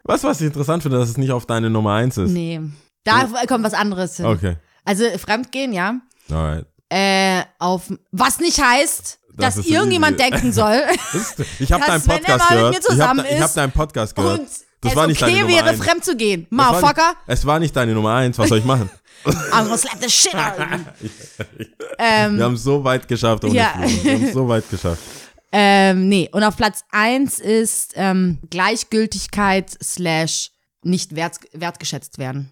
Was, 0.03 0.23
was 0.23 0.39
ich 0.41 0.47
interessant 0.47 0.83
finde, 0.83 0.99
dass 0.99 1.09
es 1.09 1.17
nicht 1.17 1.31
auf 1.31 1.45
deine 1.45 1.69
Nummer 1.69 1.93
1 1.93 2.17
ist. 2.17 2.31
Nee. 2.31 2.61
Da 3.03 3.27
kommt 3.47 3.63
was 3.63 3.73
anderes 3.73 4.17
hin. 4.17 4.25
Okay. 4.25 4.57
Also 4.83 5.05
Fremdgehen, 5.17 5.73
ja. 5.73 5.99
Alright. 6.29 6.65
Äh, 6.89 7.41
auf 7.59 7.91
was 8.11 8.39
nicht 8.39 8.61
heißt, 8.61 9.19
Das 9.35 9.55
dass 9.55 9.65
irgendjemand 9.65 10.19
denken 10.19 10.53
soll. 10.53 10.81
Das 11.13 11.39
ist, 11.39 11.45
ich 11.59 11.71
habe 11.71 11.83
Dass, 11.87 12.03
deinen 12.03 12.07
wenn 12.07 12.23
er 12.23 12.37
Podcast 12.37 12.49
mal 12.49 12.69
mit 12.71 12.83
gehört. 12.85 13.15
mir 13.15 13.23
Ich 13.25 13.31
habe 13.31 13.43
hab 13.43 13.53
deinen 13.53 13.71
Podcast 13.71 14.15
gehört. 14.15 14.39
und 14.39 14.47
das 14.85 14.93
es 14.93 14.97
war 14.97 15.07
nicht 15.07 15.21
okay 15.21 15.31
deine 15.31 15.41
Nummer 15.43 15.55
wäre, 15.57 15.69
eins. 15.69 15.83
fremd 15.83 16.05
zu 16.05 16.15
gehen. 16.15 16.47
Motherfucker, 16.49 17.13
Es 17.27 17.45
war 17.45 17.59
nicht 17.59 17.75
deine 17.75 17.93
Nummer 17.93 18.13
1. 18.15 18.37
Was 18.37 18.49
soll 18.49 18.59
ich 18.59 18.65
machen? 18.65 18.89
I'm 19.25 19.63
gonna 19.63 19.77
slap 19.77 20.01
the 20.01 20.09
shit 20.09 20.35
out 20.35 20.59
of 20.59 20.67
you. 21.01 21.09
ähm, 21.99 22.37
Wir 22.37 22.43
haben 22.45 22.53
es 22.53 22.63
so 22.63 22.83
weit 22.83 23.07
geschafft 23.07 23.43
ohne 23.43 23.55
Ja. 23.55 23.73
Fluchen. 23.77 24.03
Wir 24.03 24.13
haben 24.13 24.23
es 24.25 24.33
so 24.33 24.47
weit 24.47 24.69
geschafft. 24.69 25.01
ähm, 25.51 26.07
nee, 26.09 26.29
und 26.31 26.43
auf 26.43 26.55
Platz 26.57 26.81
eins 26.91 27.39
ist 27.39 27.93
ähm, 27.95 28.39
Gleichgültigkeit 28.49 29.77
slash 29.83 30.51
nicht 30.83 31.15
wert, 31.15 31.37
wertgeschätzt 31.53 32.17
werden. 32.19 32.51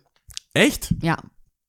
Echt? 0.53 0.93
Ja. 1.01 1.17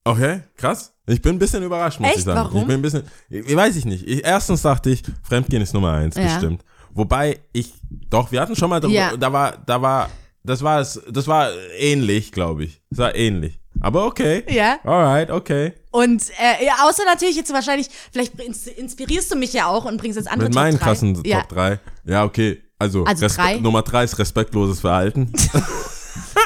Okay, 0.04 0.42
krass. 0.56 0.92
Ich 1.06 1.20
bin 1.20 1.36
ein 1.36 1.38
bisschen 1.38 1.62
überrascht, 1.62 2.00
muss 2.00 2.08
Echt? 2.10 2.18
ich 2.18 2.24
sagen. 2.24 2.38
Warum? 2.40 2.60
Ich 2.62 2.66
bin 2.66 2.76
ein 2.76 2.82
bisschen, 2.82 3.02
ich, 3.28 3.54
weiß 3.54 3.76
ich 3.76 3.84
nicht. 3.84 4.06
Ich, 4.06 4.24
erstens 4.24 4.62
dachte 4.62 4.90
ich, 4.90 5.02
Fremdgehen 5.22 5.62
ist 5.62 5.74
Nummer 5.74 5.92
eins, 5.92 6.16
Ja. 6.16 6.24
bestimmt. 6.24 6.62
Wobei 6.92 7.40
ich, 7.52 7.72
doch, 8.08 8.30
wir 8.32 8.40
hatten 8.40 8.56
schon 8.56 8.70
mal 8.70 8.80
darüber, 8.80 8.98
Ja. 8.98 9.16
da 9.16 9.32
war, 9.32 9.56
da 9.66 9.82
war, 9.82 10.08
das 10.44 10.62
war 10.62 10.80
es, 10.80 11.00
das 11.10 11.26
war 11.26 11.50
ähnlich, 11.78 12.32
glaube 12.32 12.64
ich. 12.64 12.80
Das 12.90 12.98
war 13.00 13.14
ähnlich. 13.14 13.58
Aber 13.80 14.06
okay. 14.06 14.44
Ja. 14.48 14.78
Alright, 14.84 15.30
okay. 15.30 15.72
Und 15.90 16.22
äh, 16.38 16.64
ja, 16.64 16.74
außer 16.88 17.04
natürlich 17.06 17.36
jetzt 17.36 17.52
wahrscheinlich, 17.52 17.88
vielleicht 18.12 18.38
ins- 18.40 18.66
inspirierst 18.68 19.32
du 19.32 19.36
mich 19.36 19.52
ja 19.52 19.66
auch 19.66 19.84
und 19.84 19.96
bringst 19.96 20.16
jetzt 20.16 20.28
andere 20.28 20.48
Mit 20.48 20.54
Top 20.54 20.62
meinen 20.62 20.78
drei. 20.78 20.84
krassen 20.84 21.22
ja. 21.24 21.40
Top 21.40 21.48
3. 21.50 21.80
Ja, 22.04 22.24
okay. 22.24 22.62
Also, 22.78 23.04
Also 23.04 23.26
drei. 23.28 23.56
Nummer 23.56 23.82
3 23.82 24.04
ist 24.04 24.18
respektloses 24.18 24.80
Verhalten. 24.80 25.32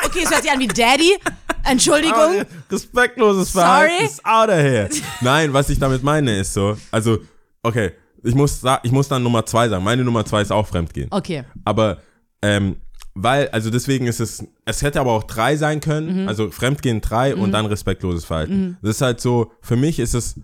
Okay, 0.06 0.20
es 0.24 0.30
hört 0.30 0.42
sich 0.42 0.50
an 0.50 0.58
wie 0.60 0.66
Daddy. 0.68 1.12
Entschuldigung. 1.64 2.14
Aber 2.14 2.46
respektloses 2.70 3.52
Sorry? 3.52 3.64
Verhalten 3.66 4.04
ist 4.04 4.24
out 4.24 4.48
of 4.48 4.54
here. 4.56 4.88
Nein, 5.20 5.52
was 5.52 5.68
ich 5.68 5.78
damit 5.78 6.02
meine 6.02 6.38
ist 6.38 6.54
so, 6.54 6.76
also, 6.90 7.18
okay, 7.62 7.92
ich 8.22 8.34
muss, 8.34 8.62
ich 8.82 8.92
muss 8.92 9.08
dann 9.08 9.22
Nummer 9.22 9.44
2 9.44 9.68
sagen. 9.68 9.84
Meine 9.84 10.04
Nummer 10.04 10.24
2 10.24 10.42
ist 10.42 10.52
auch 10.52 10.66
Fremdgehen. 10.66 11.08
Okay. 11.10 11.44
Aber, 11.64 11.98
ähm, 12.40 12.76
weil, 13.22 13.48
also 13.48 13.70
deswegen 13.70 14.06
ist 14.06 14.20
es, 14.20 14.44
es 14.64 14.82
hätte 14.82 15.00
aber 15.00 15.12
auch 15.12 15.24
drei 15.24 15.56
sein 15.56 15.80
können, 15.80 16.22
Mhm. 16.22 16.28
also 16.28 16.50
Fremdgehen 16.50 17.00
drei 17.00 17.34
und 17.34 17.52
dann 17.52 17.66
respektloses 17.66 18.24
Verhalten. 18.24 18.76
Das 18.82 18.96
ist 18.96 19.00
halt 19.02 19.20
so, 19.20 19.52
für 19.60 19.76
mich 19.76 19.98
ist 19.98 20.14
es, 20.14 20.36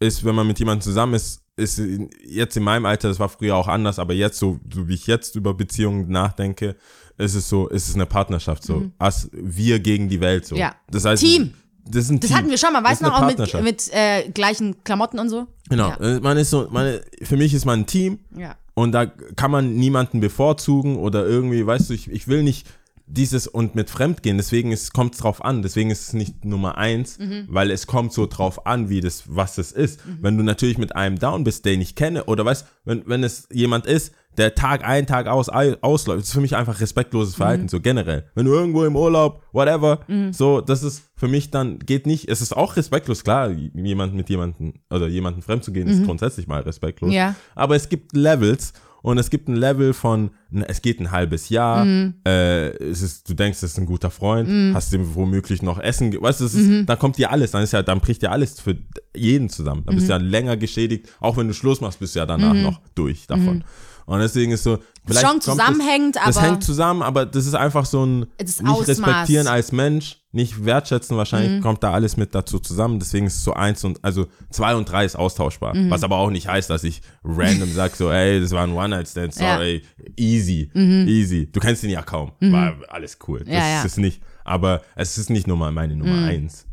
ist, 0.00 0.24
wenn 0.24 0.34
man 0.34 0.46
mit 0.46 0.58
jemandem 0.58 0.82
zusammen 0.82 1.14
ist, 1.14 1.42
ist 1.56 1.80
jetzt 2.24 2.56
in 2.56 2.62
meinem 2.62 2.86
Alter, 2.86 3.08
das 3.08 3.18
war 3.20 3.28
früher 3.28 3.56
auch 3.56 3.68
anders, 3.68 3.98
aber 3.98 4.14
jetzt 4.14 4.38
so, 4.38 4.58
so 4.72 4.88
wie 4.88 4.94
ich 4.94 5.06
jetzt 5.06 5.36
über 5.36 5.54
Beziehungen 5.54 6.08
nachdenke, 6.10 6.76
ist 7.18 7.34
es 7.34 7.48
so, 7.48 7.68
ist 7.68 7.88
es 7.88 7.94
eine 7.94 8.06
Partnerschaft 8.06 8.64
so, 8.64 8.90
als 8.98 9.28
wir 9.32 9.78
gegen 9.80 10.08
die 10.08 10.20
Welt 10.20 10.46
so. 10.46 10.54
Mhm. 10.54 10.60
Ja. 10.62 10.74
Das 10.90 11.04
heißt, 11.04 11.22
Team. 11.22 11.52
Das 11.84 12.04
ist 12.04 12.10
ein 12.10 12.20
Das 12.20 12.32
hatten 12.32 12.48
wir 12.48 12.58
schon 12.58 12.72
mal, 12.72 12.82
weißt 12.84 13.00
du 13.02 13.06
noch, 13.06 13.20
auch 13.20 13.26
mit, 13.26 13.62
mit 13.64 13.90
äh, 13.92 14.28
gleichen 14.30 14.82
Klamotten 14.84 15.18
und 15.18 15.28
so? 15.28 15.48
Genau, 15.68 15.88
Ja. 15.88 15.96
äh, 15.96 16.20
man 16.20 16.36
ist 16.38 16.50
so, 16.50 16.68
man, 16.70 17.00
für 17.22 17.36
mich 17.36 17.52
ist 17.54 17.64
man 17.64 17.80
ein 17.80 17.86
Team 17.86 18.20
Ja. 18.36 18.54
Und 18.74 18.92
da 18.92 19.06
kann 19.06 19.50
man 19.50 19.74
niemanden 19.74 20.20
bevorzugen 20.20 20.96
oder 20.96 21.26
irgendwie, 21.26 21.66
weißt 21.66 21.90
du, 21.90 21.94
ich, 21.94 22.10
ich 22.10 22.28
will 22.28 22.42
nicht 22.42 22.66
dieses 23.06 23.46
und 23.46 23.74
mit 23.74 23.90
Fremdgehen, 23.90 24.38
deswegen 24.38 24.74
kommt 24.94 25.14
es 25.14 25.20
drauf 25.20 25.44
an, 25.44 25.60
deswegen 25.60 25.90
ist 25.90 26.00
es 26.08 26.12
nicht 26.14 26.44
Nummer 26.46 26.78
eins, 26.78 27.18
Mhm. 27.18 27.46
weil 27.48 27.70
es 27.70 27.86
kommt 27.86 28.12
so 28.12 28.26
drauf 28.26 28.64
an, 28.66 28.88
wie 28.88 29.00
das, 29.00 29.24
was 29.26 29.58
es 29.58 29.72
ist. 29.72 30.00
Wenn 30.20 30.38
du 30.38 30.44
natürlich 30.44 30.78
mit 30.78 30.96
einem 30.96 31.18
down 31.18 31.44
bist, 31.44 31.66
den 31.66 31.80
ich 31.82 31.94
kenne, 31.94 32.24
oder 32.24 32.44
weißt, 32.46 32.66
wenn, 32.84 33.02
wenn 33.06 33.22
es 33.22 33.48
jemand 33.52 33.84
ist, 33.86 34.12
der 34.38 34.54
Tag 34.54 34.84
ein, 34.84 35.06
Tag 35.06 35.26
aus, 35.26 35.48
ausläuft, 35.48 36.20
das 36.20 36.28
ist 36.28 36.34
für 36.34 36.40
mich 36.40 36.56
einfach 36.56 36.80
respektloses 36.80 37.34
Verhalten, 37.34 37.68
so 37.68 37.80
generell. 37.80 38.24
Wenn 38.34 38.46
du 38.46 38.52
irgendwo 38.52 38.84
im 38.84 38.96
Urlaub, 38.96 39.42
whatever, 39.52 40.00
so, 40.30 40.60
das 40.60 40.82
ist 40.82 41.04
für 41.16 41.28
mich 41.28 41.50
dann, 41.50 41.78
geht 41.78 42.06
nicht, 42.06 42.28
es 42.28 42.40
ist 42.40 42.56
auch 42.56 42.76
respektlos, 42.76 43.24
klar, 43.24 43.50
jemand 43.50 44.14
mit 44.14 44.30
jemandem, 44.30 44.74
oder 44.90 45.06
jemanden 45.08 45.42
fremd 45.42 45.64
zu 45.64 45.72
gehen, 45.72 45.86
ist 45.88 46.04
grundsätzlich 46.04 46.46
mal 46.46 46.62
respektlos. 46.62 47.12
Ja. 47.12 47.34
Aber 47.54 47.76
es 47.76 47.88
gibt 47.88 48.16
Levels 48.16 48.72
und 49.02 49.18
es 49.18 49.30
gibt 49.30 49.48
ein 49.48 49.56
Level 49.56 49.92
von, 49.92 50.30
es 50.66 50.80
geht 50.80 51.00
ein 51.00 51.10
halbes 51.10 51.48
Jahr, 51.48 51.84
äh, 52.24 52.68
es 52.76 53.02
ist, 53.02 53.28
du 53.28 53.34
denkst, 53.34 53.58
es 53.58 53.72
ist 53.72 53.78
ein 53.78 53.86
guter 53.86 54.10
Freund, 54.10 54.74
hast 54.74 54.92
ihm 54.94 55.14
womöglich 55.14 55.60
noch 55.60 55.78
Essen, 55.78 56.12
weißt 56.20 56.40
du, 56.40 56.44
es 56.44 56.54
ist, 56.54 56.88
dann 56.88 56.98
kommt 56.98 57.18
dir 57.18 57.30
alles, 57.30 57.50
dann 57.50 57.62
ist 57.62 57.72
ja, 57.72 57.82
dann 57.82 58.00
bricht 58.00 58.22
dir 58.22 58.30
alles 58.30 58.60
für 58.60 58.76
jeden 59.14 59.48
zusammen. 59.50 59.82
Dann 59.84 59.96
bist 59.96 60.08
du 60.08 60.12
ja 60.12 60.18
länger 60.18 60.56
geschädigt, 60.56 61.08
auch 61.20 61.36
wenn 61.36 61.48
du 61.48 61.54
Schluss 61.54 61.80
machst, 61.80 61.98
bist 61.98 62.14
du 62.14 62.20
ja 62.20 62.26
danach 62.26 62.54
noch 62.54 62.80
durch 62.94 63.26
davon. 63.26 63.64
Und 64.12 64.20
deswegen 64.20 64.52
ist 64.52 64.62
so, 64.62 64.78
vielleicht 65.06 65.20
Schon 65.22 65.30
kommt 65.30 65.42
zusammenhängend, 65.44 66.16
das, 66.16 66.24
das 66.24 66.36
aber- 66.36 66.46
hängt 66.46 66.64
zusammen, 66.64 67.02
aber 67.02 67.24
das 67.26 67.46
ist 67.46 67.54
einfach 67.54 67.86
so 67.86 68.04
ein 68.04 68.26
Das 68.38 68.60
nicht 68.60 68.70
Ausmaß. 68.70 68.88
respektieren 68.88 69.46
als 69.46 69.72
Mensch, 69.72 70.18
nicht 70.32 70.64
wertschätzen, 70.64 71.16
wahrscheinlich 71.16 71.52
Mhm. 71.52 71.60
kommt 71.62 71.82
da 71.82 71.92
alles 71.92 72.16
mit 72.16 72.34
dazu 72.34 72.58
zusammen. 72.58 72.98
Deswegen 72.98 73.26
ist 73.26 73.36
es 73.36 73.44
so 73.44 73.54
eins 73.54 73.84
und 73.84 74.02
also 74.04 74.26
zwei 74.50 74.74
und 74.74 74.90
drei 74.90 75.04
ist 75.04 75.16
austauschbar. 75.16 75.74
Mhm. 75.76 75.90
Was 75.90 76.02
aber 76.04 76.16
auch 76.16 76.30
nicht 76.30 76.46
heißt, 76.48 76.68
dass 76.70 76.84
ich 76.84 77.00
random 77.24 77.70
sag 77.74 77.96
so, 77.96 78.10
ey, 78.10 78.40
das 78.40 78.50
war 78.52 78.64
ein 78.64 78.72
One-Night-Stand, 78.72 79.34
Ja. 79.36 79.54
sorry, 79.56 79.82
easy, 80.16 80.70
easy. 80.74 81.50
Du 81.50 81.58
kennst 81.60 81.82
ihn 81.84 81.90
ja 81.90 82.02
kaum. 82.02 82.32
War 82.40 82.74
alles 82.88 83.18
cool. 83.28 83.40
Das 83.40 83.48
Mhm. 83.48 83.54
Ja, 83.54 83.68
ja. 83.68 83.78
ist 83.80 83.92
es 83.92 83.96
nicht. 83.96 84.22
Aber 84.44 84.82
es 84.94 85.16
ist 85.18 85.30
nicht 85.30 85.46
Nummer, 85.46 85.70
meine 85.70 85.96
Nummer 85.96 86.16
Mhm. 86.16 86.24
eins. 86.28 86.66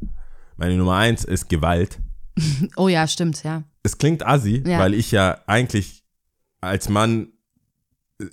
Meine 0.58 0.76
Nummer 0.76 0.96
eins 0.96 1.24
ist 1.24 1.48
Gewalt. 1.50 2.00
Oh 2.76 2.88
ja, 2.88 3.08
stimmt, 3.08 3.44
ja. 3.44 3.64
Es 3.84 3.98
klingt 3.98 4.26
assi, 4.26 4.64
Ja. 4.66 4.80
weil 4.80 4.94
ich 4.94 5.12
ja 5.12 5.40
eigentlich 5.48 6.04
als 6.62 6.90
Mann 6.90 7.30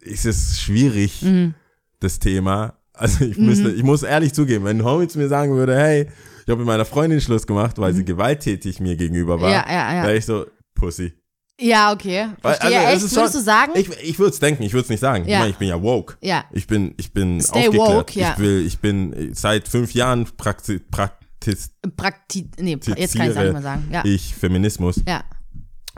ist 0.03 0.27
es 0.27 0.61
schwierig, 0.61 1.23
Mhm. 1.23 1.55
das 2.01 2.19
Thema. 2.19 2.75
Also 2.93 3.25
ich 3.25 3.37
müsste, 3.37 3.71
ich 3.71 3.83
muss 3.83 4.03
ehrlich 4.03 4.33
zugeben, 4.33 4.65
wenn 4.65 4.83
Homie 4.85 5.07
zu 5.09 5.19
mir 5.19 5.29
sagen 5.29 5.53
würde, 5.55 5.77
hey, 5.77 6.09
ich 6.45 6.49
habe 6.51 6.59
mit 6.59 6.67
meiner 6.67 6.85
Freundin 6.85 7.21
Schluss 7.21 7.47
gemacht, 7.47 7.79
weil 7.79 7.93
sie 7.93 8.05
gewalttätig 8.05 8.81
mir 8.81 8.97
gegenüber 8.97 9.41
war, 9.41 9.49
Mhm. 9.49 9.55
Ja, 9.55 9.65
ja, 9.69 9.95
ja. 9.97 10.03
wäre 10.05 10.17
ich 10.17 10.25
so, 10.25 10.47
Pussy. 10.75 11.13
Ja, 11.61 11.93
okay. 11.93 12.29
Weil, 12.43 12.55
Verstehe. 12.55 12.79
also, 12.81 12.89
es 12.89 12.95
Echt? 12.97 13.05
ist 13.05 13.17
Würdest 13.17 13.33
schon- 13.35 13.41
du 13.41 13.45
sagen? 13.45 13.73
Ich, 13.77 13.89
ich 14.03 14.19
würde 14.19 14.33
es 14.33 14.41
denken, 14.41 14.63
ich 14.63 14.73
würde 14.75 14.83
es 14.85 14.89
nicht 14.91 15.01
sagen. 15.01 15.25
Ja. 15.27 15.33
Ich 15.35 15.39
meine, 15.39 15.51
ich 15.51 15.57
bin 15.57 15.69
ja 15.69 15.81
woke. 15.83 16.17
Ja. 16.21 16.45
Ich 16.53 16.67
bin, 16.67 16.95
ich 16.99 17.13
bin 17.13 17.41
Stay 17.41 17.69
aufgeklärt. 17.69 17.89
woke, 17.89 18.19
ja. 18.21 18.33
Ich 18.35 18.39
will, 18.39 18.67
ich 18.67 18.79
bin 18.79 19.31
seit 19.35 19.67
fünf 19.69 19.95
Jahren 19.95 20.27
prakti 20.37 20.79
praktiz 20.81 21.71
Prakti 21.97 22.51
nee, 22.59 22.73
jetzt 22.73 22.87
kann 22.87 22.97
ich 22.99 23.05
es 23.05 23.15
nicht 23.15 23.53
mehr 23.53 23.63
sagen. 23.63 23.89
Ja. 23.93 24.05
ich 24.05 24.35
Feminismus. 24.35 25.01
Ja. 25.09 25.23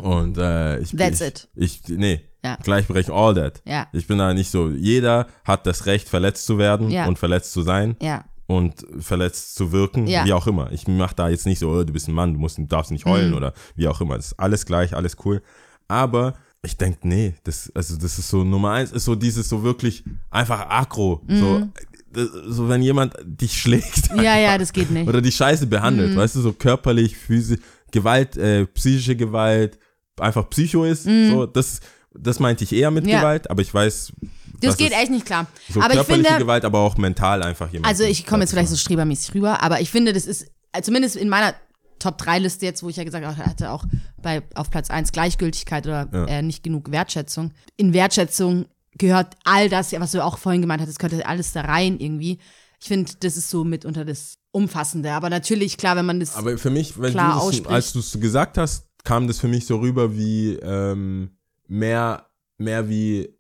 Und 0.03 0.38
äh, 0.38 0.78
ich 0.78 0.92
That's 0.96 1.20
ich, 1.20 1.26
it. 1.26 1.49
Ich, 1.55 1.82
nee, 1.88 2.20
Ja. 2.44 2.57
Gleichberechtigung, 2.62 3.18
all 3.18 3.34
that. 3.34 3.62
Ja. 3.64 3.86
Ich 3.92 4.07
bin 4.07 4.18
da 4.18 4.32
nicht 4.34 4.51
so, 4.51 4.68
jeder 4.70 5.26
hat 5.44 5.66
das 5.66 5.86
Recht, 5.86 6.09
verletzt 6.09 6.46
zu 6.46 6.57
werden 6.59 6.90
Ja. 6.90 7.07
und 7.07 7.18
verletzt 7.18 7.53
zu 7.53 7.62
sein 7.62 7.96
Ja. 8.01 8.24
und 8.46 8.86
verletzt 9.01 9.57
zu 9.57 9.72
wirken, 9.72 10.07
Ja. 10.07 10.24
wie 10.24 10.32
auch 10.32 10.46
immer. 10.46 10.70
Ich 10.72 10.86
mach 10.86 11.12
da 11.12 11.28
jetzt 11.28 11.46
nicht 11.46 11.59
so, 11.59 11.70
oh, 11.70 11.82
du 11.84 11.92
bist 11.92 12.09
ein 12.09 12.14
Mann, 12.14 12.34
du 12.34 12.38
musst, 12.40 12.59
darfst 12.68 12.92
nicht 12.92 13.07
Mhm. 13.07 13.11
heulen 13.11 13.34
oder 13.34 13.53
wie 13.74 13.88
auch 13.88 14.01
immer. 14.01 14.16
Das 14.16 14.26
ist 14.28 14.38
alles 14.40 14.66
gleich, 14.66 14.94
alles 14.94 15.16
cool. 15.24 15.42
Aber 15.88 16.34
ich 16.62 16.76
denk, 16.76 17.05
nee, 17.05 17.34
das, 17.44 17.70
also 17.74 17.96
das 17.96 18.18
ist 18.18 18.28
so 18.28 18.44
Nummer 18.44 18.72
eins, 18.72 18.92
ist 18.92 19.05
so 19.05 19.14
dieses 19.14 19.49
so 19.49 19.62
wirklich 19.62 20.05
einfach 20.30 20.68
aggro. 20.68 21.22
So, 21.28 21.68
das, 22.12 22.28
so 22.46 22.68
wenn 22.68 22.82
jemand 22.82 23.14
dich 23.24 23.61
schlägt 23.61 24.12
Mhm. 24.12 24.22
Ja, 24.22 24.38
ja, 24.38 24.59
das 24.59 24.72
geht 24.72 24.90
nicht. 24.90 25.09
oder 25.09 25.20
die 25.20 25.32
Scheiße 25.32 25.66
behandelt, 25.66 26.12
Mhm. 26.12 26.16
weißt 26.16 26.36
du, 26.36 26.40
so 26.40 26.53
körperlich, 26.53 27.16
physisch, 27.16 27.61
Gewalt, 27.90 28.36
äh, 28.36 28.66
psychische 28.66 29.16
Gewalt, 29.16 29.78
einfach 30.20 30.48
Psycho 30.50 30.84
ist, 30.84 31.04
so, 31.04 31.46
das, 31.46 31.80
das 32.14 32.38
meinte 32.40 32.64
ich 32.64 32.72
eher 32.72 32.90
mit. 32.90 33.06
Ja. 33.06 33.18
Gewalt, 33.20 33.50
aber 33.50 33.62
ich 33.62 33.72
weiß, 33.72 34.12
Das 34.60 34.76
geht 34.76 34.92
echt 34.92 35.10
nicht 35.10 35.26
klar. 35.26 35.46
so 35.72 35.80
aber 35.80 35.90
ich 35.90 35.96
körperliche 35.96 36.24
finde, 36.28 36.38
Gewalt, 36.44 36.64
aber 36.64 36.80
auch 36.80 36.96
mental 36.96 37.42
einfach 37.42 37.70
jemand. 37.72 37.86
also 37.86 38.04
ich 38.04 38.26
komme 38.26 38.42
jetzt 38.42 38.50
vielleicht 38.50 38.70
so 38.70 38.76
strebermäßig 38.76 39.34
rüber, 39.34 39.62
aber 39.62 39.80
ich 39.80 39.90
finde, 39.90 40.12
das 40.12 40.26
ist, 40.26 40.46
äh, 40.72 40.82
zumindest 40.82 41.16
in 41.16 41.28
meiner 41.28 41.54
Top-3-Liste 41.98 42.64
jetzt, 42.64 42.82
wo 42.82 42.88
ich 42.88 42.96
ja 42.96 43.04
gesagt 43.04 43.24
habe, 43.26 43.36
hatte 43.36 43.70
auch 43.72 43.84
bei, 44.22 44.42
auf 44.54 44.70
Platz 44.70 44.88
1 44.90 45.10
Gleichgültigkeit 45.12 45.86
oder 45.86 46.08
Ja. 46.12 46.24
äh, 46.26 46.42
nicht 46.42 46.62
genug 46.62 46.90
Wertschätzung. 46.92 47.52
In 47.76 47.92
Wertschätzung 47.92 48.66
gehört 48.96 49.34
all 49.44 49.68
das, 49.68 49.92
was 49.92 50.12
du 50.12 50.24
auch 50.24 50.38
vorhin 50.38 50.60
gemeint 50.60 50.80
hattest, 50.80 50.98
gehört 50.98 51.26
alles 51.26 51.52
da 51.52 51.62
rein 51.62 51.98
irgendwie. 51.98 52.38
Ich 52.80 52.86
finde, 52.86 53.10
das 53.20 53.36
ist 53.36 53.50
so 53.50 53.64
mitunter 53.64 54.04
das 54.04 54.38
Umfassende. 54.52 55.12
Aber 55.12 55.28
natürlich, 55.30 55.76
klar, 55.76 55.96
wenn 55.96 56.06
man 56.06 56.20
das. 56.20 56.36
Aber 56.36 56.56
für 56.56 56.70
mich, 56.70 57.00
wenn 57.00 57.10
klar 57.12 57.30
du 57.32 57.34
das, 57.38 57.42
ausspricht. 57.44 57.70
als 57.70 57.92
du 57.92 57.98
es 57.98 58.12
gesagt 58.20 58.56
hast, 58.58 58.86
kam 59.09 59.26
das 59.26 59.38
für 59.40 59.48
mich 59.48 59.64
so 59.66 59.76
rüber 59.78 60.16
wie 60.16 60.54
ähm, 60.62 61.30
mehr, 61.66 62.26
mehr 62.59 62.88
wie 62.88 63.30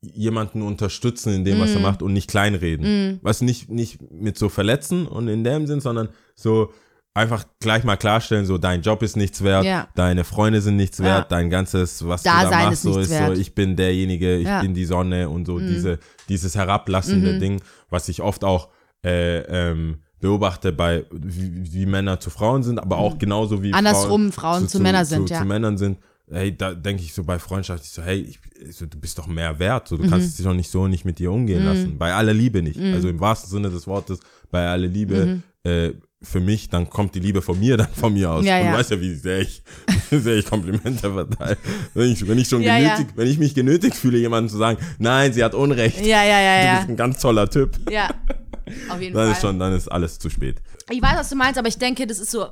jemanden 0.00 0.60
unterstützen 0.62 1.32
in 1.32 1.44
dem, 1.44 1.60
was 1.60 1.70
Mm. 1.72 1.76
er 1.76 1.80
macht 1.82 2.02
und 2.02 2.12
nicht 2.12 2.28
kleinreden. 2.28 3.20
Was 3.22 3.40
nicht, 3.40 3.70
nicht 3.70 4.00
mit 4.10 4.36
so 4.36 4.48
verletzen 4.48 5.06
und 5.06 5.28
in 5.28 5.44
dem 5.44 5.66
Sinn, 5.66 5.80
sondern 5.80 6.08
so 6.34 6.72
einfach 7.14 7.44
gleich 7.60 7.84
mal 7.84 7.96
klarstellen, 7.96 8.44
so 8.44 8.58
dein 8.58 8.82
Job 8.82 9.02
ist 9.04 9.16
nichts 9.16 9.42
wert, 9.44 9.64
Ja. 9.64 9.88
deine 9.94 10.24
Freunde 10.24 10.60
sind 10.60 10.76
nichts 10.76 10.98
wert, 11.00 11.30
Ja. 11.30 11.36
dein 11.36 11.48
ganzes, 11.48 12.06
was 12.06 12.22
Dasein 12.24 12.44
du 12.44 12.50
da 12.50 12.56
machst, 12.64 12.72
ist 12.72 12.82
so 12.82 12.98
ist 12.98 13.10
wert. 13.10 13.34
so, 13.36 13.40
ich 13.40 13.54
bin 13.54 13.76
derjenige, 13.76 14.36
ich 14.36 14.46
Ja. 14.48 14.60
bin 14.62 14.74
die 14.74 14.84
Sonne 14.84 15.28
und 15.30 15.46
so 15.46 15.58
diese, 15.60 16.00
dieses 16.28 16.54
herablassende 16.56 17.34
Mhm. 17.34 17.40
Ding, 17.40 17.62
was 17.88 18.08
ich 18.08 18.20
oft 18.20 18.42
auch 18.44 18.68
äh, 19.06 19.40
ähm, 19.42 19.98
beobachte 20.24 20.72
bei 20.72 21.04
wie, 21.12 21.70
wie 21.74 21.84
Männer 21.84 22.18
zu 22.18 22.30
Frauen 22.30 22.62
sind, 22.62 22.78
aber 22.78 22.96
auch 22.96 23.18
genauso 23.18 23.62
wie 23.62 23.68
Mhm. 23.68 23.74
Andersrum 23.74 24.32
Frauen 24.32 24.66
zu 24.68 24.80
Männern 24.80 25.04
sind, 25.04 25.28
zu, 25.28 25.34
ja. 25.34 25.40
zu 25.40 25.46
Männern 25.46 25.76
sind. 25.76 25.98
Hey, 26.30 26.56
da 26.56 26.72
denke 26.72 27.02
ich 27.02 27.12
so 27.12 27.24
bei 27.24 27.38
Freundschaft, 27.38 27.84
ich 27.84 27.90
so, 27.90 28.00
hey, 28.02 28.20
ich, 28.22 28.38
so, 28.74 28.86
du 28.86 28.98
bist 28.98 29.18
doch 29.18 29.26
mehr 29.26 29.58
wert, 29.58 29.86
so, 29.88 29.98
du 29.98 30.08
kannst 30.08 30.28
Mhm. 30.32 30.36
dich 30.36 30.46
doch 30.46 30.54
nicht 30.54 30.70
so 30.70 30.86
nicht 30.88 31.04
mit 31.04 31.18
dir 31.18 31.30
umgehen 31.30 31.62
lassen. 31.66 31.98
Bei 31.98 32.14
aller 32.14 32.32
Liebe 32.32 32.62
nicht. 32.62 32.80
Also 32.80 33.08
im 33.10 33.20
wahrsten 33.20 33.50
Sinne 33.50 33.68
des 33.68 33.86
Wortes, 33.86 34.18
bei 34.50 34.66
aller 34.66 34.86
Liebe, 34.86 35.26
Mhm. 35.26 35.70
äh, 35.70 35.92
für 36.24 36.40
mich, 36.40 36.68
dann 36.68 36.90
kommt 36.90 37.14
die 37.14 37.20
Liebe 37.20 37.42
von 37.42 37.58
mir, 37.60 37.76
dann 37.76 37.88
von 37.92 38.12
mir 38.12 38.30
aus. 38.30 38.44
Ja, 38.44 38.58
Und 38.58 38.64
ja. 38.66 38.72
du 38.72 38.78
weißt 38.78 38.90
ja, 38.92 39.00
wie 39.00 39.14
sehr 39.14 39.40
ich, 39.40 39.62
sehr 40.10 40.36
ich 40.36 40.46
Komplimente 40.46 41.12
verteile. 41.12 41.56
Wenn 41.94 42.10
ich, 42.10 42.26
wenn 42.26 42.38
ich 42.38 42.48
schon 42.48 42.62
Ja, 42.62 42.78
genötigt, 42.78 43.16
wenn 43.16 43.28
ich 43.28 43.38
mich 43.38 43.54
genötigt 43.54 43.94
fühle, 43.96 44.18
jemandem 44.18 44.50
zu 44.50 44.56
sagen, 44.58 44.78
nein, 44.98 45.32
sie 45.32 45.44
hat 45.44 45.54
Unrecht. 45.54 46.00
ja, 46.04 46.24
ja, 46.24 46.40
ja, 46.40 46.60
Du 46.60 46.66
ja. 46.66 46.76
bist 46.78 46.88
ein 46.90 46.96
ganz 46.96 47.20
toller 47.20 47.48
Typ. 47.48 47.78
Ja. 47.90 48.08
Auf 48.88 49.00
jeden 49.00 49.14
Dann 49.14 49.24
Fall. 49.26 49.32
ist 49.32 49.40
schon, 49.42 49.58
dann 49.58 49.74
ist 49.74 49.88
alles 49.88 50.18
zu 50.18 50.30
spät. 50.30 50.62
Ich 50.90 51.00
weiß, 51.02 51.16
was 51.16 51.28
du 51.28 51.36
meinst, 51.36 51.58
aber 51.58 51.68
ich 51.68 51.76
denke, 51.78 52.06
das 52.06 52.18
ist 52.18 52.30
so, 52.30 52.46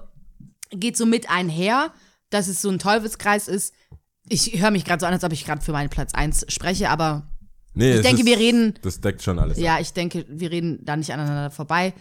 geht 0.70 0.96
so 0.96 1.06
mit 1.06 1.30
einher, 1.30 1.90
dass 2.30 2.48
es 2.48 2.60
so 2.62 2.68
ein 2.70 2.78
Teufelskreis 2.78 3.48
ist. 3.48 3.74
Ich 4.28 4.60
höre 4.60 4.70
mich 4.70 4.84
gerade 4.84 5.00
so 5.00 5.06
an, 5.06 5.12
als 5.14 5.24
ob 5.24 5.32
ich 5.32 5.44
gerade 5.44 5.62
für 5.62 5.72
meinen 5.72 5.88
Platz 5.90 6.14
1 6.14 6.46
spreche, 6.48 6.90
aber 6.90 7.28
Nee, 7.74 7.94
Ich 7.94 8.00
denke, 8.02 8.20
ist, 8.20 8.26
wir 8.26 8.38
reden- 8.38 8.74
Das 8.82 9.00
deckt 9.00 9.22
schon 9.22 9.38
alles. 9.38 9.56
ab. 9.56 9.64
ja, 9.64 9.78
ich 9.80 9.94
denke, 9.94 10.26
wir 10.28 10.50
reden 10.50 10.80
da 10.84 10.94
nicht 10.94 11.10
aneinander 11.10 11.50
vorbei. 11.50 11.94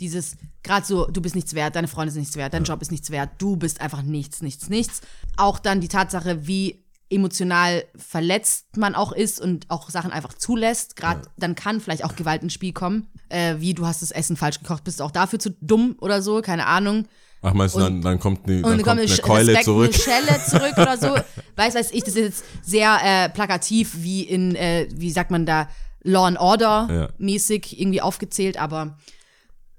Dieses, 0.00 0.36
gerade 0.62 0.86
so, 0.86 1.06
du 1.06 1.20
bist 1.20 1.34
nichts 1.34 1.54
wert, 1.54 1.76
deine 1.76 1.88
Freunde 1.88 2.12
sind 2.12 2.20
nichts 2.20 2.36
wert, 2.36 2.54
dein 2.54 2.64
Job 2.64 2.82
ist 2.82 2.90
nichts 2.90 3.10
wert, 3.10 3.30
du 3.38 3.56
bist 3.56 3.80
einfach 3.80 4.02
nichts, 4.02 4.42
nichts, 4.42 4.68
nichts. 4.68 5.00
Auch 5.36 5.58
dann 5.58 5.80
die 5.80 5.88
Tatsache, 5.88 6.46
wie 6.46 6.84
emotional 7.08 7.84
verletzt 7.96 8.76
man 8.76 8.94
auch 8.96 9.12
ist 9.12 9.40
und 9.40 9.70
auch 9.70 9.90
Sachen 9.90 10.10
einfach 10.10 10.34
zulässt. 10.34 10.96
Gerade 10.96 11.22
dann 11.36 11.54
kann 11.54 11.80
vielleicht 11.80 12.04
auch 12.04 12.16
Gewalt 12.16 12.42
ins 12.42 12.52
Spiel 12.52 12.72
kommen. 12.72 13.06
Äh, 13.28 13.56
wie 13.58 13.74
du 13.74 13.86
hast 13.86 14.02
das 14.02 14.10
Essen 14.10 14.36
falsch 14.36 14.58
gekocht, 14.60 14.82
bist 14.84 14.98
du 15.00 15.04
auch 15.04 15.10
dafür 15.12 15.38
zu 15.38 15.50
dumm 15.60 15.96
oder 16.00 16.20
so, 16.20 16.40
keine 16.42 16.66
Ahnung. 16.66 17.06
Ach, 17.42 17.54
meinst 17.54 17.76
du, 17.76 17.80
dann, 17.80 18.00
dann 18.02 18.18
kommt 18.18 18.46
eine, 18.46 18.56
Und 18.56 18.64
dann 18.64 18.82
kommt 18.82 19.00
eine 19.00 19.08
Sch- 19.08 19.20
Keule 19.22 19.48
Respekt, 19.48 19.64
zurück. 19.66 19.92
Eine 19.94 20.02
Schelle 20.02 20.44
zurück 20.46 20.72
oder 20.78 20.96
so. 20.98 21.14
Weiß, 21.56 21.74
weiß 21.76 21.92
ich, 21.92 22.00
das 22.02 22.14
ist 22.16 22.22
jetzt 22.22 22.44
sehr 22.62 22.98
äh, 23.02 23.28
plakativ, 23.28 23.94
wie 24.02 24.22
in, 24.22 24.54
äh, 24.56 24.88
wie 24.92 25.10
sagt 25.10 25.30
man 25.30 25.46
da, 25.46 25.68
Law 26.02 26.26
and 26.26 26.38
Order 26.38 26.88
Ja. 26.90 27.08
mäßig 27.18 27.80
irgendwie 27.80 28.00
aufgezählt, 28.02 28.58
aber 28.58 28.96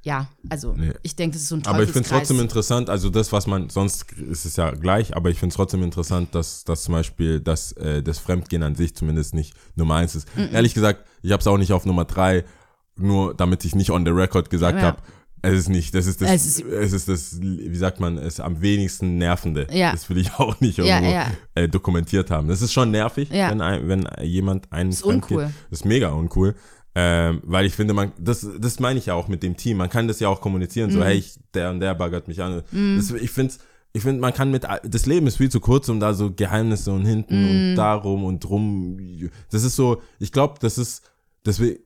ja, 0.07 0.27
also 0.49 0.73
Nee. 0.73 0.93
ich 1.03 1.15
denke, 1.17 1.33
das 1.33 1.43
ist 1.43 1.49
so 1.49 1.55
ein 1.55 1.65
Aber 1.65 1.83
ich 1.83 1.89
finde 1.91 2.05
es 2.07 2.09
trotzdem 2.09 2.39
interessant, 2.39 2.89
also 2.89 3.09
das, 3.09 3.31
was 3.33 3.45
man, 3.45 3.69
sonst 3.69 4.11
ist 4.13 4.45
es 4.45 4.55
ja 4.55 4.71
gleich, 4.71 5.15
aber 5.15 5.29
ich 5.29 5.37
finde 5.39 5.51
es 5.51 5.57
trotzdem 5.57 5.83
interessant, 5.83 6.33
dass, 6.33 6.63
dass 6.63 6.83
zum 6.83 6.93
Beispiel 6.93 7.41
dass, 7.41 7.73
äh, 7.73 8.01
das 8.01 8.17
Fremdgehen 8.19 8.63
an 8.63 8.75
sich 8.75 8.95
zumindest 8.95 9.33
nicht 9.33 9.53
Nummer 9.75 9.95
eins 9.95 10.15
ist. 10.15 10.27
Ehrlich 10.53 10.73
gesagt, 10.73 11.05
ich 11.21 11.31
habe 11.33 11.41
es 11.41 11.47
auch 11.47 11.57
nicht 11.57 11.73
auf 11.73 11.85
Nummer 11.85 12.05
drei, 12.05 12.45
nur 12.95 13.33
damit 13.35 13.65
ich 13.65 13.75
nicht 13.75 13.91
on 13.91 14.05
the 14.05 14.11
record 14.11 14.49
gesagt 14.49 14.79
Ja. 14.79 14.85
habe, 14.87 14.97
es 15.43 15.53
ist 15.53 15.69
nicht, 15.69 15.93
das 15.93 16.07
ist 16.07 16.19
das, 16.21 16.31
Es 16.31 16.45
es 16.45 16.59
ist- 16.59 16.93
ist, 16.93 17.07
das, 17.09 17.41
wie 17.41 17.75
sagt 17.75 17.99
man, 17.99 18.17
es 18.17 18.39
am 18.39 18.59
wenigsten 18.61 19.17
nervende. 19.17 19.67
Ja. 19.71 19.91
Das 19.91 20.09
will 20.09 20.17
ich 20.17 20.31
auch 20.39 20.59
nicht 20.61 20.77
Ja, 20.79 20.85
irgendwo 20.85 21.11
ja. 21.13 21.27
Äh, 21.53 21.67
dokumentiert 21.69 22.31
haben. 22.31 22.47
Das 22.47 22.61
ist 22.61 22.73
schon 22.73 22.89
nervig, 22.91 23.29
Ja. 23.29 23.51
wenn, 23.51 23.61
ein, 23.61 23.87
wenn 23.87 24.07
jemand 24.23 24.71
einen 24.71 24.89
Ist 24.89 25.01
fremdgeht. 25.03 25.37
uncool. 25.37 25.53
Das 25.69 25.79
ist 25.81 25.85
mega 25.85 26.09
uncool. 26.09 26.55
Ähm, 26.99 27.41
weil 27.43 27.65
ich 27.67 27.75
finde, 27.75 27.93
man, 27.93 28.11
das, 28.17 28.47
das 28.59 28.79
meine 28.79 28.97
ich 28.97 29.05
ja 29.05 29.13
auch 29.13 29.27
mit 29.27 29.43
dem 29.43 29.55
Team. 29.55 29.77
Man 29.77 29.89
kann 29.89 30.07
das 30.07 30.19
ja 30.19 30.29
auch 30.29 30.41
kommunizieren, 30.41 30.89
Mhm. 30.89 30.93
so, 30.93 31.03
hey, 31.03 31.17
ich, 31.17 31.35
der 31.53 31.69
und 31.69 31.79
der 31.79 31.93
baggert 31.93 32.27
mich 32.27 32.41
an. 32.41 32.63
Das, 32.95 33.11
ich 33.11 33.29
finde, 33.29 33.53
ich 33.93 34.01
finde, 34.01 34.19
man 34.19 34.33
kann 34.33 34.49
mit, 34.49 34.65
das 34.83 35.05
Leben 35.05 35.27
ist 35.27 35.37
viel 35.37 35.51
zu 35.51 35.59
kurz, 35.59 35.89
um 35.89 35.99
da 35.99 36.15
so 36.15 36.31
Geheimnisse 36.31 36.91
und 36.91 37.05
hinten 37.05 37.43
Mhm. 37.43 37.49
und 37.69 37.75
darum 37.75 38.23
und 38.23 38.39
drum. 38.43 38.97
Das 39.51 39.63
ist 39.63 39.75
so, 39.75 40.01
ich 40.17 40.31
glaube, 40.31 40.55
das 40.59 40.79
ist, 40.79 41.03
deswegen, 41.45 41.77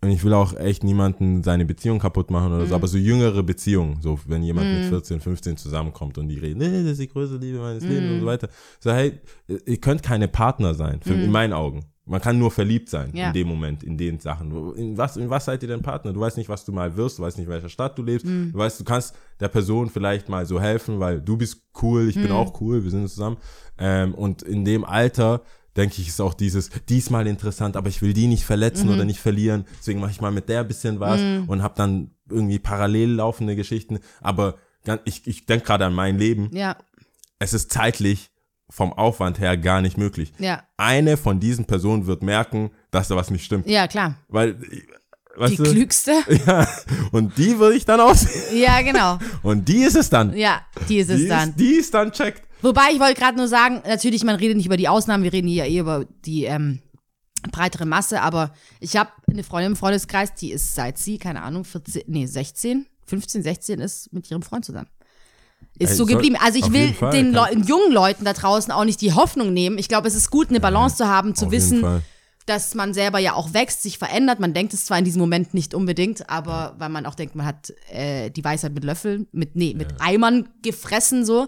und 0.00 0.10
ich 0.10 0.22
will 0.22 0.32
auch 0.32 0.54
echt 0.56 0.84
niemanden 0.84 1.42
seine 1.42 1.64
Beziehung 1.64 1.98
kaputt 1.98 2.30
machen 2.30 2.52
oder 2.52 2.64
Mhm. 2.64 2.68
so, 2.68 2.74
aber 2.76 2.86
so 2.88 2.98
jüngere 2.98 3.42
Beziehungen, 3.42 3.98
so 4.00 4.18
wenn 4.26 4.42
jemand 4.44 4.72
mit 4.72 4.84
14, 4.84 5.20
15 5.20 5.56
zusammenkommt 5.56 6.18
und 6.18 6.28
die 6.28 6.38
reden, 6.38 6.58
nee, 6.58 6.82
das 6.82 6.92
ist 6.92 7.00
die 7.00 7.08
größte 7.08 7.36
Liebe 7.36 7.58
meines 7.58 7.82
Lebens 7.84 8.06
Mhm. 8.08 8.14
und 8.14 8.20
so 8.20 8.26
weiter. 8.26 8.48
So, 8.80 8.92
hey, 8.92 9.18
ihr 9.66 9.80
könnt 9.80 10.02
keine 10.04 10.28
Partner 10.28 10.74
sein, 10.74 11.00
für, 11.02 11.14
in 11.14 11.30
meinen 11.32 11.52
Augen. 11.52 11.84
Man 12.04 12.20
kann 12.20 12.36
nur 12.38 12.50
verliebt 12.50 12.88
sein 12.88 13.10
Ja. 13.14 13.28
in 13.28 13.32
dem 13.32 13.46
Moment, 13.48 13.84
in 13.84 13.96
den 13.96 14.18
Sachen. 14.18 14.74
In 14.74 14.98
was, 14.98 15.16
in 15.16 15.30
was 15.30 15.44
seid 15.44 15.62
ihr 15.62 15.68
denn 15.68 15.82
Partner? 15.82 16.12
Du 16.12 16.18
weißt 16.20 16.36
nicht, 16.36 16.48
was 16.48 16.64
du 16.64 16.72
mal 16.72 16.96
wirst, 16.96 17.18
du 17.18 17.22
weißt 17.22 17.38
nicht, 17.38 17.46
in 17.46 17.52
welcher 17.52 17.68
Stadt 17.68 17.96
du 17.96 18.02
lebst. 18.02 18.26
Mhm. 18.26 18.50
Du 18.52 18.58
weißt, 18.58 18.80
du 18.80 18.84
kannst 18.84 19.14
der 19.38 19.48
Person 19.48 19.88
vielleicht 19.88 20.28
mal 20.28 20.44
so 20.44 20.60
helfen, 20.60 20.98
weil 20.98 21.20
du 21.20 21.36
bist 21.36 21.62
cool, 21.80 22.08
ich 22.08 22.16
bin 22.16 22.26
Mhm. 22.26 22.32
auch 22.32 22.60
cool, 22.60 22.82
wir 22.82 22.90
sind 22.90 23.08
zusammen. 23.08 23.36
Ähm, 23.78 24.14
und 24.14 24.42
in 24.42 24.64
dem 24.64 24.84
Alter, 24.84 25.42
denke 25.76 26.02
ich, 26.02 26.08
ist 26.08 26.20
auch 26.20 26.34
dieses, 26.34 26.70
diesmal 26.88 27.26
interessant, 27.28 27.76
aber 27.76 27.88
ich 27.88 28.02
will 28.02 28.12
die 28.12 28.26
nicht 28.26 28.44
verletzen 28.44 28.88
Mhm. 28.88 28.94
oder 28.94 29.04
nicht 29.04 29.20
verlieren. 29.20 29.64
Deswegen 29.78 30.00
mache 30.00 30.10
ich 30.10 30.20
mal 30.20 30.32
mit 30.32 30.48
der 30.48 30.60
ein 30.60 30.68
bisschen 30.68 30.98
was 30.98 31.20
und 31.46 31.62
habe 31.62 31.74
dann 31.76 32.10
irgendwie 32.28 32.58
parallel 32.58 33.10
laufende 33.12 33.54
Geschichten. 33.56 34.00
Aber 34.20 34.56
ich, 35.04 35.24
ich 35.28 35.46
denke 35.46 35.66
gerade 35.66 35.86
an 35.86 35.94
mein 35.94 36.18
Leben. 36.18 36.50
Ja, 36.52 36.76
Es 37.38 37.54
ist 37.54 37.72
zeitlich 37.72 38.30
vom 38.72 38.92
Aufwand 38.92 39.38
her 39.38 39.56
gar 39.58 39.82
nicht 39.82 39.98
möglich. 39.98 40.32
ja, 40.38 40.62
Eine 40.78 41.16
von 41.18 41.38
diesen 41.40 41.66
Personen 41.66 42.06
wird 42.06 42.22
merken, 42.22 42.70
dass 42.90 43.08
da 43.08 43.16
was 43.16 43.30
nicht 43.30 43.44
stimmt. 43.44 43.66
ja, 43.66 43.86
klar. 43.86 44.16
Weil, 44.28 44.56
weißt 45.36 45.52
Die 45.52 45.56
du, 45.58 45.62
klügste. 45.64 46.12
ja, 46.46 46.66
und 47.12 47.36
die 47.36 47.58
würde 47.58 47.76
ich 47.76 47.84
dann 47.84 48.00
aussehen. 48.00 48.58
Ja, 48.58 48.80
genau. 48.80 49.18
Und 49.42 49.68
die 49.68 49.82
ist 49.82 49.96
es 49.96 50.08
dann. 50.08 50.34
Ja, 50.36 50.62
die 50.88 50.98
ist 50.98 51.10
es 51.10 51.18
die, 51.18 51.28
dann. 51.28 51.50
Ist, 51.50 51.60
die 51.60 51.74
ist 51.74 51.92
dann 51.92 52.12
checkt. 52.12 52.42
Wobei, 52.62 52.92
ich 52.92 53.00
wollte 53.00 53.20
gerade 53.20 53.36
nur 53.36 53.48
sagen, 53.48 53.82
natürlich, 53.86 54.24
man 54.24 54.36
redet 54.36 54.56
nicht 54.56 54.66
über 54.66 54.76
die 54.76 54.88
Ausnahmen, 54.88 55.22
wir 55.24 55.32
reden 55.32 55.48
hier 55.48 55.64
eher 55.64 55.80
über 55.82 56.04
die 56.24 56.44
ähm, 56.44 56.80
breitere 57.50 57.84
Masse, 57.86 58.22
aber 58.22 58.54
ich 58.80 58.96
habe 58.96 59.10
eine 59.28 59.42
Freundin 59.42 59.72
im 59.72 59.76
Freundeskreis, 59.76 60.32
die 60.34 60.52
ist 60.52 60.74
seit 60.74 60.96
sie, 60.96 61.18
keine 61.18 61.42
Ahnung, 61.42 61.64
14, 61.64 62.04
nee, 62.06 62.24
16, 62.26 62.86
15, 63.06 63.42
16 63.42 63.80
ist 63.80 64.12
mit 64.12 64.30
ihrem 64.30 64.42
Freund 64.42 64.64
zusammen. 64.64 64.88
Ist 65.82 65.96
so 65.96 66.06
geblieben. 66.06 66.36
Also 66.40 66.58
ich 66.58 66.72
will 66.72 66.92
Fall, 66.94 67.10
den 67.10 67.32
Leu 67.32 67.46
jungen 67.66 67.92
Leuten 67.92 68.24
da 68.24 68.32
draußen 68.32 68.72
auch 68.72 68.84
nicht 68.84 69.00
die 69.00 69.12
Hoffnung 69.12 69.52
nehmen. 69.52 69.78
Ich 69.78 69.88
glaube, 69.88 70.08
es 70.08 70.14
ist 70.14 70.30
gut, 70.30 70.50
eine 70.50 70.60
Balance 70.60 70.96
zu 70.96 71.06
haben, 71.08 71.34
zu 71.34 71.50
wissen, 71.50 71.84
dass 72.46 72.74
man 72.74 72.92
selber 72.92 73.18
ja 73.18 73.34
auch 73.34 73.54
wächst, 73.54 73.82
sich 73.82 73.98
verändert. 73.98 74.40
Man 74.40 74.52
denkt 74.54 74.74
es 74.74 74.84
zwar 74.84 74.98
in 74.98 75.04
diesem 75.04 75.20
Moment 75.20 75.54
nicht 75.54 75.74
unbedingt, 75.74 76.28
aber 76.28 76.74
weil 76.78 76.88
man 76.88 77.06
auch 77.06 77.14
denkt, 77.14 77.36
man 77.36 77.46
hat 77.46 77.72
äh, 77.90 78.30
die 78.30 78.44
Weisheit 78.44 78.74
mit 78.74 78.84
Löffeln, 78.84 79.28
mit, 79.32 79.54
nee, 79.54 79.74
mit 79.76 80.00
Eimern 80.00 80.48
gefressen 80.62 81.24
so. 81.24 81.46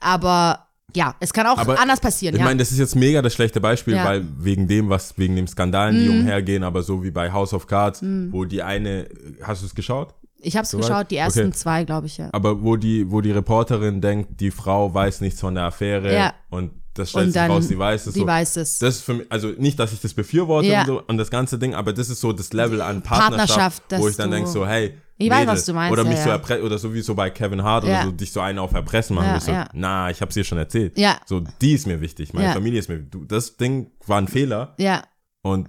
Aber 0.00 0.66
ja, 0.94 1.14
es 1.20 1.32
kann 1.32 1.46
auch 1.46 1.58
Aber 1.58 1.78
anders 1.78 2.00
passieren, 2.00 2.34
Ich 2.34 2.40
ja. 2.40 2.44
meine, 2.46 2.58
das 2.58 2.72
ist 2.72 2.78
jetzt 2.78 2.96
mega 2.96 3.20
das 3.22 3.34
schlechte 3.34 3.60
Beispiel, 3.60 3.94
Ja. 3.94 4.02
Mhm. 4.02 4.06
weil 4.06 4.24
wegen 4.38 4.66
dem, 4.68 4.88
was, 4.88 5.16
wegen 5.18 5.36
dem 5.36 5.46
Skandalen, 5.46 5.98
die 5.98 6.08
umhergehen, 6.08 6.62
aber 6.64 6.82
so 6.82 7.02
wie 7.04 7.10
bei 7.10 7.32
House 7.32 7.52
of 7.52 7.66
Cards, 7.66 8.02
wo 8.30 8.44
die 8.44 8.62
eine, 8.62 9.08
hast 9.42 9.62
du 9.62 9.66
es 9.66 9.74
geschaut? 9.74 10.14
Ich 10.38 10.56
habe 10.56 10.64
es 10.64 10.70
Soweit? 10.70 10.86
geschaut, 10.86 11.10
die 11.10 11.16
ersten 11.16 11.40
Okay. 11.40 11.50
zwei, 11.52 11.84
glaube 11.84 12.06
ich, 12.06 12.18
ja. 12.18 12.28
Aber 12.32 12.62
wo 12.62 12.76
die, 12.76 13.10
wo 13.10 13.20
die 13.20 13.32
Reporterin 13.32 14.00
denkt, 14.00 14.40
die 14.40 14.50
Frau 14.50 14.92
weiß 14.92 15.20
nichts 15.20 15.40
von 15.40 15.54
der 15.54 15.64
Affäre 15.64 16.12
Ja. 16.14 16.34
und 16.50 16.70
das 16.94 17.10
stellt 17.10 17.32
sich 17.34 17.42
raus, 17.42 17.68
sie 17.68 17.78
weiß 17.78 18.06
es. 18.06 18.14
sie 18.14 18.20
so. 18.20 18.26
weiß 18.26 18.56
es. 18.56 18.78
Das 18.78 18.96
ist 18.96 19.02
für 19.02 19.14
mich, 19.14 19.26
also 19.30 19.48
nicht, 19.58 19.78
dass 19.78 19.92
ich 19.92 20.00
das 20.00 20.14
befürworte 20.14 20.66
Ja. 20.68 20.80
und, 20.80 20.86
so, 20.86 21.02
und 21.06 21.18
das 21.18 21.30
ganze 21.30 21.58
Ding, 21.58 21.74
aber 21.74 21.92
das 21.92 22.08
ist 22.08 22.20
so 22.22 22.32
das 22.32 22.52
Level 22.54 22.80
an 22.80 23.02
Partnerschaft, 23.02 23.88
Partnerschaft, 23.88 23.98
wo 23.98 24.08
ich 24.08 24.16
dann 24.16 24.30
denke 24.30 24.48
so, 24.48 24.66
hey, 24.66 24.94
Ich 25.18 25.28
weiß, 25.30 25.40
Mädel, 25.40 25.52
was 25.54 25.64
du 25.66 25.72
meinst, 25.74 25.92
Oder 25.92 26.04
ja, 26.04 26.08
mich 26.10 26.18
so 26.20 26.28
ja. 26.28 26.34
erpre 26.36 26.62
oder 26.62 26.78
so 26.78 26.94
wie 26.94 27.00
so 27.02 27.14
bei 27.14 27.28
Kevin 27.30 27.62
Hart 27.62 27.84
oder 27.84 28.02
so, 28.04 28.10
dich 28.12 28.32
so 28.32 28.40
einen 28.40 28.58
auf 28.58 28.72
Erpressen 28.72 29.14
machen. 29.16 29.28
Ja, 29.28 29.40
so. 29.40 29.52
Na, 29.74 30.10
ich 30.10 30.20
hab's 30.22 30.34
dir 30.34 30.44
schon 30.44 30.56
erzählt. 30.58 30.96
Ja. 30.98 31.18
So, 31.26 31.42
die 31.60 31.72
ist 31.72 31.86
mir 31.86 32.00
wichtig, 32.00 32.32
meine. 32.32 32.52
Familie 32.54 32.78
ist 32.78 32.88
mir 32.88 32.98
du, 32.98 33.24
Das 33.24 33.56
Ding 33.58 33.90
war 34.06 34.18
ein 34.18 34.28
Fehler 34.28 34.74
Ja, 34.78 35.02
und 35.42 35.68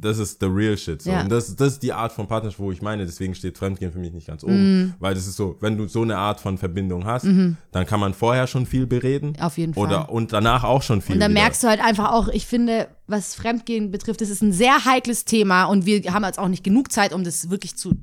das 0.00 0.18
ist 0.18 0.40
the 0.40 0.46
real 0.46 0.76
shit. 0.76 1.02
So. 1.02 1.10
Ja. 1.10 1.22
Und 1.22 1.30
das, 1.30 1.54
das 1.56 1.74
ist 1.74 1.82
die 1.82 1.92
Art 1.92 2.12
von 2.12 2.26
Partnerschaft, 2.26 2.60
wo 2.60 2.72
ich 2.72 2.82
meine, 2.82 3.04
deswegen 3.04 3.34
steht 3.34 3.58
Fremdgehen 3.58 3.92
für 3.92 3.98
mich 3.98 4.12
nicht 4.12 4.26
ganz 4.26 4.44
oben. 4.44 4.82
Mhm. 4.82 4.94
Weil 4.98 5.14
das 5.14 5.26
ist 5.26 5.36
so, 5.36 5.56
wenn 5.60 5.76
du 5.76 5.88
so 5.88 6.02
eine 6.02 6.16
Art 6.16 6.40
von 6.40 6.58
Verbindung 6.58 7.04
hast, 7.04 7.26
dann 7.26 7.86
kann 7.86 8.00
man 8.00 8.14
vorher 8.14 8.46
schon 8.46 8.66
viel 8.66 8.86
bereden. 8.86 9.36
Auf 9.40 9.58
jeden 9.58 9.74
Fall. 9.74 9.84
Oder 9.84 10.10
und 10.10 10.32
danach 10.32 10.64
auch 10.64 10.82
schon 10.82 11.02
viel. 11.02 11.14
Und 11.14 11.20
dann 11.20 11.32
wieder. 11.32 11.40
merkst 11.40 11.62
du 11.62 11.68
halt 11.68 11.80
einfach 11.80 12.12
auch, 12.12 12.28
ich 12.28 12.46
finde, 12.46 12.88
was 13.06 13.34
Fremdgehen 13.34 13.90
betrifft, 13.90 14.20
das 14.20 14.30
ist 14.30 14.42
ein 14.42 14.52
sehr 14.52 14.84
heikles 14.84 15.24
Thema 15.24 15.64
und 15.64 15.86
wir 15.86 16.02
haben 16.12 16.24
jetzt 16.24 16.38
auch 16.38 16.48
nicht 16.48 16.64
genug 16.64 16.92
Zeit, 16.92 17.12
um 17.12 17.24
das 17.24 17.50
wirklich 17.50 17.76
zu 17.76 17.94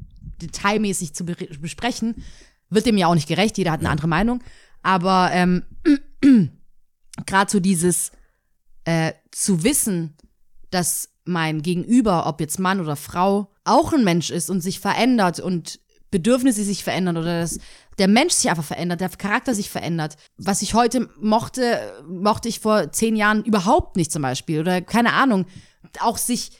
detailmäßig 0.41 1.14
zu 1.14 1.26
be 1.26 1.36
besprechen. 1.60 2.16
Wird 2.70 2.86
dem 2.86 2.98
ja 2.98 3.08
auch 3.08 3.16
nicht 3.16 3.28
gerecht, 3.28 3.58
jeder 3.58 3.72
hat 3.72 3.80
eine 3.80 3.89
andere 3.89 4.08
Meinung. 4.08 4.43
Aber 4.82 5.30
ähm, 5.32 5.64
gerade 7.26 7.52
so 7.52 7.60
dieses 7.60 8.12
äh, 8.86 9.14
zu 9.32 9.64
wissen, 9.64 10.16
dass 10.70 11.10
mein 11.26 11.61
Gegenüber, 11.61 12.28
ob 12.28 12.39
jetzt 12.39 12.59
Mann 12.59 12.80
oder 12.80 12.95
Frau, 12.95 13.51
auch 13.63 13.93
ein 13.93 14.03
Mensch 14.03 14.30
ist 14.30 14.49
und 14.49 14.61
sich 14.61 14.80
verändert 14.80 15.39
und 15.39 15.80
Bedürfnisse 16.11 16.63
sich 16.63 16.84
verändern 16.84 17.17
oder 17.17 17.41
dass 17.41 17.59
der 17.97 18.07
Mensch 18.07 18.34
sich 18.34 18.49
einfach 18.49 18.63
verändert, 18.63 19.01
der 19.01 19.09
Charakter 19.09 19.53
sich 19.53 19.69
verändert. 19.69 20.15
Was 20.38 20.61
ich 20.61 20.73
heute 20.73 21.09
mochte, 21.19 21.80
mochte 22.07 22.47
ich 22.47 22.59
vor 22.59 22.91
zehn 22.91 23.15
Jahren 23.15 23.43
überhaupt 23.43 23.97
nicht 23.97 24.11
zum 24.11 24.21
Beispiel 24.21 24.61
oder 24.61 24.82
keine 24.82 25.13
Ahnung. 25.13 25.45
Auch 25.99 26.17
sich 26.17 26.51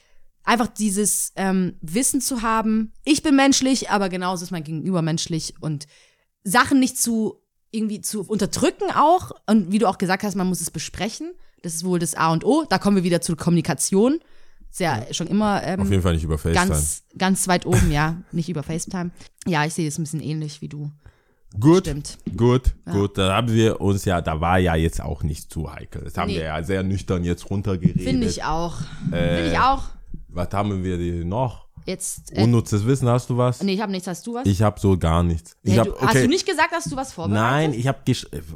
einfach 0.44 0.68
dieses 0.68 1.32
ähm, 1.36 1.78
Wissen 1.82 2.22
zu 2.22 2.42
haben, 2.42 2.92
ich 3.04 3.24
bin 3.24 3.36
menschlich, 3.36 3.90
aber 3.90 4.10
genauso 4.10 4.44
ist 4.44 4.52
mein 4.52 4.64
Gegenüber 4.64 5.02
menschlich 5.02 5.54
und 5.62 5.88
Sachen 6.44 6.80
nicht 6.80 7.00
zu 7.00 7.42
irgendwie 7.72 8.02
zu 8.02 8.22
unterdrücken 8.22 8.90
auch 8.96 9.32
und 9.48 9.72
wie 9.72 9.80
du 9.80 9.88
auch 9.88 9.98
gesagt 9.98 10.24
hast, 10.24 10.36
man 10.36 10.48
muss 10.48 10.62
es 10.62 10.72
besprechen. 10.72 11.34
Das 11.62 11.74
ist 11.74 11.84
wohl 11.84 12.00
das 12.00 12.16
A 12.16 12.32
und 12.32 12.46
O. 12.46 12.64
Da 12.70 12.78
kommen 12.78 12.96
wir 12.96 13.04
wieder 13.04 13.22
zur 13.22 13.38
Kommunikation. 13.38 14.20
Ist 14.76 14.82
ja 14.82 15.02
schon 15.14 15.28
immer 15.28 15.64
ähm, 15.64 15.80
Auf 15.80 15.90
jeden 15.90 16.02
Fall 16.04 16.16
nicht 16.16 16.26
über 16.26 16.38
FaceTime. 16.38 16.68
ganz, 16.68 17.04
ganz 17.18 17.48
weit 17.48 17.66
oben, 17.66 17.92
ja. 17.92 18.18
Nicht 18.34 18.50
über 18.50 18.62
FaceTime. 18.62 19.12
Ja, 19.48 19.64
ich 19.64 19.74
sehe 19.74 19.88
es 19.88 19.98
ein 19.98 20.04
bisschen 20.04 20.20
ähnlich 20.20 20.62
wie 20.62 20.68
du. 20.68 20.92
gut, 21.58 21.86
Stimmt. 21.86 22.18
gut, 22.36 22.76
gut. 22.92 23.18
Da 23.18 23.38
haben 23.38 23.48
wir 23.54 23.80
uns 23.80 24.04
ja, 24.04 24.20
da 24.20 24.42
war 24.42 24.60
ja 24.60 24.76
jetzt 24.76 25.02
auch 25.02 25.24
nicht 25.24 25.50
zu 25.50 25.72
heikel. 25.74 26.02
Das 26.04 26.18
haben 26.18 26.28
Nee. 26.28 26.40
wir 26.40 26.44
ja 26.44 26.62
sehr 26.62 26.84
nüchtern 26.84 27.24
jetzt 27.24 27.50
runtergeredet. 27.50 28.02
Finde 28.02 28.28
ich 28.28 28.44
auch. 28.44 28.82
Äh, 29.14 29.38
Finde 29.38 29.52
ich 29.54 29.60
auch. 29.60 29.84
Was 30.28 30.50
haben 30.52 30.84
wir 30.84 31.24
noch? 31.24 31.65
Jetzt. 31.86 32.36
Äh, 32.36 32.44
Unnützes 32.44 32.86
Wissen, 32.86 33.08
hast 33.08 33.30
du 33.30 33.38
was? 33.38 33.62
nee, 33.62 33.74
ich 33.74 33.82
habe 33.82 33.92
nichts. 33.92 34.08
Hast 34.08 34.26
du 34.26 34.34
was? 34.34 34.46
Ich 34.48 34.62
habe 34.62 34.80
so 34.80 34.98
gar 34.98 35.22
nichts. 35.22 35.56
Ich 35.62 35.74
Nee, 35.74 35.80
hab, 35.80 35.86
du, 35.86 35.94
okay. 35.94 36.06
Hast 36.06 36.16
du 36.16 36.28
nicht 36.28 36.46
gesagt, 36.48 36.74
dass 36.74 36.86
du 36.86 36.96
was 36.96 37.14
vorbereitet 37.14 37.44
Nein, 37.72 37.74
ich 37.74 37.88
habe 37.88 38.00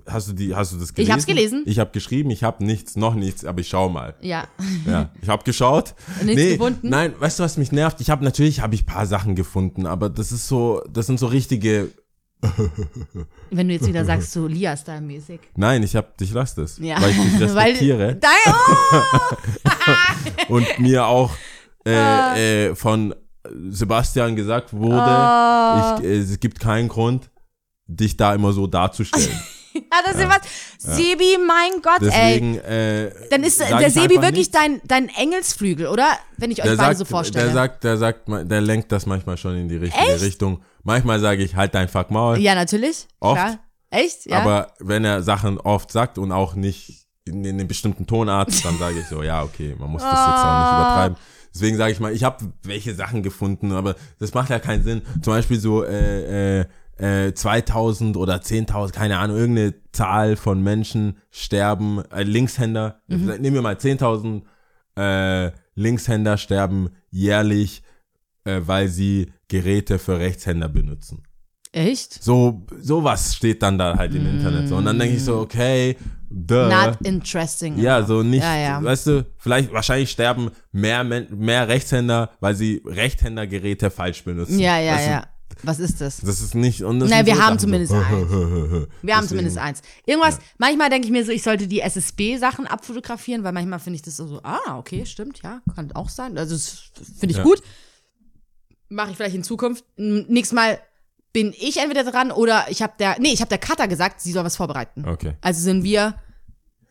hast 0.07 0.27
du 0.29 0.33
die 0.33 0.55
hast 0.55 0.73
du 0.73 0.77
das 0.77 0.93
gelesen? 0.93 1.07
Ich 1.09 1.13
hab's 1.13 1.25
gelesen. 1.27 1.63
Ich 1.67 1.77
habe 1.79 1.91
geschrieben, 1.91 2.31
ich 2.31 2.43
habe 2.43 2.65
nichts, 2.65 2.95
noch 2.95 3.13
nichts, 3.13 3.45
aber 3.45 3.61
ich 3.61 3.69
schau 3.69 3.87
mal. 3.89 4.15
Ja. 4.21 4.47
Ja, 4.87 5.11
ich 5.21 5.29
habe 5.29 5.43
geschaut. 5.43 5.93
Nichts 6.23 6.43
gefunden? 6.43 6.89
Nein, 6.89 7.13
weißt 7.19 7.39
du, 7.39 7.43
was 7.43 7.57
mich 7.57 7.71
nervt? 7.71 8.01
Ich 8.01 8.09
habe 8.09 8.23
natürlich 8.23 8.61
habe 8.61 8.73
ich 8.73 8.85
paar 8.85 9.05
Sachen 9.05 9.35
gefunden, 9.35 9.85
aber 9.85 10.09
das 10.09 10.31
ist 10.31 10.47
so, 10.47 10.81
das 10.91 11.05
sind 11.05 11.19
so 11.19 11.27
richtige 11.27 11.89
Wenn 13.51 13.67
du 13.67 13.73
jetzt 13.73 13.85
wieder 13.87 14.05
sagst, 14.05 14.31
so 14.31 14.47
Lia-Style-mäßig. 14.47 15.39
Nein, 15.55 15.83
ich 15.83 15.95
habe 15.95 16.07
ich 16.21 16.31
lass 16.31 16.55
das, 16.55 16.77
Ja. 16.79 17.01
weil 17.01 17.11
ich 17.11 17.17
dich 17.17 17.41
respektiere 17.41 17.99
Weil, 17.99 18.15
Dein, 18.15 18.53
oh! 20.47 20.53
und 20.55 20.79
mir 20.79 21.05
auch 21.05 21.31
äh, 21.89 22.67
äh, 22.69 22.75
von 22.75 23.13
Sebastian 23.69 24.35
gesagt 24.35 24.73
wurde, 24.73 25.01
Ah. 25.01 25.97
ich, 25.99 26.05
äh, 26.05 26.17
es 26.19 26.39
gibt 26.39 26.59
keinen 26.59 26.87
Grund 26.87 27.29
dich 27.87 28.15
da 28.17 28.33
immer 28.35 28.51
so 28.53 28.67
darzustellen. 28.67 29.39
Ja, 29.73 29.81
das 30.05 30.15
ist 30.15 30.29
was. 30.29 30.39
Sebi, 30.77 31.37
mein 31.45 31.81
Gott, 31.81 31.99
Deswegen, 32.01 32.57
äh, 32.59 33.07
ey. 33.07 33.13
Dann 33.31 33.43
ist 33.43 33.59
der 33.59 33.89
Sebi 33.89 34.15
wirklich 34.15 34.33
nichts. 34.47 34.51
dein, 34.51 34.81
dein 34.85 35.09
Engelsflügel, 35.09 35.87
oder? 35.87 36.07
Wenn 36.37 36.51
ich 36.51 36.59
euch 36.59 36.65
der 36.69 36.75
beide 36.75 36.95
sagt, 36.95 36.97
so 36.99 37.05
vorstelle. 37.05 37.45
Der 37.45 37.53
sagt, 37.53 37.83
der 37.83 37.97
sagt, 37.97 38.21
der 38.27 38.61
lenkt 38.61 38.91
das 38.91 39.05
manchmal 39.05 39.37
schon 39.37 39.55
in 39.57 39.67
die 39.69 39.77
richtige 39.77 40.05
Echt? 40.13 40.21
Richtung. 40.21 40.61
Manchmal 40.83 41.19
sage 41.19 41.43
ich, 41.43 41.55
halt 41.55 41.73
dein 41.75 41.87
Fuck 41.87 42.11
Maul. 42.11 42.37
ja, 42.39 42.55
natürlich. 42.55 43.07
Oft. 43.19 43.35
Klar. 43.41 43.59
Echt? 43.91 44.25
Ja. 44.27 44.39
Aber 44.41 44.73
wenn 44.79 45.03
er 45.03 45.23
Sachen 45.23 45.59
oft 45.59 45.91
sagt 45.91 46.17
und 46.19 46.31
auch 46.31 46.53
nicht 46.55 47.05
in, 47.25 47.43
in 47.43 47.59
einem 47.59 47.67
bestimmten 47.67 48.05
Tonart, 48.05 48.49
dann 48.63 48.77
sage 48.77 48.99
ich 48.99 49.07
so, 49.07 49.23
ja, 49.23 49.43
okay, 49.43 49.75
man 49.79 49.89
muss 49.89 50.01
das 50.03 50.11
jetzt 50.11 50.19
auch 50.19 50.25
Ah. 50.25 50.61
nicht 50.61 50.79
übertreiben. 50.81 51.17
Deswegen 51.59 51.75
sage 51.75 51.91
ich 51.91 51.99
mal, 51.99 52.13
ich 52.13 52.23
habe 52.23 52.53
welche 52.63 52.95
Sachen 52.95 53.21
gefunden, 53.21 53.73
aber 53.73 53.95
das 54.17 54.33
macht 54.33 54.49
ja 54.49 54.59
keinen 54.59 54.81
Sinn. 54.81 55.01
Zum 55.21 55.33
Beispiel 55.33 55.59
so 55.59 55.83
äh, 55.83 56.61
äh, 56.61 56.65
äh, 57.27 57.33
2000 57.33 58.15
oder 58.15 58.35
10.000, 58.37 58.93
keine 58.93 59.17
Ahnung, 59.19 59.35
irgendeine 59.35 59.73
Zahl 59.91 60.37
von 60.37 60.63
Menschen 60.63 61.17
sterben, 61.31 62.01
äh, 62.11 62.23
Linkshänder, 62.23 63.01
Mhm. 63.07 63.25
nehmen 63.41 63.55
wir 63.55 63.61
mal 63.61 63.75
10.000 63.75 64.43
äh, 64.97 65.51
Linkshänder 65.75 66.37
sterben 66.37 66.91
jährlich, 67.09 67.83
äh, 68.45 68.61
weil 68.65 68.87
sie 68.87 69.33
Geräte 69.49 69.99
für 69.99 70.17
Rechtshänder 70.17 70.69
benutzen. 70.69 71.23
Echt? 71.71 72.23
So, 72.23 72.65
sowas 72.81 73.35
steht 73.35 73.61
dann 73.61 73.77
da 73.77 73.95
halt 73.97 74.13
im 74.15 74.25
Internet. 74.25 74.67
So. 74.69 74.75
Und 74.77 74.85
dann 74.85 74.97
denke 74.97 75.15
ich 75.15 75.23
so, 75.23 75.37
okay, 75.37 75.95
duh. 76.29 76.67
Not 76.67 76.97
interesting. 77.03 77.77
ja, 77.77 78.03
so 78.03 78.23
nicht, 78.23 78.41
Ja, 78.43 78.57
ja. 78.57 78.83
weißt 78.83 79.07
du, 79.07 79.25
vielleicht, 79.37 79.71
wahrscheinlich 79.71 80.09
sterben 80.09 80.49
mehr, 80.71 81.03
mehr 81.03 81.67
Rechtshänder, 81.67 82.31
weil 82.39 82.55
sie 82.55 82.81
Rechtshändergeräte 82.85 83.91
falsch 83.91 84.23
benutzen. 84.23 84.57
Ja, 84.59 84.79
ja, 84.79 84.93
weißt 84.95 85.05
du, 85.07 85.11
ja. 85.11 85.23
Was 85.63 85.79
ist 85.79 85.99
das? 85.99 86.21
Das 86.21 86.39
ist 86.41 86.55
nicht, 86.55 86.83
und 86.83 87.01
das 87.01 87.09
Nein, 87.09 87.25
wir 87.25 87.35
so 87.35 87.41
haben 87.41 87.59
Sachen 87.59 87.59
zumindest 87.59 87.91
so. 87.91 87.97
Wir 87.97 88.05
haben 88.05 88.87
Deswegen- 89.01 89.27
zumindest 89.27 89.57
eins. 89.57 89.81
Irgendwas, 90.05 90.39
manchmal 90.57 90.89
denke 90.89 91.05
ich 91.07 91.11
mir 91.11 91.25
so, 91.25 91.31
ich 91.31 91.43
sollte 91.43 91.67
die 91.67 91.81
SSB-Sachen 91.81 92.65
abfotografieren, 92.65 93.43
weil 93.43 93.51
manchmal 93.51 93.79
finde 93.79 93.95
ich 93.97 94.01
das 94.01 94.17
so, 94.17 94.39
ah, 94.43 94.77
okay, 94.77 95.05
stimmt, 95.05 95.41
ja, 95.43 95.61
kann 95.75 95.91
auch 95.91 96.09
sein. 96.09 96.37
Also, 96.37 96.55
das 96.55 96.79
finde 97.19 97.31
ich 97.31 97.37
Ja. 97.37 97.43
gut. 97.43 97.61
Mache 98.87 99.11
ich 99.11 99.17
vielleicht 99.17 99.35
in 99.35 99.43
Zukunft. 99.43 99.83
Nächstes 99.97 100.55
Mal 100.55 100.79
bin 101.33 101.53
ich 101.57 101.77
entweder 101.77 102.03
dran 102.03 102.31
oder 102.31 102.65
ich 102.69 102.81
habe 102.81 102.93
der, 102.99 103.17
nee, 103.19 103.31
ich 103.31 103.41
habe 103.41 103.49
der 103.49 103.59
Cutter 103.59 103.87
gesagt, 103.87 104.21
sie 104.21 104.31
soll 104.31 104.43
was 104.43 104.55
vorbereiten. 104.55 105.07
Okay, 105.07 105.33
Also 105.41 105.61
sind 105.61 105.83
wir 105.83 106.15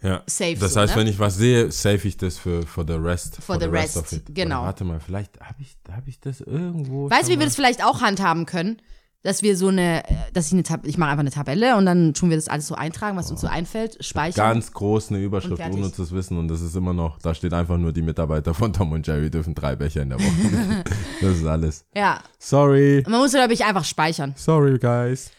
ja. 0.01 0.22
safe. 0.26 0.57
Das 0.57 0.74
so, 0.74 0.80
heißt, 0.80 0.95
ne? 0.95 1.01
wenn 1.01 1.07
ich 1.09 1.18
was 1.18 1.36
sehe, 1.36 1.72
save 1.72 2.07
ich 2.07 2.16
das 2.16 2.39
für 2.39 2.64
for 2.64 2.84
the 2.86 2.95
rest. 2.95 3.39
For 3.43 3.59
the 3.59 3.66
rest, 3.66 3.97
of 3.97 4.12
it. 4.12 4.24
genau. 4.34 4.59
Oder 4.61 4.66
Warte 4.66 4.84
mal, 4.84 5.01
vielleicht 5.01 5.41
habe 5.41 5.61
ich, 5.61 5.76
hab 5.91 6.07
ich 6.07 6.20
das 6.20 6.41
irgendwo. 6.41 7.11
Weißt 7.11 7.28
du, 7.28 7.32
wie 7.32 7.39
wir 7.39 7.47
das 7.47 7.57
vielleicht 7.57 7.84
auch 7.84 8.01
handhaben 8.01 8.47
können? 8.47 8.80
Dass 9.24 9.42
wir 9.42 9.56
so 9.56 9.66
eine, 9.68 10.04
äh, 10.08 10.14
dass 10.32 10.46
ich 10.46 10.52
eine 10.52 10.62
Tab 10.62 10.86
ich 10.86 10.96
mache 10.96 11.10
einfach 11.10 11.20
eine 11.20 11.30
Tabelle 11.32 11.76
und 11.76 11.86
dann 11.86 12.14
tun 12.14 12.30
wir 12.30 12.36
das 12.36 12.46
alles 12.48 12.68
so 12.68 12.76
eintragen, 12.76 13.16
was 13.16 13.30
uns 13.32 13.40
so 13.40 13.48
einfällt, 13.48 14.02
speichern. 14.04 14.52
ganz 14.54 14.72
groß 14.72 15.10
eine 15.10 15.18
Überschrift 15.18 15.60
ohne 15.60 15.92
zu 15.92 16.08
wissen 16.12 16.38
und 16.38 16.46
das 16.48 16.60
ist 16.60 16.76
immer 16.76 16.94
noch, 16.94 17.18
da 17.18 17.34
steht 17.34 17.52
einfach 17.52 17.78
nur 17.78 17.92
die 17.92 18.02
Mitarbeiter 18.02 18.54
von 18.54 18.72
Tom 18.72 18.92
und 18.92 19.04
Jerry 19.06 19.28
dürfen 19.28 19.54
drei 19.56 19.74
Becher 19.74 20.02
in 20.02 20.10
der 20.10 20.20
Woche. 20.20 20.84
das 21.20 21.36
ist 21.36 21.46
alles. 21.46 21.84
Ja. 21.96 22.20
Sorry. 22.38 23.02
Man 23.08 23.18
muss, 23.20 23.32
glaube 23.32 23.52
ich, 23.52 23.64
einfach 23.64 23.84
speichern. 23.84 24.34
Sorry, 24.36 24.78
guys. 24.78 25.32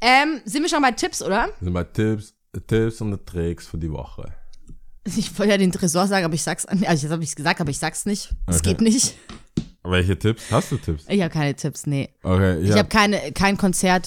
Ähm, 0.00 0.40
sind 0.44 0.62
wir 0.62 0.68
schon 0.68 0.82
bei 0.82 0.92
Tipps, 0.92 1.20
oder? 1.20 1.46
Das 1.48 1.60
sind 1.60 1.72
mal 1.72 1.84
Tipps, 1.84 2.34
Tipps 2.68 3.00
und 3.00 3.26
Tricks 3.26 3.66
für 3.66 3.78
die 3.78 3.90
Woche. 3.90 4.32
Ich 5.04 5.36
wollte 5.38 5.52
ja 5.52 5.58
den 5.58 5.72
Tresor 5.72 6.06
sagen, 6.06 6.24
aber 6.24 6.34
ich 6.34 6.42
sag's, 6.42 6.64
also 6.66 6.84
jetzt 6.84 7.10
habe 7.10 7.22
ich 7.22 7.30
es 7.30 7.36
gesagt, 7.36 7.60
aber 7.60 7.70
ich 7.70 7.78
sag's 7.78 8.06
nicht. 8.06 8.34
Es 8.46 8.58
Okay. 8.58 8.70
geht 8.70 8.80
nicht. 8.82 9.16
Welche 9.90 10.18
Tipps? 10.18 10.50
Hast 10.50 10.72
du 10.72 10.76
Tipps? 10.76 11.04
Ich 11.08 11.20
habe 11.20 11.30
keine 11.32 11.54
Tipps, 11.54 11.86
nee. 11.86 12.08
Okay, 12.22 12.58
Ich 12.58 12.64
ich 12.64 12.70
habe 12.70 12.78
habe 12.80 12.88
keine, 12.88 13.32
kein 13.32 13.56
Konzert. 13.56 14.06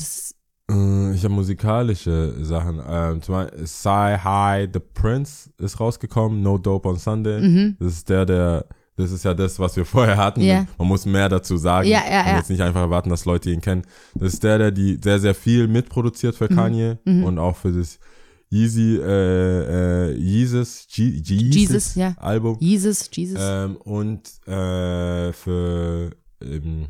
äh, 0.69 1.13
ich 1.13 1.23
hab 1.23 1.31
musikalische 1.31 2.33
Sachen. 2.43 2.81
Ähm, 2.87 3.21
zum 3.21 3.35
Beispiel 3.35 3.65
Sci 3.67 3.89
High 4.23 4.69
The 4.73 4.79
Prince 4.79 5.49
ist 5.57 5.79
rausgekommen, 5.79 6.41
No 6.41 6.57
Dope 6.57 6.87
on 6.89 6.97
Sunday. 6.97 7.41
Mhm. 7.41 7.77
Das 7.79 7.93
ist 7.93 8.09
der, 8.09 8.25
der, 8.25 8.65
das 8.95 9.11
ist 9.11 9.23
ja 9.25 9.33
das, 9.33 9.59
was 9.59 9.75
wir 9.75 9.85
vorher 9.95 10.17
hatten. 10.17 10.41
Ja. 10.41 10.65
Man 10.77 10.87
muss 10.87 11.05
mehr 11.05 11.29
dazu 11.29 11.57
sagen. 11.57 11.87
Ja, 11.87 12.01
ja, 12.09 12.19
und 12.21 12.27
ja. 12.27 12.37
jetzt 12.37 12.49
nicht 12.49 12.61
einfach 12.61 12.81
erwarten, 12.81 13.09
dass 13.09 13.25
Leute 13.25 13.49
ihn 13.49 13.61
kennen. 13.61 13.83
Das 14.15 14.33
ist 14.33 14.43
der, 14.43 14.57
der 14.57 14.71
die 14.71 14.99
sehr, 15.03 15.19
sehr 15.19 15.33
viel 15.35 15.67
mitproduziert 15.67 16.33
Mhm. 16.33 16.37
für 16.37 16.47
Kanye 16.49 16.97
und 17.05 17.39
auch 17.39 17.55
für 17.55 17.71
das 17.71 17.99
Yeezy, 18.51 18.97
äh, 18.97 20.09
äh, 20.11 20.17
Jesus, 20.17 20.85
Je 20.89 21.05
Jesus, 21.09 21.55
Jesus, 21.55 21.95
ja. 21.95 22.15
Album. 22.17 22.57
Jesus, 22.59 23.09
Jesus. 23.13 23.37
Ähm, 23.39 23.75
und 23.77 24.21
äh, 24.47 25.31
für 25.33 26.09
ähm, 26.41 26.87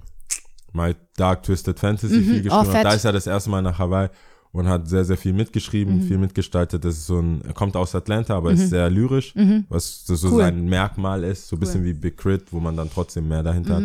My 0.71 0.95
Dark 1.17 1.43
Twisted 1.43 1.77
Fantasy 1.79 2.21
viel 2.21 2.41
geschrieben. 2.43 2.49
Oh, 2.51 2.59
hat. 2.59 2.67
fett. 2.67 2.85
da 2.85 2.93
ist 2.93 3.03
er 3.05 3.11
das 3.11 3.27
erste 3.27 3.49
Mal 3.49 3.61
nach 3.61 3.77
Hawaii 3.77 4.07
und 4.51 4.67
hat 4.67 4.87
sehr, 4.87 5.03
sehr 5.03 5.17
viel 5.17 5.33
mitgeschrieben, 5.33 5.97
Mhm. 5.97 6.01
viel 6.03 6.17
mitgestaltet. 6.17 6.85
Das 6.85 6.95
ist 6.95 7.07
so 7.07 7.19
ein, 7.19 7.41
er 7.45 7.53
kommt 7.53 7.75
aus 7.75 7.93
Atlanta, 7.93 8.35
aber 8.37 8.51
ist 8.51 8.69
sehr 8.69 8.89
lyrisch, 8.89 9.33
was 9.67 10.05
das 10.05 10.21
so 10.21 10.27
Mhm. 10.27 10.33
Cool. 10.33 10.39
sein 10.41 10.65
Merkmal 10.69 11.23
ist, 11.23 11.47
so 11.49 11.55
ein 11.55 11.59
bisschen 11.59 11.83
wie 11.83 11.93
Big 11.93 12.17
Crit, 12.17 12.51
wo 12.51 12.59
man 12.59 12.77
dann 12.77 12.89
trotzdem 12.89 13.27
mehr 13.27 13.43
dahinter 13.43 13.75
hat. 13.75 13.83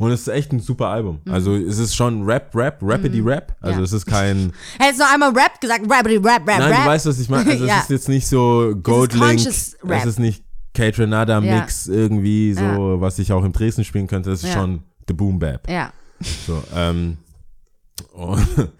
Mhm. 0.00 0.06
Und 0.06 0.12
es 0.12 0.22
ist 0.22 0.28
echt 0.28 0.52
ein 0.52 0.60
super 0.60 0.88
Album. 0.88 1.20
Also 1.30 1.54
es 1.54 1.78
ist 1.78 1.94
schon 1.94 2.24
Rap, 2.24 2.50
Rap, 2.54 2.78
Rappity 2.82 3.20
Rap. 3.20 3.54
Also 3.60 3.74
Mhm. 3.74 3.80
Ja. 3.80 3.84
es 3.84 3.92
ist 3.92 4.06
kein, 4.06 4.52
Hättest 4.78 5.00
du 5.00 5.04
noch 5.04 5.12
einmal 5.12 5.30
Rap 5.32 5.60
gesagt? 5.60 5.82
Rappity, 5.90 6.16
Rap, 6.16 6.26
Rap, 6.48 6.58
nein, 6.58 6.62
Rap. 6.72 6.82
du 6.82 6.88
weißt, 6.88 7.06
was 7.06 7.18
ich 7.20 7.28
meine. 7.28 7.50
Also 7.50 7.64
Ja. 7.68 7.76
es 7.76 7.82
ist 7.84 7.90
jetzt 7.90 8.08
nicht 8.08 8.26
so 8.26 8.74
Goldlink, 8.82 9.24
conscious 9.24 9.76
Rap. 9.84 10.00
es 10.00 10.06
ist 10.06 10.18
nicht 10.18 10.42
Kate 10.74 11.02
Ja. 11.04 11.40
Mix 11.40 11.86
irgendwie 11.86 12.54
so, 12.54 12.62
Ja. 12.62 13.00
was 13.00 13.18
ich 13.18 13.32
auch 13.32 13.44
im 13.44 13.52
Dresden 13.52 13.84
spielen 13.84 14.06
könnte. 14.06 14.30
Das 14.30 14.42
ist 14.42 14.48
Ja. 14.48 14.54
schon 14.60 14.82
The 15.06 15.14
Boom 15.14 15.38
Bap. 15.38 15.68
ja. 15.68 15.92
So, 16.46 16.62
ähm, 16.74 17.16
und 18.12 18.46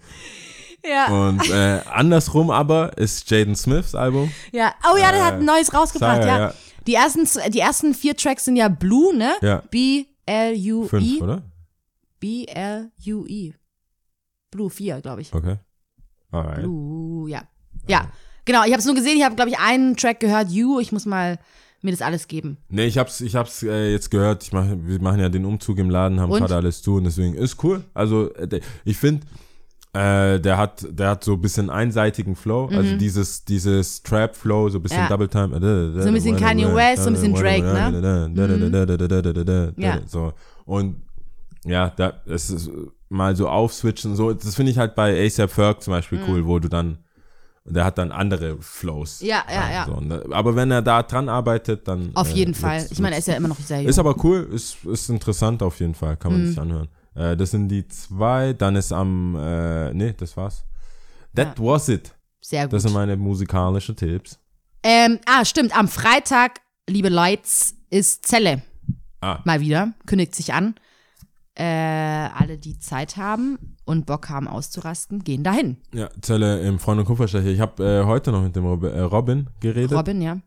Ja. 0.83 1.07
und 1.07 1.47
äh, 1.51 1.81
andersrum 1.93 2.49
aber 2.49 2.97
ist 2.97 3.29
Jaden 3.29 3.55
Smiths 3.55 3.93
Album. 3.93 4.31
ja. 4.51 4.73
Oh 4.91 4.97
ja, 4.97 5.11
der 5.11 5.25
hat 5.25 5.33
ein 5.35 5.45
neues 5.45 5.71
rausgebracht, 5.73 6.23
Saga, 6.23 6.27
ja. 6.27 6.37
Äh, 6.37 6.39
ja. 6.41 6.53
Die, 6.87 6.95
ersten, 6.95 7.27
die 7.51 7.59
ersten 7.59 7.93
vier 7.93 8.15
Tracks 8.17 8.45
sind 8.45 8.55
ja 8.55 8.67
Blue, 8.67 9.15
ne? 9.15 9.33
Ja. 9.41 9.61
B-L-U-E. 10.25 10.87
Fünf, 10.87 11.21
oder? 11.21 11.43
B-L-U-E. 12.19 13.53
Blue 14.51 14.69
4, 14.69 15.01
glaube 15.01 15.21
ich. 15.21 15.33
Okay. 15.33 15.57
Alright. 16.31 16.61
Blue, 16.61 17.29
ja. 17.29 17.43
Ja, 17.87 18.11
genau. 18.45 18.63
Ich 18.65 18.71
habe 18.71 18.79
es 18.79 18.85
nur 18.85 18.95
gesehen. 18.95 19.17
Ich 19.17 19.23
habe, 19.23 19.35
glaube 19.35 19.49
ich, 19.49 19.59
einen 19.59 19.95
Track 19.95 20.19
gehört, 20.19 20.49
You. 20.51 20.79
Ich 20.79 20.91
muss 20.91 21.05
mal 21.05 21.39
mir 21.81 21.91
das 21.91 22.01
alles 22.01 22.27
geben. 22.27 22.57
Nee, 22.69 22.85
ich 22.85 22.97
hab's, 22.97 23.21
ich 23.21 23.35
hab's 23.35 23.63
äh, 23.63 23.91
jetzt 23.91 24.11
gehört. 24.11 24.43
Ich 24.43 24.53
mach, 24.53 24.65
wir 24.69 25.01
machen 25.01 25.19
ja 25.19 25.29
den 25.29 25.45
Umzug 25.45 25.79
im 25.79 25.89
Laden, 25.89 26.19
haben 26.19 26.31
Und? 26.31 26.39
gerade 26.39 26.55
alles 26.55 26.81
zu 26.81 26.95
und 26.95 27.05
deswegen 27.05 27.33
ist 27.33 27.63
cool. 27.63 27.83
Also 27.93 28.31
äh, 28.35 28.61
ich 28.85 28.97
finde, 28.97 29.25
äh, 29.93 30.39
der 30.39 30.57
hat, 30.57 30.85
der 30.89 31.09
hat 31.09 31.23
so 31.23 31.33
ein 31.33 31.41
bisschen 31.41 31.69
einseitigen 31.69 32.35
Flow, 32.35 32.67
also 32.67 32.95
dieses, 32.95 33.43
dieses 33.43 34.01
Trap 34.03 34.35
Flow, 34.35 34.69
so 34.69 34.79
ein 34.79 34.83
bisschen 34.83 34.99
Mhm. 34.99 35.03
Ja. 35.03 35.09
Double 35.09 35.27
Time. 35.27 36.01
So 36.01 36.07
ein 36.07 36.13
bisschen 36.13 36.37
Kanye 36.37 36.73
West, 36.73 37.03
so 37.03 37.09
ein 37.09 37.13
bisschen 37.13 37.33
Drake, 37.33 37.63
ne? 37.63 39.73
Ja. 39.77 39.99
So 40.07 40.33
und 40.65 41.01
ja, 41.65 41.89
da 41.89 42.13
es 42.25 42.49
ist 42.49 42.69
mal 43.09 43.35
so 43.35 43.49
aufswitchen, 43.49 44.15
so 44.15 44.33
das 44.33 44.55
finde 44.55 44.71
ich 44.71 44.77
halt 44.77 44.95
bei 44.95 45.25
ASAP 45.25 45.51
Ferg 45.51 45.83
zum 45.83 45.91
Beispiel 45.91 46.21
cool, 46.27 46.45
wo 46.45 46.59
du 46.59 46.69
dann 46.69 46.99
der 47.63 47.85
hat 47.85 47.99
dann 47.99 48.11
andere 48.11 48.57
Flows. 48.59 49.21
Mhm. 49.21 49.27
Ja, 49.27 49.43
ja, 49.47 49.71
ja. 49.71 49.85
So, 49.85 49.93
und, 49.93 50.11
äh, 50.11 50.21
aber 50.31 50.55
wenn 50.55 50.71
er 50.71 50.81
da 50.81 51.03
dran 51.03 51.29
arbeitet, 51.29 51.87
dann. 51.87 52.09
Auf 52.15 52.31
äh, 52.31 52.35
jeden 52.35 52.55
Fall. 52.55 52.87
Ich 52.89 52.99
meine, 52.99 53.15
er 53.15 53.19
ist 53.19 53.27
ja 53.27 53.35
immer 53.35 53.49
noch 53.49 53.59
sehr 53.59 53.81
jung. 53.81 53.89
Ist 53.89 53.99
aber 53.99 54.15
cool, 54.23 54.49
ist, 54.51 54.83
ist 54.85 55.09
interessant 55.09 55.61
auf 55.61 55.79
jeden 55.79 55.93
Fall, 55.93 56.17
kann 56.17 56.31
man 56.31 56.41
Mhm. 56.41 56.47
sich 56.47 56.59
anhören. 56.59 56.87
Äh, 57.15 57.35
das 57.35 57.51
sind 57.51 57.69
die 57.69 57.87
zwei, 57.87 58.53
dann 58.53 58.75
ist 58.75 58.91
am, 58.91 59.35
äh, 59.35 59.93
nee, 59.93 60.13
das 60.13 60.35
war's. 60.37 60.65
That 61.35 61.59
was 61.59 61.89
it. 61.89 62.13
sehr 62.41 62.63
gut. 62.63 62.73
Das 62.73 62.83
sind 62.83 62.93
meine 62.93 63.15
musikalischen 63.15 63.95
Tipps. 63.95 64.37
Ähm, 64.83 65.19
ah, 65.25 65.45
stimmt. 65.45 65.77
Am 65.77 65.87
Freitag, 65.87 66.61
liebe 66.89 67.09
Leute, 67.09 67.43
ist 67.89 68.25
Zelle. 68.25 68.63
Ah. 69.21 69.39
Mal 69.45 69.61
wieder. 69.61 69.93
Kündigt 70.05 70.35
sich 70.35 70.53
an. 70.53 70.75
Äh, 71.53 71.63
alle, 71.63 72.57
die 72.57 72.79
Zeit 72.79 73.17
haben 73.17 73.75
und 73.85 74.05
Bock 74.05 74.29
haben 74.29 74.47
auszurasten, 74.47 75.23
gehen 75.23 75.43
dahin. 75.43 75.77
Ja, 75.93 76.09
Zelle 76.21 76.61
im 76.61 76.79
Freund 76.79 76.99
und 76.99 77.05
Kupferstecher. 77.05 77.47
Ich 77.47 77.59
habe 77.59 77.83
äh, 77.83 78.05
heute 78.05 78.31
noch 78.31 78.41
mit 78.41 78.55
dem 78.55 78.65
äh, 78.65 78.99
Robin 79.01 79.49
geredet 79.59 79.91
Robin, 79.91 80.21
ja. 80.21 80.37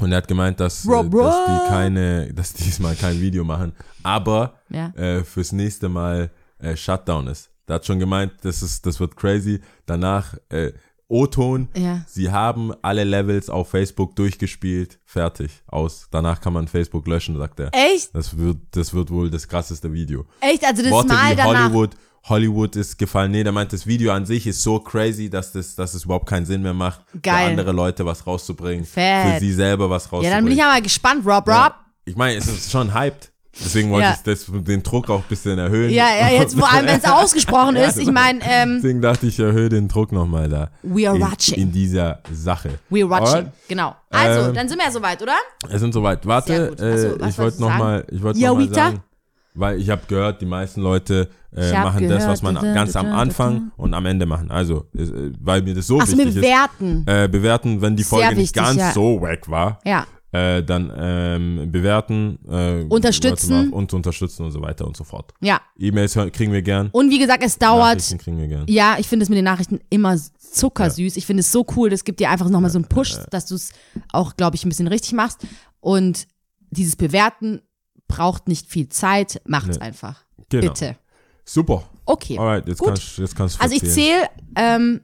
Und 0.00 0.12
er 0.12 0.18
hat 0.18 0.28
gemeint, 0.28 0.60
dass, 0.60 0.84
äh, 0.84 0.90
Rob, 0.90 1.10
dass 1.10 1.34
Rob. 1.34 1.46
die 1.46 1.68
keine, 1.68 2.32
dass 2.34 2.52
die 2.52 2.64
diesmal 2.64 2.94
kein 2.96 3.20
Video 3.20 3.44
machen, 3.44 3.72
aber 4.02 4.54
Ja. 4.68 4.88
äh, 4.96 5.24
fürs 5.24 5.52
nächste 5.52 5.88
Mal 5.88 6.30
äh, 6.58 6.76
Shutdown 6.76 7.26
ist. 7.28 7.50
Der 7.68 7.76
hat 7.76 7.86
schon 7.86 7.98
gemeint, 7.98 8.32
das 8.42 8.62
ist, 8.62 8.86
das 8.86 9.00
wird 9.00 9.16
crazy. 9.16 9.60
Danach 9.86 10.34
äh, 10.50 10.72
O-Ton. 11.08 11.68
Ja. 11.76 12.02
Sie 12.06 12.30
haben 12.30 12.72
alle 12.82 13.04
Levels 13.04 13.48
auf 13.50 13.68
Facebook 13.70 14.16
durchgespielt, 14.16 14.98
fertig, 15.04 15.62
aus. 15.66 16.08
Danach 16.10 16.40
kann 16.40 16.52
man 16.52 16.66
Facebook 16.68 17.06
löschen, 17.06 17.36
sagt 17.38 17.60
er. 17.60 17.70
Echt? 17.72 18.14
Das 18.14 18.36
wird, 18.36 18.58
das 18.72 18.92
wird 18.94 19.10
wohl 19.10 19.30
das 19.30 19.46
krasseste 19.48 19.92
Video. 19.92 20.26
Echt? 20.40 20.64
Also 20.64 20.82
das 20.82 20.90
Worte 20.92 21.08
Mal 21.08 21.32
wie 21.32 21.36
danach. 21.36 21.64
Hollywood, 21.64 21.90
Hollywood 22.28 22.76
ist 22.76 22.98
gefallen. 22.98 23.30
Nee, 23.30 23.44
der 23.44 23.52
meint, 23.52 23.72
das 23.72 23.86
Video 23.86 24.12
an 24.12 24.26
sich 24.26 24.46
ist 24.46 24.62
so 24.62 24.80
crazy, 24.80 25.30
dass 25.30 25.52
das, 25.52 25.74
dass 25.76 25.94
es 25.94 26.04
überhaupt 26.04 26.26
keinen 26.28 26.46
Sinn 26.46 26.62
mehr 26.62 26.74
macht, 26.74 27.00
Geil. 27.22 27.44
für 27.44 27.50
andere 27.50 27.72
Leute 27.72 28.04
was 28.04 28.26
rauszubringen, 28.26 28.84
Fett. 28.84 29.34
für 29.34 29.40
sie 29.40 29.52
selber 29.52 29.88
was 29.90 30.04
rauszubringen. 30.04 30.30
Ja, 30.30 30.36
dann 30.36 30.44
bin 30.44 30.52
ich 30.52 30.58
ja 30.58 30.66
mal 30.66 30.82
gespannt, 30.82 31.24
Rob, 31.24 31.46
Rob. 31.46 31.48
Ja. 31.48 31.76
Ich 32.04 32.16
meine, 32.16 32.38
es 32.38 32.46
ist 32.48 32.70
schon 32.70 32.92
hyped. 32.94 33.32
Deswegen 33.58 33.90
wollte 33.90 34.08
Ja. 34.08 34.14
ich 34.14 34.22
das, 34.22 34.44
den 34.50 34.82
Druck 34.82 35.08
auch 35.08 35.20
ein 35.20 35.28
bisschen 35.30 35.58
erhöhen. 35.58 35.90
Ja, 35.90 36.08
ja, 36.14 36.28
jetzt 36.28 36.58
vor 36.58 36.70
allem, 36.70 36.86
wenn 36.86 36.98
es 36.98 37.04
ausgesprochen 37.06 37.76
ist. 37.76 37.96
Ich 37.96 38.10
meine, 38.12 38.40
ähm, 38.42 38.80
Deswegen 38.82 39.00
dachte 39.00 39.26
ich, 39.26 39.38
ich 39.38 39.44
erhöhe 39.44 39.70
den 39.70 39.88
Druck 39.88 40.12
nochmal 40.12 40.48
da. 40.48 40.70
We 40.82 41.08
are 41.08 41.16
in, 41.16 41.22
watching. 41.22 41.54
In 41.54 41.72
dieser 41.72 42.18
Sache. 42.30 42.78
we're 42.90 43.08
watching. 43.08 43.26
Alright. 43.46 43.52
Genau. 43.68 43.96
Also, 44.10 44.48
Ähm, 44.50 44.54
dann 44.54 44.68
sind 44.68 44.78
wir 44.78 44.84
ja 44.84 44.90
soweit, 44.92 45.22
oder? 45.22 45.36
Wir 45.68 45.78
sind 45.78 45.94
soweit. 45.94 46.26
Warte. 46.26 46.72
Achso, 46.72 46.84
äh, 46.84 47.28
ich 47.30 47.38
wollte 47.38 47.60
nochmal, 47.62 48.04
Ja, 48.10 48.50
noch 48.50 48.58
mal 48.58 48.74
sagen, 48.74 49.00
weil 49.56 49.80
ich 49.80 49.90
habe 49.90 50.02
gehört, 50.06 50.40
die 50.40 50.46
meisten 50.46 50.80
Leute 50.80 51.28
äh, 51.54 51.72
machen 51.72 52.08
das, 52.08 52.26
was 52.26 52.40
gehört, 52.40 52.62
man 52.62 52.74
ganz 52.74 52.94
am. 52.96 53.06
Anfang 53.06 53.72
und 53.76 53.94
am 53.94 54.04
Ende 54.06 54.26
machen. 54.26 54.50
Also, 54.50 54.86
äh, 54.94 55.32
weil 55.40 55.62
mir 55.62 55.74
das 55.74 55.86
so 55.86 55.98
Achso, 55.98 56.16
wichtig 56.16 56.34
bewerten. 56.34 57.04
ist. 57.06 57.08
Äh, 57.08 57.28
bewerten, 57.28 57.80
wenn 57.80 57.96
die 57.96 58.04
Folge 58.04 58.28
nicht 58.28 58.38
wichtig, 58.38 58.62
ganz 58.62 58.78
ja. 58.78 58.92
so 58.92 59.20
wack 59.20 59.48
war. 59.48 59.78
Ja. 59.84 60.06
Äh, 60.32 60.62
dann 60.62 60.92
ähm, 60.96 61.72
bewerten, 61.72 62.38
äh, 62.50 62.82
Unterstützen. 62.88 63.72
und 63.72 63.94
unterstützen 63.94 64.44
und 64.44 64.50
so 64.50 64.60
weiter 64.60 64.86
und 64.86 64.96
so 64.96 65.04
fort. 65.04 65.32
Ja. 65.40 65.60
E-Mails 65.78 66.14
kriegen 66.32 66.52
wir 66.52 66.62
gern. 66.62 66.90
Und 66.92 67.10
wie 67.10 67.18
gesagt, 67.18 67.42
es 67.42 67.58
dauert. 67.58 67.96
Nachrichten 67.96 68.18
kriegen 68.18 68.38
wir 68.38 68.48
gern. 68.48 68.64
Ja, 68.68 68.96
ich 68.98 69.08
finde 69.08 69.22
es 69.22 69.30
mit 69.30 69.38
den 69.38 69.44
Nachrichten 69.44 69.80
immer 69.88 70.16
zuckersüß. 70.16 71.16
Ich 71.16 71.24
finde 71.24 71.40
es 71.40 71.52
so 71.52 71.64
cool. 71.76 71.88
Das 71.88 72.04
gibt 72.04 72.20
dir 72.20 72.28
einfach 72.28 72.50
nochmal 72.50 72.70
so 72.70 72.78
einen 72.78 72.88
Push, 72.88 73.16
dass 73.30 73.46
du 73.46 73.54
es 73.54 73.70
auch, 74.12 74.36
glaube 74.36 74.56
ich, 74.56 74.64
ein 74.64 74.68
bisschen 74.68 74.88
richtig 74.88 75.12
machst. 75.12 75.46
Und 75.80 76.26
dieses 76.70 76.96
Bewerten 76.96 77.62
braucht 78.08 78.48
nicht 78.48 78.68
viel 78.68 78.88
Zeit. 78.88 79.40
Macht's 79.46 79.78
Nee. 79.78 79.84
einfach. 79.84 80.24
Genau. 80.48 80.68
Bitte. 80.72 80.96
Super. 81.44 81.88
Okay. 82.04 82.38
Alright, 82.38 82.66
jetzt 82.68 82.78
Gut. 82.78 82.88
kannst, 82.88 83.18
jetzt 83.18 83.36
kannst 83.36 83.56
du 83.56 83.60
Also 83.62 83.74
ich 83.76 83.82
zähle, 83.84 84.28
ähm, 84.56 85.00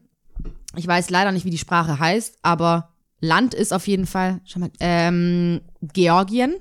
ich 0.76 0.86
weiß 0.86 1.10
leider 1.10 1.32
nicht, 1.32 1.44
wie 1.44 1.50
die 1.50 1.58
Sprache 1.58 1.98
heißt, 1.98 2.38
aber 2.42 2.90
Land 3.20 3.54
ist 3.54 3.72
auf 3.72 3.86
jeden 3.86 4.06
Fall, 4.06 4.40
schau 4.44 4.60
mal, 4.60 4.70
ähm, 4.80 5.60
Georgien. 5.80 6.56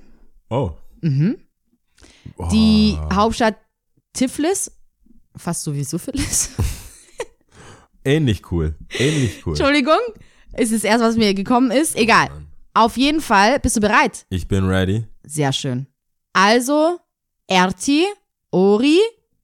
Oh. 0.50 0.72
Die 2.52 2.98
Oh. 3.00 3.14
Hauptstadt 3.16 3.56
Tiflis, 4.14 4.72
fast 5.36 5.64
so 5.64 5.74
wie 5.74 5.84
Syphilis. 5.84 6.50
Ähnlich 8.04 8.52
cool. 8.52 8.76
Ähnlich 8.98 9.46
cool. 9.46 9.54
Entschuldigung, 9.54 10.00
ist 10.58 10.74
das 10.74 10.84
erste, 10.84 11.06
was 11.06 11.16
mir 11.18 11.34
gekommen 11.34 11.72
ist. 11.72 11.96
Egal. 11.96 12.30
Auf 12.74 12.98
jeden 12.98 13.22
Fall, 13.22 13.60
bist 13.60 13.76
du 13.78 13.82
bereit? 13.82 14.26
Ich 14.30 14.48
bin 14.48 14.66
ready. 14.66 15.06
Sehr 15.24 15.54
schön. 15.54 15.88
Also, 16.34 17.00
Erti, 17.48 18.06
Ori, 18.52 19.00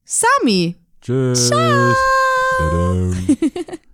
Sami. 0.05 0.75
Tschüss. 1.01 1.49
Tadam. 1.49 3.27